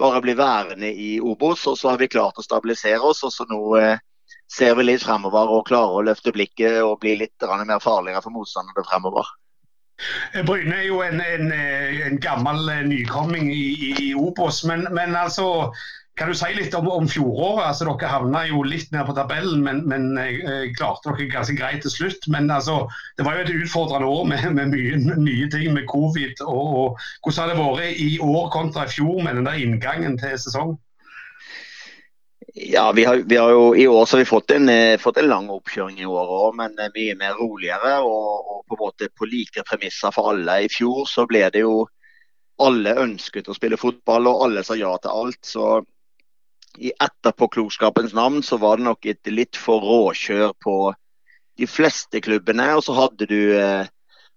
bare 0.00 0.20
bli 0.24 0.34
værende 0.36 0.90
i 0.90 1.10
Obos. 1.20 1.66
Og 1.70 1.78
så 1.78 1.92
har 1.92 2.00
vi 2.00 2.10
klart 2.10 2.38
å 2.38 2.44
stabilisere 2.44 3.00
oss, 3.00 3.22
og 3.26 3.34
så 3.34 3.46
nå 3.50 3.60
eh, 3.80 4.00
ser 4.50 4.74
vi 4.78 4.88
litt 4.88 5.04
fremover 5.04 5.52
og 5.54 5.68
klarer 5.68 6.00
å 6.00 6.06
løfte 6.08 6.34
blikket 6.34 6.80
og 6.82 6.98
bli 7.04 7.16
litt 7.20 7.48
mer 7.66 7.82
farligere 7.82 8.22
for 8.24 8.34
motstanderne 8.34 8.86
fremover. 8.88 9.28
Bryne 10.48 10.78
er 10.78 10.86
jo 10.86 11.02
en, 11.04 11.20
en, 11.20 11.50
en 11.52 12.20
gammel 12.24 12.68
eh, 12.72 12.84
nykomming 12.88 13.50
i, 13.52 13.64
i 14.06 14.12
Obos, 14.16 14.62
men, 14.64 14.86
men 14.96 15.16
altså 15.16 15.72
kan 16.20 16.28
du 16.28 16.36
si 16.36 16.50
litt 16.52 16.74
om, 16.76 16.84
om 16.92 17.06
fjoråret? 17.08 17.62
Altså, 17.64 17.86
dere 17.88 18.10
havna 18.12 18.42
jo 18.44 18.60
litt 18.60 18.90
ned 18.92 19.06
på 19.08 19.14
tabellen, 19.16 19.62
men, 19.64 19.78
men 19.88 20.10
eh, 20.20 20.66
klarte 20.76 21.14
dere 21.14 21.30
ganske 21.32 21.54
greit 21.56 21.80
til 21.80 21.94
slutt. 21.94 22.26
Men 22.28 22.50
altså, 22.52 22.82
det 23.16 23.24
var 23.24 23.38
jo 23.38 23.46
et 23.46 23.54
utfordrende 23.62 24.10
år 24.10 24.26
med, 24.28 24.44
med 24.58 24.74
mye 24.74 25.16
nye 25.16 25.48
ting 25.48 25.72
med 25.72 25.88
covid. 25.88 26.42
Og, 26.44 26.74
og, 26.82 27.00
hvordan 27.24 27.40
har 27.40 27.54
det 27.54 27.62
vært 27.62 28.04
i 28.04 28.10
år 28.20 28.50
kontra 28.52 28.84
i 28.84 28.92
fjor 28.92 29.22
med 29.24 29.40
den 29.40 29.48
der 29.48 29.64
inngangen 29.64 30.18
til 30.20 30.36
sesong? 30.42 30.74
Ja, 32.52 32.92
vi 32.92 33.06
har, 33.08 33.22
vi 33.24 33.38
har, 33.40 33.50
jo 33.54 33.70
I 33.78 33.86
år 33.88 34.04
så 34.04 34.18
har 34.18 34.24
vi 34.26 34.28
fått 34.28 34.52
en, 34.52 34.68
eh, 34.68 34.98
fått 35.00 35.22
en 35.22 35.30
lang 35.30 35.48
oppkjøring 35.54 36.02
i 36.02 36.08
år 36.08 36.34
òg, 36.36 36.58
men 36.58 36.76
eh, 36.76 36.92
mye 36.98 37.14
mer 37.16 37.38
roligere 37.38 37.94
og, 38.04 38.26
og, 38.42 38.60
på 38.68 38.76
en 38.76 38.82
måte 38.82 39.08
på 39.16 39.28
like 39.30 39.64
premisser 39.64 40.12
for 40.12 40.34
alle. 40.34 40.66
I 40.66 40.68
fjor 40.68 41.06
så 41.08 41.24
ble 41.30 41.46
det 41.54 41.64
jo 41.64 41.86
alle 42.60 42.92
ønsket 43.06 43.48
å 43.48 43.56
spille 43.56 43.80
fotball, 43.80 44.28
og 44.28 44.44
alle 44.44 44.64
sa 44.66 44.76
ja 44.76 44.92
til 45.00 45.14
alt. 45.22 45.40
Så 45.46 45.70
i 46.78 46.92
etterpåklokskapens 47.00 48.14
navn 48.14 48.42
så 48.42 48.56
var 48.60 48.78
det 48.78 48.86
nok 48.86 49.06
et 49.10 49.30
litt 49.32 49.58
for 49.58 49.82
råkjør 49.82 50.52
på 50.62 50.76
de 51.58 51.66
fleste 51.66 52.22
klubbene. 52.22 52.68
Og 52.76 52.84
så 52.86 52.94
hadde 52.96 53.26
du, 53.26 53.40
eh, 53.58 53.88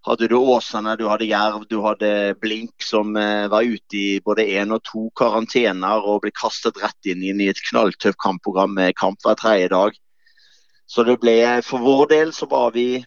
hadde 0.07 0.27
du 0.27 0.35
Åsane, 0.39 0.97
du 0.97 1.07
hadde 1.07 1.29
Jerv, 1.29 1.67
du 1.69 1.81
hadde 1.85 2.35
Blink 2.41 2.73
som 2.83 3.15
eh, 3.17 3.47
var 3.47 3.63
ute 3.63 3.99
i 3.99 4.19
både 4.25 4.47
én 4.47 4.73
og 4.73 4.83
to 4.83 5.09
karantener 5.15 6.03
og 6.03 6.23
ble 6.25 6.31
kastet 6.31 6.81
rett 6.81 7.11
inn, 7.11 7.23
i 7.23 7.49
et 7.51 7.63
knalltøft 7.69 8.19
kampprogram 8.19 8.73
med 8.75 8.95
kamp 8.95 9.21
hver 9.23 9.39
tredje 9.39 9.69
dag. 9.69 9.99
Så 10.87 11.03
det 11.07 11.19
ble, 11.21 11.37
for 11.63 11.79
vår 11.79 12.07
del 12.11 12.33
så 12.33 12.49
var 12.49 12.73
vi 12.75 13.03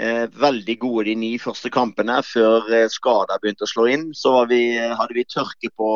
Eh, 0.00 0.28
veldig 0.32 0.78
gode 0.80 1.04
de 1.10 1.14
ni 1.18 1.30
første 1.38 1.68
kampene. 1.72 2.20
Før 2.24 2.68
eh, 2.72 2.86
skada 2.88 3.36
begynte 3.42 3.66
å 3.66 3.70
slå 3.70 3.88
inn, 3.90 4.06
så 4.16 4.46
vi, 4.48 4.62
hadde 4.78 5.16
vi 5.16 5.26
tørke 5.28 5.68
på 5.76 5.90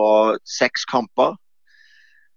seks 0.44 0.84
kamper. 0.90 1.38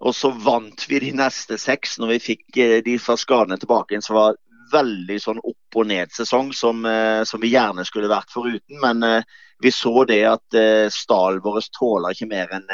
Og 0.05 0.13
så 0.15 0.29
vant 0.29 0.83
vi 0.89 0.99
de 1.01 1.13
neste 1.17 1.57
seks 1.57 1.97
når 1.97 2.13
vi 2.15 2.19
fikk 2.31 2.59
eh, 2.61 2.77
de 2.85 2.97
fra 3.01 3.17
skadene 3.17 3.57
tilbake 3.57 3.93
igjen. 3.93 4.05
Så 4.05 4.13
var 4.17 4.37
veldig 4.71 5.17
sånn 5.23 5.41
opp 5.41 5.79
og 5.79 5.87
ned-sesong 5.89 6.51
som, 6.53 6.85
eh, 6.85 7.23
som, 7.25 7.41
vi 7.41 7.53
gjerne 7.55 7.85
skulle 7.87 8.11
vært 8.11 8.33
foruten. 8.33 8.77
Men 8.83 9.03
eh, 9.03 9.37
vi 9.63 9.73
så 9.73 10.03
det 10.05 10.21
at 10.29 10.57
stallen 10.93 11.41
vår 11.41 11.63
tåler 11.73 12.13
ikke 12.13 12.29
mer 12.29 12.51
enn 12.53 12.67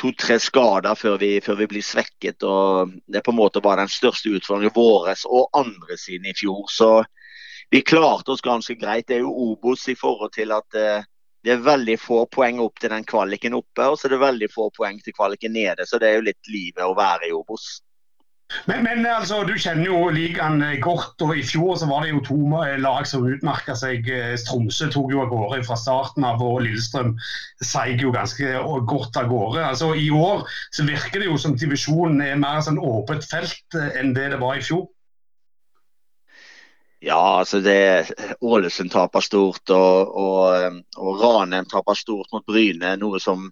to-tre 0.00 0.40
skader 0.42 0.96
før 0.98 1.14
vi, 1.20 1.28
før 1.44 1.60
vi, 1.60 1.68
blir 1.70 1.84
svekket. 1.86 2.42
og 2.42 2.96
Det 3.06 3.22
på 3.22 3.30
en 3.30 3.38
måte 3.38 3.62
var 3.62 3.78
den 3.78 3.92
største 3.92 4.32
utfordringen 4.34 4.74
vår 4.74 5.12
og 5.30 5.54
andre 5.54 5.94
siden 5.94 6.26
i 6.26 6.34
fjor. 6.34 6.64
Så 6.66 6.90
vi 7.70 7.84
klarte 7.86 8.34
oss 8.34 8.42
ganske 8.42 8.74
greit. 8.74 9.06
Det 9.06 9.20
er 9.20 9.22
jo 9.22 9.52
Obos 9.52 9.86
i 9.86 9.94
forhold 9.94 10.34
til 10.34 10.50
at 10.58 10.80
det 11.44 11.54
er 11.54 11.62
veldig 11.64 11.96
få 12.00 12.24
poeng 12.32 12.58
opp 12.60 12.80
til 12.80 12.92
den 12.92 13.06
kvaliken 13.08 13.56
oppe, 13.56 13.86
og 13.86 13.96
så 13.98 14.08
er 14.08 14.16
det 14.16 14.24
veldig 14.24 14.48
få 14.52 14.68
poeng 14.76 14.98
til 15.04 15.16
kvaliken 15.16 15.54
nede. 15.56 15.86
Så 15.88 16.00
det 16.00 16.10
er 16.10 16.18
jo 16.18 16.26
litt 16.28 16.50
livet 16.52 16.84
å 16.84 16.96
være 16.98 17.30
i 17.30 17.36
Obos. 17.36 17.78
Men, 18.66 18.82
men 18.82 19.06
altså, 19.06 19.44
du 19.46 19.54
kjenner 19.54 19.86
jo 19.86 20.08
ligaen 20.12 20.58
godt, 20.82 21.22
og 21.22 21.36
i 21.38 21.44
fjor 21.46 21.76
så 21.78 21.86
var 21.86 22.02
det 22.04 22.10
jo 22.10 22.22
to 22.26 22.38
lag 22.82 23.06
som 23.06 23.26
utmerka 23.28 23.76
seg. 23.78 24.08
Tromsø 24.48 24.90
tok 24.90 25.14
jo 25.14 25.22
av 25.22 25.30
gårde 25.30 25.62
fra 25.68 25.78
starten 25.78 26.26
av, 26.26 26.42
og 26.42 26.64
Lillestrøm 26.66 27.14
seig 27.62 28.02
jo 28.02 28.12
ganske 28.14 28.56
godt 28.90 29.20
av 29.22 29.30
gårde. 29.30 29.62
Altså, 29.70 29.92
I 29.94 30.10
år 30.10 30.42
så 30.76 30.86
virker 30.88 31.22
det 31.22 31.30
jo 31.30 31.38
som 31.40 31.56
divisjonen 31.56 32.20
er 32.26 32.40
mer 32.42 32.60
sånn 32.66 32.80
åpent 32.82 33.26
felt 33.30 33.78
enn 33.94 34.16
det 34.18 34.32
det 34.34 34.42
var 34.42 34.58
i 34.58 34.66
fjor. 34.66 34.88
Ja, 37.00 37.38
altså 37.40 37.62
det 37.64 38.12
Ålesund 38.44 38.92
taper 38.92 39.24
stort, 39.24 39.70
og, 39.72 40.16
og, 40.20 40.80
og 41.00 41.22
Ranheim 41.22 41.68
taper 41.68 41.96
stort 41.96 42.28
mot 42.34 42.44
Bryne. 42.44 42.92
Noe 43.00 43.20
som, 43.24 43.46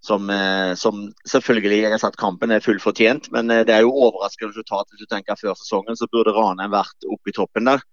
som, 0.00 0.30
eh, 0.32 0.72
som 0.80 1.02
selvfølgelig 1.28 1.82
jeg 1.82 1.92
har 1.92 2.00
sagt 2.00 2.16
kampen 2.20 2.54
er 2.54 2.64
fullt 2.64 2.80
fortjent, 2.80 3.28
men 3.36 3.52
eh, 3.52 3.66
det 3.68 3.74
er 3.76 3.84
jo 3.84 3.92
overraskende 3.92 4.54
resultat. 4.54 4.88
Hvis 4.88 5.04
du 5.04 5.10
tenker 5.12 5.36
før 5.36 5.58
sesongen, 5.60 5.98
så 6.00 6.08
burde 6.08 6.32
Ranheim 6.36 6.72
vært 6.72 7.08
oppe 7.12 7.34
i 7.34 7.36
toppen 7.36 7.68
der. 7.68 7.84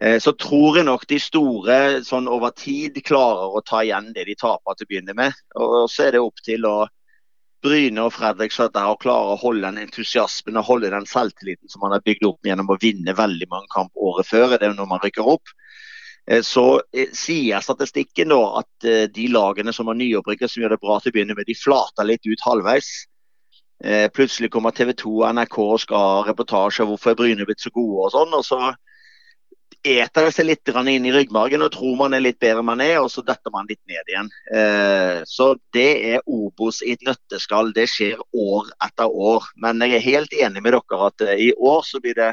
Eh, 0.00 0.16
så 0.16 0.32
tror 0.32 0.80
jeg 0.80 0.88
nok 0.88 1.04
de 1.12 1.20
store 1.20 1.78
sånn 2.08 2.30
over 2.32 2.56
tid 2.56 2.96
klarer 3.04 3.52
å 3.52 3.60
ta 3.68 3.84
igjen 3.84 4.14
det 4.16 4.24
de 4.30 4.38
taper 4.40 4.78
til 4.78 4.88
å 4.88 4.92
begynne 4.94 5.18
med. 5.18 5.36
Og 5.60 5.76
så 5.92 6.08
er 6.08 6.16
det 6.16 6.24
opp 6.24 6.40
til 6.40 6.64
å 6.66 6.78
Bryne 7.62 8.02
og 8.02 8.14
Fredrikstad 8.16 8.72
der 8.74 8.90
og 8.90 9.00
klarer 9.04 9.34
å 9.34 9.40
holde 9.40 9.68
den 9.68 9.84
entusiasmen 9.84 10.58
og 10.58 10.66
holde 10.66 10.90
den 10.90 11.06
selvtilliten 11.06 11.70
som 11.70 11.84
man 11.84 11.94
har 11.94 12.02
bygd 12.04 12.26
opp 12.26 12.48
gjennom 12.48 12.72
å 12.74 12.78
vinne 12.82 13.14
veldig 13.14 13.48
mange 13.50 13.70
kamp 13.74 13.92
året 13.94 14.26
før. 14.26 14.56
Det 14.56 14.66
er 14.66 14.74
når 14.74 14.90
man 14.90 15.02
rykker 15.04 15.28
opp. 15.34 15.54
Eh, 16.30 16.42
så 16.42 16.80
eh, 16.94 17.10
sier 17.14 17.62
statistikken 17.62 18.30
da 18.30 18.40
at 18.60 18.86
eh, 18.86 19.06
de 19.10 19.28
lagene 19.32 19.74
som 19.74 19.90
har 19.90 19.98
nyopprykket, 19.98 20.50
som 20.50 20.62
gjør 20.62 20.76
det 20.76 20.82
bra 20.82 20.98
til 21.00 21.10
å 21.10 21.16
begynne 21.16 21.38
med, 21.38 21.48
de 21.48 21.58
flater 21.58 22.08
litt 22.08 22.26
ut 22.28 22.46
halvveis. 22.46 22.92
Plutselig 24.14 24.52
kommer 24.54 24.70
TV 24.70 24.92
2 24.94 25.10
og 25.10 25.24
NRK 25.34 25.56
og 25.58 25.80
skal 25.82 26.02
ha 26.04 26.18
reportasje 26.28 26.84
om 26.84 26.92
hvorfor 26.92 27.10
er 27.10 27.16
Bryne 27.18 27.46
blitt 27.48 27.64
så 27.64 27.72
gode 27.74 28.04
og 28.04 28.12
sånn. 28.14 28.36
og 28.38 28.44
så 28.46 28.58
eter 29.82 30.30
seg 30.30 30.46
litt 30.46 30.68
inn 30.68 31.06
i 31.06 31.12
ryggmargen 31.12 31.62
og 31.64 31.72
tror 31.74 31.96
man 31.98 32.14
er 32.14 32.22
litt 32.22 32.38
bedre 32.42 32.62
enn 32.62 32.68
man 32.68 32.82
er, 32.84 33.00
og 33.02 33.10
så 33.10 33.24
detter 33.26 33.50
man 33.50 33.66
litt 33.68 33.80
ned 33.90 34.08
igjen. 34.08 34.28
Eh, 34.54 35.22
så 35.26 35.56
det 35.74 35.90
er 36.14 36.26
Obos 36.26 36.82
i 36.82 36.92
et 36.94 37.02
nøtteskall. 37.06 37.72
Det 37.74 37.88
skjer 37.90 38.20
år 38.20 38.70
etter 38.84 39.10
år. 39.10 39.48
Men 39.56 39.82
jeg 39.82 39.98
er 39.98 40.06
helt 40.06 40.36
enig 40.38 40.62
med 40.62 40.76
dere 40.76 41.08
at 41.08 41.26
eh, 41.26 41.48
i 41.48 41.50
år 41.58 41.82
så 41.86 42.00
blir 42.02 42.14
det 42.18 42.30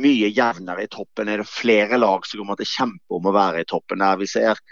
mye 0.00 0.30
jevnere 0.30 0.86
i 0.86 0.92
toppen. 0.92 1.28
Er 1.28 1.42
det 1.42 1.50
flere 1.50 1.98
lag 1.98 2.26
som 2.26 2.42
kommer 2.42 2.60
til 2.60 2.68
å 2.68 2.76
kjempe 2.76 3.18
om 3.18 3.26
å 3.26 3.34
være 3.34 3.64
i 3.64 3.68
toppen 3.68 4.06
her. 4.06 4.20
Vi 4.20 4.30
ser 4.30 4.62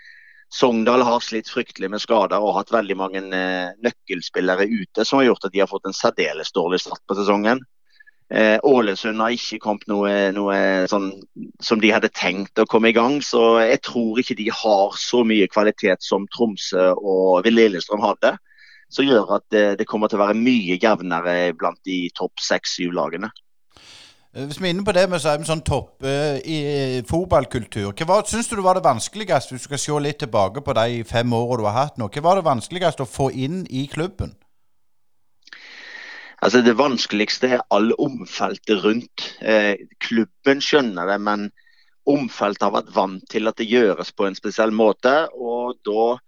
Sogndal 0.48 1.02
har 1.04 1.20
slitt 1.20 1.50
fryktelig 1.52 1.90
med 1.92 2.00
skader 2.00 2.40
og 2.40 2.54
hatt 2.56 2.70
veldig 2.72 2.94
mange 2.96 3.20
eh, 3.20 3.74
nøkkelspillere 3.84 4.64
ute, 4.64 5.04
som 5.04 5.18
har 5.20 5.26
gjort 5.26 5.44
at 5.44 5.52
de 5.52 5.60
har 5.60 5.68
fått 5.68 5.90
en 5.90 5.96
særdeles 5.96 6.54
dårlig 6.56 6.80
start 6.80 7.02
på 7.04 7.18
sesongen. 7.18 7.60
Eh, 8.28 8.58
Ålesund 8.62 9.20
har 9.22 9.32
ikke 9.32 9.56
kommet 9.62 9.86
noe, 9.88 10.10
noe 10.36 10.56
sånn 10.90 11.08
som 11.64 11.80
de 11.80 11.92
hadde 11.94 12.10
tenkt 12.12 12.60
å 12.60 12.66
komme 12.68 12.90
i 12.90 12.96
gang. 12.96 13.22
Så 13.24 13.56
jeg 13.62 13.80
tror 13.86 14.20
ikke 14.20 14.36
de 14.36 14.50
har 14.52 14.98
så 15.00 15.22
mye 15.24 15.48
kvalitet 15.48 16.04
som 16.04 16.28
Tromsø 16.34 16.90
og 16.98 17.48
Lillestrøm 17.48 18.04
hadde. 18.04 18.36
Som 18.92 19.08
gjør 19.08 19.36
at 19.36 19.44
det, 19.52 19.64
det, 19.80 19.86
kommer 19.88 20.08
til 20.08 20.20
å 20.20 20.26
være 20.26 20.36
mye 20.36 20.78
jevnere 20.80 21.52
blant 21.56 21.80
de 21.88 22.06
topp 22.16 22.40
seks-syv 22.40 22.92
lagene. 22.96 23.30
Eh, 24.34 24.44
hvis 24.44 24.60
vi 24.60 24.68
er 24.68 24.76
inne 24.76 24.84
på 24.84 24.96
det 24.96 25.06
med 25.08 25.24
sånn 25.24 25.64
topp 25.64 26.04
uh, 26.04 26.36
i 26.40 27.00
fotballkultur, 27.08 27.92
hva 27.96 28.20
syns 28.28 28.48
du 28.48 28.60
var 28.64 28.76
det 28.76 28.84
vanskeligste, 28.84 29.56
hvis 29.56 29.64
du 29.64 29.70
skal 29.70 29.80
se 29.80 30.00
litt 30.04 30.20
tilbake 30.20 30.64
på 30.64 30.76
de 30.76 31.00
fem 31.08 31.32
årene 31.32 31.64
du 31.64 31.68
har 31.68 31.78
hatt 31.80 32.00
nå, 32.00 32.10
hva 32.12 32.24
var 32.28 32.40
det 32.40 32.48
vanskeligste 32.48 33.04
å 33.04 33.08
få 33.08 33.30
inn 33.32 33.64
i 33.68 33.86
klubben? 33.92 34.36
Altså 36.42 36.62
Det 36.62 36.76
vanskeligste 36.78 37.50
er 37.56 37.64
all 37.74 37.90
omfeltet 37.98 38.84
rundt. 38.84 39.24
Eh, 39.42 39.74
klubben 39.98 40.62
skjønner 40.62 41.10
det, 41.10 41.18
men 41.20 41.48
omfeltet 42.08 42.64
har 42.64 42.76
vært 42.76 42.94
vant 42.94 43.24
til 43.30 43.50
at 43.50 43.58
det 43.58 43.68
gjøres 43.68 44.14
på 44.16 44.28
en 44.28 44.38
spesiell 44.38 44.70
måte. 44.70 45.28
og 45.34 45.80
da 45.84 46.18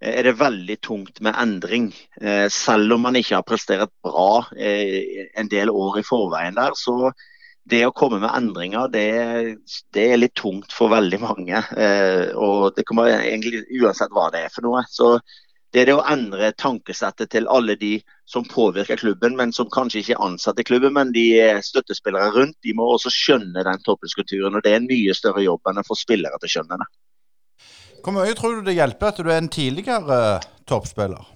er 0.00 0.22
det 0.22 0.38
veldig 0.38 0.76
tungt 0.80 1.20
med 1.20 1.34
endring. 1.34 1.88
Eh, 2.20 2.46
selv 2.48 2.94
om 2.94 3.02
man 3.02 3.16
ikke 3.18 3.34
har 3.34 3.46
prestert 3.46 3.90
bra 4.04 4.44
eh, 4.56 5.26
en 5.34 5.50
del 5.50 5.70
år 5.70 5.98
i 5.98 6.06
forveien 6.06 6.54
der, 6.54 6.76
så 6.78 7.10
det 7.68 7.82
å 7.84 7.92
komme 7.92 8.20
med 8.22 8.32
endringer, 8.32 8.88
det, 8.88 9.58
det 9.92 10.04
er 10.12 10.20
litt 10.20 10.36
tungt 10.38 10.72
for 10.72 10.92
veldig 10.92 11.18
mange. 11.20 11.60
Eh, 11.76 12.30
og 12.36 12.76
det 12.76 12.86
kommer 12.88 13.10
egentlig 13.18 13.64
uansett 13.80 14.14
hva 14.14 14.28
det 14.32 14.46
er 14.46 14.54
for 14.54 14.64
noe. 14.64 14.84
Så 14.88 15.16
det 15.72 15.82
er 15.82 15.90
det 15.90 15.96
å 15.98 16.04
endre 16.08 16.48
tankesettet 16.56 17.28
til 17.34 17.48
alle 17.52 17.74
de 17.76 17.98
som 18.28 18.44
påvirker 18.48 19.00
klubben, 19.00 19.36
men 19.36 19.52
som 19.52 19.68
kanskje 19.72 20.00
ikke 20.00 20.14
er 20.16 20.24
ansatt 20.24 20.60
i 20.62 20.64
klubben, 20.64 20.94
men 20.96 21.12
de 21.12 21.26
er 21.42 21.60
støttespillere 21.64 22.32
rundt. 22.32 22.56
De 22.64 22.72
må 22.76 22.86
også 22.94 23.12
skjønne 23.12 23.64
den 23.66 23.82
toppeskulturen. 23.84 24.56
og 24.56 24.64
Det 24.64 24.72
er 24.72 24.80
en 24.80 24.88
mye 24.88 25.16
større 25.16 25.44
jobb 25.44 25.68
enn 25.68 25.82
å 25.82 25.84
få 25.84 25.96
spillere 25.98 26.40
til 26.40 26.48
å 26.48 26.54
skjønne 26.54 26.80
det. 26.80 26.88
Hvor 28.00 28.16
mye 28.16 28.36
tror 28.38 28.56
du 28.56 28.70
det 28.70 28.78
hjelper 28.78 29.10
at 29.10 29.20
du 29.20 29.28
er 29.28 29.42
en 29.42 29.50
tidligere 29.52 30.20
uh, 30.38 30.48
toppspiller? 30.70 31.28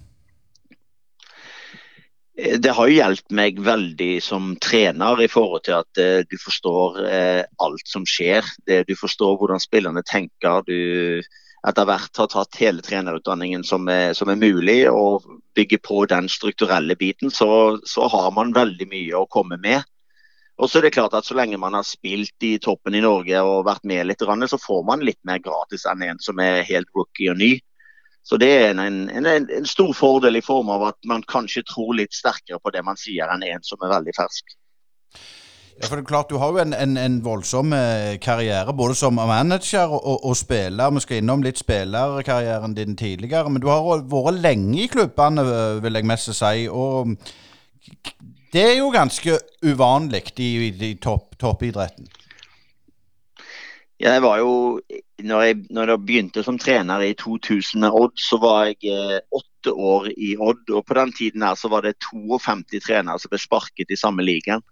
Eh, 2.39 2.57
det 2.57 2.72
har 2.72 2.89
jo 2.89 2.97
hjulpet 2.97 3.37
meg 3.37 3.61
veldig 3.61 4.12
som 4.24 4.55
trener 4.64 5.20
i 5.20 5.28
forhold 5.28 5.66
til 5.68 5.76
at 5.83 6.01
uh, 6.01 6.24
du 6.24 6.39
forstår 6.41 7.01
uh, 7.05 7.43
alt 7.66 7.85
som 7.85 8.09
skjer. 8.09 8.49
Det, 8.64 8.87
du 8.89 8.97
forstår 8.97 9.37
hvordan 9.37 9.61
spillerne 9.61 10.05
tenker. 10.09 10.64
du 10.64 11.20
etter 11.69 11.87
hvert 11.87 12.19
har 12.19 12.29
tatt 12.31 12.59
hele 12.59 12.83
trenerutdanningen 12.83 13.63
som 13.65 13.87
er, 13.91 14.13
som 14.19 14.31
er 14.33 14.41
mulig, 14.41 14.81
og 14.91 15.27
bygger 15.55 15.79
på 15.85 16.05
den 16.11 16.29
strukturelle 16.33 16.97
biten, 16.99 17.31
så, 17.31 17.79
så, 17.87 18.09
har 18.11 18.31
man 18.35 18.55
veldig 18.57 18.89
mye 18.91 19.19
å 19.19 19.29
komme 19.31 19.59
med. 19.63 19.83
Og 20.59 20.71
så 20.71 20.79
er 20.79 20.87
det 20.87 20.95
klart 20.95 21.15
at 21.17 21.25
Så 21.25 21.35
lenge 21.35 21.59
man 21.59 21.75
har 21.75 21.87
spilt 21.87 22.45
i 22.45 22.59
toppen 22.63 22.95
i 22.95 23.03
Norge 23.03 23.41
og 23.41 23.67
vært 23.67 23.87
med 23.89 24.07
litt, 24.07 24.21
så 24.21 24.59
får 24.59 24.83
man 24.87 25.05
litt 25.07 25.21
mer 25.25 25.39
gratis 25.39 25.87
enn 25.87 26.03
en 26.03 26.21
som 26.21 26.39
er 26.43 26.67
helt 26.69 26.91
rookie 26.95 27.31
og 27.31 27.39
ny. 27.39 27.55
Så 28.23 28.39
det 28.39 28.51
er 28.55 28.69
en, 28.71 29.09
en, 29.11 29.27
en 29.27 29.67
stor 29.67 29.95
fordel 29.95 30.39
i 30.39 30.45
form 30.45 30.71
av 30.71 30.85
at 30.93 30.99
man 31.11 31.25
kanskje 31.27 31.65
tror 31.67 31.97
litt 31.99 32.15
sterkere 32.15 32.61
på 32.63 32.71
det 32.71 32.85
man 32.87 32.99
sier, 32.99 33.31
enn 33.31 33.43
en 33.43 33.65
som 33.67 33.83
er 33.83 33.97
veldig 33.97 34.15
fersk. 34.15 34.55
Ja, 35.83 35.89
for 35.89 35.99
det 35.99 36.05
er 36.05 36.11
klart 36.12 36.31
Du 36.31 36.36
har 36.39 36.52
jo 36.55 36.61
en, 36.62 36.74
en, 36.78 36.97
en 36.97 37.19
voldsom 37.24 37.73
eh, 37.74 38.15
karriere 38.23 38.70
både 38.73 38.94
som 38.94 39.19
manager 39.19 39.90
og, 39.90 40.20
og, 40.24 40.36
spiller. 40.39 40.93
Vi 40.94 41.02
skal 41.02 41.19
innom 41.19 41.43
litt 41.43 41.59
spillerkarrieren 41.59 42.77
din 42.77 42.94
tidligere, 42.97 43.51
men 43.51 43.62
du 43.62 43.66
har 43.66 43.82
vært 43.82 44.39
lenge 44.44 44.85
i 44.85 44.86
klubbene, 44.86 45.43
vil 45.82 45.98
jeg 45.98 46.07
mest 46.07 46.31
si. 46.39 46.69
Og 46.70 47.16
det 48.55 48.62
er 48.62 48.77
jo 48.78 48.93
ganske 48.94 49.40
uvanlig 49.66 50.23
i, 50.39 50.70
i 50.70 50.94
topp, 51.02 51.35
toppidretten. 51.43 52.07
Jeg 54.02 54.23
var 54.23 54.39
jo, 54.39 54.81
når 55.23 55.43
jeg, 55.43 55.57
når 55.70 55.90
jeg, 55.90 56.02
begynte 56.07 56.43
som 56.47 56.59
trener 56.59 57.02
i 57.02 57.15
2000 57.19 57.82
med 57.82 57.90
Odd, 57.90 58.15
så 58.19 58.39
var 58.43 58.69
jeg 58.70 58.78
eh, 58.90 59.19
åtte 59.35 59.74
år 59.74 60.09
i 60.15 60.36
Odd. 60.39 60.62
og 60.70 60.86
På 60.86 60.94
den 60.94 61.12
tiden 61.19 61.43
her 61.43 61.59
så 61.59 61.70
var 61.70 61.82
det 61.82 61.98
52 62.07 62.82
trenere 62.86 63.19
som 63.19 63.35
ble 63.35 63.43
sparket 63.43 63.90
i 63.90 63.98
samme 63.98 64.23
ligaen. 64.23 64.62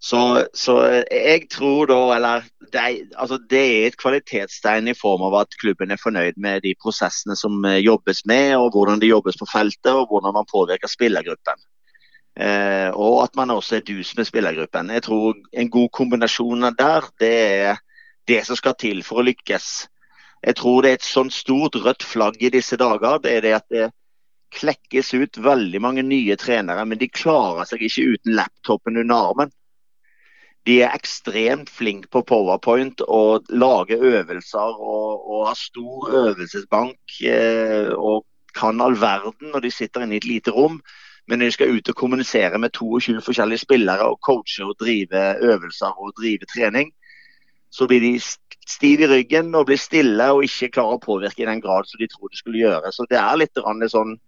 Så, 0.00 0.46
så, 0.56 0.74
jeg 1.12 1.42
tror 1.52 1.90
da, 1.90 1.98
eller 2.16 2.46
det, 2.72 2.84
altså 3.20 3.36
det 3.50 3.60
er 3.60 3.86
et 3.86 3.98
kvalitetstegn 4.00 4.88
i 4.88 4.96
form 4.96 5.26
av 5.26 5.42
at 5.42 5.58
klubben 5.60 5.92
er 5.92 6.00
fornøyd 6.00 6.38
med 6.40 6.64
de 6.64 6.72
prosessene 6.80 7.36
som 7.36 7.58
eh, 7.68 7.82
jobbes 7.84 8.24
med, 8.30 8.54
og 8.56 8.72
hvordan 8.72 9.02
det 9.02 9.10
jobbes 9.10 9.36
på 9.36 9.48
feltet, 9.50 9.92
og 9.92 10.08
hvordan 10.08 10.38
man 10.38 10.48
påvirker 10.48 10.88
spillergruppen. 10.88 11.60
Eh, 12.40 12.88
og 12.96 13.26
at 13.26 13.36
man 13.36 13.52
også 13.52 13.76
er 13.76 13.84
dus 13.84 14.14
med 14.16 14.24
spillergruppen. 14.24 14.90
Jeg 14.90 15.04
tror 15.04 15.36
en 15.52 15.70
god 15.70 15.88
kombinasjon 15.92 16.64
av 16.70 16.80
der, 16.80 17.12
det 17.20 17.34
er 17.60 17.84
det 18.28 18.40
som 18.46 18.56
skal 18.56 18.78
til 18.80 19.04
for 19.04 19.20
å 19.20 19.28
lykkes. 19.28 19.70
Jeg 20.40 20.56
tror 20.56 20.80
det 20.80 20.90
er 20.90 21.00
et 21.02 21.04
sånt 21.04 21.36
stort 21.36 21.76
rødt 21.76 22.06
flagg 22.06 22.40
i 22.40 22.48
disse 22.48 22.80
dager. 22.80 23.20
Det 23.20 23.36
er 23.36 23.44
det 23.44 23.56
at 23.58 23.68
det 23.68 23.90
klekkes 24.56 25.12
ut 25.14 25.38
veldig 25.38 25.80
mange 25.82 26.02
nye 26.02 26.36
trenere, 26.40 26.86
men 26.88 26.98
de 26.98 27.12
klarer 27.12 27.68
seg 27.68 27.84
ikke 27.84 28.16
uten 28.16 28.38
laptopen 28.38 28.96
under 28.96 29.28
armen. 29.28 29.52
De 30.68 30.80
er 30.84 30.94
ekstremt 30.94 31.70
flinke 31.72 32.10
på 32.12 32.22
powerpoint 32.28 33.00
og 33.08 33.46
lager 33.48 34.02
øvelser 34.04 34.74
og, 34.76 35.30
og 35.30 35.46
har 35.48 35.56
stor 35.58 36.10
øvelsesbank 36.24 37.20
eh, 37.24 37.88
og 37.96 38.26
kan 38.54 38.80
all 38.80 38.98
verden 39.00 39.52
når 39.54 39.64
de 39.64 39.70
sitter 39.70 40.04
inne 40.04 40.18
i 40.18 40.20
et 40.20 40.28
lite 40.28 40.50
rom. 40.50 40.80
Men 41.28 41.38
når 41.38 41.46
de 41.46 41.56
skal 41.56 41.76
ut 41.76 41.88
og 41.88 41.96
kommunisere 41.96 42.58
med 42.58 42.72
22 42.76 43.20
forskjellige 43.22 43.64
spillere 43.64 44.08
og 44.12 44.18
coache 44.26 44.64
og 44.66 44.76
drive 44.80 45.22
øvelser 45.42 45.94
og 46.02 46.12
drive 46.18 46.48
trening, 46.54 46.92
så 47.70 47.86
blir 47.86 48.00
de 48.00 48.20
stive 48.68 49.06
i 49.06 49.08
ryggen 49.08 49.54
og 49.54 49.66
blir 49.66 49.78
stille 49.78 50.26
og 50.32 50.44
ikke 50.44 50.72
klarer 50.74 50.98
å 50.98 51.04
påvirke 51.04 51.44
i 51.44 51.48
den 51.48 51.62
grad 51.62 51.86
som 51.88 52.02
de 52.02 52.08
tror 52.10 52.28
de 52.28 52.36
skulle 52.36 52.60
gjøre. 52.60 52.92
Så 52.92 53.06
det 53.10 53.18
er 53.18 53.38
litt 53.38 53.62
sånn 53.94 54.18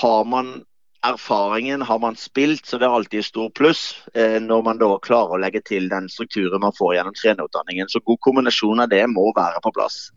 Har 0.00 0.24
man 0.24 0.64
erfaringen, 1.12 1.82
har 1.82 1.98
man 1.98 2.16
spilt, 2.16 2.66
så 2.66 2.78
det 2.78 2.86
er 2.88 2.96
alltid 2.96 3.20
et 3.20 3.28
stort 3.28 3.54
pluss 3.58 3.82
eh, 4.14 4.38
når 4.42 4.64
man 4.66 4.80
da 4.80 4.90
klarer 5.02 5.36
å 5.36 5.40
legge 5.40 5.62
til 5.66 5.88
den 5.92 6.08
strukturen 6.12 6.62
man 6.64 6.74
får 6.76 6.96
gjennom 6.96 7.16
trenerutdanningen. 7.16 7.90
Så 7.92 8.02
god 8.04 8.20
kombinasjon 8.26 8.84
av 8.84 8.90
det 8.92 9.04
må 9.12 9.28
være 9.36 9.62
på 9.64 9.72
plass. 9.76 10.08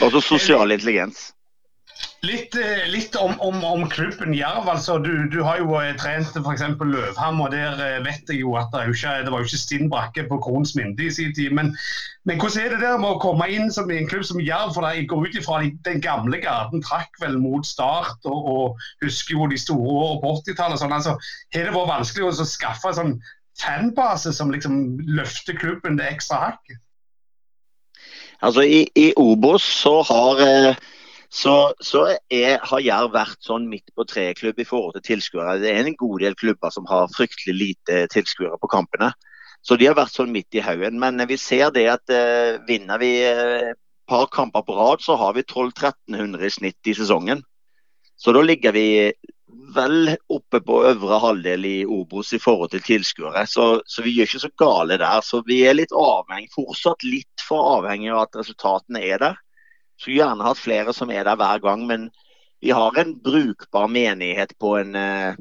Også 0.00 0.22
sosial 0.22 0.70
intelligens. 0.70 1.30
Litt, 2.20 2.52
eh, 2.54 2.82
litt 2.92 3.14
om, 3.16 3.32
om, 3.40 3.62
om, 3.64 3.86
klubben 3.88 4.34
Jerv. 4.36 4.68
altså 4.68 4.98
Du, 5.00 5.28
du 5.32 5.38
har 5.40 5.56
jo 5.62 5.72
eh, 5.80 5.94
trent 5.96 6.34
f.eks. 6.36 6.64
Løvham, 6.76 7.40
og 7.40 7.54
der 7.54 7.80
eh, 7.80 8.02
vet 8.04 8.28
jeg 8.28 8.42
jo 8.42 8.58
at 8.60 8.68
det, 8.74 8.90
ikke, 8.92 9.14
det 9.24 9.32
var 9.32 9.40
jo 9.40 9.48
ikke 9.48 9.60
stinn 9.60 9.88
brakke 9.88 10.26
på 10.28 10.36
Krohns 10.44 10.74
Minde 10.76 11.06
i 11.06 11.14
sin 11.16 11.32
tid. 11.36 11.54
Men, 11.56 11.72
men, 12.28 12.36
hvordan 12.36 12.66
er 12.66 12.74
det 12.74 12.82
der 12.82 13.00
med 13.00 13.14
å 13.14 13.22
komme 13.22 13.48
inn 13.48 13.72
som 13.72 13.88
en 13.88 14.10
klubb 14.10 14.28
som 14.28 14.42
Jerv? 14.44 14.74
For 14.76 14.84
jeg 14.84 15.08
går 15.08 15.30
ut 15.30 15.40
ifra 15.40 15.62
Den 15.88 16.04
gamle 16.04 16.42
garden 16.44 16.84
trakk 16.84 17.16
vel 17.24 17.40
mot 17.40 17.64
start, 17.64 18.20
og, 18.28 18.52
og 18.52 18.84
husker 19.06 19.38
jo 19.38 19.48
de 19.48 19.62
store 19.64 19.96
årene 19.96 20.20
på 20.20 20.36
80-tallet. 20.42 20.84
Sånn, 20.84 20.96
altså, 21.00 21.16
har 21.56 21.66
det 21.66 21.74
vært 21.78 21.92
vanskelig 21.94 22.28
å 22.28 22.52
skaffe 22.52 22.92
en 22.92 23.00
sånn 23.00 23.18
fanbase 23.64 24.36
som 24.36 24.52
liksom 24.52 25.00
løfter 25.08 25.56
klubben 25.56 25.96
det 25.96 26.12
ekstra 26.12 26.44
hakket? 26.50 26.84
Altså, 28.44 28.68
I, 28.68 28.84
i 28.92 29.12
Obos 29.16 29.64
så 29.64 30.02
har 30.04 30.44
eh 30.44 30.88
så, 31.30 31.72
så 31.78 32.04
er, 32.32 32.58
har 32.66 32.82
Jerv 32.82 33.12
vært 33.14 33.38
sånn 33.46 33.68
midt 33.70 33.92
på 33.94 34.02
treet-klubb 34.10 34.58
i 34.58 34.66
forhold 34.66 34.96
til 34.96 35.04
tilskuere. 35.12 35.60
Det 35.62 35.70
er 35.70 35.86
en 35.86 35.98
god 35.98 36.24
del 36.24 36.34
klubber 36.38 36.72
som 36.74 36.88
har 36.90 37.10
fryktelig 37.14 37.54
lite 37.54 38.00
tilskuere 38.10 38.58
på 38.58 38.70
kampene. 38.72 39.12
Så 39.62 39.76
de 39.78 39.86
har 39.86 39.94
vært 39.98 40.16
sånn 40.16 40.32
midt 40.34 40.56
i 40.58 40.64
haugen. 40.64 40.98
Men 40.98 41.22
vi 41.30 41.38
ser 41.38 41.70
det 41.74 41.86
at 41.92 42.10
eh, 42.10 42.58
vinner 42.66 42.98
vi 42.98 43.12
et 43.28 43.70
uh, 43.70 43.78
par 44.10 44.26
kamper 44.34 44.64
på 44.66 44.74
rad, 44.74 45.04
så 45.04 45.14
har 45.20 45.36
vi 45.36 45.44
1200-1300 45.44 46.46
i 46.48 46.50
snitt 46.50 46.90
i 46.90 46.96
sesongen. 46.98 47.44
Så 48.18 48.34
da 48.34 48.42
ligger 48.42 48.74
vi 48.74 48.88
vel 49.74 50.16
oppe 50.30 50.60
på 50.66 50.80
øvre 50.88 51.20
halvdel 51.22 51.66
i 51.68 51.76
Obos 51.86 52.32
i 52.34 52.40
forhold 52.42 52.72
til 52.72 52.82
tilskuere. 52.82 53.44
Så, 53.46 53.68
så, 53.86 54.02
vi 54.02 54.16
gjør 54.16 54.28
ikke 54.28 54.42
så 54.42 54.50
gale 54.58 54.98
der. 54.98 55.22
Så 55.22 55.44
vi 55.46 55.60
er 55.68 55.78
litt 55.78 55.94
avhengig, 55.94 56.50
fortsatt 56.56 57.06
litt 57.06 57.46
for 57.46 57.78
avhengig 57.78 58.10
av 58.10 58.24
at 58.26 58.42
resultatene 58.42 59.04
er 59.06 59.22
der. 59.22 59.38
Skulle 60.00 60.22
gjerne 60.22 60.46
hatt 60.46 60.58
flere 60.60 60.94
som 60.96 61.12
er 61.12 61.26
der 61.28 61.36
hver 61.36 61.60
gang, 61.60 61.84
men 61.86 62.08
vi 62.60 62.72
har 62.72 62.96
en 62.98 63.14
brukbar 63.20 63.88
menighet 63.88 64.56
på 64.60 64.74
en 64.80 64.96
eh, 64.96 65.38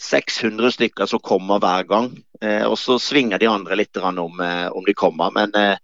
600 0.00 0.72
stykker 0.74 1.06
som 1.06 1.22
kommer 1.22 1.62
hver 1.62 1.86
gang. 1.88 2.10
Eh, 2.42 2.64
og 2.66 2.78
så 2.78 2.98
svinger 2.98 3.38
de 3.38 3.50
andre 3.50 3.78
litt 3.78 3.96
om, 3.96 4.40
eh, 4.40 4.68
om 4.68 4.84
de 4.84 4.94
kommer. 4.94 5.30
Men 5.34 5.54
eh, 5.54 5.78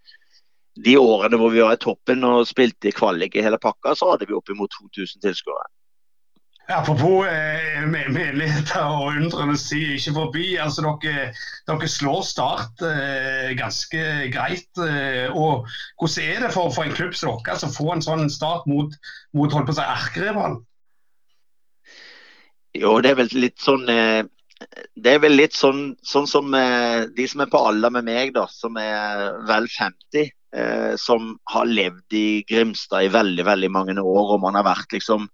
de 0.85 0.97
årene 0.99 1.39
hvor 1.39 1.51
vi 1.55 1.63
var 1.63 1.75
i 1.75 1.83
toppen 1.83 2.25
og 2.27 2.47
spilte 2.49 2.93
kvalik 2.95 3.37
i 3.37 3.45
hele 3.47 3.59
pakka, 3.59 3.95
så 3.95 4.13
hadde 4.13 4.27
vi 4.27 4.35
oppimot 4.35 4.75
2000 4.81 5.23
tilskuere. 5.23 5.69
Apropos 6.71 7.27
eh, 7.27 7.83
menigheter 7.91 8.85
og 8.85 9.17
undrenes 9.19 9.65
tid 9.67 9.97
ikke 9.97 10.13
forbi. 10.15 10.45
altså 10.63 10.85
Dere, 11.03 11.31
dere 11.67 11.89
slår 11.91 12.21
Start 12.29 12.85
eh, 12.87 13.51
ganske 13.59 14.03
greit. 14.31 14.71
Eh, 14.79 15.27
og 15.35 15.67
Hvordan 15.99 16.29
er 16.31 16.45
det 16.47 16.53
for, 16.55 16.71
for 16.71 16.87
en 16.87 16.95
klubb 16.95 17.17
som 17.19 17.41
dere 17.43 17.59
å 17.67 17.73
få 17.75 17.89
en 17.95 18.05
sånn 18.07 18.31
start 18.31 18.69
mot, 18.71 18.95
mot 19.35 19.57
holdt 19.57 19.67
på 19.67 19.75
å 19.75 19.79
si, 19.81 19.87
erkerivalen? 19.97 20.61
Jo, 22.79 23.01
det 23.03 23.11
er 23.11 23.19
vel 23.25 23.35
litt 23.35 23.59
sånn 23.59 23.89
eh, 23.91 24.23
det 24.95 25.17
er 25.17 25.23
vel 25.25 25.35
litt 25.41 25.57
sånn, 25.57 25.97
sånn 26.07 26.29
som 26.31 26.55
eh, 26.55 27.09
de 27.17 27.27
som 27.27 27.43
er 27.43 27.51
på 27.51 27.65
alder 27.67 27.97
med 27.97 28.07
meg, 28.07 28.35
da, 28.37 28.45
som 28.53 28.77
er 28.79 29.41
vel 29.49 29.67
50. 29.73 30.31
Eh, 30.51 30.95
som 30.99 31.37
har 31.51 31.67
levd 31.67 32.15
i 32.19 32.43
Grimstad 32.47 33.07
i 33.07 33.13
veldig 33.15 33.45
veldig 33.47 33.71
mange 33.71 33.95
år. 33.99 34.35
og 34.35 34.41
man 34.43 34.59
har 34.59 34.67
vært 34.67 34.93
liksom 34.95 35.29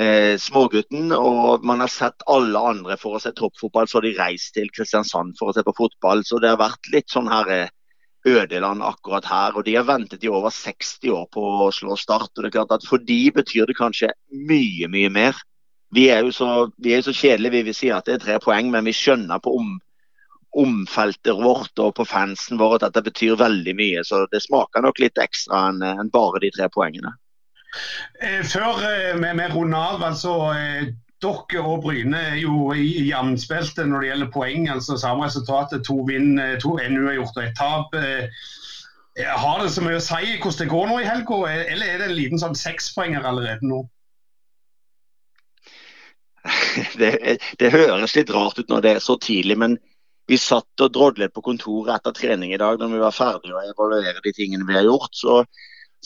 eh, 0.00 0.36
smågutten. 0.40 1.12
Og 1.16 1.64
man 1.66 1.82
har 1.84 1.92
sett 1.92 2.24
alle 2.30 2.62
andre 2.72 2.96
for 3.00 3.16
å 3.16 3.22
se 3.22 3.32
toppfotball, 3.36 3.88
så 3.88 3.98
har 3.98 4.08
de 4.08 4.16
reist 4.18 4.54
til 4.56 4.70
Kristiansand 4.74 5.36
for 5.38 5.50
å 5.50 5.56
se 5.56 5.64
på 5.66 5.76
fotball. 5.76 6.24
Så 6.26 6.40
det 6.42 6.52
har 6.52 6.60
vært 6.60 6.90
litt 6.94 7.12
sånn 7.12 7.30
her 7.30 7.52
eh, 7.54 7.74
ødeland 8.28 8.84
akkurat 8.86 9.28
her. 9.28 9.56
Og 9.56 9.66
de 9.66 9.76
har 9.78 9.88
ventet 9.88 10.24
i 10.24 10.32
over 10.32 10.54
60 10.54 11.14
år 11.16 11.28
på 11.34 11.44
å 11.66 11.70
slå 11.74 11.98
Start. 12.00 12.32
og 12.36 12.42
det 12.42 12.50
er 12.50 12.58
klart 12.60 12.74
at 12.78 12.88
For 12.88 12.98
de 12.98 13.22
betyr 13.34 13.70
det 13.70 13.78
kanskje 13.78 14.12
mye, 14.30 14.88
mye 14.88 15.12
mer. 15.12 15.44
Vi 15.92 16.06
er 16.08 16.22
jo 16.22 16.32
så, 16.32 16.70
vi 16.78 16.94
er 16.94 17.02
så 17.02 17.12
kjedelige, 17.12 17.50
vi 17.50 17.62
vil 17.66 17.74
si 17.74 17.88
at 17.90 18.06
det 18.06 18.14
er 18.14 18.24
tre 18.24 18.36
poeng, 18.38 18.68
men 18.70 18.86
vi 18.86 18.94
skjønner 18.94 19.40
på 19.42 19.56
om, 19.58 19.72
omfeltet 20.54 21.34
vårt 21.34 21.82
og 21.82 21.96
på 21.96 22.06
fansen 22.06 22.60
vår 22.60 22.76
at 22.76 22.84
dette 22.86 23.02
betyr 23.08 23.34
veldig 23.40 23.74
mye. 23.74 24.04
Så 24.06 24.22
det 24.30 24.42
smaker 24.44 24.86
nok 24.86 25.02
litt 25.02 25.18
ekstra 25.18 25.66
enn 25.70 25.82
en 25.82 26.12
bare 26.14 26.42
de 26.44 26.52
tre 26.54 26.70
poengene. 26.70 27.16
Eh, 28.20 28.42
før 28.46 28.80
vi, 28.82 29.30
vi 29.38 29.46
runder 29.52 29.78
av, 29.78 30.02
altså 30.10 30.34
eh, 30.56 30.90
dere 31.20 31.62
og 31.62 31.84
Bryne 31.84 32.18
er 32.32 32.38
jo 32.40 32.72
jevnspilte 32.74 33.86
når 33.86 34.02
det 34.02 34.10
gjelder 34.10 34.32
poeng. 34.34 34.66
altså 34.72 34.98
Samme 34.98 35.28
resultatet, 35.28 35.84
to 35.86 36.00
vinn, 36.08 36.34
eh, 36.38 36.58
to 36.62 36.76
NU 36.80 37.06
har 37.06 37.20
gjort 37.20 37.38
og 37.38 37.44
ett 37.44 37.56
tap. 37.58 37.96
Har 39.20 39.60
det 39.60 39.70
så 39.74 39.82
mye 39.84 39.98
å 39.98 40.02
si 40.02 40.36
hvordan 40.38 40.58
det 40.62 40.68
går 40.70 40.86
nå 40.88 40.98
i 41.00 41.08
helga, 41.08 41.40
eller 41.74 41.86
er 41.86 41.98
det 42.00 42.08
en 42.08 42.16
liten 42.16 42.40
sånn 42.40 42.56
sekspoenger 42.56 43.26
allerede 43.26 43.66
nå? 43.66 43.84
Det, 46.96 47.36
det, 47.60 47.68
høres 47.68 48.14
litt 48.16 48.30
rart 48.32 48.56
ut 48.56 48.70
når 48.70 48.84
det 48.84 48.92
er 48.94 49.02
så 49.04 49.18
tidlig, 49.20 49.58
men 49.60 49.74
vi 50.30 50.38
satt 50.40 50.84
og 50.84 50.92
drodlet 50.94 51.34
på 51.34 51.42
kontoret 51.44 51.98
etter 51.98 52.14
trening 52.16 52.54
i 52.54 52.60
dag 52.60 52.78
når 52.80 52.92
vi 52.94 53.02
var 53.02 53.12
ferdige 53.12 53.56
å 53.56 53.64
evaluere 53.72 54.22
de 54.24 54.32
tingene 54.32 54.64
vi 54.68 54.76
har 54.78 54.86
gjort. 54.86 55.10
Så 55.16 55.40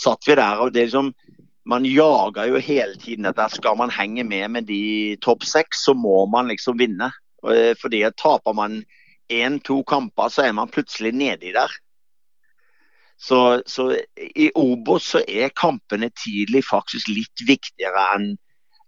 satt 0.00 0.26
vi 0.26 0.36
der 0.38 0.62
og 0.64 0.72
det 0.74 0.88
liksom 0.88 1.12
man 1.66 1.86
jager 1.88 2.50
jo 2.50 2.60
hele 2.60 2.96
tiden 3.00 3.26
at 3.26 3.40
skal 3.52 3.76
man 3.76 3.90
henge 3.90 4.24
med 4.24 4.48
med 4.48 4.66
de 4.68 5.16
topp 5.22 5.44
seks, 5.44 5.84
så 5.84 5.94
må 5.94 6.26
man 6.26 6.48
liksom 6.48 6.78
vinne. 6.78 7.10
Eh, 7.50 7.74
fordi 7.80 8.04
taper 8.16 8.52
man 8.52 8.84
én-to 9.32 9.82
kamper, 9.82 10.28
så 10.28 10.42
er 10.42 10.52
man 10.52 10.68
plutselig 10.68 11.12
nedi 11.12 11.52
der. 11.52 11.72
Så, 13.18 13.62
så, 13.66 13.96
i 14.36 14.50
Obos 14.54 15.02
så 15.14 15.22
er 15.28 15.54
kampene 15.56 16.10
tidlig 16.10 16.64
faktisk 16.66 17.08
litt 17.08 17.46
viktigere 17.46 18.08
enn 18.16 18.34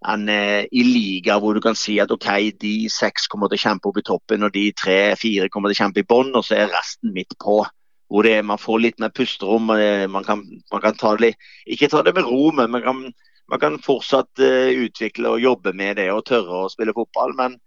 enn 0.07 0.29
eh, 0.29 0.67
i 0.71 0.83
liga 0.85 1.39
hvor 1.41 1.57
du 1.57 1.61
kan 1.65 1.75
si 1.79 1.97
at 2.03 2.13
OK, 2.13 2.29
de 2.61 2.75
seks 2.93 3.27
kommer 3.33 3.49
til 3.49 3.59
å 3.59 3.63
kjempe 3.65 3.89
opp 3.89 3.97
i 3.99 4.05
toppen, 4.07 4.45
og 4.45 4.53
de 4.55 4.69
tre-fire 4.77 5.49
kommer 5.51 5.73
til 5.73 5.79
å 5.79 5.83
kjempe 5.85 6.03
i 6.03 6.07
bånn, 6.07 6.35
og 6.37 6.45
så 6.47 6.59
er 6.61 6.75
resten 6.75 7.15
midt 7.17 7.33
på 7.43 7.63
hvor 8.09 8.27
det, 8.27 8.37
man 8.47 8.61
får 8.61 8.83
litt 8.83 9.01
mer 9.03 9.11
pusterom. 9.15 9.71
Man 9.71 10.25
kan, 10.25 10.45
man 10.73 10.83
kan 10.83 10.99
ta 10.99 11.17
det, 11.19 11.35
ikke 11.67 11.89
ta 11.91 12.03
det 12.07 12.15
med 12.15 12.29
ro, 12.29 12.51
men 12.55 12.71
man 12.71 12.85
kan, 12.85 13.03
man 13.51 13.63
kan 13.63 13.79
fortsatt 13.83 14.43
uh, 14.43 14.71
utvikle 14.87 15.35
og 15.35 15.43
jobbe 15.43 15.75
med 15.77 15.99
det 16.01 16.09
og 16.15 16.25
tørre 16.29 16.65
å 16.65 16.73
spille 16.73 16.95
fotball. 16.97 17.35
Men 17.39 17.59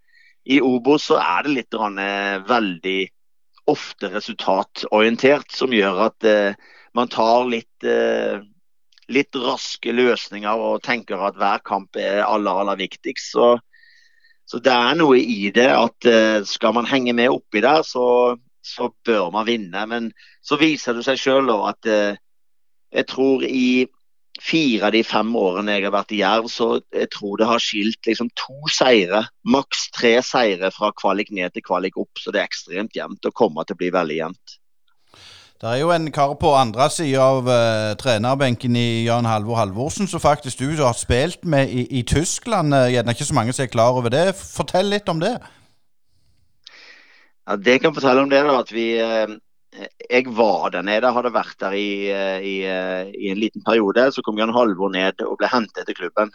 i 0.49 0.60
Obos 0.64 1.10
så 1.10 1.20
er 1.22 1.45
det 1.45 1.56
litt 1.56 1.80
rann, 1.80 1.99
veldig 2.48 2.99
ofte 3.70 4.10
resultatorientert, 4.16 5.52
som 5.53 5.76
gjør 5.76 6.06
at 6.10 6.28
uh, 6.28 6.70
man 6.98 7.11
tar 7.11 7.48
litt, 7.52 7.86
uh, 7.86 8.40
litt 9.11 9.40
raske 9.40 9.94
løsninger 9.94 10.68
og 10.70 10.84
tenker 10.88 11.22
at 11.22 11.40
hver 11.40 11.64
kamp 11.68 11.99
er 11.99 12.24
aller, 12.26 12.64
aller 12.64 12.80
viktigst. 12.80 13.36
Så, 13.36 13.53
så 14.49 14.64
det 14.64 14.74
er 14.74 14.99
noe 14.99 15.20
i 15.20 15.52
det 15.53 15.70
at 15.70 16.07
skal 16.49 16.74
man 16.74 16.88
henge 16.90 17.14
med 17.14 17.30
oppi 17.30 17.61
der, 17.61 17.84
så 17.86 18.34
så 18.70 18.91
bør 19.06 19.32
man 19.34 19.48
vinne. 19.50 19.86
Men 19.90 20.12
så 20.46 20.60
viser 20.62 20.98
det 20.98 21.06
seg 21.08 21.20
sjøl 21.22 21.52
at 21.58 21.90
eh, 21.90 22.20
jeg 22.96 23.10
tror 23.10 23.46
i 23.46 23.88
fire 24.40 24.88
av 24.88 24.96
de 24.96 25.02
fem 25.04 25.30
årene 25.36 25.76
jeg 25.76 25.86
har 25.88 25.94
vært 25.94 26.14
i 26.16 26.22
Jerv, 26.22 26.48
så 26.52 26.70
jeg 26.96 27.10
tror 27.12 27.40
det 27.40 27.50
har 27.50 27.62
skilt 27.64 28.08
liksom 28.08 28.30
to 28.40 28.72
seire, 28.72 29.26
maks 29.44 29.90
tre 29.96 30.16
seire 30.24 30.72
fra 30.72 30.94
kvalik 30.96 31.34
ned 31.36 31.54
til 31.54 31.66
kvalik 31.66 32.00
opp. 32.00 32.22
Så 32.22 32.32
det 32.32 32.41
er 32.41 32.50
ekstremt 32.50 32.96
jevnt 32.96 33.28
og 33.28 33.36
kommer 33.36 33.68
til 33.68 33.76
å 33.76 33.82
bli 33.84 33.91
veldig 33.96 34.20
jevnt. 34.22 34.58
Det 35.60 35.68
er 35.68 35.82
jo 35.82 35.90
en 35.91 36.06
kar 36.16 36.38
på 36.40 36.54
andre 36.56 36.86
sida 36.88 37.20
av 37.20 37.50
uh, 37.52 37.91
trenerbenken 38.00 38.78
i 38.80 39.04
Jan 39.04 39.28
Halvor 39.28 39.60
Halvorsen 39.60 40.08
som 40.08 40.22
faktisk 40.24 40.62
du 40.62 40.70
har 40.80 40.96
spilt 40.96 41.44
med 41.44 41.68
i, 41.68 41.84
i 42.00 42.06
Tyskland. 42.08 42.72
Gjerne 42.72 43.12
ikke 43.12 43.28
så 43.28 43.36
mange 43.36 43.56
som 43.56 43.66
er 43.66 43.74
klar 43.74 44.00
over 44.00 44.14
det. 44.14 44.30
Fortell 44.40 44.88
litt 44.88 45.12
om 45.12 45.20
det. 45.20 45.36
Ja, 47.49 47.55
det 47.57 47.80
kan 47.81 47.95
fortelle 47.95 48.21
om 48.21 48.30
det, 48.30 48.43
da, 48.45 48.59
at 48.61 48.71
vi 48.71 48.88
eh, 49.01 49.31
Jeg 50.09 50.34
var 50.38 50.69
der 50.73 50.84
nede, 50.85 51.09
hadde 51.13 51.31
vært 51.34 51.55
der 51.61 51.73
i, 51.73 51.89
eh, 52.13 52.43
i, 52.45 52.55
eh, 52.69 53.09
i 53.09 53.31
en 53.31 53.39
liten 53.41 53.63
periode. 53.65 54.11
Så 54.13 54.21
kom 54.26 54.38
Jan 54.38 54.53
Halvor 54.53 54.91
ned 54.93 55.23
og 55.26 55.39
ble 55.39 55.49
hentet 55.49 55.89
til 55.89 55.97
klubben. 55.97 56.34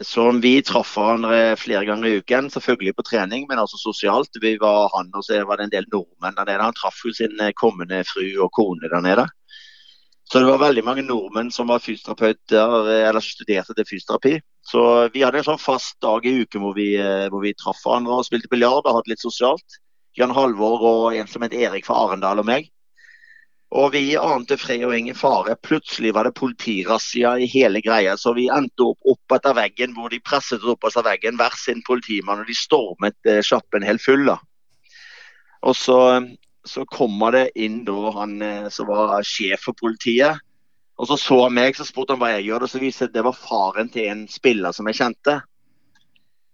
Så 0.00 0.22
vi 0.40 0.52
traff 0.64 0.94
hverandre 0.96 1.56
flere 1.60 1.82
ganger 1.84 2.06
i 2.08 2.20
uken, 2.22 2.46
selvfølgelig 2.54 2.94
på 2.96 3.04
trening, 3.04 3.42
men 3.50 3.58
også 3.60 3.80
sosialt. 3.82 4.38
Vi 4.40 4.54
var 4.62 4.88
han 4.94 5.10
og 5.12 5.26
så 5.26 5.42
var 5.44 5.58
det 5.58 5.66
en 5.66 5.74
del 5.74 5.88
nordmenn 5.92 6.38
der 6.38 6.46
nede. 6.46 6.62
Han 6.62 6.78
traff 6.78 7.02
jo 7.04 7.12
sin 7.12 7.34
kommende 7.58 8.04
fru 8.08 8.24
og 8.46 8.48
kone 8.56 8.88
der 8.88 9.04
nede. 9.04 9.26
Så 10.30 10.38
det 10.38 10.46
var 10.46 10.62
veldig 10.62 10.84
mange 10.86 11.02
nordmenn 11.02 11.50
som 11.50 11.70
var 11.72 11.82
fysioterapeuter 11.82 12.90
eh, 12.92 13.04
eller 13.08 13.24
studerte 13.24 13.74
til 13.74 13.88
fysioterapi. 13.88 14.36
Så 14.70 14.82
vi 15.14 15.24
hadde 15.24 15.40
en 15.40 15.48
sånn 15.48 15.62
fast 15.62 15.96
dag 16.04 16.26
i 16.28 16.36
uken 16.44 16.62
hvor 16.62 16.76
vi, 16.76 16.92
hvor 17.32 17.42
vi 17.42 17.56
traff 17.58 17.80
hverandre 17.82 18.20
og 18.20 18.26
spilte 18.28 18.50
biljard 18.52 18.84
og 18.84 19.00
hadde 19.00 19.10
litt 19.10 19.24
sosialt. 19.24 19.80
Jan 20.18 20.34
Halvor 20.34 20.84
og 20.86 21.16
en 21.16 21.30
som 21.30 21.42
het 21.42 21.56
Erik 21.56 21.86
fra 21.86 21.96
Arendal 22.04 22.42
og 22.42 22.46
meg. 22.46 22.68
Og 23.70 23.92
vi 23.94 24.16
ante 24.18 24.56
fred 24.58 24.82
og 24.82 24.96
ingen 24.96 25.14
fare. 25.14 25.54
Plutselig 25.62 26.10
var 26.16 26.26
det 26.26 26.34
politirazzia 26.38 27.36
i 27.38 27.46
hele 27.50 27.82
greia. 27.84 28.16
Så 28.18 28.32
vi 28.34 28.48
endte 28.50 28.88
opp 28.90 29.12
opp 29.12 29.36
etter 29.36 29.54
veggen, 29.54 29.94
hvor 29.94 30.10
de 30.10 30.18
presset 30.26 30.64
opp 30.66 30.88
etter 30.88 31.06
veggen, 31.06 31.38
hver 31.38 31.54
sin 31.58 31.82
politimann. 31.86 32.42
Og 32.42 32.50
de 32.50 32.56
stormet 32.58 33.30
eh, 33.30 33.38
sjappen 33.46 33.86
helt 33.86 34.02
full. 34.02 34.26
da. 34.26 34.40
Og 35.62 35.76
så, 35.78 36.00
så 36.66 36.84
kommer 36.88 37.32
det 37.32 37.46
inn 37.58 37.82
da 37.86 38.12
han 38.18 38.40
eh, 38.42 38.68
som 38.72 38.88
var 38.90 39.22
sjef 39.26 39.68
for 39.68 39.78
politiet. 39.78 40.40
Og 41.00 41.08
så 41.08 41.16
så 41.16 41.38
han 41.46 41.54
meg, 41.56 41.76
så 41.76 41.86
spurte 41.88 42.12
han 42.12 42.20
hva 42.20 42.34
jeg 42.34 42.50
gjorde. 42.50 42.68
Og 42.68 42.72
så 42.72 42.82
viste 42.82 43.06
det 43.06 43.12
at 43.12 43.16
det 43.16 43.24
var 43.30 43.38
faren 43.38 43.88
til 43.92 44.10
en 44.10 44.26
spiller 44.28 44.76
som 44.76 44.90
jeg 44.90 45.00
kjente. 45.00 45.38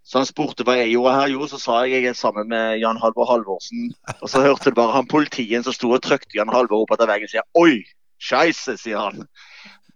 Så 0.07 0.21
han 0.21 0.29
spurte 0.29 0.63
hva 0.67 0.77
jeg 0.79 0.93
gjorde 0.93 1.17
her. 1.17 1.33
Jo, 1.35 1.49
så 1.51 1.59
sa 1.59 1.81
jeg 1.83 2.05
jeg 2.05 2.13
er 2.13 2.19
sammen 2.19 2.47
med 2.53 2.79
Jan 2.79 3.01
Halvor 3.03 3.27
Halvorsen. 3.27 3.91
Og 4.21 4.31
så 4.31 4.45
hørte 4.45 4.71
du 4.71 4.79
bare 4.79 4.95
han 4.95 5.11
politien 5.11 5.67
som 5.67 5.75
sto 5.75 5.91
og 5.97 6.05
trykte 6.07 6.39
Jan 6.39 6.53
Halvor 6.55 6.85
opp 6.85 6.95
etter 6.95 7.11
veggen 7.11 7.27
og 7.27 7.33
sier 7.33 7.49
oi, 7.59 7.83
scheisse, 8.23 8.77
sier 8.79 9.03
han. 9.03 9.27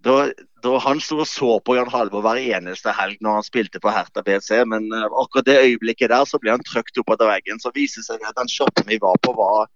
Da, 0.03 0.33
da, 0.65 0.73
han 0.83 0.99
sto 1.05 1.21
og 1.23 1.29
så 1.29 1.53
på 1.63 1.77
Jan 1.77 1.93
Halvor 1.93 2.25
hver 2.25 2.41
eneste 2.41 2.91
helg 2.97 3.21
når 3.23 3.39
han 3.39 3.47
spilte 3.47 3.83
på 3.85 3.93
Hertha 3.93 4.25
BC, 4.27 4.65
men 4.73 4.89
uh, 4.91 5.07
akkurat 5.21 5.47
det 5.47 5.59
øyeblikket 5.61 6.11
der 6.11 6.25
så 6.27 6.41
ble 6.43 6.57
han 6.57 6.65
trykt 6.67 6.99
opp 6.99 7.15
etter 7.15 7.31
veggen. 7.31 7.63
Så 7.63 7.71
viser 7.77 8.03
det 8.03 8.09
seg 8.09 8.27
at 8.27 8.39
den 8.41 8.51
shoppen 8.51 8.89
vi 8.91 8.99
var 8.99 9.21
på, 9.23 9.37
var 9.39 9.69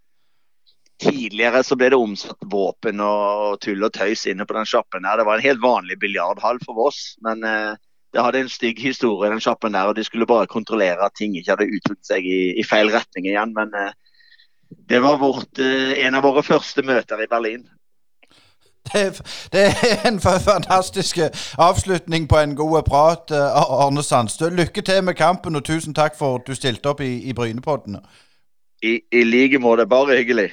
Tidligere 1.02 1.64
så 1.66 1.76
ble 1.76 1.90
det 1.90 1.98
omsatt 1.98 2.44
våpen 2.50 3.00
og 3.02 3.58
tull 3.64 3.82
og 3.82 3.92
tøys 3.96 4.26
inne 4.30 4.46
på 4.46 4.54
den 4.54 4.68
sjappen. 4.68 5.02
Det 5.02 5.26
var 5.26 5.40
en 5.40 5.48
helt 5.48 5.62
vanlig 5.62 5.98
biljardhall 6.02 6.62
for 6.66 6.86
oss. 6.90 7.16
men... 7.24 7.44
Uh, 7.44 7.74
det 8.14 8.22
hadde 8.22 8.40
en 8.44 8.48
stygg 8.48 8.78
historie, 8.82 9.30
den 9.30 9.40
sjappen 9.40 9.74
der, 9.74 9.90
og 9.90 9.96
de 9.96 10.04
skulle 10.04 10.26
bare 10.26 10.46
kontrollere 10.46 11.04
at 11.04 11.16
ting 11.18 11.36
ikke 11.36 11.50
hadde 11.50 11.66
utviklet 11.66 12.06
seg 12.06 12.26
i, 12.26 12.40
i, 12.60 12.62
feil 12.62 12.92
retning 12.94 13.26
igjen. 13.26 13.54
Men 13.56 13.74
eh, 13.74 13.90
det 14.88 15.00
var 15.02 15.18
vårt, 15.18 15.58
eh, 15.58 15.96
en 16.06 16.14
av 16.14 16.22
våre 16.22 16.44
første 16.46 16.84
møter 16.86 17.24
i 17.24 17.30
Berlin. 17.30 17.64
Det, 18.84 19.02
det 19.52 19.64
er 19.64 20.06
en 20.06 20.20
fantastisk 20.20 21.18
avslutning 21.58 22.28
på 22.28 22.38
en 22.38 22.54
god 22.54 22.82
prat, 22.86 23.34
eh, 23.34 23.62
Arne 23.82 24.02
Sandstø. 24.02 24.52
Lykke 24.52 24.82
til 24.86 25.02
med 25.04 25.18
kampen, 25.18 25.56
og 25.56 25.64
tusen 25.64 25.94
takk 25.94 26.14
for 26.18 26.38
at 26.38 26.46
du 26.46 26.54
stilte 26.54 26.92
opp 26.92 27.00
i, 27.02 27.16
i 27.24 27.34
Brynepodden. 27.34 27.98
I, 28.82 29.00
I 29.12 29.24
like 29.24 29.58
måte. 29.58 29.88
Bare 29.90 30.20
hyggelig. 30.20 30.52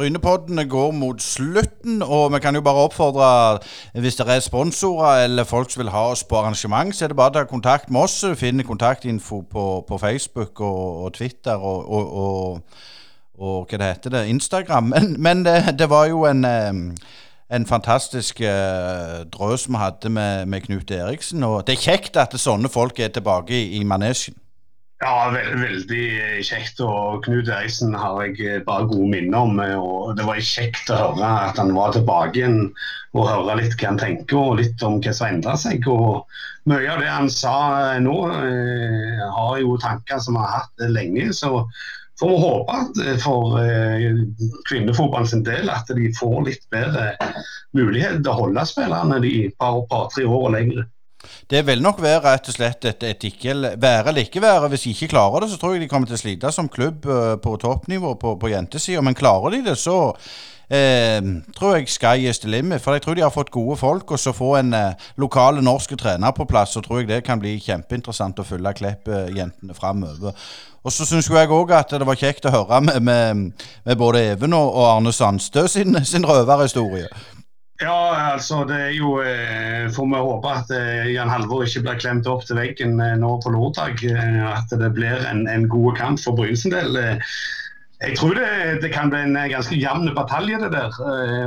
Brynepoddene 0.00 0.64
går 0.68 0.90
mot 0.90 1.22
slutten, 1.22 2.02
og 2.02 2.32
vi 2.32 2.38
kan 2.40 2.54
jo 2.54 2.60
bare 2.64 2.86
oppfordre 2.86 3.58
Hvis 4.00 4.16
det 4.16 4.28
er 4.28 4.40
sponsorer 4.40 5.24
eller 5.24 5.44
folk 5.44 5.70
som 5.70 5.82
vil 5.82 5.90
ha 5.92 6.06
oss 6.14 6.24
på 6.24 6.36
arrangement, 6.36 6.96
så 6.96 7.04
er 7.04 7.12
det 7.12 7.16
bare 7.16 7.30
å 7.30 7.34
ta 7.34 7.44
kontakt 7.44 7.90
med 7.90 8.00
oss. 8.06 8.24
Finne 8.40 8.64
kontaktinfo 8.64 9.42
på, 9.42 9.64
på 9.88 9.98
Facebook 9.98 10.60
og, 10.60 11.04
og 11.04 11.12
Twitter 11.14 11.60
og, 11.60 11.92
og, 11.92 12.62
og, 13.36 13.66
hva 13.68 13.76
det 13.76 13.90
heter 13.92 14.16
det, 14.16 14.26
Instagram. 14.32 14.88
Men, 14.94 15.16
men 15.18 15.44
det, 15.44 15.78
det, 15.78 15.90
var 15.90 16.08
jo 16.08 16.24
en, 16.24 16.44
en 17.50 17.66
fantastisk 17.66 18.40
uh, 18.40 19.20
drøs 19.28 19.68
vi 19.68 19.76
hadde 19.76 20.08
med, 20.08 20.46
med 20.46 20.60
Knut 20.60 20.90
Eriksen. 20.90 21.44
Og 21.44 21.66
det 21.66 21.76
er 21.76 21.88
kjekt 21.90 22.16
at 22.16 22.40
sånne 22.40 22.72
folk 22.72 23.00
er 23.00 23.12
tilbake 23.12 23.52
i, 23.52 23.76
i 23.76 23.84
manesjen. 23.84 24.40
Ja, 25.00 25.30
ve 25.32 25.40
veldig 25.56 26.06
kjekt. 26.44 26.80
og 26.84 27.22
Knut 27.24 27.48
Eriksen 27.48 27.94
har 27.96 28.18
jeg 28.20 28.34
eh, 28.44 28.58
bare 28.66 28.88
gode 28.88 29.08
minner 29.08 29.46
om. 29.46 29.60
Eh, 29.64 29.78
og 29.80 30.18
Det 30.18 30.26
var 30.28 30.42
kjekt 30.44 30.92
å 30.92 30.98
høre 30.98 31.30
at 31.46 31.60
han 31.60 31.72
var 31.72 31.94
tilbake 31.96 32.36
igjen 32.36 32.58
og 33.16 33.30
høre 33.30 33.56
litt 33.62 33.78
hva 33.80 33.88
han 33.88 34.00
tenker 34.02 34.36
og 34.36 34.58
litt 34.60 34.84
om 34.84 34.98
hva 35.00 35.14
som 35.16 35.30
endrer 35.30 35.56
seg. 35.62 35.88
og 35.88 36.28
Mye 36.68 36.92
av 36.92 37.00
det 37.00 37.08
han 37.08 37.32
sa 37.32 37.54
eh, 37.94 38.02
nå, 38.04 38.18
eh, 38.42 39.24
har 39.38 39.56
jo 39.62 39.80
tanker 39.80 40.20
som 40.20 40.36
vi 40.36 40.44
har 40.44 40.58
hatt 40.58 40.86
lenge. 40.92 41.32
så 41.32 41.64
får 42.20 42.34
vi 42.34 42.44
håpe 42.44 42.76
at 42.76 42.98
for 43.22 43.54
kvinnefotballen 44.68 45.30
sin 45.30 45.44
del 45.46 45.70
at 45.72 45.88
de 45.96 46.10
får 46.18 46.42
litt 46.44 46.66
bedre 46.68 47.14
mulighet 47.72 48.18
til 48.20 48.28
å 48.34 48.40
holde 48.42 48.66
spillerne 48.68 49.22
de 49.24 49.32
par, 49.56 49.80
par 49.88 50.10
tre 50.12 50.28
år 50.28 50.50
og 50.50 50.52
lenger. 50.58 50.84
Det 51.50 51.64
vil 51.66 51.82
nok 51.82 51.98
være 51.98 52.22
rett 52.22 52.46
og 52.46 52.54
slett 52.54 52.86
et, 52.86 53.02
et 53.02 53.24
ikke 53.26 53.56
være 53.74 54.12
eller 54.12 54.22
ikke 54.22 54.42
være. 54.42 54.68
Hvis 54.70 54.84
de 54.86 54.92
ikke 54.94 55.08
klarer 55.16 55.42
det, 55.42 55.50
så 55.50 55.58
tror 55.58 55.74
jeg 55.74 55.82
de 55.82 55.88
kommer 55.90 56.06
til 56.06 56.14
å 56.14 56.20
slite 56.20 56.52
som 56.54 56.70
klubb 56.70 57.08
uh, 57.10 57.34
på 57.42 57.56
toppnivå 57.58 58.14
på, 58.22 58.36
på 58.38 58.52
jentesida. 58.52 59.02
Men 59.02 59.18
klarer 59.18 59.56
de 59.56 59.64
det, 59.66 59.74
så 59.78 59.96
eh, 60.70 61.18
tror 61.56 61.74
jeg 61.74 61.90
sky 61.90 62.28
is 62.30 62.38
the 62.38 62.52
limit. 62.54 62.82
For 62.84 62.94
jeg 62.94 63.02
tror 63.02 63.18
de 63.18 63.24
har 63.26 63.34
fått 63.34 63.50
gode 63.50 63.76
folk. 63.80 64.14
Og 64.14 64.22
så 64.22 64.34
få 64.36 64.52
en 64.60 64.70
eh, 64.78 65.10
lokale 65.18 65.62
norske 65.62 65.98
trener 65.98 66.30
på 66.36 66.46
plass, 66.46 66.76
så 66.78 66.84
tror 66.86 67.02
jeg 67.02 67.10
det 67.10 67.24
kan 67.26 67.42
bli 67.42 67.56
kjempeinteressant 67.58 68.38
å 68.38 68.46
følge 68.46 68.76
Klepp-jentene 68.78 69.74
framover. 69.74 70.38
Og 70.86 70.94
så 70.94 71.04
syns 71.04 71.28
jeg 71.28 71.50
òg 71.50 71.74
at 71.76 71.98
det 71.98 72.06
var 72.06 72.16
kjekt 72.16 72.46
å 72.46 72.54
høre 72.54 72.78
med, 72.80 73.02
med, 73.02 73.66
med 73.84 73.98
både 73.98 74.22
Even 74.30 74.54
og, 74.54 74.70
og 74.70 74.86
Arne 74.94 75.12
Sandstø 75.12 75.66
sin, 75.68 75.98
sin 76.06 76.24
røverhistorie. 76.24 77.10
Ja, 77.80 78.32
altså 78.34 78.64
det 78.68 78.76
er 78.76 78.90
jo 78.92 79.14
eh, 79.24 79.86
Får 79.94 80.08
vi 80.10 80.20
håpe 80.20 80.52
at 80.52 80.72
eh, 80.76 81.06
Jan 81.14 81.30
Halvor 81.32 81.64
ikke 81.64 81.80
blir 81.86 82.02
klemt 82.02 82.28
opp 82.28 82.44
til 82.44 82.58
veggen 82.60 83.00
eh, 83.00 83.16
nå 83.16 83.38
på 83.40 83.52
lørdag. 83.54 84.04
At 84.50 84.74
det 84.82 84.92
blir 84.96 85.24
en, 85.30 85.46
en 85.48 85.64
god 85.70 85.96
kamp 85.96 86.20
for 86.20 86.36
Bryne 86.36 86.74
del. 86.74 87.00
Jeg 88.00 88.16
tror 88.16 88.36
det, 88.36 88.50
det, 88.82 88.92
kan 88.92 89.10
bli 89.12 89.22
en 89.24 89.36
ganske 89.52 89.76
jevn 89.76 90.12
batalje, 90.16 90.60
det 90.60 90.70
der. 90.72 90.94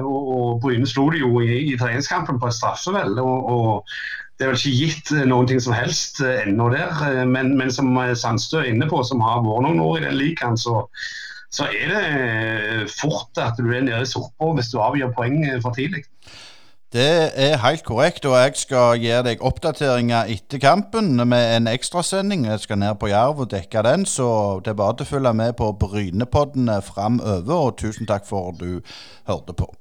Og, 0.01 0.34
og 0.34 0.60
Bryne 0.65 0.89
slo 0.89 1.07
det 1.14 1.22
jo 1.22 1.41
i, 1.41 1.64
i 1.73 1.77
treningskampen 1.77 2.41
på 2.41 2.49
et 2.49 2.57
straffevel. 2.57 3.18
Og, 3.22 3.49
og, 3.53 3.95
det 4.38 4.47
er 4.47 4.51
vel 4.51 4.57
ikke 4.57 4.77
gitt 4.77 5.11
noen 5.30 5.49
ting 5.49 5.61
som 5.61 5.76
helst 5.77 6.22
ennå 6.26 6.72
der. 6.73 7.26
Men, 7.30 7.53
men 7.57 7.73
som 7.73 7.93
Sandstø 8.18 8.64
er 8.64 8.72
inne 8.72 8.89
på, 8.89 9.01
som 9.05 9.22
har 9.22 9.41
vært 9.45 9.65
noen 9.68 9.81
år 9.81 9.99
i 10.01 10.05
den 10.07 10.18
ligaen, 10.18 10.57
så 10.57 10.81
så 11.54 11.68
er 11.70 11.92
det 11.94 12.04
eh, 12.10 12.88
fort 13.02 13.38
at 13.38 13.60
du 13.62 13.70
er 13.70 13.86
nede 13.86 14.02
i 14.02 14.10
sorpa 14.10 14.54
hvis 14.58 14.74
du 14.74 14.82
avgjør 14.82 15.14
poeng 15.18 15.44
eh, 15.46 15.62
for 15.62 15.76
tidlig. 15.78 16.04
Det 16.94 17.32
er 17.42 17.58
helt 17.58 17.84
korrekt, 17.84 18.26
og 18.30 18.36
jeg 18.38 18.54
skal 18.56 19.00
gi 19.02 19.14
deg 19.26 19.42
oppdateringer 19.42 20.30
etter 20.30 20.62
kampen 20.62 21.16
med 21.18 21.56
en 21.56 21.70
ekstrasending. 21.72 22.46
Jeg 22.46 22.62
skal 22.62 22.78
ned 22.78 23.00
på 23.02 23.10
Jerv 23.10 23.42
og 23.42 23.50
dekke 23.50 23.82
den, 23.82 24.06
så 24.06 24.60
det 24.62 24.76
er 24.76 24.78
bare 24.78 25.02
å 25.02 25.10
følge 25.10 25.34
med 25.34 25.56
på 25.58 25.72
Brynepoddene 25.82 26.78
framover. 26.86 27.56
Og 27.56 27.80
tusen 27.82 28.06
takk 28.06 28.30
for 28.30 28.54
at 28.54 28.62
du 28.62 28.82
hørte 29.26 29.58
på. 29.58 29.72